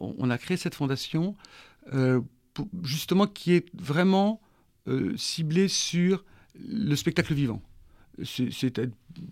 on, 0.00 0.30
a 0.30 0.38
créé 0.38 0.56
cette 0.56 0.76
fondation 0.76 1.34
justement 2.84 3.26
qui 3.26 3.54
est 3.54 3.66
vraiment 3.74 4.40
ciblée 5.16 5.66
sur 5.66 6.24
le 6.54 6.94
spectacle 6.94 7.34
vivant 7.34 7.60
c'est 8.24 8.80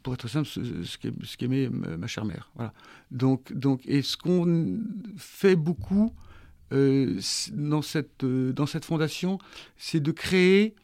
pour 0.03 0.15
être 0.15 0.29
simple 0.29 0.49
ce 0.49 1.37
qu'aimait 1.37 1.69
ma 1.69 2.07
chère 2.07 2.25
mère. 2.25 2.51
Voilà. 2.55 2.73
Donc, 3.11 3.53
donc, 3.53 3.83
et 3.87 4.03
ce 4.03 4.17
qu'on 4.17 4.79
fait 5.17 5.57
beaucoup 5.57 6.13
euh, 6.73 7.19
dans, 7.53 7.83
cette, 7.83 8.23
euh, 8.23 8.53
dans 8.53 8.67
cette 8.67 8.85
fondation, 8.85 9.39
c'est 9.77 10.01
de 10.01 10.13
créer 10.13 10.77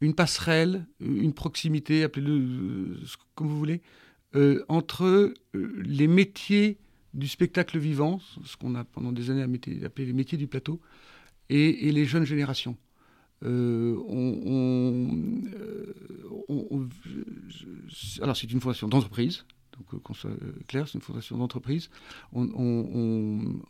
une 0.00 0.14
passerelle, 0.14 0.86
une 1.00 1.32
proximité, 1.32 2.04
appelez-le 2.04 2.32
euh, 2.32 3.00
comme 3.34 3.48
vous 3.48 3.58
voulez, 3.58 3.82
entre 4.68 5.32
les 5.52 6.08
métiers 6.08 6.78
du 7.12 7.28
spectacle 7.28 7.78
vivant, 7.78 8.18
ce 8.44 8.56
qu'on 8.56 8.74
a 8.74 8.82
pendant 8.82 9.12
des 9.12 9.30
années 9.30 9.44
appelé 9.84 10.06
les 10.06 10.12
métiers 10.12 10.36
du 10.36 10.48
plateau, 10.48 10.80
et 11.50 11.92
les 11.92 12.04
jeunes 12.04 12.24
générations. 12.24 12.76
Euh, 13.44 13.96
euh, 16.48 16.88
alors 18.22 18.36
c'est 18.36 18.50
une 18.50 18.60
fondation 18.60 18.88
d'entreprise, 18.88 19.44
donc 19.76 19.92
euh, 19.94 19.98
qu'on 19.98 20.14
soit 20.14 20.30
clair, 20.66 20.88
c'est 20.88 20.94
une 20.94 21.02
fondation 21.02 21.36
d'entreprise. 21.36 21.90
On, 22.32 23.60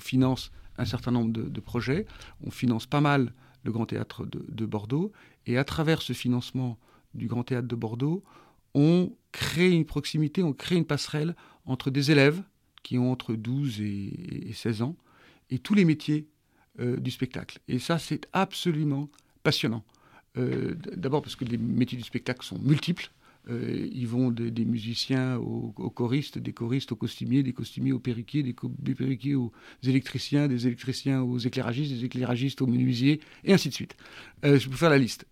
finance 0.00 0.50
un 0.76 0.84
certain 0.84 1.12
nombre 1.12 1.32
de, 1.32 1.60
projets, 1.60 2.04
on 2.44 2.50
finance 2.50 2.86
pas 2.86 3.00
mal 3.00 3.32
le 3.62 3.72
Grand 3.72 3.86
Théâtre 3.86 4.26
de, 4.26 4.66
Bordeaux, 4.66 5.12
et 5.46 5.56
à 5.56 5.64
travers 5.64 6.02
ce 6.02 6.12
financement 6.12 6.78
du 7.14 7.26
Grand 7.26 7.44
Théâtre 7.44 7.68
de 7.68 7.76
Bordeaux, 7.76 8.22
on 8.74 9.16
crée 9.32 9.70
une 9.70 9.86
proximité, 9.86 10.42
on 10.42 10.52
crée 10.52 10.76
une 10.76 10.84
passerelle 10.84 11.34
entre 11.64 11.90
des 11.90 12.10
élèves 12.10 12.42
qui 12.82 12.98
ont 12.98 13.10
entre 13.10 13.34
12 13.34 13.80
et 13.80 14.50
16 14.52 14.82
ans, 14.82 14.96
et 15.48 15.58
tous 15.58 15.74
les 15.74 15.86
métiers 15.86 16.28
euh, 16.80 16.96
du 16.96 17.12
spectacle. 17.12 17.60
Et 17.68 17.78
ça, 17.78 18.00
c'est 18.00 18.26
absolument 18.32 19.08
passionnant. 19.44 19.84
Euh, 20.36 20.74
d'abord 20.96 21.22
parce 21.22 21.36
que 21.36 21.44
les 21.44 21.56
métiers 21.56 21.96
du 21.96 22.02
spectacle 22.02 22.44
sont 22.44 22.58
multiples. 22.58 23.12
Euh, 23.48 23.88
ils 23.92 24.08
vont 24.08 24.32
des 24.32 24.64
musiciens 24.64 25.36
aux, 25.36 25.70
choristes, 25.90 26.36
des 26.38 26.52
choristes 26.52 26.90
aux 26.90 26.96
costumiers, 26.96 27.44
des 27.44 27.52
costumiers 27.52 27.92
aux 27.92 28.00
perruquiers, 28.00 28.42
des, 28.42 28.54
perruquiers 28.94 29.36
aux 29.36 29.52
électriciens, 29.84 30.48
des 30.48 30.66
électriciens 30.66 31.22
aux 31.22 31.38
éclairagistes, 31.38 31.92
des 31.92 32.04
éclairagistes 32.06 32.60
aux 32.60 32.66
menuisiers, 32.66 33.20
et 33.44 33.52
ainsi 33.52 33.68
de 33.68 33.74
suite. 33.74 33.96
je 34.42 34.68
peux 34.68 34.76
faire 34.76 34.90
la 34.90 34.98
liste. 34.98 35.26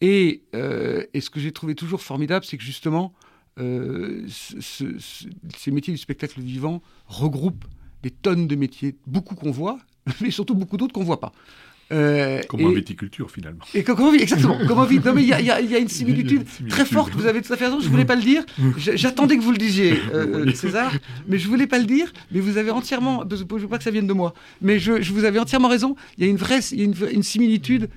Et, 0.00 0.42
ce 0.52 1.30
que 1.30 1.40
j'ai 1.40 1.50
trouvé 1.50 1.74
toujours 1.74 2.00
formidable, 2.00 2.44
c'est 2.44 2.58
que 2.58 2.62
justement, 2.62 3.12
ces 3.56 4.22
métiers 5.72 5.92
du 5.92 5.98
spectacle 5.98 6.40
vivant 6.40 6.80
regroupent 7.06 7.64
des 8.04 8.10
tonnes 8.12 8.46
de 8.46 8.54
métiers, 8.54 8.96
beaucoup 9.08 9.34
qu'on 9.34 9.50
voit, 9.50 9.80
mais 10.20 10.30
surtout 10.30 10.54
beaucoup 10.54 10.76
d'autres 10.76 10.92
qu'on 10.92 11.00
ne 11.00 11.06
voit 11.06 11.20
pas. 11.20 11.32
Euh, 11.90 12.42
comme 12.48 12.66
en 12.66 12.70
viticulture 12.70 13.30
finalement. 13.30 13.64
Et 13.72 13.82
comme, 13.82 14.14
exactement. 14.14 14.58
Comme 14.68 14.78
en 14.78 14.84
Non 14.84 15.14
mais 15.14 15.22
il 15.22 15.28
y, 15.28 15.32
a 15.32 15.78
une 15.78 15.88
similitude 15.88 16.44
très 16.68 16.84
forte. 16.84 17.14
Vous 17.14 17.26
avez 17.26 17.40
tout 17.40 17.52
à 17.52 17.56
fait 17.56 17.64
raison. 17.66 17.80
Je 17.80 17.88
voulais 17.88 18.04
pas 18.04 18.16
le 18.16 18.22
dire. 18.22 18.44
J'attendais 18.76 19.38
que 19.38 19.42
vous 19.42 19.52
le 19.52 19.58
disiez, 19.58 19.92
euh, 20.12 20.46
euh, 20.46 20.52
César, 20.52 20.92
mais 21.26 21.38
je 21.38 21.48
voulais 21.48 21.66
pas 21.66 21.78
le 21.78 21.86
dire. 21.86 22.12
Mais 22.30 22.40
vous 22.40 22.58
avez 22.58 22.70
entièrement. 22.70 23.24
Je 23.30 23.36
ne 23.42 23.58
veux 23.58 23.68
pas 23.68 23.78
que 23.78 23.84
ça 23.84 23.90
vienne 23.90 24.06
de 24.06 24.12
moi. 24.12 24.34
Mais 24.60 24.78
je, 24.78 25.12
vous 25.12 25.24
avais 25.24 25.38
entièrement 25.38 25.68
raison. 25.68 25.96
Il 26.18 26.24
y 26.24 26.26
a 26.26 26.30
une 26.30 26.36
vraie, 26.36 26.60
y 26.72 26.82
a 26.82 26.84
une, 26.84 27.22
similitude 27.22 27.88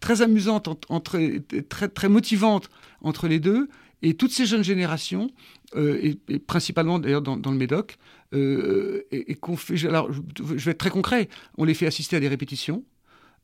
très 0.00 0.20
amusante 0.22 0.68
entre, 0.88 1.18
très 1.68 1.88
très 1.88 2.08
motivante 2.10 2.68
entre 3.00 3.28
les 3.28 3.40
deux. 3.40 3.68
Et 4.02 4.14
toutes 4.14 4.32
ces 4.32 4.44
jeunes 4.44 4.64
générations, 4.64 5.30
et, 5.76 6.18
principalement 6.46 6.98
d'ailleurs 6.98 7.22
dans, 7.22 7.38
dans, 7.38 7.50
le 7.50 7.56
Médoc, 7.56 7.96
euh, 8.34 9.06
et. 9.10 9.36
Alors, 9.84 10.10
je, 10.12 10.42
vais 10.42 10.70
être 10.70 10.78
très 10.78 10.90
concret. 10.90 11.28
On 11.56 11.64
les 11.64 11.74
fait 11.74 11.86
assister 11.86 12.16
à 12.16 12.20
des 12.20 12.28
répétitions. 12.28 12.84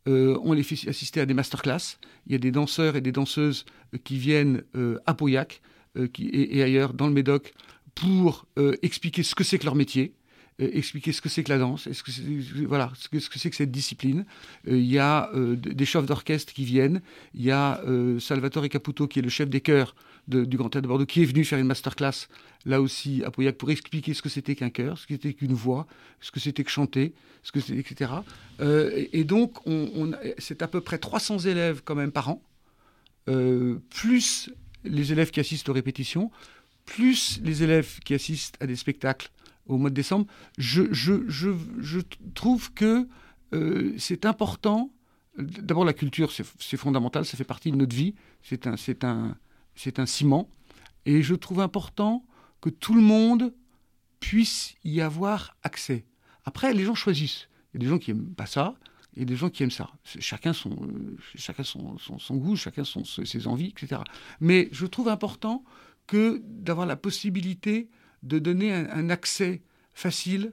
Euh, 0.09 0.39
on 0.43 0.53
les 0.53 0.62
fait 0.62 0.89
assister 0.89 1.20
à 1.20 1.26
des 1.26 1.34
masterclass. 1.34 1.99
Il 2.26 2.32
y 2.32 2.34
a 2.34 2.39
des 2.39 2.53
danseurs 2.53 2.97
et 2.97 3.01
des 3.01 3.12
danseuses 3.12 3.64
qui 4.05 4.18
viennent 4.18 4.62
euh, 4.76 4.99
à 5.07 5.14
Pauillac 5.14 5.61
et, 5.97 6.62
ailleurs 6.62 6.93
dans 6.93 7.07
le 7.07 7.12
Médoc 7.12 7.55
pour 7.95 8.47
expliquer 8.82 9.22
ce 9.22 9.34
que 9.34 9.43
c'est 9.43 9.59
que 9.59 9.64
leur 9.64 9.74
métier. 9.74 10.12
expliquer 10.59 11.12
ce 11.12 11.22
que 11.22 11.30
c'est 11.30 11.43
que 11.43 11.49
la 11.51 11.57
danse, 11.57 11.91
ce 11.91 12.03
que 12.03 12.66
voilà, 12.66 12.93
ce 12.95 13.09
que, 13.09 13.18
c'est 13.18 13.49
que 13.49 13.57
cette 13.57 13.70
discipline. 13.70 14.26
Il 14.66 14.84
y 14.84 14.99
a 14.99 15.30
des 15.34 15.87
chefs 15.87 16.05
d'orchestre 16.05 16.53
qui 16.53 16.66
viennent, 16.66 17.01
il 17.32 17.43
y 17.43 17.51
a 17.51 17.80
Salvatore 18.20 18.68
Caputo 18.68 19.09
qui 19.09 19.20
est 19.20 19.22
le 19.22 19.30
chef 19.30 19.49
des 19.49 19.62
chœurs 19.62 19.95
du 20.28 20.56
Grand 20.56 20.68
Théâtre 20.68 20.82
de 20.82 20.88
Bordeaux, 20.88 21.06
qui 21.06 21.22
est 21.22 21.26
venu 21.26 21.44
faire 21.44 21.58
une 21.58 21.66
masterclass 21.66 22.28
là 22.64 22.80
aussi 22.80 23.22
à 23.24 23.30
Pauillac 23.30 23.56
pour 23.56 23.70
expliquer 23.70 24.12
ce 24.12 24.22
que 24.22 24.28
c'était 24.28 24.56
qu'un 24.56 24.70
chœur, 24.70 24.98
ce 24.98 25.06
que 25.06 25.14
c'était 25.14 25.34
qu'une 25.34 25.54
voix, 25.54 25.86
ce 26.20 26.30
que 26.30 26.40
c'était 26.40 26.64
que 26.64 26.70
chanter, 26.70 27.14
ce 27.42 27.52
que 27.52 27.60
etc. 27.72 28.10
et 29.12 29.24
donc, 29.24 29.64
on, 29.66 30.12
c'est 30.38 30.62
à 30.62 30.68
peu 30.68 30.80
près 30.80 30.98
300 30.98 31.38
élèves 31.40 31.82
quand 31.84 31.94
même 31.94 32.10
par 32.10 32.28
an, 32.28 32.42
plus 33.90 34.50
les 34.84 35.12
élèves 35.12 35.30
qui 35.30 35.40
assistent 35.40 35.68
aux 35.68 35.74
répétitions, 35.74 36.30
plus 36.84 37.40
les 37.42 37.62
élèves 37.62 37.98
qui 38.04 38.14
assistent 38.14 38.56
à 38.60 38.66
des 38.66 38.76
spectacles 38.76 39.30
au 39.66 39.76
mois 39.76 39.90
de 39.90 39.94
décembre, 39.94 40.26
je, 40.56 42.00
trouve 42.34 42.72
que 42.72 43.06
euh, 43.52 43.94
c'est 43.98 44.24
important. 44.24 44.90
D'abord, 45.36 45.84
la 45.84 45.92
culture, 45.92 46.32
c'est 46.32 46.76
fondamental, 46.76 47.26
ça 47.26 47.36
fait 47.36 47.44
partie 47.44 47.70
de 47.70 47.76
notre 47.76 47.94
vie, 47.94 48.14
c'est 48.42 48.66
un, 48.66 48.76
un, 49.02 49.36
un 49.98 50.06
ciment. 50.06 50.48
Et 51.04 51.22
je 51.22 51.34
trouve 51.34 51.60
important 51.60 52.24
que 52.60 52.70
tout 52.70 52.94
le 52.94 53.02
monde 53.02 53.54
puisse 54.20 54.74
y 54.84 55.00
avoir 55.00 55.56
accès. 55.62 56.04
Après, 56.44 56.72
les 56.72 56.84
gens 56.84 56.94
choisissent. 56.94 57.48
Il 57.72 57.82
y 57.82 57.84
a 57.84 57.86
des 57.86 57.90
gens 57.90 57.98
qui 57.98 58.12
n'aiment 58.12 58.34
pas 58.34 58.46
ça, 58.46 58.74
et 59.16 59.24
des 59.24 59.36
gens 59.36 59.48
qui 59.50 59.62
aiment 59.62 59.70
ça. 59.70 59.90
Chacun 60.04 60.52
son, 60.52 60.70
euh, 60.70 62.18
son, 62.18 62.36
goût, 62.36 62.56
chacun 62.56 62.84
son, 62.84 63.04
ses 63.04 63.46
envies, 63.46 63.68
etc. 63.68 64.02
Mais 64.40 64.68
je 64.72 64.86
trouve 64.86 65.08
important 65.08 65.64
que 66.06 66.42
d'avoir 66.44 66.86
la 66.86 66.96
possibilité 66.96 67.88
de 68.22 68.38
donner 68.38 68.72
un, 68.72 69.10
accès 69.10 69.62
facile 69.94 70.52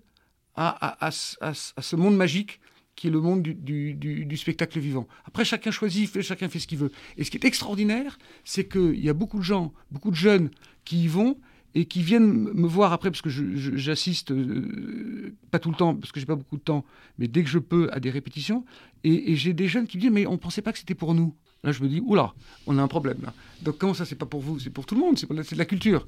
à, 0.55 1.09
ce 1.11 1.95
monde 1.95 2.15
magique 2.15 2.59
qui 2.95 3.07
est 3.07 3.11
le 3.11 3.21
monde 3.21 3.41
du, 3.41 3.93
du, 3.93 4.37
spectacle 4.37 4.79
vivant. 4.79 5.07
Après, 5.25 5.45
chacun 5.45 5.71
choisit, 5.71 6.21
chacun 6.21 6.49
fait 6.49 6.59
ce 6.59 6.67
qu'il 6.67 6.77
veut. 6.77 6.91
Et 7.17 7.23
ce 7.23 7.31
qui 7.31 7.37
est 7.37 7.45
extraordinaire, 7.45 8.19
c'est 8.43 8.67
qu'il 8.67 9.03
y 9.03 9.09
a 9.09 9.13
beaucoup 9.13 9.39
de 9.39 9.43
gens, 9.43 9.73
beaucoup 9.91 10.11
de 10.11 10.15
jeunes 10.15 10.49
qui 10.85 11.03
y 11.03 11.07
vont 11.07 11.37
et 11.75 11.85
qui 11.85 12.03
viennent 12.03 12.31
me 12.53 12.67
voir 12.67 12.93
après, 12.93 13.09
parce 13.09 13.21
que 13.21 13.29
j'assiste, 13.29 14.31
euh, 14.31 15.33
pas 15.49 15.57
tout 15.57 15.71
le 15.71 15.75
temps, 15.75 15.95
parce 15.95 16.11
que 16.11 16.19
j'ai 16.19 16.25
pas 16.25 16.35
beaucoup 16.35 16.57
de 16.57 16.61
temps, 16.61 16.85
mais 17.17 17.27
dès 17.27 17.43
que 17.43 17.49
je 17.49 17.57
peux, 17.57 17.89
à 17.91 17.99
des 17.99 18.11
répétitions, 18.11 18.63
et, 19.03 19.35
j'ai 19.35 19.53
des 19.53 19.67
jeunes 19.67 19.87
qui 19.87 19.97
me 19.97 20.01
disent, 20.01 20.11
mais 20.11 20.27
on 20.27 20.37
pensait 20.37 20.61
pas 20.61 20.71
que 20.71 20.77
c'était 20.77 20.95
pour 20.95 21.15
nous. 21.15 21.33
Là, 21.63 21.71
je 21.71 21.81
me 21.81 21.87
dis, 21.87 21.99
oula, 21.99 22.33
on 22.67 22.77
a 22.77 22.81
un 22.81 22.87
problème. 22.87 23.31
Donc 23.63 23.77
comment 23.77 23.93
ça, 23.93 24.05
c'est 24.05 24.15
pas 24.15 24.25
pour 24.25 24.41
vous, 24.41 24.59
c'est 24.59 24.69
pour 24.69 24.85
tout 24.85 24.95
le 24.95 25.01
monde, 25.01 25.17
c'est 25.17 25.27
de 25.27 25.57
la 25.57 25.65
culture. 25.65 26.07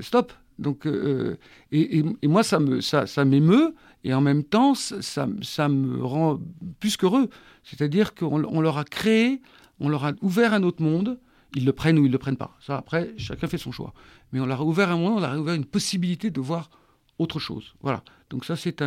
Stop. 0.00 0.32
Donc, 0.58 0.86
euh, 0.86 1.36
et, 1.70 2.02
et, 2.22 2.28
moi, 2.28 2.42
ça 2.42 2.58
me, 2.58 2.80
ça 2.80 3.24
m'émeut, 3.24 3.74
et 4.06 4.14
en 4.14 4.20
même 4.20 4.44
temps, 4.44 4.74
ça, 4.76 5.26
me 5.68 6.04
rend 6.04 6.38
plus 6.78 6.96
qu'heureux. 6.96 7.28
C'est-à-dire 7.64 8.14
qu'on 8.14 8.44
on 8.44 8.60
leur 8.60 8.78
a 8.78 8.84
créé, 8.84 9.42
on 9.80 9.88
leur 9.88 10.04
a 10.04 10.12
ouvert 10.22 10.54
un 10.54 10.62
autre 10.62 10.80
monde, 10.80 11.18
ils 11.56 11.64
le 11.64 11.72
prennent 11.72 11.98
ou 11.98 12.04
ils 12.04 12.08
ne 12.08 12.12
le 12.12 12.18
prennent 12.18 12.36
pas. 12.36 12.56
Ça, 12.60 12.76
après, 12.76 13.14
chacun 13.16 13.48
fait 13.48 13.58
son 13.58 13.72
choix. 13.72 13.92
Mais 14.32 14.38
on 14.38 14.46
leur 14.46 14.60
a 14.60 14.64
ouvert 14.64 14.92
un 14.92 14.96
moment, 14.96 15.16
on 15.16 15.20
leur 15.20 15.32
a 15.32 15.38
ouvert 15.38 15.56
une 15.56 15.64
possibilité 15.64 16.30
de 16.30 16.40
voir 16.40 16.70
autre 17.18 17.40
chose. 17.40 17.74
Voilà. 17.80 18.04
Donc 18.30 18.44
ça, 18.44 18.54
c'est 18.54 18.80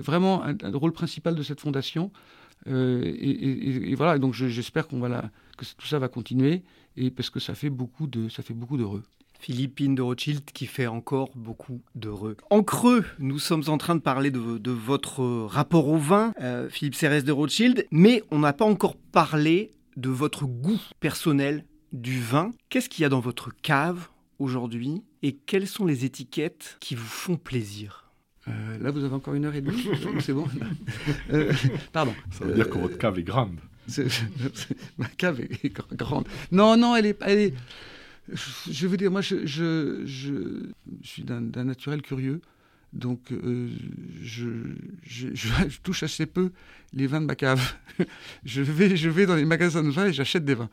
vraiment 0.00 0.44
un, 0.44 0.56
rôle 0.74 0.92
principal 0.92 1.34
de 1.34 1.42
cette 1.42 1.60
fondation. 1.60 2.12
Euh, 2.66 3.02
et, 3.06 3.94
voilà. 3.94 4.18
Donc 4.18 4.34
j'espère 4.34 4.86
qu'on 4.86 5.00
va 5.00 5.30
que 5.56 5.64
tout 5.78 5.86
ça 5.86 5.98
va 5.98 6.08
continuer, 6.08 6.62
et 6.98 7.10
parce 7.10 7.30
que 7.30 7.40
ça 7.40 7.54
fait 7.54 7.70
beaucoup 7.70 8.06
de, 8.06 8.28
ça 8.28 8.42
fait 8.42 8.52
beaucoup 8.52 8.76
d'heureux. 8.76 9.02
Philippine 9.38 9.94
de 9.94 10.02
Rothschild 10.02 10.44
qui 10.52 10.66
fait 10.66 10.86
encore 10.86 11.30
beaucoup 11.34 11.80
d'heureux. 11.94 12.36
En 12.50 12.62
creux, 12.62 13.04
nous 13.18 13.38
sommes 13.38 13.64
en 13.68 13.78
train 13.78 13.94
de 13.94 14.00
parler 14.00 14.30
de, 14.30 14.70
votre 14.70 15.22
rapport 15.46 15.88
au 15.88 15.96
vin, 15.96 16.32
euh, 16.40 16.68
Philippe 16.68 16.94
Cérès 16.94 17.24
de 17.24 17.32
Rothschild, 17.32 17.86
mais 17.90 18.22
on 18.30 18.40
n'a 18.40 18.52
pas 18.52 18.64
encore 18.64 18.96
parlé 18.96 19.70
de 19.96 20.08
votre 20.08 20.46
goût 20.46 20.80
personnel 21.00 21.64
du 21.92 22.20
vin. 22.20 22.52
Qu'est-ce 22.68 22.88
qu'il 22.88 23.02
y 23.02 23.06
a 23.06 23.08
dans 23.08 23.20
votre 23.20 23.50
cave 23.62 24.08
aujourd'hui 24.38 25.02
et 25.22 25.32
quelles 25.34 25.66
sont 25.66 25.86
les 25.86 26.04
étiquettes 26.04 26.76
qui 26.80 26.94
vous 26.94 27.06
font 27.06 27.36
plaisir? 27.36 28.12
Euh, 28.48 28.78
là, 28.80 28.90
vous 28.90 29.04
avez 29.04 29.14
encore 29.14 29.34
une 29.34 29.44
heure 29.44 29.54
et 29.54 29.60
demie, 29.60 29.88
c'est 30.20 30.32
bon. 30.32 30.46
Euh, 31.32 31.52
pardon. 31.92 32.14
Ça 32.30 32.44
veut 32.44 32.54
dire 32.54 32.68
que 32.68 32.78
votre 32.78 32.98
cave 32.98 33.18
est 33.18 33.24
grande. 33.24 33.58
ma 34.98 35.06
cave 35.06 35.40
est 35.40 35.72
grande. 35.92 36.28
Non, 36.52 36.76
non, 36.76 36.96
elle 36.96 37.06
est, 37.06 37.18
elle 37.22 37.38
est. 37.38 37.54
Je 38.70 38.86
veux 38.86 38.96
dire, 38.96 39.10
moi, 39.10 39.20
je, 39.20 40.66
suis 41.02 41.24
d'un 41.24 41.64
naturel 41.64 42.02
curieux. 42.02 42.40
Donc, 42.92 43.32
euh, 43.32 43.68
je, 44.22 45.78
touche 45.82 46.02
assez 46.02 46.26
peu 46.26 46.52
les 46.92 47.06
vins 47.06 47.20
de 47.20 47.26
ma 47.26 47.34
cave. 47.34 47.74
je, 48.44 48.62
vais, 48.62 49.26
dans 49.26 49.36
les 49.36 49.44
magasins 49.44 49.82
de 49.82 49.90
vin 49.90 50.06
et 50.06 50.12
j'achète 50.12 50.44
des 50.44 50.54
vins. 50.54 50.70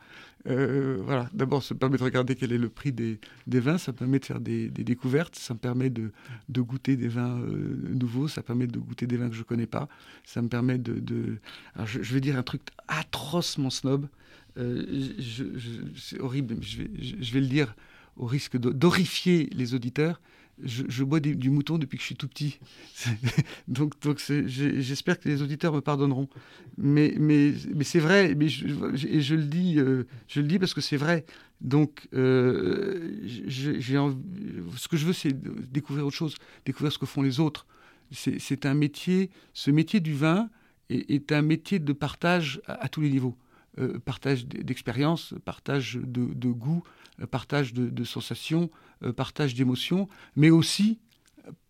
Euh, 0.48 0.98
voilà, 1.02 1.28
d'abord, 1.32 1.62
ça 1.62 1.74
me 1.74 1.78
permet 1.78 1.98
de 1.98 2.04
regarder 2.04 2.36
quel 2.36 2.52
est 2.52 2.58
le 2.58 2.68
prix 2.68 2.92
des, 2.92 3.18
vins, 3.46 3.78
ça 3.78 3.92
me 3.92 3.96
permet 3.96 4.18
de 4.18 4.24
faire 4.24 4.40
des, 4.40 4.68
découvertes, 4.68 5.34
ça 5.36 5.54
me 5.54 5.58
permet 5.58 5.90
de, 5.90 6.12
goûter 6.48 6.96
des 6.96 7.08
vins 7.08 7.40
euh, 7.40 7.76
nouveaux, 7.94 8.28
ça 8.28 8.42
permet 8.42 8.66
de 8.66 8.78
goûter 8.78 9.06
des 9.06 9.16
vins 9.16 9.28
que 9.28 9.34
je 9.34 9.40
ne 9.40 9.44
connais 9.44 9.66
pas, 9.66 9.88
ça 10.24 10.42
me 10.42 10.48
permet 10.48 10.78
de... 10.78 11.00
de... 11.00 11.38
Alors, 11.74 11.88
je, 11.88 11.98
vais 11.98 12.20
dire 12.20 12.38
un 12.38 12.44
truc 12.44 12.62
atrocement 12.86 13.70
snob, 13.70 14.06
c'est 14.56 16.20
horrible, 16.20 16.56
je 16.60 16.78
vais, 16.78 16.90
je 16.98 17.32
vais 17.32 17.40
le 17.40 17.46
dire 17.46 17.74
au 18.16 18.26
risque 18.26 18.56
d'horrifier 18.56 19.50
les 19.52 19.74
auditeurs 19.74 20.20
je, 20.62 21.04
bois 21.04 21.20
du 21.20 21.50
mouton 21.50 21.78
depuis 21.78 21.96
que 21.96 22.02
je 22.02 22.06
suis 22.06 22.16
tout 22.16 22.28
petit. 22.28 22.58
donc, 23.68 23.94
j'espère 24.46 25.18
que 25.18 25.28
les 25.28 25.42
auditeurs 25.42 25.72
me 25.72 25.80
pardonneront. 25.80 26.28
Mais, 26.78 27.14
c'est 27.82 27.98
vrai, 27.98 28.34
et 28.38 28.48
je 28.48 29.34
le 29.34 29.44
dis, 29.44 29.78
euh, 29.78 30.04
je 30.28 30.40
le 30.40 30.46
dis 30.46 30.58
parce 30.58 30.74
que 30.74 30.80
c'est 30.80 30.96
vrai. 30.96 31.24
Donc, 31.60 32.08
euh, 32.14 33.10
ce 33.26 34.88
que 34.88 34.96
je 34.96 35.06
veux, 35.06 35.12
c'est 35.12 35.34
découvrir 35.72 36.06
autre 36.06 36.16
chose, 36.16 36.34
découvrir 36.64 36.92
ce 36.92 36.98
que 36.98 37.06
font 37.06 37.22
les 37.22 37.40
autres. 37.40 37.66
C'est 38.12 38.66
un 38.66 38.74
métier, 38.74 39.30
ce 39.52 39.70
métier 39.70 40.00
du 40.00 40.14
vin 40.14 40.48
est, 40.90 41.32
un 41.32 41.42
métier 41.42 41.78
de 41.80 41.92
partage 41.92 42.60
à, 42.66 42.88
tous 42.88 43.00
les 43.00 43.10
niveaux. 43.10 43.36
Euh, 43.78 43.98
partage 43.98 44.46
d'expérience, 44.46 45.34
partage 45.44 45.98
de, 46.02 46.32
de 46.32 46.48
goût, 46.48 46.82
partage 47.24 47.72
de, 47.72 48.04
sensations, 48.04 48.70
euh, 49.02 49.12
partage 49.12 49.54
d'émotions, 49.54 50.08
mais 50.34 50.50
aussi 50.50 50.98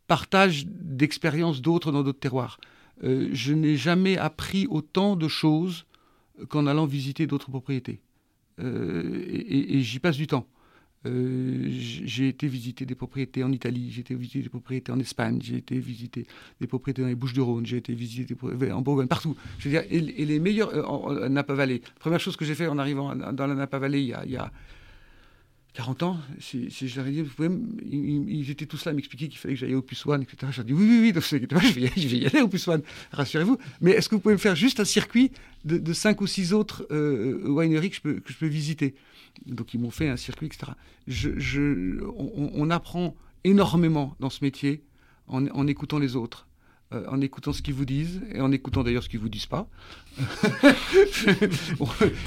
partage 0.07 0.67
d'expériences 0.67 1.61
d'autres 1.61 1.93
dans 1.93 2.03
d'autres 2.03 2.21
terroirs. 2.21 2.59
Euh, 3.05 3.29
je 3.33 3.53
n'ai 3.53 3.77
jamais 3.77 4.17
appris 4.17 4.67
autant 4.69 5.17
de 5.17 5.29
choses 5.29 5.87
qu'en 6.49 6.67
allant 6.67 6.87
visiter 6.87 7.27
d'autres 7.27 7.51
propriétés. 7.51 8.01
Euh, 8.59 9.25
et, 9.29 9.83
j'y 9.83 9.99
passe 9.99 10.17
du 10.17 10.27
temps. 10.27 10.47
J'ai 11.05 12.29
été 12.29 12.49
visiter 12.49 12.85
des 12.85 12.95
propriétés 12.95 13.45
en 13.45 13.53
Italie, 13.53 13.91
j'ai 13.91 14.01
été 14.01 14.15
visiter 14.15 14.43
des 14.43 14.49
propriétés 14.49 14.93
en 14.93 14.99
Espagne, 14.99 15.39
j'ai 15.43 15.57
été 15.57 15.79
visiter 15.79 16.27
des 16.61 16.67
propriétés 16.67 17.03
dans 17.03 17.09
les 17.09 17.15
Bouches-du-Rhône, 17.15 17.65
j'ai 17.65 17.77
été 17.77 17.95
visiter 17.95 18.35
des 18.35 18.73
en 18.73 18.83
Bourgogne, 18.83 19.07
partout. 19.07 19.37
Je 19.59 19.69
veux 19.69 19.71
dire, 19.71 19.85
et, 19.91 20.01
les 20.01 20.41
meilleurs 20.41 20.91
en, 20.91 21.29
Napa-Valley. 21.29 21.81
Première 21.99 22.21
chose 22.21 22.37
que 22.37 22.45
j'ai 22.45 22.55
fait 22.55 22.67
en 22.67 22.79
arrivant 22.79 23.15
dans 23.15 23.47
la 23.47 23.55
Napa-Valley 23.55 24.03
il, 24.03 24.17
il, 24.25 24.33
y 24.33 24.37
a 24.37 24.51
40 25.77 26.03
ans, 26.05 26.19
si, 26.41 26.69
vous 26.69 27.31
pouvez 27.37 27.51
ils, 27.85 28.51
étaient 28.51 28.65
tous 28.65 28.87
là 28.87 28.93
à 28.93 28.95
m'expliquer 28.95 29.29
qu'il 29.29 29.37
fallait 29.37 29.53
que 29.53 29.61
j'aille 29.61 29.75
au 29.75 29.83
Plus 29.83 30.07
One, 30.07 30.23
etc. 30.23 30.51
J'ai 30.51 30.65
dit, 30.65 30.73
oui, 30.73 30.87
oui, 30.89 30.99
oui, 31.03 31.13
donc, 31.13 31.23
je, 31.23 31.37
vais 31.37 32.19
y, 32.19 32.27
aller 32.27 32.41
au 32.41 32.49
Plus 32.49 32.67
One, 32.67 32.81
rassurez-vous. 33.13 33.59
Mais 33.83 33.91
est-ce 33.91 34.09
que 34.09 34.15
vous 34.15 34.23
pouvez 34.23 34.33
me 34.33 34.41
faire 34.41 34.57
juste 34.57 34.81
un 34.81 34.87
circuit 34.87 35.33
de, 35.67 35.77
de 35.77 35.93
5 35.93 36.19
ou 36.23 36.27
6 36.27 36.55
autres 36.55 36.87
euh, 36.91 37.47
wineries 37.47 37.91
que 37.91 37.97
je, 37.97 38.01
peux, 38.01 38.47
visiter? 38.47 38.95
Donc 39.45 39.75
ils 39.75 39.79
m'ont 39.79 39.91
fait 39.91 40.09
un 40.09 40.17
circuit, 40.17 40.47
etc. 40.47 40.73
On, 42.17 42.71
apprend 42.71 43.15
énormément 43.45 44.17
dans 44.19 44.31
ce 44.31 44.43
métier 44.43 44.83
en 45.27 45.67
écoutant 45.67 45.99
les 45.99 46.17
autres. 46.17 46.47
Euh, 46.95 47.03
en 47.09 47.21
écoutant 47.21 47.53
ce 47.53 47.63
qu'ils 47.63 47.75
vous 47.75 47.85
disent 47.85 48.21
et 48.33 48.41
en 48.41 48.53
écoutant 48.53 48.85
d'ailleurs 48.85 49.03
ce 49.03 49.09
qu'ils 49.09 49.19
vous 49.19 49.29
disent 49.29 49.47
pas. 49.47 49.67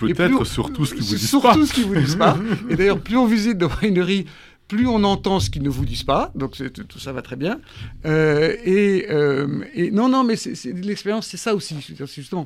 Peut-être 0.01 0.43
surtout 0.43 0.86
ce 0.86 0.93
qu'ils 0.93 1.03
vous 1.03 1.16
disent 1.16 1.32
pas. 1.32 1.53
Surtout 1.53 1.66
ce 1.66 1.74
qu'ils 1.74 1.86
vous 1.86 1.95
disent 1.95 2.18
pas. 2.18 2.38
Et 2.70 2.76
d'ailleurs, 2.76 2.99
plus 2.99 3.16
on 3.16 3.26
visite 3.26 3.57
de 3.57 3.70
wineries, 3.82 4.26
plus 4.68 4.86
on 4.86 5.01
entend 5.05 5.39
ce 5.39 5.49
qu'ils 5.49 5.64
ne 5.64 5.70
vous 5.70 5.86
disent 5.86 6.03
pas. 6.03 6.34
Donc 6.36 6.57
tout 6.89 6.99
ça 6.99 7.14
va 7.14 7.22
très 7.22 7.38
bien. 7.38 7.62
Euh, 8.05 8.53
euh, 8.68 9.64
et, 9.74 9.91
non, 9.91 10.10
non, 10.10 10.26
mais 10.26 10.36
c'est 10.36 10.74
l'expérience, 10.74 11.28
c'est 11.28 11.38
ça 11.38 11.55
aussi. 11.55 11.78
Justement. 11.80 12.45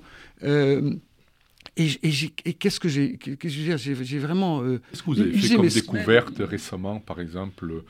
Et, 1.76 2.54
qu'est-ce 2.54 2.80
que 2.80 2.88
j'ai 2.88 3.18
J'ai 3.44 4.20
vraiment. 4.20 4.62
Euh, 4.62 4.80
Est-ce 4.94 5.02
que 5.02 5.10
vous 5.10 5.20
avez 5.20 5.34
fait 5.34 5.56
comme 5.56 5.68
découverte 5.68 6.36
récemment, 6.40 7.00
par 7.00 7.20
exemple, 7.20 7.66
euh, 7.66 7.84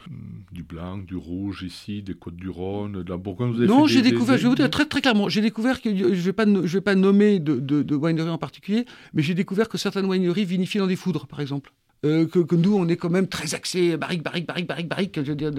du 0.54 0.64
blanc, 0.64 0.98
du 0.98 1.18
rouge 1.18 1.64
ici, 1.64 2.02
des 2.02 2.14
Côtes 2.14 2.38
du 2.38 2.48
Rhône, 2.48 3.04
de 3.04 3.10
la 3.10 3.18
Bourgogne 3.18 3.54
Non, 3.66 3.86
j'ai 3.86 4.02
découvert, 4.02 4.38
je 4.38 4.44
vais 4.44 4.50
vous 4.50 4.56
dire 4.56 4.70
très, 4.70 4.86
très 4.86 5.02
clairement, 5.02 5.28
j'ai 5.28 5.42
découvert 5.42 5.82
que 5.82 5.94
je 5.94 6.06
ne 6.06 6.14
vais, 6.14 6.32
pas, 6.32 6.46
je 6.46 6.78
vais 6.78 6.82
pas 6.82 6.96
nommer 6.96 7.40
de, 7.40 7.60
de, 7.60 7.96
wineries 7.96 8.30
en 8.30 8.38
particulier, 8.38 8.86
mais 9.14 9.22
j'ai 9.22 9.34
découvert 9.34 9.68
que 9.68 9.78
certaines 9.78 10.06
wineries 10.06 10.46
vinifient 10.46 10.78
dans 10.78 10.88
des 10.88 10.96
foudres, 10.96 11.28
par 11.28 11.42
exemple. 11.42 11.74
euh, 12.06 12.26
que, 12.26 12.56
nous, 12.56 12.78
on 12.78 12.88
est 12.88 12.96
quand 12.96 13.10
même 13.10 13.28
très 13.28 13.54
axé 13.54 13.98
barrique, 13.98 14.24
barrique, 14.24 14.48
barrique, 14.48 14.68
barrique, 14.68 14.88
barrique. 14.88 15.20
Je 15.22 15.32
veux 15.32 15.36
dire, 15.36 15.52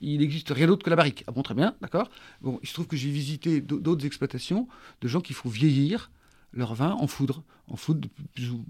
il 0.00 0.20
n'existe 0.20 0.50
rien 0.50 0.68
d'autre 0.68 0.84
que 0.84 0.90
la 0.90 0.96
barrique. 0.96 1.24
Ah 1.26 1.32
bon, 1.32 1.42
très 1.42 1.54
bien, 1.54 1.74
d'accord. 1.80 2.10
Bon, 2.42 2.60
il 2.62 2.68
se 2.68 2.74
trouve 2.74 2.86
que 2.86 2.96
j'ai 2.96 3.10
visité 3.10 3.60
d'autres 3.60 4.06
exploitations 4.06 4.68
de 5.00 5.08
gens 5.08 5.20
qui 5.20 5.32
font 5.32 5.48
vieillir 5.48 6.10
leur 6.56 6.74
vin 6.74 6.92
en 6.92 7.06
foudre, 7.06 7.42
en 7.68 7.76
foudre 7.76 8.08
plus 8.34 8.50
ou, 8.50 8.64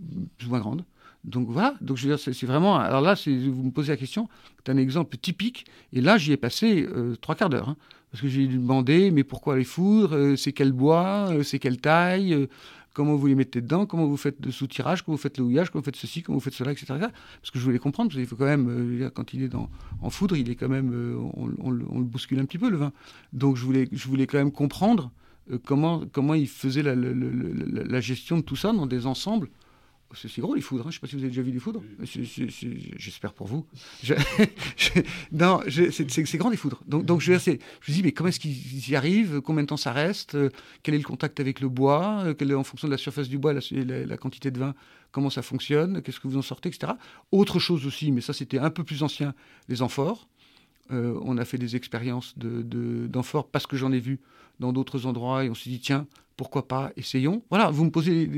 moins 0.48 0.60
grande. 0.60 0.84
Donc 1.24 1.48
voilà, 1.48 1.74
donc 1.80 1.96
je 1.96 2.06
veux 2.06 2.14
dire, 2.14 2.34
c'est 2.34 2.46
vraiment. 2.46 2.76
Alors 2.78 3.00
là, 3.00 3.14
vous 3.26 3.62
me 3.64 3.70
posez 3.70 3.90
la 3.90 3.96
question, 3.96 4.28
c'est 4.64 4.70
un 4.70 4.76
exemple 4.76 5.16
typique. 5.16 5.66
Et 5.92 6.00
là, 6.00 6.18
j'y 6.18 6.32
ai 6.32 6.36
passé 6.36 6.86
euh, 6.88 7.16
trois 7.16 7.34
quarts 7.34 7.50
d'heure. 7.50 7.70
Hein, 7.70 7.76
parce 8.12 8.22
que 8.22 8.28
j'ai 8.28 8.46
demandé, 8.46 9.10
mais 9.10 9.24
pourquoi 9.24 9.56
les 9.56 9.64
foudres 9.64 10.14
euh, 10.14 10.36
C'est 10.36 10.52
quel 10.52 10.72
bois 10.72 11.32
C'est 11.42 11.58
quelle 11.58 11.80
taille 11.80 12.46
comment 12.96 13.14
vous 13.14 13.26
les 13.26 13.34
mettez 13.34 13.60
dedans, 13.60 13.84
comment 13.84 14.06
vous 14.06 14.16
faites 14.16 14.44
le 14.44 14.50
sous-tirage, 14.50 15.02
comment 15.02 15.16
vous 15.16 15.22
faites 15.22 15.36
le 15.36 15.44
houillage, 15.44 15.68
comment 15.70 15.82
vous 15.82 15.84
faites 15.84 15.96
ceci, 15.96 16.22
comment 16.22 16.38
vous 16.38 16.44
faites 16.44 16.54
cela, 16.54 16.72
etc. 16.72 16.86
Parce 16.88 17.50
que 17.52 17.58
je 17.58 17.64
voulais 17.64 17.78
comprendre, 17.78 18.08
parce 18.08 18.16
qu'il 18.18 18.26
faut 18.26 18.36
quand 18.36 18.46
même, 18.46 18.68
euh, 19.02 19.10
quand 19.10 19.34
il 19.34 19.42
est 19.42 19.54
en 19.54 20.10
foudre, 20.10 20.34
il 20.34 20.48
est 20.48 20.54
quand 20.54 20.70
même, 20.70 20.90
euh, 20.94 21.14
on, 21.34 21.70
le 21.70 21.84
bouscule 22.04 22.40
un 22.40 22.46
petit 22.46 22.56
peu 22.56 22.70
le 22.70 22.78
vin. 22.78 22.92
Donc 23.34 23.56
je 23.56 23.64
voulais, 23.66 23.86
je 23.92 24.08
voulais 24.08 24.26
quand 24.26 24.38
même 24.38 24.50
comprendre 24.50 25.04
euh, 25.04 25.25
comment, 25.64 26.04
comment 26.12 26.34
il 26.34 26.48
faisait 26.48 26.82
la, 26.82 28.00
gestion 28.00 28.38
de 28.38 28.42
tout 28.42 28.56
ça 28.56 28.72
dans 28.72 28.86
des 28.86 29.06
ensembles? 29.06 29.48
C'est 30.14 30.40
gros 30.40 30.54
les 30.54 30.60
foudres, 30.60 30.86
hein. 30.86 30.90
je 30.90 30.90
ne 30.90 30.92
sais 30.94 31.00
pas 31.00 31.06
si 31.08 31.16
vous 31.16 31.22
avez 31.22 31.30
déjà 31.30 31.42
vu 31.42 31.50
des 31.50 31.58
foudres. 31.58 31.82
J'espère 32.96 33.34
pour 33.34 33.48
vous. 33.48 33.66
non, 35.32 35.60
c'est 35.68 36.36
grand 36.38 36.48
les 36.48 36.56
foudres. 36.56 36.80
Donc, 36.86 37.04
donc 37.04 37.20
je, 37.20 37.32
je 37.32 37.50
me 37.50 37.92
dis, 37.92 38.02
mais 38.02 38.12
comment 38.12 38.28
est-ce 38.28 38.38
qu'ils 38.38 38.88
y 38.88 38.94
arrivent? 38.94 39.40
Combien 39.40 39.64
de 39.64 39.68
temps 39.68 39.76
ça 39.76 39.92
reste? 39.92 40.38
Quel 40.82 40.94
est 40.94 40.98
le 40.98 41.04
contact 41.04 41.40
avec 41.40 41.60
le 41.60 41.68
bois? 41.68 42.34
Quelle 42.38 42.52
est, 42.52 42.54
En 42.54 42.64
fonction 42.64 42.86
de 42.88 42.92
la 42.92 42.98
surface 42.98 43.28
du 43.28 43.36
bois, 43.36 43.52
la, 43.52 43.60
la, 44.06 44.16
quantité 44.16 44.50
de 44.50 44.58
vin, 44.58 44.74
comment 45.10 45.28
ça 45.28 45.42
fonctionne? 45.42 46.00
Qu'est-ce 46.02 46.20
que 46.20 46.28
vous 46.28 46.38
en 46.38 46.42
sortez, 46.42 46.68
etc. 46.68 46.92
Autre 47.32 47.58
chose 47.58 47.84
aussi, 47.84 48.12
mais 48.12 48.20
ça 48.20 48.32
c'était 48.32 48.58
un 48.58 48.70
peu 48.70 48.84
plus 48.84 49.02
ancien, 49.02 49.34
les 49.68 49.82
amphores. 49.82 50.28
Euh, 50.92 51.18
on 51.22 51.38
a 51.38 51.44
fait 51.44 51.58
des 51.58 51.76
expériences 51.76 52.34
d'amphores 52.36 53.48
parce 53.48 53.66
que 53.66 53.76
j'en 53.76 53.92
ai 53.92 54.00
vu 54.00 54.20
dans 54.60 54.72
d'autres 54.72 55.06
endroits 55.06 55.44
et 55.44 55.50
on 55.50 55.54
s'est 55.54 55.70
dit, 55.70 55.80
tiens, 55.80 56.06
pourquoi 56.36 56.68
pas, 56.68 56.92
essayons. 56.96 57.42
Voilà, 57.50 57.70
vous 57.70 57.84
me 57.84 57.90
posez 57.90 58.30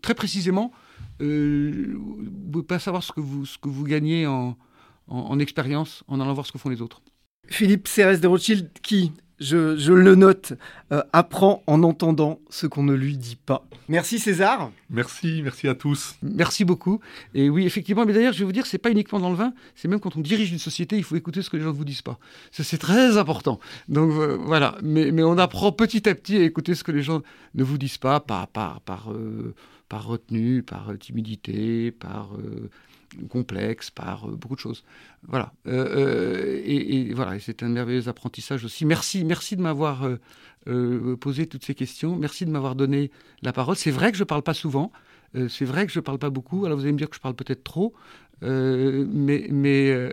très 0.00 0.14
précisément 0.14 0.72
euh, 1.20 1.94
vous 1.94 2.50
pouvez 2.50 2.64
pas 2.64 2.78
savoir 2.78 3.02
ce 3.02 3.12
que 3.12 3.20
vous, 3.20 3.46
ce 3.46 3.58
que 3.58 3.68
vous 3.68 3.84
gagnez 3.84 4.26
en, 4.26 4.56
en, 5.08 5.38
expérience 5.38 6.04
en 6.08 6.20
allant 6.20 6.32
voir 6.32 6.46
ce 6.46 6.52
que 6.52 6.58
font 6.58 6.68
les 6.68 6.82
autres. 6.82 7.02
Philippe 7.48 7.88
Cérès 7.88 8.20
de 8.20 8.26
Rothschild, 8.26 8.70
qui, 8.82 9.12
je, 9.42 9.76
je 9.76 9.92
le 9.92 10.14
note, 10.14 10.54
euh, 10.92 11.02
apprend 11.12 11.62
en 11.66 11.82
entendant 11.82 12.40
ce 12.48 12.66
qu'on 12.66 12.82
ne 12.82 12.94
lui 12.94 13.16
dit 13.16 13.36
pas. 13.36 13.66
Merci 13.88 14.18
César. 14.18 14.70
Merci, 14.90 15.40
merci 15.42 15.68
à 15.68 15.74
tous. 15.74 16.16
Merci 16.22 16.64
beaucoup. 16.64 17.00
Et 17.34 17.50
oui, 17.50 17.66
effectivement, 17.66 18.04
mais 18.06 18.12
d'ailleurs, 18.12 18.32
je 18.32 18.40
vais 18.40 18.44
vous 18.44 18.52
dire, 18.52 18.66
c'est 18.66 18.78
pas 18.78 18.90
uniquement 18.90 19.20
dans 19.20 19.30
le 19.30 19.36
vin, 19.36 19.52
c'est 19.74 19.88
même 19.88 20.00
quand 20.00 20.16
on 20.16 20.20
dirige 20.20 20.52
une 20.52 20.58
société, 20.58 20.96
il 20.96 21.04
faut 21.04 21.16
écouter 21.16 21.42
ce 21.42 21.50
que 21.50 21.56
les 21.56 21.62
gens 21.62 21.70
ne 21.70 21.76
vous 21.76 21.84
disent 21.84 22.02
pas. 22.02 22.18
Ça, 22.50 22.64
c'est 22.64 22.78
très 22.78 23.18
important. 23.18 23.58
Donc 23.88 24.12
euh, 24.12 24.38
voilà, 24.40 24.76
mais, 24.82 25.10
mais 25.10 25.22
on 25.22 25.38
apprend 25.38 25.72
petit 25.72 26.08
à 26.08 26.14
petit 26.14 26.36
à 26.36 26.42
écouter 26.42 26.74
ce 26.74 26.84
que 26.84 26.92
les 26.92 27.02
gens 27.02 27.22
ne 27.54 27.64
vous 27.64 27.78
disent 27.78 27.98
pas, 27.98 28.20
par, 28.20 28.48
par, 28.48 28.80
par 28.82 29.12
euh, 29.12 29.54
par 29.92 30.06
retenue, 30.06 30.62
par 30.62 30.96
timidité, 30.98 31.90
par 31.90 32.30
euh, 32.38 32.70
complexe, 33.28 33.90
par 33.90 34.28
euh, 34.28 34.36
beaucoup 34.36 34.54
de 34.54 34.60
choses. 34.60 34.84
Voilà. 35.26 35.52
Euh, 35.66 36.60
et, 36.64 37.12
voilà, 37.14 37.38
c'est 37.38 37.62
un 37.62 37.68
merveilleux 37.68 38.08
apprentissage 38.08 38.64
aussi. 38.64 38.84
Merci, 38.84 39.24
merci 39.24 39.56
de 39.56 39.62
m'avoir 39.62 40.08
posé 41.20 41.46
toutes 41.46 41.64
ces 41.64 41.74
questions. 41.74 42.16
Merci 42.16 42.46
de 42.46 42.50
m'avoir 42.50 42.76
donné 42.76 43.10
la 43.42 43.52
parole. 43.52 43.76
C'est 43.76 43.90
vrai 43.90 44.12
que 44.12 44.18
je 44.18 44.22
ne 44.22 44.26
parle 44.26 44.42
pas 44.42 44.54
souvent. 44.54 44.92
c'est 45.48 45.64
vrai 45.64 45.86
que 45.86 45.92
je 45.92 45.98
ne 45.98 46.04
parle 46.04 46.18
pas 46.18 46.30
beaucoup. 46.30 46.66
Alors 46.66 46.78
vous 46.78 46.84
allez 46.84 46.92
me 46.92 46.98
dire 46.98 47.10
que 47.10 47.16
je 47.16 47.20
parle 47.20 47.34
peut-être 47.34 47.64
trop. 47.64 47.94
mais 48.42 49.48
mais 49.50 50.10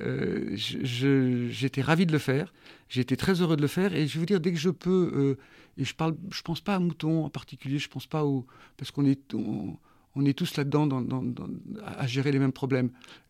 j'étais 0.55 1.81
ravi 1.81 2.05
de 2.05 2.11
le 2.11 2.19
faire. 2.19 2.53
J'étais 2.87 3.15
très 3.15 3.41
heureux 3.41 3.57
de 3.57 3.61
le 3.61 3.67
faire. 3.67 3.93
Et 3.95 4.07
je 4.07 4.13
vais 4.13 4.19
vous 4.19 4.25
dire, 4.25 4.39
dès 4.39 4.51
que 4.51 4.59
je 4.59 4.69
peux 4.69 5.37
et 5.79 5.85
je 5.85 5.95
parle, 5.95 6.15
je 6.31 6.41
pense 6.41 6.59
pas 6.59 6.75
à 6.75 6.79
Mouton 6.79 7.25
en 7.25 7.29
particulier, 7.29 7.79
je 7.79 7.87
pense 7.87 8.05
pas 8.05 8.25
au. 8.25 8.45
Parce 8.75 8.91
qu'on 8.91 9.05
est, 9.05 9.19
est 10.25 10.33
tous 10.37 10.57
là-dedans 10.57 10.89
à 11.85 12.07
gérer 12.07 12.31
les 12.31 12.39
mêmes 12.39 12.51
problèmes. 12.51 12.89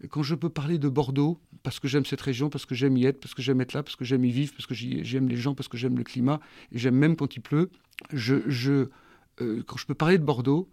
quand 0.10 0.24
je 0.24 0.36
peux 0.36 0.50
parler 0.50 0.78
de 0.78 0.90
Bordeaux, 0.90 1.40
parce 1.64 1.80
que 1.80 1.88
j'aime 1.88 2.06
cette 2.06 2.22
région, 2.22 2.50
parce 2.50 2.66
que 2.66 2.76
j'aime 2.76 2.98
y 2.98 3.06
être, 3.06 3.20
parce 3.20 3.34
que 3.34 3.42
j'aime 3.42 3.62
être 3.62 3.74
là, 3.74 3.84
parce 3.84 3.96
que 3.96 4.06
j'aime 4.06 4.26
y 4.26 4.32
vivre, 4.32 4.54
parce 4.54 4.66
que 4.66 4.74
j'aime 4.74 5.28
les 5.28 5.36
gens, 5.36 5.56
parce 5.56 5.68
que 5.68 5.78
j'aime 5.78 5.98
le 5.98 6.04
climat, 6.04 6.40
et 6.72 6.78
j'aime 6.78 6.96
même 6.96 7.16
quand 7.16 7.36
il 7.36 7.42
pleut, 7.42 7.70
je, 8.14 8.38
je 8.48 8.88
euh, 9.42 9.64
quand 9.66 9.78
je 9.78 9.86
peux 9.86 9.94
parler 9.94 10.18
de 10.18 10.24
Bordeaux, 10.24 10.70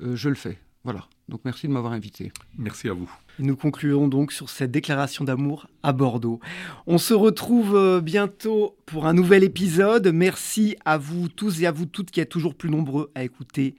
euh, 0.00 0.16
je 0.16 0.28
le 0.28 0.34
fais. 0.34 0.58
Voilà. 0.84 1.06
Donc 1.28 1.40
merci 1.44 1.68
de 1.68 1.72
m'avoir 1.72 1.92
invité. 1.92 2.32
Merci 2.56 2.88
à 2.88 2.94
vous. 2.94 3.10
Nous 3.38 3.56
concluons 3.56 4.08
donc 4.08 4.32
sur 4.32 4.48
cette 4.48 4.70
déclaration 4.70 5.24
d'amour 5.24 5.68
à 5.82 5.92
Bordeaux. 5.92 6.40
On 6.86 6.98
se 6.98 7.14
retrouve 7.14 7.76
euh, 7.76 8.00
bientôt 8.00 8.76
pour 8.86 9.06
un 9.06 9.12
nouvel 9.12 9.44
épisode. 9.44 10.08
Merci 10.08 10.76
à 10.84 10.96
vous 10.96 11.28
tous 11.28 11.60
et 11.60 11.66
à 11.66 11.72
vous 11.72 11.86
toutes 11.86 12.10
qui 12.10 12.20
êtes 12.20 12.30
toujours 12.30 12.54
plus 12.54 12.70
nombreux 12.70 13.10
à 13.14 13.24
écouter 13.24 13.74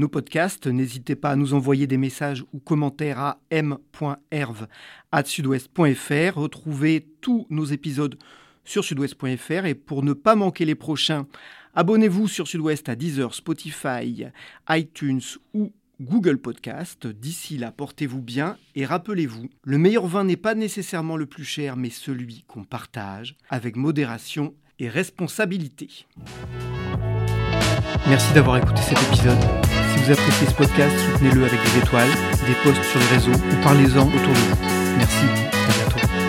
nos 0.00 0.08
podcasts. 0.08 0.66
N'hésitez 0.66 1.14
pas 1.14 1.30
à 1.30 1.36
nous 1.36 1.54
envoyer 1.54 1.86
des 1.86 1.98
messages 1.98 2.44
ou 2.52 2.58
commentaires 2.58 3.20
à 3.20 3.38
m.herve@sudouest.fr. 3.50 6.36
Retrouvez 6.36 7.06
tous 7.20 7.46
nos 7.50 7.66
épisodes 7.66 8.18
sur 8.64 8.84
sudouest.fr 8.84 9.66
et 9.66 9.74
pour 9.74 10.02
ne 10.02 10.12
pas 10.12 10.34
manquer 10.34 10.64
les 10.64 10.74
prochains, 10.74 11.28
abonnez-vous 11.74 12.26
sur 12.28 12.48
Sudouest 12.48 12.88
à 12.88 12.96
Deezer, 12.96 13.34
Spotify, 13.34 14.26
iTunes 14.68 15.20
ou 15.54 15.72
Google 16.00 16.38
Podcast. 16.38 17.06
D'ici 17.06 17.58
là, 17.58 17.72
portez-vous 17.72 18.22
bien 18.22 18.56
et 18.74 18.86
rappelez-vous, 18.86 19.50
le 19.64 19.78
meilleur 19.78 20.06
vin 20.06 20.24
n'est 20.24 20.36
pas 20.36 20.54
nécessairement 20.54 21.16
le 21.16 21.26
plus 21.26 21.44
cher, 21.44 21.76
mais 21.76 21.90
celui 21.90 22.44
qu'on 22.48 22.64
partage 22.64 23.36
avec 23.48 23.76
modération 23.76 24.54
et 24.78 24.88
responsabilité. 24.88 26.06
Merci 28.08 28.32
d'avoir 28.32 28.56
écouté 28.56 28.80
cet 28.82 29.02
épisode. 29.02 29.38
Vous 30.02 30.12
appréciez 30.12 30.46
ce 30.46 30.54
podcast, 30.54 30.96
soutenez-le 31.12 31.44
avec 31.44 31.60
des 31.60 31.78
étoiles, 31.78 32.08
des 32.46 32.54
posts 32.64 32.82
sur 32.84 32.98
les 33.00 33.06
réseaux 33.06 33.32
ou 33.32 33.62
parlez-en 33.62 34.06
autour 34.06 34.32
de 34.32 34.38
vous. 34.38 34.96
Merci, 34.96 35.26
à 35.52 35.72
bientôt. 35.72 36.19